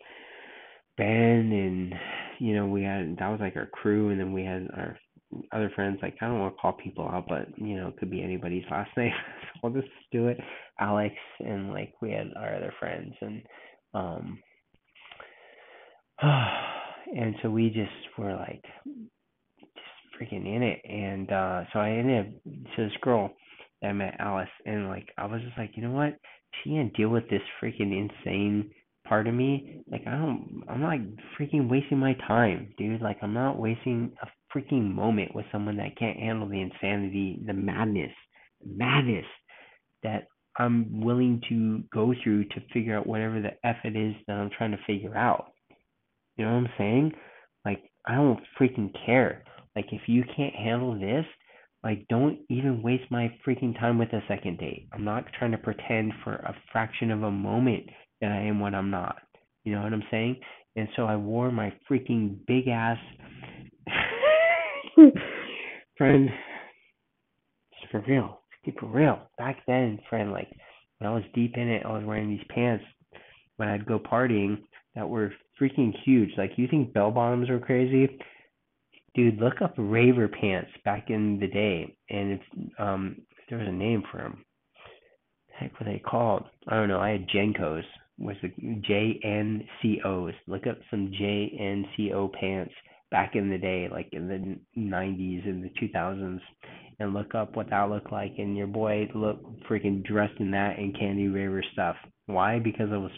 Ben 0.96 1.52
and 1.52 1.94
you 2.38 2.54
know 2.54 2.66
we 2.66 2.82
had 2.82 3.16
that 3.18 3.28
was 3.28 3.40
like 3.40 3.56
our 3.56 3.66
crew. 3.66 4.08
And 4.10 4.18
then 4.18 4.32
we 4.32 4.44
had 4.44 4.68
our 4.74 4.98
other 5.52 5.70
friends 5.74 5.98
like 6.00 6.16
I 6.22 6.26
don't 6.26 6.40
want 6.40 6.56
to 6.56 6.60
call 6.60 6.72
people 6.72 7.06
out 7.06 7.26
but 7.28 7.48
you 7.58 7.76
know 7.76 7.88
it 7.88 7.98
could 7.98 8.10
be 8.10 8.22
anybody's 8.22 8.64
last 8.70 8.90
name. 8.96 9.12
So 9.54 9.68
I'll 9.68 9.74
just 9.74 9.92
do 10.10 10.28
it. 10.28 10.38
Alex 10.80 11.14
and 11.40 11.70
like 11.70 11.92
we 12.00 12.12
had 12.12 12.28
our 12.34 12.54
other 12.54 12.72
friends 12.80 13.14
and 13.20 13.42
um 13.92 14.38
and 17.16 17.34
so 17.42 17.50
we 17.50 17.68
just 17.68 18.18
were 18.18 18.34
like 18.34 18.64
just 19.62 20.20
freaking 20.20 20.46
in 20.46 20.62
it 20.62 20.80
and 20.88 21.30
uh 21.30 21.64
so 21.72 21.78
I 21.78 21.90
ended 21.90 22.26
up 22.26 22.52
so 22.76 22.84
this 22.84 22.92
girl 23.02 23.30
that 23.82 23.88
I 23.88 23.92
met 23.92 24.16
Alice 24.18 24.48
and 24.66 24.88
like 24.88 25.08
I 25.16 25.26
was 25.26 25.40
just 25.42 25.58
like 25.58 25.72
you 25.74 25.82
know 25.82 25.92
what 25.92 26.18
she 26.62 26.70
can't 26.70 26.94
deal 26.96 27.08
with 27.08 27.28
this 27.30 27.42
freaking 27.62 27.92
insane 27.92 28.70
part 29.08 29.26
of 29.26 29.34
me. 29.34 29.80
Like 29.90 30.02
I 30.06 30.12
don't 30.12 30.62
I'm 30.68 30.80
not 30.80 30.98
freaking 31.38 31.68
wasting 31.68 31.98
my 31.98 32.14
time, 32.26 32.72
dude. 32.78 33.00
Like 33.00 33.18
I'm 33.22 33.34
not 33.34 33.58
wasting 33.58 34.12
a 34.22 34.26
freaking 34.56 34.92
moment 34.94 35.34
with 35.34 35.46
someone 35.50 35.76
that 35.76 35.96
can't 35.98 36.18
handle 36.18 36.48
the 36.48 36.60
insanity, 36.60 37.40
the 37.46 37.52
madness, 37.52 38.12
madness 38.64 39.26
that 40.02 40.26
I'm 40.58 41.00
willing 41.00 41.40
to 41.48 41.82
go 41.92 42.12
through 42.22 42.44
to 42.46 42.60
figure 42.72 42.96
out 42.98 43.06
whatever 43.06 43.40
the 43.40 43.52
F 43.64 43.76
it 43.84 43.96
is 43.96 44.14
that 44.26 44.34
I'm 44.34 44.50
trying 44.56 44.72
to 44.72 44.78
figure 44.86 45.16
out. 45.16 45.52
You 46.38 46.44
know 46.44 46.52
what 46.52 46.58
I'm 46.58 46.68
saying? 46.78 47.12
Like, 47.64 47.82
I 48.06 48.14
don't 48.14 48.40
freaking 48.58 48.92
care. 49.04 49.44
Like, 49.76 49.86
if 49.92 50.02
you 50.06 50.22
can't 50.36 50.54
handle 50.54 50.98
this, 50.98 51.26
like, 51.82 52.06
don't 52.08 52.38
even 52.48 52.82
waste 52.82 53.10
my 53.10 53.32
freaking 53.46 53.78
time 53.78 53.98
with 53.98 54.12
a 54.12 54.22
second 54.28 54.58
date. 54.58 54.88
I'm 54.92 55.04
not 55.04 55.24
trying 55.38 55.52
to 55.52 55.58
pretend 55.58 56.12
for 56.24 56.34
a 56.34 56.54
fraction 56.72 57.10
of 57.10 57.24
a 57.24 57.30
moment 57.30 57.84
that 58.20 58.30
I 58.30 58.42
am 58.42 58.60
what 58.60 58.74
I'm 58.74 58.90
not. 58.90 59.16
You 59.64 59.74
know 59.74 59.82
what 59.82 59.92
I'm 59.92 60.04
saying? 60.10 60.40
And 60.76 60.88
so 60.96 61.04
I 61.04 61.16
wore 61.16 61.50
my 61.50 61.72
freaking 61.90 62.38
big 62.46 62.68
ass 62.68 62.98
friend. 65.98 66.30
For 67.90 68.04
real. 68.06 68.40
For 68.78 68.86
real. 68.86 69.18
Back 69.38 69.58
then, 69.66 69.98
friend, 70.08 70.30
like 70.30 70.48
when 70.98 71.10
I 71.10 71.14
was 71.14 71.24
deep 71.34 71.56
in 71.56 71.68
it, 71.68 71.84
I 71.84 71.92
was 71.92 72.04
wearing 72.04 72.28
these 72.28 72.46
pants 72.54 72.84
when 73.56 73.68
I'd 73.68 73.86
go 73.86 73.98
partying 73.98 74.58
that 74.94 75.08
were 75.08 75.32
freaking 75.60 75.92
huge. 76.04 76.30
Like 76.36 76.52
you 76.56 76.68
think 76.68 76.92
bell 76.92 77.10
bottoms 77.10 77.50
are 77.50 77.58
crazy? 77.58 78.18
Dude, 79.14 79.38
look 79.38 79.60
up 79.62 79.74
raver 79.76 80.28
pants 80.28 80.70
back 80.84 81.10
in 81.10 81.38
the 81.40 81.48
day, 81.48 81.96
and 82.10 82.32
it's 82.32 82.70
um 82.78 83.16
there 83.48 83.58
was 83.58 83.68
a 83.68 83.72
name 83.72 84.02
for 84.10 84.18
them. 84.18 84.44
The 85.48 85.54
heck 85.54 85.80
were 85.80 85.86
they 85.86 85.98
called? 85.98 86.44
I 86.68 86.74
don't 86.74 86.88
know. 86.88 87.00
I 87.00 87.10
had 87.10 87.28
JNCOs. 87.28 87.84
Was 88.18 88.36
the 88.42 88.48
J 88.80 89.20
N 89.24 89.66
C 89.80 90.00
O's? 90.04 90.34
Look 90.46 90.66
up 90.66 90.78
some 90.90 91.12
J 91.16 91.56
N 91.58 91.84
C 91.96 92.12
O 92.12 92.28
pants 92.28 92.74
back 93.10 93.34
in 93.36 93.48
the 93.48 93.58
day, 93.58 93.88
like 93.90 94.08
in 94.12 94.28
the 94.28 94.80
90s 94.80 95.48
and 95.48 95.64
the 95.64 95.70
2000s, 95.80 96.40
and 97.00 97.14
look 97.14 97.34
up 97.34 97.56
what 97.56 97.70
that 97.70 97.88
looked 97.88 98.12
like. 98.12 98.34
And 98.38 98.56
your 98.56 98.66
boy 98.66 99.08
looked 99.14 99.44
freaking 99.68 100.04
dressed 100.04 100.38
in 100.40 100.50
that 100.50 100.78
and 100.78 100.98
Candy 100.98 101.28
Raver 101.28 101.62
stuff. 101.72 101.96
Why? 102.26 102.58
Because 102.58 102.88
I 102.92 102.98
was 102.98 103.12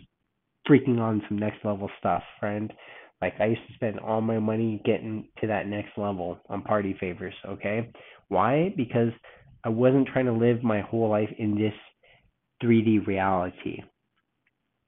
freaking 0.71 1.01
on 1.01 1.23
some 1.29 1.39
next 1.39 1.65
level 1.65 1.91
stuff, 1.99 2.23
friend. 2.39 2.73
Like 3.21 3.35
I 3.41 3.47
used 3.47 3.67
to 3.69 3.75
spend 3.75 3.99
all 3.99 4.21
my 4.21 4.39
money 4.39 4.81
getting 4.85 5.29
to 5.41 5.47
that 5.49 5.67
next 5.67 5.99
level 5.99 6.39
on 6.49 6.63
party 6.63 6.97
favors, 6.99 7.35
okay? 7.47 7.91
Why? 8.29 8.73
Because 8.77 9.11
I 9.65 9.69
wasn't 9.69 10.09
trying 10.09 10.27
to 10.27 10.33
live 10.33 10.63
my 10.63 10.81
whole 10.81 11.11
life 11.11 11.29
in 11.39 11.57
this 11.57 11.75
3D 12.63 13.07
reality. 13.07 13.83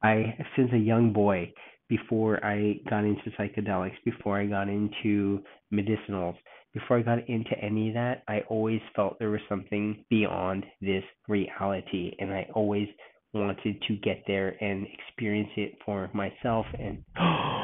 I 0.02 0.36
since 0.56 0.70
a 0.72 0.78
young 0.78 1.12
boy 1.12 1.52
before 1.88 2.44
I 2.44 2.80
got 2.88 3.04
into 3.04 3.30
psychedelics, 3.38 3.96
before 4.04 4.38
I 4.38 4.46
got 4.46 4.68
into 4.68 5.42
medicinals, 5.72 6.36
before 6.72 6.98
I 6.98 7.02
got 7.02 7.28
into 7.28 7.58
any 7.60 7.88
of 7.88 7.94
that, 7.94 8.22
I 8.28 8.40
always 8.48 8.80
felt 8.96 9.18
there 9.18 9.30
was 9.30 9.40
something 9.48 10.04
beyond 10.08 10.64
this 10.80 11.04
reality 11.28 12.12
and 12.18 12.32
I 12.32 12.48
always 12.54 12.88
wanted 13.34 13.82
to 13.88 13.96
get 13.96 14.22
there 14.26 14.56
and 14.62 14.86
experience 14.86 15.50
it 15.56 15.78
for 15.84 16.10
myself 16.12 16.66
and 16.78 17.02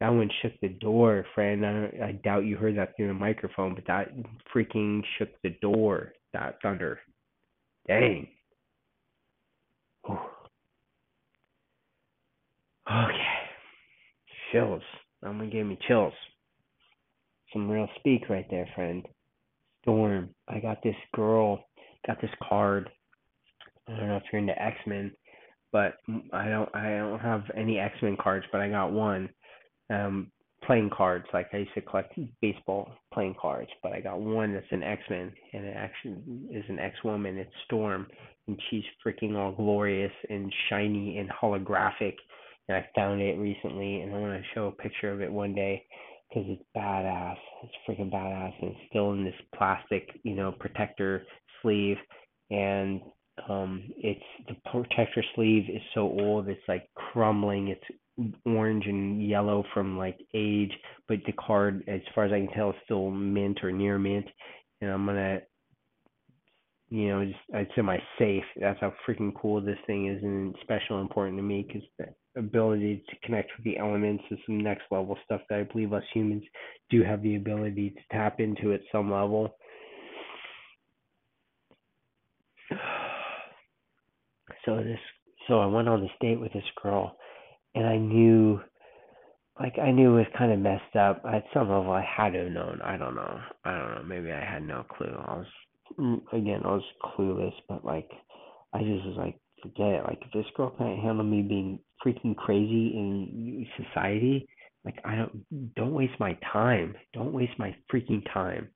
that 0.00 0.10
one 0.10 0.30
shook 0.42 0.52
the 0.60 0.68
door, 0.68 1.24
friend. 1.34 1.66
I, 1.66 1.90
I 2.04 2.12
doubt 2.12 2.44
you 2.44 2.56
heard 2.56 2.76
that 2.76 2.96
through 2.96 3.08
the 3.08 3.14
microphone, 3.14 3.74
but 3.74 3.86
that 3.86 4.08
freaking 4.54 5.02
shook 5.18 5.30
the 5.42 5.56
door. 5.60 6.12
That 6.32 6.58
thunder. 6.62 7.00
Dang. 7.86 8.28
Okay. 12.90 13.18
Chills. 14.50 14.80
That 15.20 15.28
one 15.34 15.50
gave 15.50 15.66
me 15.66 15.78
chills. 15.86 16.14
Some 17.52 17.68
real 17.70 17.86
speak 17.98 18.30
right 18.30 18.46
there, 18.50 18.66
friend. 18.74 19.06
Storm. 19.88 20.28
I 20.48 20.58
got 20.58 20.82
this 20.82 20.96
girl, 21.14 21.64
got 22.06 22.20
this 22.20 22.30
card. 22.46 22.90
I 23.88 23.96
don't 23.96 24.08
know 24.08 24.16
if 24.16 24.22
you're 24.30 24.40
into 24.40 24.60
X 24.62 24.76
Men, 24.86 25.10
but 25.72 25.94
I 26.32 26.48
don't. 26.48 26.68
I 26.74 26.90
don't 26.90 27.20
have 27.20 27.44
any 27.56 27.78
X 27.78 27.94
Men 28.02 28.16
cards, 28.20 28.44
but 28.52 28.60
I 28.60 28.68
got 28.68 28.92
one. 28.92 29.30
Um, 29.88 30.30
playing 30.66 30.90
cards. 30.94 31.24
Like 31.32 31.46
I 31.54 31.58
used 31.58 31.72
to 31.74 31.80
collect 31.80 32.18
baseball 32.42 32.90
playing 33.14 33.36
cards, 33.40 33.70
but 33.82 33.92
I 33.92 34.00
got 34.00 34.20
one 34.20 34.52
that's 34.52 34.66
an 34.72 34.82
X 34.82 35.00
Men, 35.08 35.32
and 35.54 35.64
it 35.64 35.74
actually 35.74 36.16
is 36.50 36.64
an 36.68 36.78
X 36.78 36.94
Woman. 37.02 37.38
It's 37.38 37.50
Storm, 37.64 38.06
and 38.46 38.60
she's 38.68 38.84
freaking 39.04 39.36
all 39.36 39.52
glorious 39.52 40.12
and 40.28 40.52
shiny 40.68 41.16
and 41.16 41.30
holographic. 41.30 42.14
And 42.68 42.76
I 42.76 42.86
found 42.94 43.22
it 43.22 43.38
recently, 43.38 44.02
and 44.02 44.14
I 44.14 44.18
want 44.18 44.34
to 44.34 44.48
show 44.54 44.66
a 44.66 44.82
picture 44.82 45.10
of 45.10 45.22
it 45.22 45.32
one 45.32 45.54
day 45.54 45.82
because 46.28 46.44
it's 46.48 46.62
badass. 46.76 47.36
It's 47.64 47.74
freaking 47.88 48.12
badass, 48.12 48.52
and 48.60 48.70
it's 48.70 48.80
still 48.90 49.12
in 49.12 49.24
this 49.24 49.34
plastic, 49.54 50.08
you 50.22 50.34
know, 50.34 50.52
protector 50.52 51.24
sleeve, 51.62 51.96
and 52.50 53.00
um, 53.48 53.84
it's 53.96 54.20
the 54.48 54.56
protector 54.70 55.24
sleeve 55.34 55.64
is 55.68 55.82
so 55.94 56.00
old, 56.00 56.48
it's 56.48 56.60
like 56.68 56.88
crumbling. 56.94 57.68
It's 57.68 58.34
orange 58.44 58.86
and 58.86 59.26
yellow 59.26 59.64
from 59.72 59.96
like 59.96 60.18
age, 60.34 60.72
but 61.06 61.18
the 61.26 61.32
card, 61.32 61.84
as 61.86 62.00
far 62.14 62.24
as 62.24 62.32
I 62.32 62.40
can 62.40 62.54
tell, 62.54 62.70
is 62.70 62.76
still 62.84 63.10
mint 63.10 63.60
or 63.62 63.70
near 63.70 63.98
mint. 63.98 64.26
And 64.80 64.90
I'm 64.90 65.06
gonna, 65.06 65.40
you 66.90 67.08
know, 67.08 67.24
just 67.24 67.38
I'd 67.54 67.68
say 67.76 67.82
my 67.82 67.98
safe. 68.18 68.44
That's 68.60 68.80
how 68.80 68.92
freaking 69.06 69.32
cool 69.40 69.60
this 69.60 69.78
thing 69.86 70.08
is, 70.08 70.22
and 70.22 70.54
special, 70.62 71.00
important 71.00 71.38
to 71.38 71.42
me 71.42 71.66
because 71.66 71.88
ability 72.38 73.04
to 73.08 73.16
connect 73.26 73.50
with 73.56 73.64
the 73.64 73.78
elements 73.78 74.24
is 74.30 74.38
some 74.46 74.60
next 74.60 74.84
level 74.90 75.16
stuff 75.24 75.40
that 75.48 75.58
I 75.58 75.62
believe 75.64 75.92
us 75.92 76.02
humans 76.12 76.44
do 76.90 77.02
have 77.02 77.22
the 77.22 77.36
ability 77.36 77.90
to 77.90 78.16
tap 78.16 78.40
into 78.40 78.72
at 78.72 78.80
some 78.92 79.10
level. 79.10 79.56
So 84.64 84.76
this 84.76 84.98
so 85.46 85.60
I 85.60 85.66
went 85.66 85.88
on 85.88 86.02
this 86.02 86.10
date 86.20 86.38
with 86.38 86.52
this 86.52 86.64
girl 86.82 87.16
and 87.74 87.86
I 87.86 87.96
knew 87.96 88.60
like 89.58 89.78
I 89.78 89.90
knew 89.90 90.14
it 90.14 90.18
was 90.18 90.26
kind 90.36 90.52
of 90.52 90.58
messed 90.58 90.96
up. 90.96 91.22
At 91.24 91.44
some 91.54 91.70
level 91.70 91.90
I 91.92 92.02
had 92.04 92.32
to 92.34 92.44
have 92.44 92.52
known. 92.52 92.80
I 92.82 92.96
don't 92.96 93.14
know. 93.14 93.40
I 93.64 93.78
don't 93.78 93.94
know. 93.94 94.02
Maybe 94.06 94.30
I 94.30 94.44
had 94.44 94.66
no 94.66 94.84
clue. 94.84 95.14
I 95.16 95.38
was 95.38 96.20
again, 96.32 96.62
I 96.64 96.68
was 96.68 96.82
clueless, 97.04 97.54
but 97.68 97.84
like 97.84 98.10
I 98.74 98.80
just 98.80 99.06
was 99.06 99.16
like 99.16 99.38
forget 99.62 99.86
it. 99.86 100.04
Like 100.04 100.18
if 100.22 100.32
this 100.32 100.46
girl 100.56 100.74
can't 100.78 101.00
handle 101.00 101.24
me 101.24 101.42
being 101.42 101.78
freaking 102.04 102.36
crazy 102.36 102.92
in 102.94 103.66
society, 103.76 104.48
like 104.84 104.96
I 105.04 105.16
don't 105.16 105.74
don't 105.74 105.94
waste 105.94 106.18
my 106.18 106.36
time. 106.52 106.94
Don't 107.14 107.32
waste 107.32 107.58
my 107.58 107.74
freaking 107.92 108.22
time. 108.32 108.68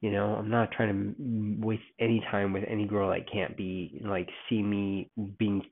You 0.00 0.12
know, 0.12 0.34
I'm 0.34 0.48
not 0.48 0.72
trying 0.72 1.14
to 1.14 1.66
waste 1.66 1.82
any 1.98 2.24
time 2.30 2.52
with 2.52 2.64
any 2.66 2.86
girl 2.86 3.10
that 3.10 3.30
can't 3.30 3.56
be 3.56 4.00
like 4.04 4.28
see 4.48 4.62
me 4.62 5.10
being 5.38 5.62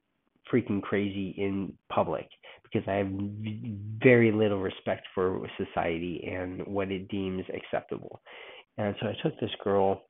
freaking 0.53 0.83
crazy 0.83 1.35
in 1.37 1.73
public 1.91 2.29
because 2.63 2.87
I 2.89 2.97
have 2.97 3.09
very 4.03 4.33
little 4.33 4.61
respect 4.61 5.07
for 5.15 5.47
society 5.57 6.29
and 6.31 6.67
what 6.67 6.91
it 6.91 7.09
deems 7.09 7.45
acceptable. 7.55 8.21
And 8.77 8.95
so 9.01 9.09
I 9.09 9.17
took 9.23 9.39
this 9.41 9.51
girl 9.63 10.03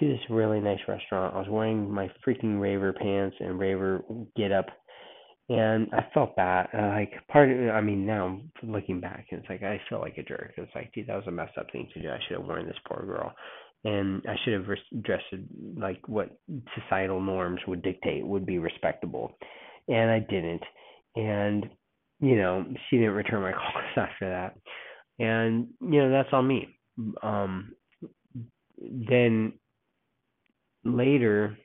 to 0.00 0.08
this 0.08 0.20
really 0.30 0.60
nice 0.60 0.80
restaurant. 0.88 1.34
I 1.34 1.38
was 1.38 1.48
wearing 1.48 1.90
my 1.90 2.10
freaking 2.26 2.60
raver 2.60 2.92
pants 2.92 3.36
and 3.40 3.58
raver 3.58 4.02
get 4.36 4.52
up 4.52 4.66
and 5.48 5.88
I 5.92 6.06
felt 6.14 6.36
bad. 6.36 6.68
Uh, 6.72 6.88
like 6.88 7.12
part 7.28 7.50
of, 7.50 7.68
I 7.70 7.80
mean, 7.80 8.06
now 8.06 8.40
looking 8.62 9.00
back, 9.00 9.26
it's 9.30 9.48
like 9.48 9.62
I 9.62 9.80
feel 9.88 10.00
like 10.00 10.16
a 10.16 10.22
jerk. 10.22 10.52
It's 10.56 10.74
like, 10.74 10.92
dude, 10.92 11.06
that 11.08 11.16
was 11.16 11.26
a 11.26 11.30
messed 11.30 11.58
up 11.58 11.70
thing 11.70 11.88
to 11.92 12.00
do. 12.00 12.08
I 12.08 12.18
should 12.26 12.38
have 12.38 12.46
worn 12.46 12.66
this 12.66 12.76
poor 12.88 13.04
girl, 13.04 13.32
and 13.84 14.22
I 14.26 14.36
should 14.42 14.54
have 14.54 15.02
dressed 15.02 15.24
like 15.76 16.00
what 16.08 16.30
societal 16.78 17.20
norms 17.20 17.60
would 17.68 17.82
dictate 17.82 18.26
would 18.26 18.46
be 18.46 18.58
respectable, 18.58 19.36
and 19.88 20.10
I 20.10 20.20
didn't. 20.20 20.62
And 21.16 21.68
you 22.20 22.36
know, 22.36 22.64
she 22.88 22.96
didn't 22.96 23.12
return 23.12 23.42
my 23.42 23.52
calls 23.52 23.84
after 23.96 24.30
that, 24.30 24.56
and 25.18 25.68
you 25.80 26.00
know 26.00 26.10
that's 26.10 26.32
on 26.32 26.48
me. 26.48 26.68
Um, 27.22 27.74
then 28.78 29.52
later 30.84 31.56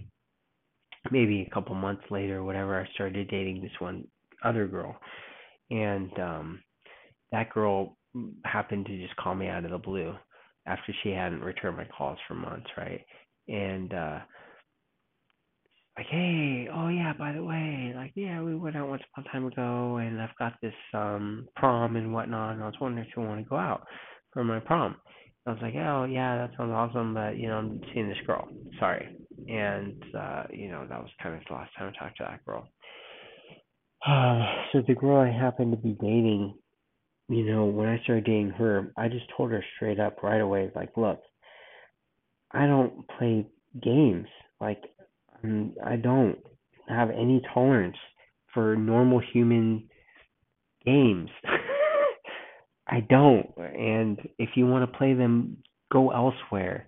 maybe 1.12 1.48
a 1.50 1.54
couple 1.54 1.76
months 1.76 2.04
later, 2.10 2.44
whatever, 2.44 2.80
I 2.80 2.94
started 2.94 3.30
dating 3.30 3.62
this 3.62 3.72
one 3.80 4.06
other 4.44 4.68
girl, 4.68 4.96
and 5.72 6.12
um, 6.20 6.64
that 7.32 7.50
girl 7.52 7.98
happened 8.44 8.86
to 8.88 9.02
just 9.02 9.16
call 9.18 9.36
me 9.36 9.48
out 9.48 9.66
of 9.66 9.72
the 9.72 9.78
blue 9.78 10.14
after 10.66 10.94
she 11.04 11.10
hadn't 11.10 11.42
returned 11.42 11.78
my 11.78 11.88
calls 11.96 12.18
for 12.28 12.34
months, 12.36 12.68
right? 12.78 13.02
And 13.48 13.94
uh 13.94 14.20
like, 15.98 16.08
hey, 16.08 16.70
oh 16.74 16.88
yeah, 16.88 17.12
by 17.18 17.34
the 17.34 17.44
way, 17.44 17.92
like, 17.94 18.14
yeah, 18.16 18.42
we 18.42 18.56
went 18.56 18.78
out 18.78 18.88
once 18.88 19.02
upon 19.12 19.26
a 19.26 19.32
time 19.32 19.46
ago, 19.46 19.98
and 19.98 20.22
I've 20.22 20.36
got 20.38 20.54
this 20.62 20.74
um 20.94 21.48
prom 21.56 21.96
and 21.96 22.14
whatnot, 22.14 22.54
and 22.54 22.64
I 22.64 22.68
was 22.68 22.76
wondering 22.80 23.06
if 23.06 23.16
you 23.16 23.24
want 23.24 23.44
to 23.44 23.50
go 23.50 23.58
out 23.58 23.86
for 24.32 24.44
my 24.44 24.60
prom. 24.60 24.96
I 25.46 25.52
was 25.52 25.60
like, 25.62 25.76
oh 25.76 26.06
yeah, 26.06 26.38
that 26.38 26.52
sounds 26.58 26.72
awesome, 26.72 27.14
but 27.14 27.38
you 27.38 27.48
know, 27.48 27.58
I'm 27.58 27.82
seeing 27.94 28.10
this 28.10 28.18
girl. 28.28 28.48
Sorry. 28.80 29.16
And 29.48 30.04
uh, 30.16 30.44
you 30.52 30.70
know, 30.70 30.86
that 30.88 31.00
was 31.00 31.10
kind 31.22 31.36
of 31.36 31.42
the 31.48 31.54
last 31.54 31.72
time 31.78 31.94
I 31.94 32.04
talked 32.04 32.18
to 32.18 32.26
that 32.30 32.46
girl. 32.46 32.68
Uh, 34.06 34.64
so 34.72 34.84
the 34.88 34.96
girl 34.96 35.18
I 35.18 35.32
happened 35.32 35.72
to 35.72 35.78
be 35.78 35.94
dating, 35.94 36.56
you 37.30 37.46
know, 37.46 37.66
when 37.66 37.88
I 37.88 38.02
started 38.04 38.26
dating 38.26 38.52
her, 38.52 38.92
I 38.98 39.08
just 39.08 39.26
told 39.36 39.52
her 39.52 39.64
straight 39.76 40.00
up 40.00 40.22
right 40.24 40.42
away, 40.42 40.72
like, 40.76 40.96
look, 40.98 41.20
I 42.52 42.66
don't 42.66 43.08
play 43.18 43.46
games. 43.82 44.28
Like 44.60 44.82
um, 45.44 45.74
I 45.86 45.96
don't 45.96 46.38
have 46.88 47.10
any 47.12 47.42
tolerance 47.54 47.98
for 48.54 48.76
normal 48.76 49.22
human 49.34 49.88
games. 50.86 51.30
I 52.90 53.02
don't. 53.02 53.48
And 53.58 54.20
if 54.40 54.50
you 54.56 54.66
want 54.66 54.90
to 54.90 54.98
play 54.98 55.14
them, 55.14 55.58
go 55.92 56.10
elsewhere. 56.12 56.88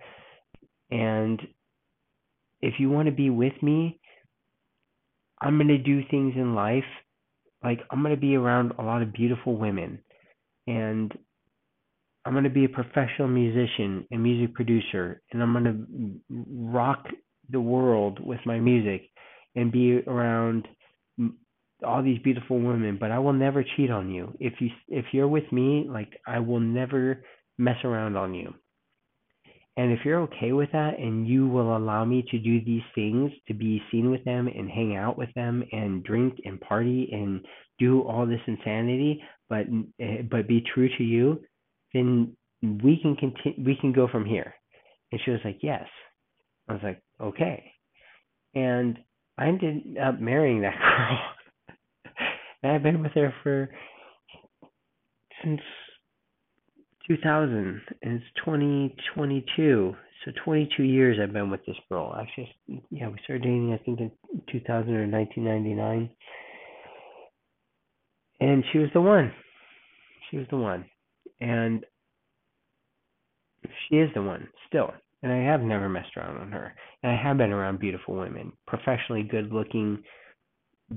And 0.90 1.40
if 2.61 2.76
you 2.80 2.90
want 2.90 3.07
to 3.07 3.14
be 3.14 3.30
with 3.30 3.53
me, 3.61 3.99
I'm 5.40 5.57
going 5.57 5.68
to 5.68 5.78
do 5.78 6.02
things 6.10 6.34
in 6.36 6.56
life. 6.56 6.84
Like, 7.64 7.80
I'm 7.91 8.02
going 8.02 8.15
to 8.15 8.19
be 8.19 8.36
around 8.36 8.73
a 8.80 8.84
lot 8.84 9.02
of 9.02 9.14
beautiful 9.14 9.56
women. 9.56 9.99
And 10.68 11.14
I'm 12.26 12.34
going 12.34 12.44
to 12.44 12.49
be 12.49 12.65
a 12.65 12.69
professional 12.69 13.28
musician 13.28 14.06
and 14.11 14.23
music 14.23 14.53
producer. 14.56 15.22
And 15.32 15.41
I'm 15.41 15.53
going 15.53 16.22
to 16.30 16.45
rock 16.49 17.06
the 17.49 17.61
world 17.61 18.19
with 18.23 18.40
my 18.45 18.60
music 18.60 19.10
and 19.56 19.72
be 19.72 19.99
around 20.07 20.68
all 21.86 22.03
these 22.03 22.20
beautiful 22.20 22.60
women, 22.60 22.98
but 22.99 23.12
I 23.12 23.20
will 23.20 23.34
never 23.34 23.64
cheat 23.76 23.91
on 23.91 24.10
you. 24.10 24.36
If 24.40 24.53
you 24.60 24.70
if 24.88 25.06
you're 25.12 25.28
with 25.28 25.52
me, 25.52 25.88
like 25.90 26.20
I 26.28 26.40
will 26.40 26.60
never 26.60 27.24
mess 27.58 27.78
around 27.84 28.18
on 28.18 28.34
you. 28.34 28.53
And 29.78 29.91
if 29.91 29.99
you're 30.03 30.22
okay 30.22 30.52
with 30.52 30.70
that 30.74 30.99
and 30.99 31.26
you 31.28 31.48
will 31.48 31.78
allow 31.78 32.03
me 32.03 32.26
to 32.30 32.38
do 32.38 32.64
these 32.64 32.84
things, 32.94 33.32
to 33.48 33.53
be 33.53 33.82
seen 33.90 34.12
with 34.12 34.24
them 34.26 34.48
and 34.48 34.70
hang 34.70 34.95
out 34.98 35.18
with 35.18 35.34
them 35.34 35.64
and 35.72 36.03
drink 36.03 36.36
and 36.44 36.60
party 36.60 37.10
and 37.12 37.45
do 37.80 38.02
all 38.02 38.26
this 38.26 38.41
insanity, 38.48 39.24
but 39.49 39.66
eh, 39.99 40.24
but 40.30 40.48
be 40.48 40.64
true 40.74 40.90
to 40.98 41.03
you, 41.03 41.41
then 41.94 42.36
we 42.62 42.99
can 43.02 43.16
continue 43.16 43.66
we 43.66 43.78
can 43.80 43.94
go 43.94 44.08
from 44.08 44.26
here. 44.26 44.53
And 45.12 45.22
she 45.24 45.32
was 45.32 45.40
like, 45.44 45.60
"Yes." 45.62 45.88
I 46.68 46.74
was 46.74 46.84
like, 46.84 47.02
"Okay." 47.20 47.72
And 48.53 48.98
I 49.38 49.48
ended 49.48 49.98
up 49.98 50.20
marrying 50.20 50.62
that 50.62 50.76
girl. 50.80 51.20
And 52.64 52.72
I've 52.72 52.84
been 52.84 53.02
with 53.02 53.14
her 53.14 53.34
for 53.44 53.70
since 55.44 55.62
2000, 57.08 57.82
and 58.04 58.14
it's 58.16 58.26
2022. 58.46 59.96
So 60.26 60.32
22 60.46 60.84
years 60.84 61.18
I've 61.22 61.34
been 61.34 61.50
with 61.50 61.66
this 61.66 61.76
girl. 61.90 62.16
Actually, 62.20 62.56
yeah, 62.92 63.10
we 63.10 63.18
started 63.24 63.44
dating 63.44 63.74
I 63.74 63.84
think 63.84 64.00
in 64.00 64.12
2000 64.52 64.94
or 64.94 65.08
1999, 65.08 66.10
and 68.40 68.64
she 68.72 68.78
was 68.78 68.90
the 68.94 69.02
one. 69.02 69.32
She 70.30 70.38
was 70.38 70.48
the 70.52 70.58
one, 70.58 70.86
and 71.40 71.84
she 73.90 73.96
is 73.96 74.10
the 74.14 74.22
one 74.22 74.48
still. 74.68 74.92
And 75.24 75.32
I 75.32 75.38
have 75.52 75.62
never 75.62 75.88
messed 75.88 76.18
around 76.18 76.38
on 76.38 76.52
her. 76.52 76.74
And 77.04 77.12
I 77.12 77.22
have 77.22 77.38
been 77.38 77.52
around 77.52 77.80
beautiful 77.80 78.16
women, 78.16 78.54
professionally 78.66 79.22
good 79.22 79.52
looking, 79.52 80.02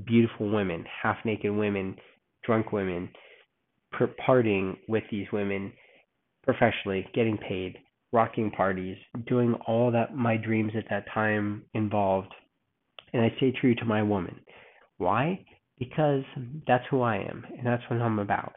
beautiful 0.06 0.50
women, 0.50 0.84
half 1.02 1.16
naked 1.24 1.52
women, 1.52 1.96
drunk 2.44 2.72
women, 2.72 3.08
partying 4.26 4.76
with 4.88 5.04
these 5.10 5.26
women 5.32 5.72
professionally, 6.42 7.06
getting 7.14 7.38
paid, 7.38 7.76
rocking 8.12 8.50
parties, 8.50 8.96
doing 9.26 9.54
all 9.66 9.90
that 9.90 10.14
my 10.14 10.36
dreams 10.36 10.72
at 10.76 10.84
that 10.90 11.04
time 11.12 11.64
involved. 11.74 12.32
And 13.12 13.22
I 13.22 13.32
stay 13.36 13.52
true 13.60 13.74
to 13.76 13.84
my 13.84 14.02
woman. 14.02 14.40
Why? 14.98 15.44
Because 15.78 16.22
that's 16.66 16.84
who 16.90 17.02
I 17.02 17.16
am 17.16 17.44
and 17.56 17.66
that's 17.66 17.82
what 17.88 18.00
I'm 18.00 18.18
about. 18.18 18.52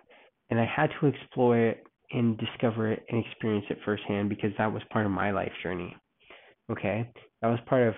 And 0.50 0.60
I 0.60 0.66
had 0.66 0.90
to 1.00 1.08
explore 1.08 1.58
it 1.58 1.84
and 2.12 2.38
discover 2.38 2.92
it 2.92 3.04
and 3.10 3.24
experience 3.26 3.66
it 3.70 3.80
firsthand 3.84 4.30
because 4.30 4.52
that 4.58 4.72
was 4.72 4.82
part 4.92 5.06
of 5.06 5.12
my 5.12 5.32
life 5.32 5.52
journey. 5.62 5.96
Okay? 6.72 7.10
That 7.42 7.48
was 7.48 7.60
part 7.68 7.88
of 7.88 7.94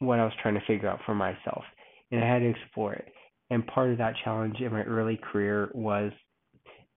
what 0.00 0.18
I 0.18 0.24
was 0.24 0.34
trying 0.42 0.54
to 0.54 0.66
figure 0.66 0.88
out 0.88 1.00
for 1.06 1.14
myself. 1.14 1.64
And 2.10 2.22
I 2.22 2.26
had 2.26 2.40
to 2.40 2.48
explore 2.48 2.94
it. 2.94 3.08
And 3.50 3.66
part 3.66 3.90
of 3.90 3.98
that 3.98 4.14
challenge 4.24 4.56
in 4.60 4.72
my 4.72 4.82
early 4.82 5.18
career 5.32 5.70
was 5.74 6.12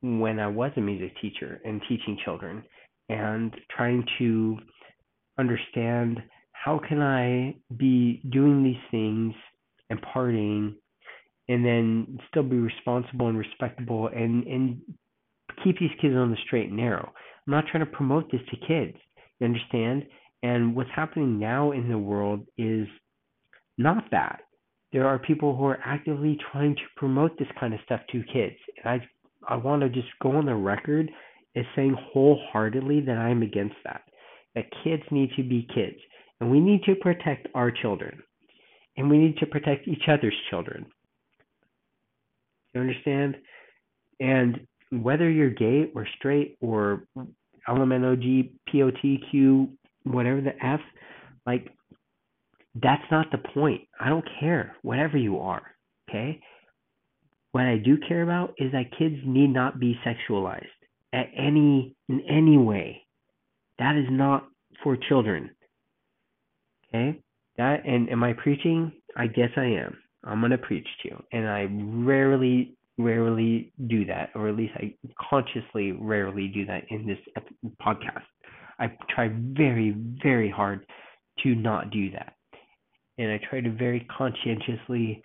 when 0.01 0.39
I 0.39 0.47
was 0.47 0.71
a 0.77 0.81
music 0.81 1.13
teacher 1.21 1.61
and 1.63 1.81
teaching 1.87 2.17
children 2.25 2.63
and 3.09 3.53
trying 3.75 4.03
to 4.19 4.57
understand 5.37 6.19
how 6.51 6.79
can 6.87 7.01
I 7.01 7.55
be 7.77 8.21
doing 8.31 8.63
these 8.63 8.81
things 8.89 9.33
and 9.89 9.99
partying 10.01 10.75
and 11.47 11.65
then 11.65 12.19
still 12.29 12.43
be 12.43 12.57
responsible 12.57 13.27
and 13.27 13.37
respectable 13.37 14.07
and 14.07 14.45
and 14.45 14.81
keep 15.63 15.79
these 15.79 15.91
kids 16.01 16.15
on 16.15 16.31
the 16.31 16.37
straight 16.45 16.67
and 16.67 16.77
narrow. 16.77 17.11
I'm 17.47 17.51
not 17.51 17.65
trying 17.69 17.85
to 17.85 17.91
promote 17.91 18.31
this 18.31 18.41
to 18.49 18.67
kids. 18.67 18.97
You 19.39 19.45
understand? 19.45 20.05
And 20.43 20.75
what's 20.75 20.89
happening 20.95 21.39
now 21.39 21.71
in 21.71 21.89
the 21.89 21.97
world 21.97 22.47
is 22.57 22.87
not 23.77 24.05
that. 24.11 24.41
There 24.93 25.07
are 25.07 25.19
people 25.19 25.55
who 25.55 25.65
are 25.65 25.79
actively 25.85 26.37
trying 26.51 26.75
to 26.75 26.81
promote 26.97 27.37
this 27.39 27.47
kind 27.59 27.73
of 27.73 27.79
stuff 27.85 28.01
to 28.11 28.23
kids. 28.33 28.55
And 28.83 29.01
I 29.01 29.07
I 29.47 29.55
want 29.55 29.81
to 29.81 29.89
just 29.89 30.07
go 30.21 30.31
on 30.31 30.45
the 30.45 30.55
record 30.55 31.09
as 31.55 31.65
saying 31.75 31.95
wholeheartedly 32.13 33.01
that 33.01 33.17
I'm 33.17 33.41
against 33.41 33.75
that. 33.83 34.01
That 34.55 34.65
kids 34.83 35.03
need 35.11 35.31
to 35.35 35.43
be 35.43 35.67
kids. 35.73 35.97
And 36.39 36.51
we 36.51 36.59
need 36.59 36.83
to 36.83 36.95
protect 36.95 37.47
our 37.55 37.71
children. 37.71 38.21
And 38.97 39.09
we 39.09 39.17
need 39.17 39.37
to 39.37 39.45
protect 39.45 39.87
each 39.87 40.03
other's 40.07 40.35
children. 40.49 40.85
You 42.73 42.81
understand? 42.81 43.37
And 44.19 44.67
whether 44.91 45.29
you're 45.29 45.49
gay 45.49 45.89
or 45.95 46.07
straight 46.17 46.57
or 46.61 47.03
LMNOG, 47.67 48.51
POTQ, 48.73 49.69
whatever 50.03 50.41
the 50.41 50.53
F, 50.65 50.79
like 51.45 51.67
that's 52.75 53.03
not 53.11 53.27
the 53.31 53.37
point. 53.37 53.81
I 53.99 54.09
don't 54.09 54.27
care, 54.39 54.75
whatever 54.81 55.17
you 55.17 55.39
are, 55.39 55.63
okay? 56.09 56.39
What 57.51 57.65
I 57.65 57.77
do 57.77 57.97
care 58.07 58.23
about 58.23 58.53
is 58.57 58.71
that 58.71 58.97
kids 58.97 59.15
need 59.25 59.49
not 59.49 59.79
be 59.79 59.97
sexualized 60.05 60.65
at 61.13 61.27
any 61.37 61.95
in 62.07 62.21
any 62.29 62.57
way. 62.57 63.01
That 63.77 63.97
is 63.97 64.07
not 64.09 64.47
for 64.83 64.95
children. 65.09 65.51
Okay? 66.87 67.19
That 67.57 67.85
and 67.85 68.09
am 68.09 68.23
I 68.23 68.33
preaching? 68.33 68.93
I 69.17 69.27
guess 69.27 69.49
I 69.57 69.65
am. 69.65 69.97
I'm 70.23 70.39
going 70.39 70.51
to 70.51 70.57
preach 70.57 70.87
to 71.01 71.09
you. 71.09 71.23
And 71.33 71.47
I 71.47 71.67
rarely 72.07 72.77
rarely 72.97 73.73
do 73.87 74.05
that, 74.05 74.29
or 74.35 74.47
at 74.47 74.55
least 74.55 74.73
I 74.75 74.93
consciously 75.29 75.93
rarely 75.93 76.47
do 76.47 76.65
that 76.67 76.83
in 76.89 77.07
this 77.07 77.17
podcast. 77.81 78.23
I 78.79 78.95
try 79.13 79.29
very, 79.29 79.95
very 80.23 80.49
hard 80.49 80.85
to 81.43 81.55
not 81.55 81.91
do 81.91 82.11
that. 82.11 82.33
And 83.21 83.31
I 83.31 83.39
try 83.47 83.61
to 83.61 83.69
very 83.69 84.07
conscientiously 84.17 85.21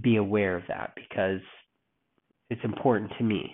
be 0.00 0.16
aware 0.16 0.56
of 0.56 0.62
that 0.68 0.92
because 0.94 1.40
it's 2.50 2.60
important 2.62 3.10
to 3.18 3.24
me. 3.24 3.52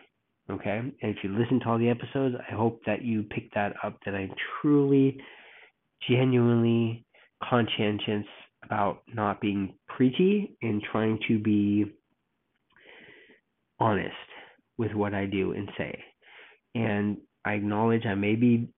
Okay? 0.50 0.78
And 0.78 0.94
if 1.00 1.16
you 1.22 1.30
listen 1.30 1.58
to 1.60 1.70
all 1.70 1.78
the 1.78 1.88
episodes, 1.88 2.34
I 2.38 2.54
hope 2.54 2.82
that 2.84 3.02
you 3.02 3.22
pick 3.22 3.50
that 3.54 3.72
up 3.82 3.96
that 4.04 4.14
I'm 4.14 4.34
truly, 4.60 5.16
genuinely 6.06 7.06
conscientious 7.42 8.26
about 8.62 9.04
not 9.14 9.40
being 9.40 9.72
preachy 9.88 10.54
and 10.60 10.82
trying 10.92 11.18
to 11.28 11.38
be 11.38 11.86
honest 13.78 14.14
with 14.76 14.92
what 14.92 15.14
I 15.14 15.24
do 15.24 15.52
and 15.52 15.70
say. 15.78 15.98
And 16.74 17.16
I 17.46 17.54
acknowledge 17.54 18.04
I 18.04 18.14
may 18.14 18.34
be 18.34 18.68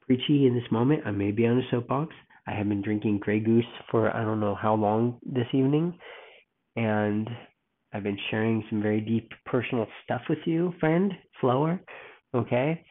preachy 0.00 0.48
in 0.48 0.54
this 0.54 0.68
moment. 0.72 1.02
I 1.06 1.12
may 1.12 1.30
be 1.30 1.46
on 1.46 1.58
a 1.58 1.70
soapbox. 1.70 2.12
I 2.46 2.52
have 2.52 2.68
been 2.68 2.82
drinking 2.82 3.18
Grey 3.18 3.40
Goose 3.40 3.64
for 3.90 4.14
I 4.14 4.24
don't 4.24 4.40
know 4.40 4.54
how 4.54 4.74
long 4.74 5.18
this 5.22 5.46
evening. 5.52 5.98
And 6.76 7.28
I've 7.92 8.02
been 8.02 8.18
sharing 8.30 8.64
some 8.70 8.82
very 8.82 9.00
deep 9.00 9.30
personal 9.46 9.86
stuff 10.04 10.22
with 10.28 10.38
you, 10.44 10.72
friend, 10.80 11.12
Flower. 11.40 11.80
Okay. 12.34 12.84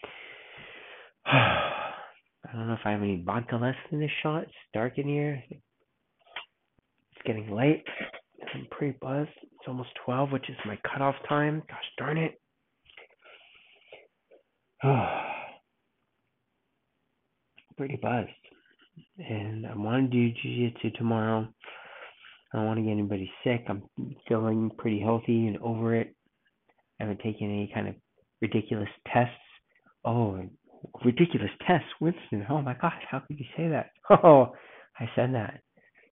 I 1.25 2.53
don't 2.53 2.67
know 2.67 2.73
if 2.73 2.79
I 2.85 2.91
have 2.91 3.01
any 3.01 3.21
vodka 3.25 3.55
left 3.55 3.77
in 3.91 3.99
this 3.99 4.11
shot. 4.23 4.43
It's 4.43 4.51
dark 4.73 4.97
in 4.97 5.07
here. 5.07 5.43
It's 5.49 5.61
getting 7.25 7.51
late. 7.51 7.83
I'm 8.53 8.67
pretty 8.71 8.97
buzzed. 9.01 9.29
It's 9.43 9.67
almost 9.67 9.89
12, 10.05 10.31
which 10.31 10.49
is 10.49 10.55
my 10.65 10.77
cutoff 10.91 11.15
time. 11.27 11.61
Gosh 11.67 11.77
darn 11.97 12.17
it. 12.17 12.39
pretty 17.77 17.97
buzzed. 18.01 18.29
And 19.17 19.65
I 19.65 19.75
want 19.75 20.11
to 20.11 20.17
do 20.17 20.33
jiu-jitsu 20.41 20.97
tomorrow. 20.97 21.47
I 22.53 22.57
don't 22.57 22.65
want 22.65 22.79
to 22.79 22.83
get 22.83 22.91
anybody 22.91 23.31
sick. 23.43 23.65
I'm 23.67 23.83
feeling 24.27 24.71
pretty 24.77 24.99
healthy 24.99 25.47
and 25.47 25.57
over 25.59 25.95
it. 25.95 26.15
I 26.99 27.03
haven't 27.03 27.21
taken 27.21 27.47
any 27.47 27.71
kind 27.73 27.87
of 27.87 27.95
ridiculous 28.41 28.89
tests. 29.13 29.33
Oh, 30.03 30.41
ridiculous 31.05 31.51
tests, 31.67 31.87
Winston. 32.01 32.45
Oh 32.49 32.61
my 32.61 32.75
gosh, 32.81 33.01
how 33.09 33.19
could 33.19 33.39
you 33.39 33.45
say 33.55 33.69
that? 33.69 33.91
Oh, 34.23 34.53
I 34.99 35.05
said 35.15 35.33
that. 35.35 35.61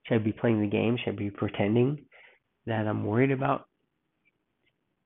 Should 0.05 0.21
I 0.21 0.23
be 0.23 0.31
playing 0.31 0.61
the 0.61 0.67
game? 0.67 0.97
Should 1.03 1.15
I 1.15 1.17
be 1.17 1.31
pretending? 1.31 2.05
that 2.67 2.85
I'm 2.85 3.05
worried 3.05 3.31
about 3.31 3.65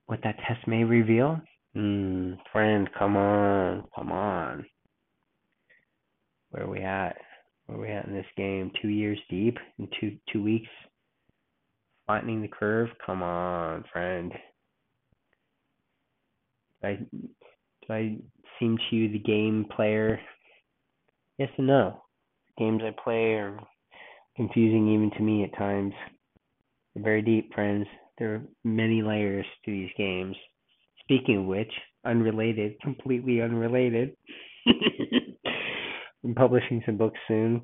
what 0.08 0.20
that 0.24 0.36
test 0.48 0.68
may 0.68 0.84
reveal? 0.84 1.40
Mm, 1.78 2.38
friend, 2.52 2.90
come 2.98 3.16
on, 3.16 3.86
come 3.96 4.12
on. 4.12 4.66
Where 6.50 6.64
are 6.64 6.70
we 6.70 6.80
at? 6.80 7.16
Where 7.72 7.80
we 7.80 7.88
at 7.88 8.06
in 8.06 8.14
this 8.14 8.26
game? 8.36 8.70
Two 8.82 8.90
years 8.90 9.18
deep 9.30 9.58
in 9.80 9.88
two 9.98 10.18
two 10.34 10.44
weeks. 10.44 10.68
Flattening 12.06 12.42
the 12.42 12.50
curve. 12.50 12.90
Come 13.06 13.24
on, 13.24 13.86
friend. 13.94 14.34
I 16.84 17.00
I 17.90 18.18
seem 18.60 18.78
to 18.78 18.96
you 18.96 19.10
the 19.10 19.20
game 19.20 19.68
player? 19.74 20.20
Yes 21.38 21.50
and 21.58 21.68
no. 21.68 22.04
Games 22.58 22.82
I 22.84 22.94
play 23.02 23.36
are 23.36 23.58
confusing 24.36 24.94
even 24.94 25.10
to 25.12 25.22
me 25.24 25.46
at 25.46 25.58
times. 25.58 25.94
They're 26.94 27.04
very 27.04 27.22
deep, 27.22 27.54
friends. 27.54 27.88
There 28.18 28.36
are 28.36 28.42
many 28.66 29.02
layers 29.02 29.46
to 29.64 29.72
these 29.72 29.92
games. 29.98 30.36
Speaking 31.00 31.38
of 31.38 31.46
which, 31.46 31.72
unrelated, 32.06 32.82
completely 32.82 33.42
unrelated. 33.42 34.18
I'm 36.24 36.36
publishing 36.36 36.82
some 36.86 36.98
books 36.98 37.20
soon 37.28 37.62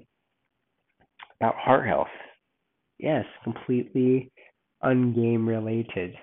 about 1.40 1.56
heart 1.56 1.88
health. 1.88 2.08
Yes, 3.00 3.26
completely 3.44 4.32
ungame 4.84 5.48
related. 5.48 6.16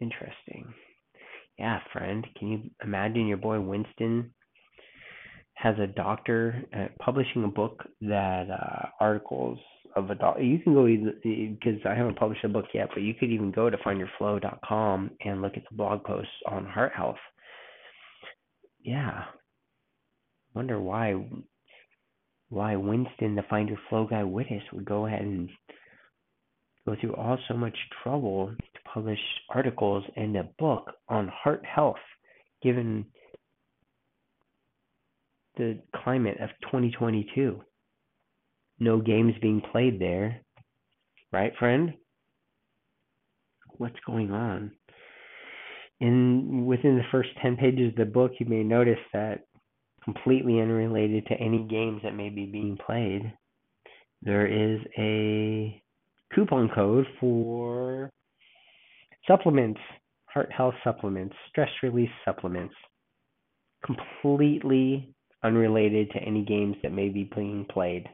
Interesting. 0.00 0.74
Yeah, 1.58 1.78
friend, 1.92 2.26
can 2.38 2.48
you 2.48 2.70
imagine 2.82 3.26
your 3.26 3.36
boy 3.36 3.60
Winston 3.60 4.34
has 5.54 5.76
a 5.78 5.86
doctor 5.86 6.62
uh, 6.76 6.86
publishing 7.00 7.44
a 7.44 7.48
book 7.48 7.84
that 8.00 8.48
uh, 8.50 8.86
articles 9.00 9.58
of 9.96 10.10
a 10.10 10.14
doctor. 10.14 10.42
You 10.42 10.58
can 10.58 10.74
go 10.74 10.86
because 10.86 11.80
I 11.88 11.94
haven't 11.94 12.18
published 12.18 12.44
a 12.44 12.48
book 12.48 12.66
yet, 12.74 12.88
but 12.92 13.02
you 13.02 13.14
could 13.14 13.30
even 13.30 13.52
go 13.52 13.70
to 13.70 13.76
findyourflow.com 13.78 15.10
and 15.24 15.42
look 15.42 15.56
at 15.56 15.62
the 15.70 15.76
blog 15.76 16.02
posts 16.04 16.32
on 16.50 16.66
heart 16.66 16.92
health. 16.94 17.16
Yeah, 18.82 19.24
wonder 20.54 20.80
why 20.80 21.14
why 22.48 22.76
Winston, 22.76 23.34
the 23.34 23.42
Find 23.50 23.68
Your 23.68 23.78
Flow 23.88 24.06
guy 24.06 24.22
Wittes, 24.22 24.62
would 24.72 24.84
go 24.84 25.06
ahead 25.06 25.22
and 25.22 25.50
go 26.86 26.94
through 27.00 27.14
all 27.14 27.38
so 27.48 27.54
much 27.54 27.76
trouble 28.02 28.48
to 28.48 28.90
publish 28.92 29.18
articles 29.48 30.04
and 30.16 30.36
a 30.36 30.48
book 30.58 30.92
on 31.08 31.28
heart 31.28 31.64
health, 31.64 31.96
given 32.62 33.06
the 35.56 35.80
climate 36.04 36.38
of 36.40 36.50
2022. 36.62 37.60
No 38.78 39.00
games 39.00 39.34
being 39.40 39.62
played 39.72 40.00
there. 40.00 40.40
Right, 41.32 41.52
friend? 41.58 41.94
What's 43.78 43.98
going 44.06 44.30
on? 44.30 44.72
And 46.00 46.66
within 46.66 46.96
the 46.96 47.04
first 47.10 47.30
10 47.42 47.56
pages 47.56 47.90
of 47.90 47.96
the 47.96 48.04
book, 48.04 48.32
you 48.38 48.46
may 48.46 48.62
notice 48.62 48.98
that 49.12 49.46
completely 50.04 50.60
unrelated 50.60 51.26
to 51.26 51.34
any 51.34 51.66
games 51.68 52.02
that 52.02 52.14
may 52.14 52.28
be 52.28 52.46
being 52.46 52.78
played, 52.84 53.32
there 54.22 54.46
is 54.46 54.80
a 54.98 55.82
coupon 56.34 56.68
code 56.74 57.06
for 57.20 58.10
supplements, 59.26 59.80
heart 60.26 60.50
health 60.52 60.74
supplements, 60.82 61.34
stress 61.48 61.70
release 61.82 62.10
supplements. 62.24 62.74
Completely 63.84 65.14
unrelated 65.42 66.10
to 66.10 66.18
any 66.18 66.42
games 66.42 66.76
that 66.82 66.92
may 66.92 67.10
be 67.10 67.30
being 67.34 67.66
played 67.70 68.08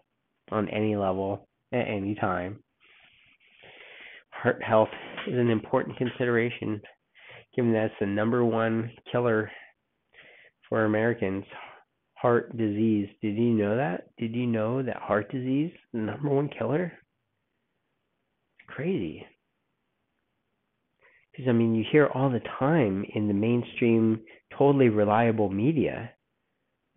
on 0.50 0.68
any 0.68 0.96
level 0.96 1.46
at 1.72 1.86
any 1.86 2.16
time. 2.16 2.58
Heart 4.30 4.62
health 4.62 4.88
is 5.28 5.38
an 5.38 5.50
important 5.50 5.96
consideration 5.96 6.80
given 7.54 7.72
that 7.72 7.86
it's 7.86 7.94
the 8.00 8.06
number 8.06 8.44
one 8.44 8.90
killer 9.10 9.50
for 10.68 10.84
Americans. 10.84 11.44
Heart 12.20 12.56
disease. 12.56 13.08
Did 13.22 13.36
you 13.36 13.50
know 13.50 13.76
that? 13.76 14.08
Did 14.18 14.34
you 14.34 14.46
know 14.46 14.82
that 14.82 14.96
heart 14.96 15.30
disease 15.32 15.72
the 15.92 16.00
number 16.00 16.28
one 16.28 16.48
killer? 16.48 16.92
Crazy. 18.66 19.26
Because, 21.32 21.48
I 21.48 21.52
mean, 21.52 21.74
you 21.74 21.84
hear 21.90 22.08
all 22.08 22.28
the 22.28 22.42
time 22.58 23.04
in 23.14 23.28
the 23.28 23.34
mainstream, 23.34 24.20
totally 24.56 24.88
reliable 24.88 25.48
media 25.48 26.10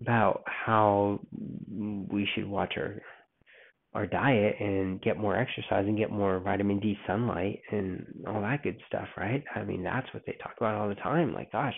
about 0.02 0.44
how 0.46 1.22
we 1.38 2.28
should 2.34 2.48
watch 2.48 2.74
our 2.78 3.02
our 3.94 4.08
diet 4.08 4.56
and 4.60 5.02
get 5.04 5.18
more 5.18 5.38
exercise 5.38 5.86
and 5.86 5.98
get 5.98 6.10
more 6.10 6.40
vitamin 6.40 6.80
D 6.80 6.98
sunlight 7.06 7.62
and 7.72 8.06
all 8.28 8.42
that 8.42 8.64
good 8.64 8.78
stuff, 8.88 9.08
right? 9.16 9.44
I 9.56 9.64
mean, 9.64 9.84
that's 9.84 10.12
what 10.14 10.24
they 10.26 10.36
talk 10.42 10.54
about 10.58 10.76
all 10.76 10.90
the 10.90 10.96
time. 10.96 11.32
Like, 11.32 11.52
gosh, 11.52 11.76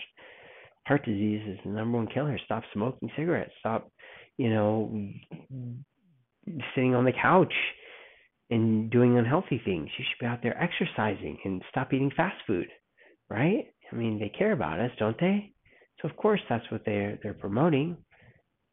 heart 0.86 1.04
disease 1.04 1.42
is 1.46 1.58
the 1.64 1.70
number 1.70 1.98
one 1.98 2.06
killer. 2.06 2.38
Stop 2.44 2.62
smoking 2.72 3.10
cigarettes. 3.16 3.52
Stop, 3.60 3.90
you 4.38 4.50
know, 4.50 5.10
sitting 6.74 6.94
on 6.94 7.04
the 7.04 7.12
couch 7.20 7.52
and 8.50 8.90
doing 8.90 9.18
unhealthy 9.18 9.60
things. 9.64 9.88
You 9.98 10.04
should 10.08 10.20
be 10.20 10.26
out 10.26 10.40
there 10.42 10.60
exercising 10.62 11.38
and 11.44 11.62
stop 11.70 11.92
eating 11.92 12.12
fast 12.16 12.36
food, 12.46 12.68
right? 13.28 13.64
I 13.90 13.96
mean, 13.96 14.18
they 14.18 14.28
care 14.28 14.52
about 14.52 14.80
us, 14.80 14.90
don't 14.98 15.18
they? 15.18 15.52
So 16.00 16.08
of 16.08 16.16
course 16.16 16.40
that's 16.48 16.70
what 16.70 16.82
they're 16.84 17.18
they're 17.22 17.32
promoting 17.34 17.96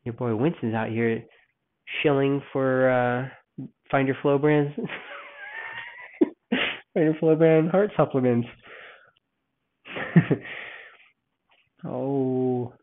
your 0.03 0.13
boy 0.13 0.35
Winston's 0.35 0.75
out 0.75 0.89
here 0.89 1.23
shilling 2.01 2.41
for 2.51 2.89
uh 2.89 3.29
Find 3.91 4.07
Your 4.07 4.17
Flow 4.21 4.37
brands. 4.37 4.73
Find 6.93 7.05
Your 7.05 7.15
Flow 7.19 7.35
brand 7.35 7.69
heart 7.69 7.91
supplements. 7.95 8.47
oh, 11.85 12.73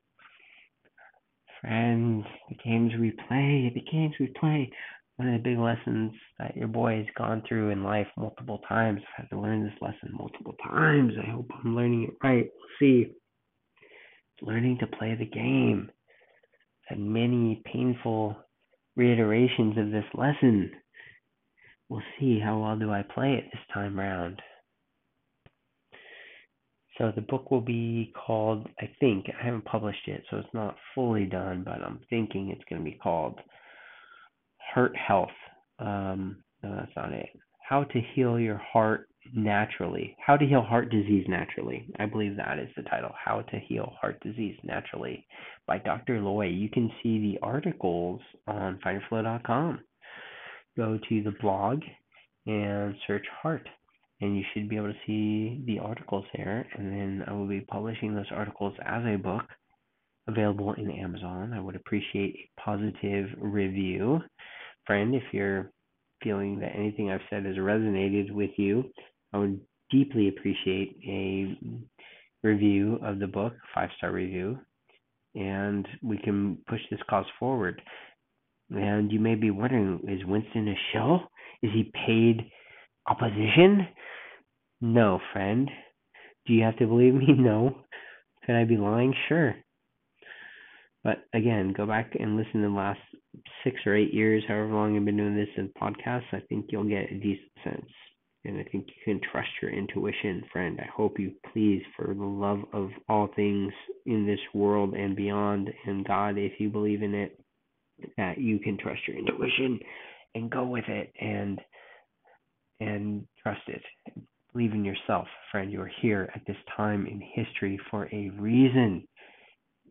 friends, 1.61 2.25
the 2.49 2.57
games 2.65 2.93
we 2.99 3.13
play, 3.29 3.73
the 3.75 3.85
games 3.91 4.15
we 4.19 4.33
play. 4.39 4.71
One 5.17 5.29
of 5.29 5.43
the 5.43 5.51
big 5.51 5.59
lessons 5.59 6.13
that 6.39 6.57
your 6.57 6.69
boy 6.69 6.97
has 6.97 7.07
gone 7.17 7.43
through 7.47 7.71
in 7.71 7.85
life 7.85 8.07
multiple 8.17 8.61
times. 8.67 9.03
I've 9.03 9.25
had 9.25 9.37
to 9.37 9.41
learn 9.41 9.63
this 9.63 9.75
lesson 9.83 10.17
multiple 10.17 10.55
times. 10.67 11.13
I 11.23 11.31
hope 11.31 11.51
I'm 11.63 11.77
learning 11.77 12.05
it 12.05 12.27
right. 12.27 12.49
We'll 12.57 12.79
see. 12.79 13.03
It's 13.03 14.43
learning 14.43 14.79
to 14.81 14.87
play 14.87 15.15
the 15.15 15.27
game 15.27 15.91
had 16.91 16.99
many 16.99 17.63
painful 17.73 18.37
reiterations 18.97 19.79
of 19.79 19.93
this 19.93 20.05
lesson. 20.13 20.73
We'll 21.89 22.03
see 22.19 22.41
how 22.41 22.59
well 22.59 22.77
do 22.77 22.91
I 22.91 23.03
play 23.15 23.35
it 23.35 23.45
this 23.45 23.63
time 23.73 23.99
round. 23.99 24.43
So 27.01 27.11
the 27.15 27.23
book 27.23 27.51
will 27.51 27.63
be 27.63 28.13
called, 28.15 28.69
I 28.79 28.91
think, 29.01 29.25
I 29.31 29.43
haven't 29.43 29.65
published 29.65 30.07
it, 30.07 30.23
so 30.31 30.37
it's 30.37 30.53
not 30.53 30.77
fully 30.95 31.25
done, 31.25 31.63
but 31.65 31.81
I'm 31.83 31.99
thinking 32.11 32.51
it's 32.51 32.65
going 32.69 32.85
to 32.85 32.91
be 32.91 32.99
called 33.03 33.41
Heart 34.75 34.95
Health. 34.97 35.31
Um, 35.79 36.45
no, 36.63 36.77
that's 36.77 36.95
not 36.95 37.15
it. 37.15 37.31
How 37.67 37.85
to 37.85 38.01
Heal 38.15 38.39
Your 38.39 38.59
Heart 38.59 39.09
Naturally. 39.35 40.15
How 40.25 40.37
to 40.37 40.45
Heal 40.45 40.61
Heart 40.61 40.91
Disease 40.91 41.25
Naturally. 41.27 41.87
I 41.99 42.05
believe 42.05 42.37
that 42.37 42.59
is 42.59 42.69
the 42.77 42.83
title. 42.83 43.13
How 43.17 43.41
to 43.41 43.59
Heal 43.61 43.95
Heart 43.99 44.21
Disease 44.23 44.59
Naturally 44.63 45.27
by 45.67 45.79
Dr. 45.79 46.21
Loy. 46.21 46.49
You 46.49 46.69
can 46.69 46.93
see 47.03 47.19
the 47.19 47.39
articles 47.43 48.21
on 48.47 48.79
findyourflow.com. 48.85 49.81
Go 50.77 50.99
to 51.09 51.23
the 51.23 51.35
blog 51.41 51.81
and 52.47 52.95
search 53.07 53.25
heart, 53.43 53.67
and 54.21 54.37
you 54.37 54.43
should 54.53 54.69
be 54.69 54.77
able 54.77 54.93
to 54.93 54.99
see 55.07 55.63
the 55.67 55.79
articles 55.79 56.25
there. 56.37 56.67
And 56.77 56.91
then 56.93 57.25
I 57.27 57.33
will 57.33 57.47
be 57.47 57.61
publishing 57.63 58.15
those 58.15 58.31
articles 58.31 58.75
as 58.85 59.03
a 59.05 59.17
book 59.17 59.45
available 60.29 60.75
in 60.75 60.91
Amazon. 60.91 61.53
I 61.55 61.61
would 61.61 61.77
appreciate 61.77 62.35
a 62.37 62.61
positive 62.61 63.29
review. 63.39 64.21
Friend, 64.87 65.15
if 65.15 65.23
you're 65.33 65.71
feeling 66.23 66.61
that 66.61 66.77
anything 66.77 67.11
I've 67.11 67.21
said 67.31 67.47
has 67.47 67.57
resonated 67.57 68.31
with 68.31 68.51
you, 68.57 68.85
I 69.33 69.39
would 69.39 69.61
deeply 69.91 70.29
appreciate 70.29 70.97
a 71.09 71.59
review 72.43 72.99
of 73.03 73.19
the 73.19 73.27
book, 73.27 73.55
five 73.75 73.89
star 73.97 74.13
review, 74.13 74.59
and 75.35 75.87
we 76.03 76.19
can 76.19 76.59
push 76.69 76.81
this 76.91 77.01
cause 77.09 77.27
forward. 77.39 77.81
And 78.71 79.11
you 79.11 79.19
may 79.19 79.35
be 79.35 79.51
wondering, 79.51 80.01
is 80.09 80.25
Winston 80.27 80.69
a 80.69 80.75
shill? 80.93 81.21
Is 81.63 81.71
he 81.75 81.91
paid 82.07 82.51
opposition? 83.09 83.87
No, 84.81 85.21
friend. 85.33 85.71
Do 86.47 86.53
you 86.53 86.65
have 86.65 86.79
to 86.79 86.87
believe 86.87 87.15
me? 87.15 87.27
No. 87.37 87.77
Could 88.45 88.55
I 88.55 88.65
be 88.65 88.77
lying? 88.77 89.15
Sure. 89.29 89.55
But 91.05 91.25
again, 91.35 91.75
go 91.77 91.87
back 91.87 92.13
and 92.19 92.37
listen 92.37 92.63
to 92.63 92.69
the 92.69 92.75
last 92.75 93.01
six 93.65 93.77
or 93.87 93.95
eight 93.95 94.13
years, 94.13 94.43
however 94.49 94.73
long 94.73 94.97
I've 94.97 95.05
been 95.05 95.17
doing 95.17 95.37
this 95.37 95.49
in 95.57 95.71
podcasts. 95.81 96.33
I 96.33 96.41
think 96.49 96.67
you'll 96.69 96.85
get 96.85 97.11
a 97.11 97.19
decent 97.19 97.53
sense. 97.65 97.91
And 98.45 98.59
I 98.59 98.65
think 98.65 98.87
you 98.89 98.95
can 99.05 99.21
trust 99.31 99.49
your 99.61 99.71
intuition, 99.71 100.43
friend. 100.51 100.79
I 100.81 100.89
hope 100.95 101.19
you 101.19 101.33
please, 101.53 101.83
for 101.97 102.15
the 102.15 102.25
love 102.25 102.61
of 102.73 102.91
all 103.09 103.29
things 103.37 103.73
in 104.07 104.27
this 104.27 104.41
world 104.55 104.95
and 104.95 105.15
beyond, 105.15 105.71
and 105.87 106.07
God, 106.07 106.39
if 106.39 106.59
you 106.59 106.71
believe 106.71 107.03
in 107.03 107.15
it, 107.15 107.39
that 108.17 108.39
you 108.39 108.59
can 108.59 108.79
trust 108.79 109.01
your 109.07 109.19
intuition 109.19 109.79
and 110.35 110.51
go 110.51 110.65
with 110.65 110.85
it 110.89 111.13
and 111.21 111.61
and 112.81 113.27
trust 113.43 113.61
it. 113.67 113.83
Believe 114.53 114.73
in 114.73 114.85
yourself, 114.85 115.29
friend. 115.53 115.71
You 115.71 115.81
are 115.81 115.93
here 116.03 116.29
at 116.35 116.43
this 116.47 116.57
time 116.77 117.07
in 117.07 117.21
history 117.21 117.79
for 117.91 118.09
a 118.13 118.31
reason. 118.31 119.07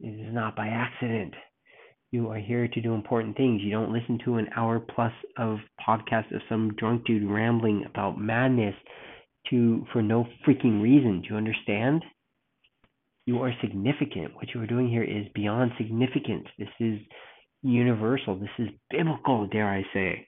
It 0.01 0.27
is 0.27 0.33
not 0.33 0.55
by 0.55 0.67
accident. 0.67 1.33
You 2.11 2.29
are 2.29 2.39
here 2.39 2.67
to 2.67 2.81
do 2.81 2.93
important 2.93 3.37
things. 3.37 3.61
You 3.61 3.71
don't 3.71 3.93
listen 3.93 4.19
to 4.25 4.35
an 4.35 4.47
hour 4.55 4.79
plus 4.79 5.13
of 5.37 5.59
podcast 5.87 6.35
of 6.35 6.41
some 6.49 6.73
drunk 6.77 7.05
dude 7.05 7.29
rambling 7.29 7.85
about 7.89 8.19
madness 8.19 8.75
to 9.49 9.85
for 9.93 10.01
no 10.01 10.25
freaking 10.45 10.81
reason. 10.81 11.21
Do 11.21 11.29
you 11.29 11.35
understand? 11.37 12.03
You 13.25 13.41
are 13.43 13.53
significant. 13.61 14.35
What 14.35 14.53
you 14.53 14.61
are 14.61 14.67
doing 14.67 14.89
here 14.89 15.03
is 15.03 15.27
beyond 15.33 15.71
significance. 15.77 16.47
This 16.57 16.69
is 16.81 16.99
universal. 17.61 18.37
This 18.37 18.49
is 18.57 18.69
biblical, 18.89 19.47
dare 19.47 19.69
I 19.69 19.83
say. 19.93 20.27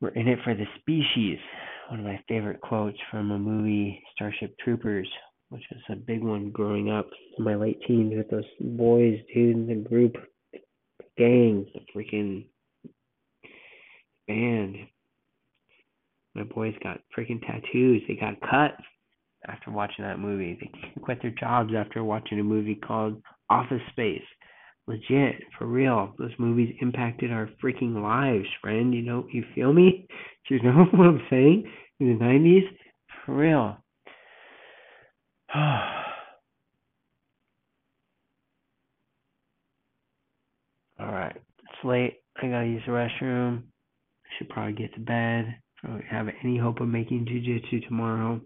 We're 0.00 0.10
in 0.10 0.28
it 0.28 0.38
for 0.44 0.54
the 0.54 0.66
species. 0.78 1.38
One 1.90 1.98
of 1.98 2.06
my 2.06 2.22
favorite 2.28 2.60
quotes 2.60 2.96
from 3.10 3.32
a 3.32 3.38
movie, 3.38 4.00
Starship 4.14 4.56
Troopers, 4.60 5.08
which 5.48 5.64
was 5.72 5.80
a 5.90 5.96
big 5.96 6.22
one 6.22 6.52
growing 6.52 6.88
up 6.88 7.08
in 7.36 7.42
my 7.42 7.56
late 7.56 7.80
teens 7.84 8.12
with 8.16 8.30
those 8.30 8.44
boys, 8.60 9.18
dude, 9.34 9.56
in 9.56 9.66
the 9.66 9.88
group, 9.88 10.14
gang, 11.18 11.66
the 11.74 11.80
freaking 11.92 12.46
band. 14.28 14.76
My 16.36 16.44
boys 16.44 16.74
got 16.80 17.00
freaking 17.18 17.40
tattoos. 17.44 18.02
They 18.06 18.14
got 18.14 18.40
cut 18.40 18.76
after 19.48 19.72
watching 19.72 20.04
that 20.04 20.20
movie. 20.20 20.56
They 20.60 21.00
quit 21.02 21.20
their 21.20 21.32
jobs 21.32 21.72
after 21.76 22.04
watching 22.04 22.38
a 22.38 22.44
movie 22.44 22.76
called 22.76 23.20
Office 23.50 23.82
Space 23.90 24.22
legit 24.90 25.42
for 25.56 25.66
real. 25.66 26.14
Those 26.18 26.32
movies 26.38 26.74
impacted 26.80 27.30
our 27.30 27.48
freaking 27.62 28.02
lives 28.02 28.48
friend. 28.60 28.92
You 28.92 29.02
know 29.02 29.26
you 29.32 29.44
feel 29.54 29.72
me? 29.72 30.06
Do 30.48 30.54
you 30.56 30.62
know 30.62 30.84
what 30.92 31.06
i'm 31.06 31.22
saying? 31.30 31.70
In 32.00 32.18
the 32.18 32.24
90s 32.24 32.66
for 33.24 33.36
real. 33.36 33.76
All 40.98 41.12
right. 41.12 41.36
It's 41.36 41.84
late. 41.84 42.18
I 42.42 42.48
gotta 42.48 42.66
use 42.66 42.82
the 42.86 42.92
restroom. 42.92 43.58
I 43.58 44.28
should 44.38 44.48
probably 44.48 44.72
get 44.74 44.92
to 44.94 45.00
bed. 45.00 45.54
I 45.84 45.88
don't 45.88 46.04
have 46.04 46.26
any 46.42 46.58
hope 46.58 46.80
of 46.80 46.88
making 46.88 47.26
jiu-jitsu 47.26 47.80
tomorrow 47.88 48.40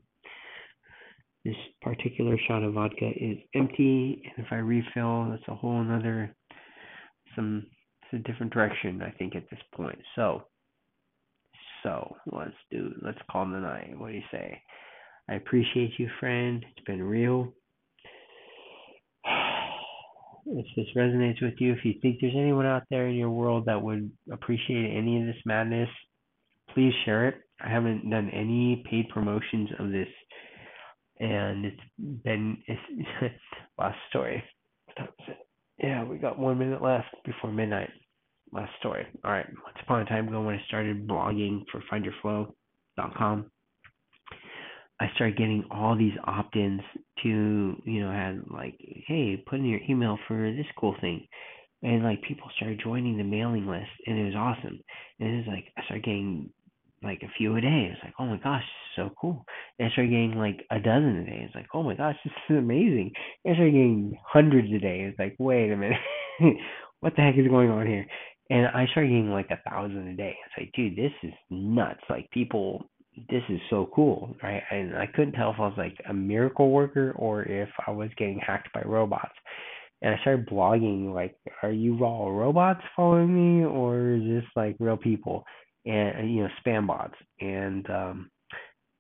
this 1.45 1.57
particular 1.83 2.37
shot 2.49 2.63
of 2.63 2.75
vodka 2.75 3.11
is 3.17 3.39
empty 3.55 4.23
and 4.25 4.47
if 4.47 4.53
I 4.53 4.57
refill 4.57 5.29
that's 5.31 5.49
a 5.49 5.55
whole 5.55 5.81
another 5.81 6.35
some 7.37 7.67
it's 8.03 8.25
a 8.25 8.31
different 8.31 8.53
direction 8.53 9.03
I 9.03 9.11
think 9.11 9.37
at 9.37 9.49
this 9.51 9.61
point. 9.75 9.99
So 10.17 10.45
so 11.85 12.17
let's 12.33 12.57
do 12.71 12.93
let's 13.03 13.19
call 13.31 13.45
the 13.45 13.61
night. 13.61 13.95
What 13.97 14.09
do 14.09 14.15
you 14.15 14.23
say? 14.33 14.61
I 15.29 15.35
appreciate 15.35 15.93
you 15.99 16.09
friend. 16.19 16.65
It's 16.77 16.85
been 16.87 17.03
real. 17.03 17.53
If 20.47 20.67
this 20.77 20.85
resonates 20.95 21.41
with 21.41 21.55
you, 21.57 21.73
if 21.73 21.87
you 21.87 21.95
think 22.03 22.19
there's 22.21 22.35
anyone 22.37 22.67
out 22.67 22.83
there 22.91 23.07
in 23.09 23.15
your 23.15 23.31
world 23.31 23.65
that 23.65 23.81
would 23.81 24.13
appreciate 24.31 24.95
any 24.95 25.19
of 25.19 25.27
this 25.27 25.43
madness, 25.47 25.89
please 26.75 26.93
share 27.07 27.29
it. 27.29 27.37
I 27.63 27.71
haven't 27.71 28.11
done 28.11 28.29
any 28.29 28.85
paid 28.91 29.09
promotions 29.09 29.71
of 29.79 29.91
this 29.91 30.07
and 31.21 31.65
it's 31.65 31.81
been 31.99 32.59
it's 32.67 32.81
last 33.79 33.99
story. 34.11 34.43
Yeah, 35.79 36.05
we 36.05 36.19
got 36.19 36.39
one 36.39 36.59
minute 36.59 36.83
left 36.83 37.15
before 37.25 37.51
midnight. 37.51 37.91
Last 38.53 38.73
story. 38.79 39.07
All 39.25 39.33
right. 39.33 39.47
Once 39.65 39.77
upon 39.83 40.03
a 40.03 40.05
time 40.05 40.29
ago, 40.29 40.41
when 40.43 40.55
I 40.55 40.63
started 40.69 41.09
blogging 41.09 41.65
for 41.73 41.83
FindYourFlow.com, 41.91 43.51
I 45.01 45.07
started 45.17 45.37
getting 45.37 45.65
all 45.73 45.97
these 45.97 46.13
opt-ins 46.25 46.81
to, 47.25 47.29
you 47.85 48.01
know, 48.01 48.13
had 48.13 48.45
like, 48.49 48.79
hey, 49.09 49.43
put 49.49 49.59
in 49.59 49.65
your 49.65 49.81
email 49.89 50.17
for 50.29 50.53
this 50.53 50.67
cool 50.79 50.95
thing, 51.01 51.27
and 51.83 52.05
like 52.05 52.23
people 52.23 52.49
started 52.57 52.81
joining 52.83 53.19
the 53.19 53.25
mailing 53.25 53.67
list, 53.67 53.91
and 54.07 54.17
it 54.19 54.25
was 54.25 54.37
awesome. 54.37 54.79
And 55.19 55.29
it 55.29 55.37
was 55.39 55.47
like 55.49 55.65
I 55.77 55.85
started 55.85 56.05
getting 56.05 56.51
like 57.05 57.23
a 57.23 57.33
few 57.37 57.57
a 57.57 57.61
day. 57.61 57.91
It's 57.93 58.03
like, 58.03 58.15
oh 58.19 58.27
my 58.27 58.39
gosh, 58.39 58.65
so 58.97 59.11
cool. 59.21 59.45
And 59.79 59.89
I 59.89 59.93
started 59.93 60.11
getting 60.11 60.37
like 60.37 60.65
a 60.71 60.79
dozen 60.79 61.19
a 61.19 61.25
day. 61.25 61.43
It's 61.45 61.55
like, 61.55 61.69
oh 61.75 61.83
my 61.83 61.95
gosh, 61.95 62.17
this 62.25 62.33
is 62.51 62.57
amazing. 62.57 63.13
And 63.45 63.53
I 63.53 63.57
started 63.57 63.73
getting 63.73 64.19
hundreds 64.27 64.73
a 64.73 64.79
day. 64.79 65.01
It's 65.01 65.19
like, 65.19 65.37
wait 65.39 65.71
a 65.71 65.77
minute, 65.77 65.99
what 67.01 67.15
the 67.17 67.23
heck 67.23 67.37
is 67.37 67.49
going 67.49 67.71
on 67.71 67.87
here? 67.87 68.07
And 68.51 68.67
I 68.67 68.87
started 68.91 69.09
getting 69.09 69.31
like 69.31 69.51
a 69.51 69.71
thousand 69.71 70.09
a 70.09 70.17
day. 70.17 70.37
It's 70.45 70.55
like, 70.59 70.73
dude, 70.75 70.97
this 70.97 71.13
is 71.23 71.33
nuts. 71.51 72.01
Like 72.11 72.31
people, 72.31 72.91
this 73.31 73.43
is 73.49 73.61
so 73.71 73.89
cool, 73.95 74.37
right? 74.43 74.63
And 74.71 74.97
I 74.97 75.07
couldn't 75.07 75.33
tell 75.33 75.51
if 75.51 75.57
I 75.59 75.67
was 75.67 75.79
like 75.79 75.97
a 76.09 76.15
miracle 76.15 76.71
worker 76.71 77.13
or 77.17 77.43
if 77.45 77.69
I 77.87 77.91
was 77.91 78.11
getting 78.19 78.39
hacked 78.39 78.73
by 78.75 78.83
robots. 78.85 79.35
And 80.03 80.15
I 80.15 80.21
started 80.21 80.47
blogging 80.47 81.15
like, 81.15 81.35
are 81.63 81.73
you 81.73 82.05
all 82.05 82.33
robots 82.33 82.83
following 82.95 83.35
me 83.61 83.65
or 83.65 84.17
is 84.17 84.23
this 84.23 84.51
like 84.55 84.77
real 84.79 84.99
people? 84.99 85.45
And 85.85 86.35
you 86.35 86.43
know 86.43 86.49
spam 86.65 86.87
bots. 86.87 87.15
And 87.41 87.89
um 87.91 88.31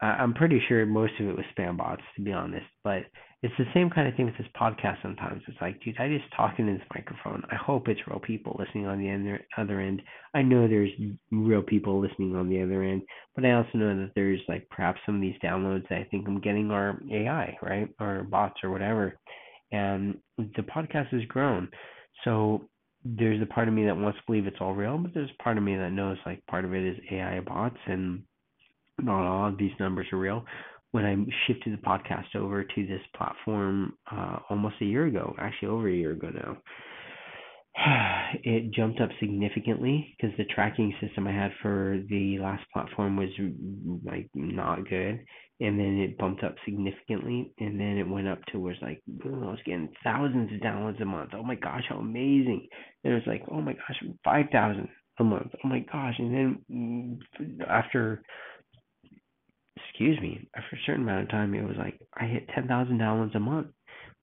i'm 0.01 0.35
pretty 0.35 0.61
sure 0.69 0.85
most 0.85 1.13
of 1.19 1.27
it 1.27 1.37
was 1.37 1.47
spam 1.57 1.79
bots 1.79 2.03
to 2.15 2.21
be 2.21 2.33
honest 2.33 2.67
but 2.83 3.05
it's 3.43 3.55
the 3.59 3.65
same 3.73 3.91
kind 3.91 4.09
of 4.09 4.15
thing 4.15 4.25
with 4.25 4.39
this 4.39 4.47
podcast 4.59 5.03
sometimes. 5.03 5.43
It's 5.47 5.61
like 5.61 5.81
dude 5.83 5.99
i 5.99 6.09
just 6.09 6.25
talking 6.35 6.67
in 6.67 6.75
this 6.75 6.87
microphone. 6.95 7.43
I 7.51 7.57
hope 7.57 7.89
it's 7.89 8.01
real 8.07 8.19
people 8.19 8.57
listening 8.59 8.87
on 8.87 8.99
the 8.99 9.39
other 9.59 9.81
end. 9.81 10.03
I 10.35 10.43
know 10.43 10.67
there's 10.67 10.91
real 11.31 11.63
people 11.63 12.01
listening 12.01 12.35
on 12.37 12.49
the 12.49 12.63
other 12.63 12.83
end 12.83 13.03
but 13.35 13.45
i 13.45 13.53
also 13.53 13.71
know 13.75 13.97
that 13.97 14.13
there's 14.15 14.41
like 14.49 14.69
perhaps 14.71 15.01
some 15.05 15.17
of 15.17 15.21
these 15.21 15.37
downloads 15.45 15.89
that 15.89 15.99
i 15.99 16.05
think 16.11 16.27
i'm 16.27 16.41
getting 16.41 16.71
are 16.71 17.01
ai 17.13 17.57
right? 17.63 17.89
Or 18.01 18.25
bots 18.25 18.61
or 18.63 18.71
whatever. 18.71 19.19
And 19.73 20.19
the 20.39 20.63
podcast 20.63 21.09
has 21.09 21.25
grown. 21.29 21.69
So 22.25 22.69
there's 23.05 23.43
a 23.43 23.47
part 23.47 23.69
of 23.69 23.75
me 23.75 23.85
that 23.85 23.97
wants 23.97 24.19
to 24.19 24.25
believe 24.27 24.47
it's 24.47 24.57
all 24.61 24.75
real, 24.75 24.97
but 24.99 25.13
there's 25.13 25.31
a 25.39 25.43
part 25.43 25.59
of 25.59 25.63
me 25.63 25.77
that 25.77 25.93
knows 25.93 26.17
like 26.25 26.45
part 26.47 26.65
of 26.65 26.73
it 26.73 26.85
is 26.85 26.99
AI 27.11 27.41
bots 27.41 27.77
and 27.87 28.23
not 29.01 29.27
all 29.27 29.49
of 29.49 29.59
these 29.59 29.73
numbers 29.79 30.07
are 30.13 30.19
real. 30.19 30.45
When 30.93 31.05
I 31.05 31.17
shifted 31.47 31.73
the 31.73 31.83
podcast 31.83 32.37
over 32.37 32.65
to 32.65 32.87
this 32.87 33.01
platform 33.17 33.95
uh, 34.11 34.39
almost 34.49 34.77
a 34.81 34.85
year 34.85 35.07
ago, 35.07 35.35
actually 35.39 35.69
over 35.69 35.89
a 35.89 35.95
year 35.95 36.13
ago 36.13 36.31
now, 36.33 36.57
it 38.45 38.73
jumped 38.73 39.01
up 39.01 39.11
significantly 39.21 40.15
because 40.17 40.37
the 40.39 40.45
tracking 40.45 40.95
system 41.01 41.27
I 41.27 41.33
had 41.33 41.51
for 41.61 42.01
the 42.09 42.39
last 42.39 42.65
platform 42.73 43.17
was 43.17 43.29
like 44.05 44.29
not 44.35 44.89
good, 44.89 45.25
and 45.61 45.79
then 45.79 45.99
it 45.99 46.19
bumped 46.19 46.43
up 46.43 46.55
significantly, 46.65 47.53
and 47.59 47.79
then 47.79 47.97
it 47.99 48.09
went 48.09 48.29
up 48.29 48.45
to 48.47 48.59
where 48.59 48.75
was 48.75 48.83
like 48.83 49.03
I 49.25 49.29
was 49.29 49.59
getting 49.65 49.89
thousands 50.03 50.53
of 50.53 50.61
downloads 50.61 51.01
a 51.01 51.05
month. 51.05 51.31
Oh 51.35 51.43
my 51.43 51.55
gosh, 51.55 51.85
how 51.89 51.97
amazing! 51.97 52.67
And 53.03 53.13
it 53.13 53.17
was 53.17 53.27
like 53.27 53.43
oh 53.51 53.61
my 53.61 53.73
gosh, 53.75 54.03
five 54.25 54.47
thousand 54.53 54.89
a 55.19 55.25
month. 55.25 55.53
Oh 55.65 55.69
my 55.69 55.81
gosh! 55.81 56.15
And 56.19 56.35
then 56.69 57.21
after 57.69 58.23
excuse 59.77 60.21
me, 60.21 60.49
after 60.57 60.77
a 60.77 60.81
certain 60.87 61.03
amount 61.05 61.23
of 61.25 61.31
time, 61.31 61.55
it 61.55 61.63
was 61.63 61.77
like 61.79 62.01
I 62.19 62.27
hit 62.27 62.49
ten 62.55 62.67
thousand 62.67 62.99
downloads 62.99 63.35
a 63.37 63.41
month 63.41 63.69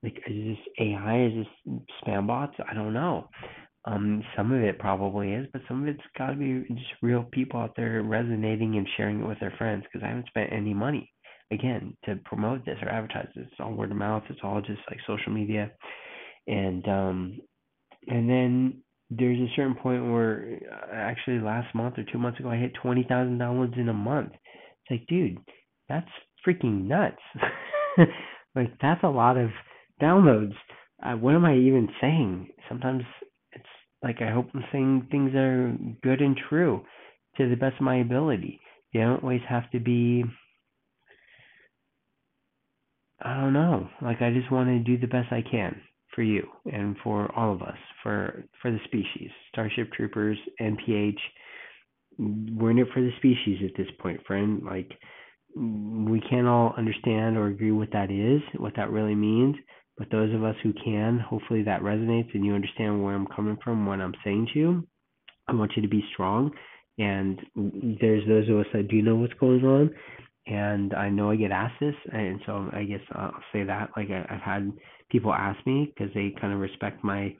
like 0.02 0.16
is 0.26 0.56
this 0.56 0.74
AI? 0.80 1.26
Is 1.26 1.32
this 1.66 1.74
spam 2.02 2.26
bots? 2.26 2.54
I 2.68 2.74
don't 2.74 2.92
know. 2.92 3.28
Um, 3.84 4.22
some 4.36 4.52
of 4.52 4.62
it 4.62 4.78
probably 4.78 5.32
is, 5.32 5.46
but 5.52 5.62
some 5.66 5.82
of 5.82 5.88
it's 5.88 6.00
got 6.16 6.28
to 6.28 6.34
be 6.36 6.64
just 6.74 6.90
real 7.02 7.24
people 7.32 7.60
out 7.60 7.74
there 7.76 8.02
resonating 8.02 8.76
and 8.76 8.86
sharing 8.96 9.20
it 9.20 9.26
with 9.26 9.40
their 9.40 9.54
friends. 9.58 9.84
Because 9.84 10.04
I 10.04 10.08
haven't 10.08 10.28
spent 10.28 10.52
any 10.52 10.74
money 10.74 11.10
again 11.52 11.96
to 12.04 12.16
promote 12.24 12.64
this 12.64 12.78
or 12.82 12.88
advertise 12.88 13.28
this. 13.34 13.46
It's 13.50 13.60
all 13.60 13.72
word 13.72 13.90
of 13.90 13.96
mouth. 13.96 14.22
It's 14.28 14.40
all 14.42 14.60
just 14.60 14.80
like 14.90 14.98
social 15.06 15.32
media, 15.32 15.70
and 16.46 16.86
um, 16.88 17.40
and 18.08 18.28
then 18.28 18.82
there's 19.10 19.38
a 19.38 19.52
certain 19.54 19.74
point 19.74 20.10
where 20.10 20.58
uh, 20.70 20.94
actually 20.94 21.40
last 21.40 21.74
month 21.74 21.98
or 21.98 22.04
two 22.10 22.18
months 22.18 22.40
ago 22.40 22.48
I 22.48 22.56
hit 22.56 22.72
twenty 22.82 23.04
thousand 23.08 23.38
downloads 23.38 23.78
in 23.78 23.88
a 23.88 23.94
month. 23.94 24.32
It's 24.32 24.90
like, 24.90 25.06
dude, 25.06 25.38
that's 25.88 26.08
freaking 26.46 26.86
nuts. 26.86 27.22
like 28.56 28.70
that's 28.80 29.02
a 29.04 29.08
lot 29.08 29.36
of 29.36 29.50
downloads. 30.00 30.54
Uh, 31.04 31.14
what 31.14 31.34
am 31.34 31.44
I 31.44 31.56
even 31.56 31.88
saying? 32.00 32.48
Sometimes 32.68 33.02
it's 33.52 33.64
like 34.02 34.16
I 34.20 34.32
hope 34.32 34.48
I'm 34.54 34.64
saying 34.72 35.08
things 35.10 35.32
that 35.32 35.38
are 35.38 35.76
good 36.02 36.20
and 36.20 36.36
true 36.48 36.84
to 37.36 37.48
the 37.48 37.56
best 37.56 37.76
of 37.76 37.82
my 37.82 38.00
ability. 38.00 38.60
They 38.92 39.00
don't 39.00 39.22
always 39.22 39.40
have 39.48 39.70
to 39.70 39.80
be. 39.80 40.24
I 43.24 43.40
don't 43.40 43.52
know. 43.52 43.88
Like 44.00 44.20
I 44.20 44.32
just 44.32 44.50
want 44.50 44.68
to 44.68 44.78
do 44.78 44.98
the 44.98 45.06
best 45.06 45.32
I 45.32 45.42
can 45.48 45.80
for 46.14 46.22
you 46.22 46.46
and 46.70 46.96
for 47.02 47.30
all 47.36 47.52
of 47.52 47.62
us, 47.62 47.78
for 48.02 48.44
for 48.60 48.70
the 48.70 48.78
species, 48.84 49.30
Starship 49.50 49.92
Troopers, 49.92 50.38
NPH. 50.60 51.18
We're 52.18 52.72
in 52.72 52.78
it 52.78 52.88
for 52.92 53.00
the 53.00 53.10
species 53.18 53.60
at 53.64 53.76
this 53.76 53.90
point, 54.00 54.20
friend. 54.26 54.62
Like 54.64 54.90
we 55.54 56.20
can't 56.28 56.46
all 56.46 56.74
understand 56.76 57.36
or 57.36 57.46
agree 57.46 57.72
what 57.72 57.92
that 57.92 58.10
is, 58.10 58.42
what 58.58 58.74
that 58.76 58.90
really 58.90 59.14
means. 59.14 59.56
But 59.98 60.10
those 60.10 60.34
of 60.34 60.42
us 60.42 60.56
who 60.62 60.72
can, 60.72 61.18
hopefully 61.18 61.62
that 61.64 61.82
resonates 61.82 62.34
and 62.34 62.44
you 62.44 62.54
understand 62.54 63.02
where 63.02 63.14
I'm 63.14 63.26
coming 63.26 63.58
from, 63.62 63.86
what 63.86 64.00
I'm 64.00 64.14
saying 64.24 64.48
to 64.52 64.58
you. 64.58 64.88
I 65.48 65.54
want 65.54 65.72
you 65.76 65.82
to 65.82 65.88
be 65.88 66.04
strong. 66.12 66.50
And 66.98 67.38
there's 68.00 68.26
those 68.26 68.48
of 68.48 68.58
us 68.58 68.66
that 68.72 68.88
do 68.88 69.02
know 69.02 69.16
what's 69.16 69.34
going 69.34 69.64
on. 69.64 69.90
And 70.46 70.92
I 70.94 71.08
know 71.08 71.30
I 71.30 71.36
get 71.36 71.50
asked 71.52 71.80
this. 71.80 71.94
And 72.12 72.40
so 72.46 72.68
I 72.72 72.84
guess 72.84 73.00
I'll 73.12 73.32
say 73.52 73.64
that. 73.64 73.90
Like 73.96 74.08
I, 74.10 74.26
I've 74.34 74.40
had 74.40 74.72
people 75.10 75.32
ask 75.32 75.64
me 75.66 75.92
because 75.94 76.12
they 76.14 76.34
kind 76.40 76.52
of 76.52 76.60
respect 76.60 77.04
my 77.04 77.34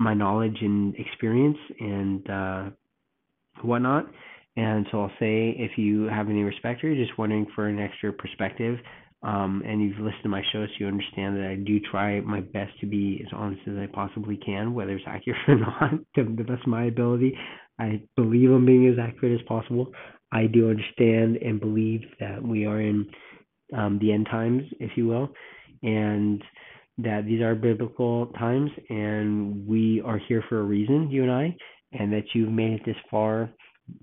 my 0.00 0.14
knowledge 0.14 0.56
and 0.60 0.94
experience 0.94 1.58
and 1.80 2.30
uh, 2.30 2.70
whatnot. 3.62 4.06
And 4.56 4.86
so 4.90 5.02
I'll 5.02 5.12
say 5.18 5.54
if 5.58 5.72
you 5.76 6.04
have 6.04 6.28
any 6.28 6.42
respect 6.42 6.82
or 6.82 6.88
you're 6.88 7.04
just 7.04 7.18
wondering 7.18 7.46
for 7.54 7.66
an 7.66 7.80
extra 7.80 8.12
perspective, 8.12 8.78
um, 9.22 9.62
and 9.66 9.82
you've 9.82 9.98
listened 9.98 10.22
to 10.22 10.28
my 10.28 10.42
show, 10.52 10.64
so 10.64 10.72
you 10.78 10.86
understand 10.86 11.36
that 11.36 11.48
I 11.50 11.56
do 11.56 11.80
try 11.90 12.20
my 12.20 12.40
best 12.40 12.78
to 12.80 12.86
be 12.86 13.20
as 13.26 13.32
honest 13.36 13.62
as 13.66 13.74
I 13.76 13.86
possibly 13.92 14.36
can, 14.36 14.74
whether 14.74 14.92
it's 14.92 15.04
accurate 15.08 15.38
or 15.48 15.56
not, 15.56 15.90
to 16.14 16.24
the 16.24 16.44
best 16.44 16.62
of 16.62 16.68
my 16.68 16.84
ability. 16.84 17.36
I 17.80 18.02
believe 18.16 18.50
I'm 18.50 18.66
being 18.66 18.86
as 18.88 18.98
accurate 18.98 19.40
as 19.40 19.46
possible. 19.46 19.92
I 20.32 20.46
do 20.46 20.70
understand 20.70 21.36
and 21.36 21.60
believe 21.60 22.02
that 22.20 22.42
we 22.42 22.66
are 22.66 22.80
in 22.80 23.06
um, 23.76 23.98
the 24.00 24.12
end 24.12 24.26
times, 24.30 24.62
if 24.80 24.90
you 24.96 25.06
will, 25.06 25.28
and 25.82 26.42
that 26.98 27.24
these 27.26 27.42
are 27.42 27.54
biblical 27.54 28.26
times, 28.38 28.70
and 28.88 29.66
we 29.66 30.02
are 30.04 30.18
here 30.18 30.44
for 30.48 30.60
a 30.60 30.64
reason, 30.64 31.10
you 31.10 31.22
and 31.22 31.30
I, 31.32 31.56
and 31.92 32.12
that 32.12 32.24
you've 32.34 32.50
made 32.50 32.72
it 32.72 32.82
this 32.84 32.96
far 33.10 33.50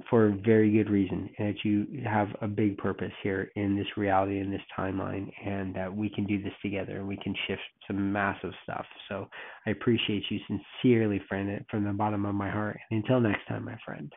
for 0.09 0.27
a 0.27 0.35
very 0.43 0.71
good 0.71 0.89
reason, 0.89 1.29
and 1.37 1.49
that 1.49 1.63
you 1.63 1.85
have 2.05 2.29
a 2.41 2.47
big 2.47 2.77
purpose 2.77 3.11
here 3.21 3.51
in 3.55 3.75
this 3.75 3.85
reality, 3.97 4.39
in 4.39 4.49
this 4.49 4.61
timeline, 4.77 5.29
and 5.45 5.75
that 5.75 5.95
we 5.95 6.09
can 6.09 6.25
do 6.25 6.41
this 6.41 6.53
together 6.63 6.97
and 6.97 7.07
we 7.07 7.17
can 7.17 7.35
shift 7.47 7.61
some 7.85 8.11
massive 8.11 8.51
stuff. 8.63 8.85
So 9.09 9.29
I 9.67 9.71
appreciate 9.71 10.23
you 10.29 10.39
sincerely, 10.47 11.21
friend, 11.29 11.63
from 11.69 11.83
the 11.83 11.91
bottom 11.91 12.25
of 12.25 12.33
my 12.33 12.49
heart. 12.49 12.79
And 12.89 13.03
until 13.03 13.19
next 13.19 13.45
time, 13.47 13.65
my 13.65 13.77
friend, 13.85 14.11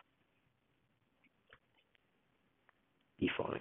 be 3.20 3.30
flowing. 3.36 3.60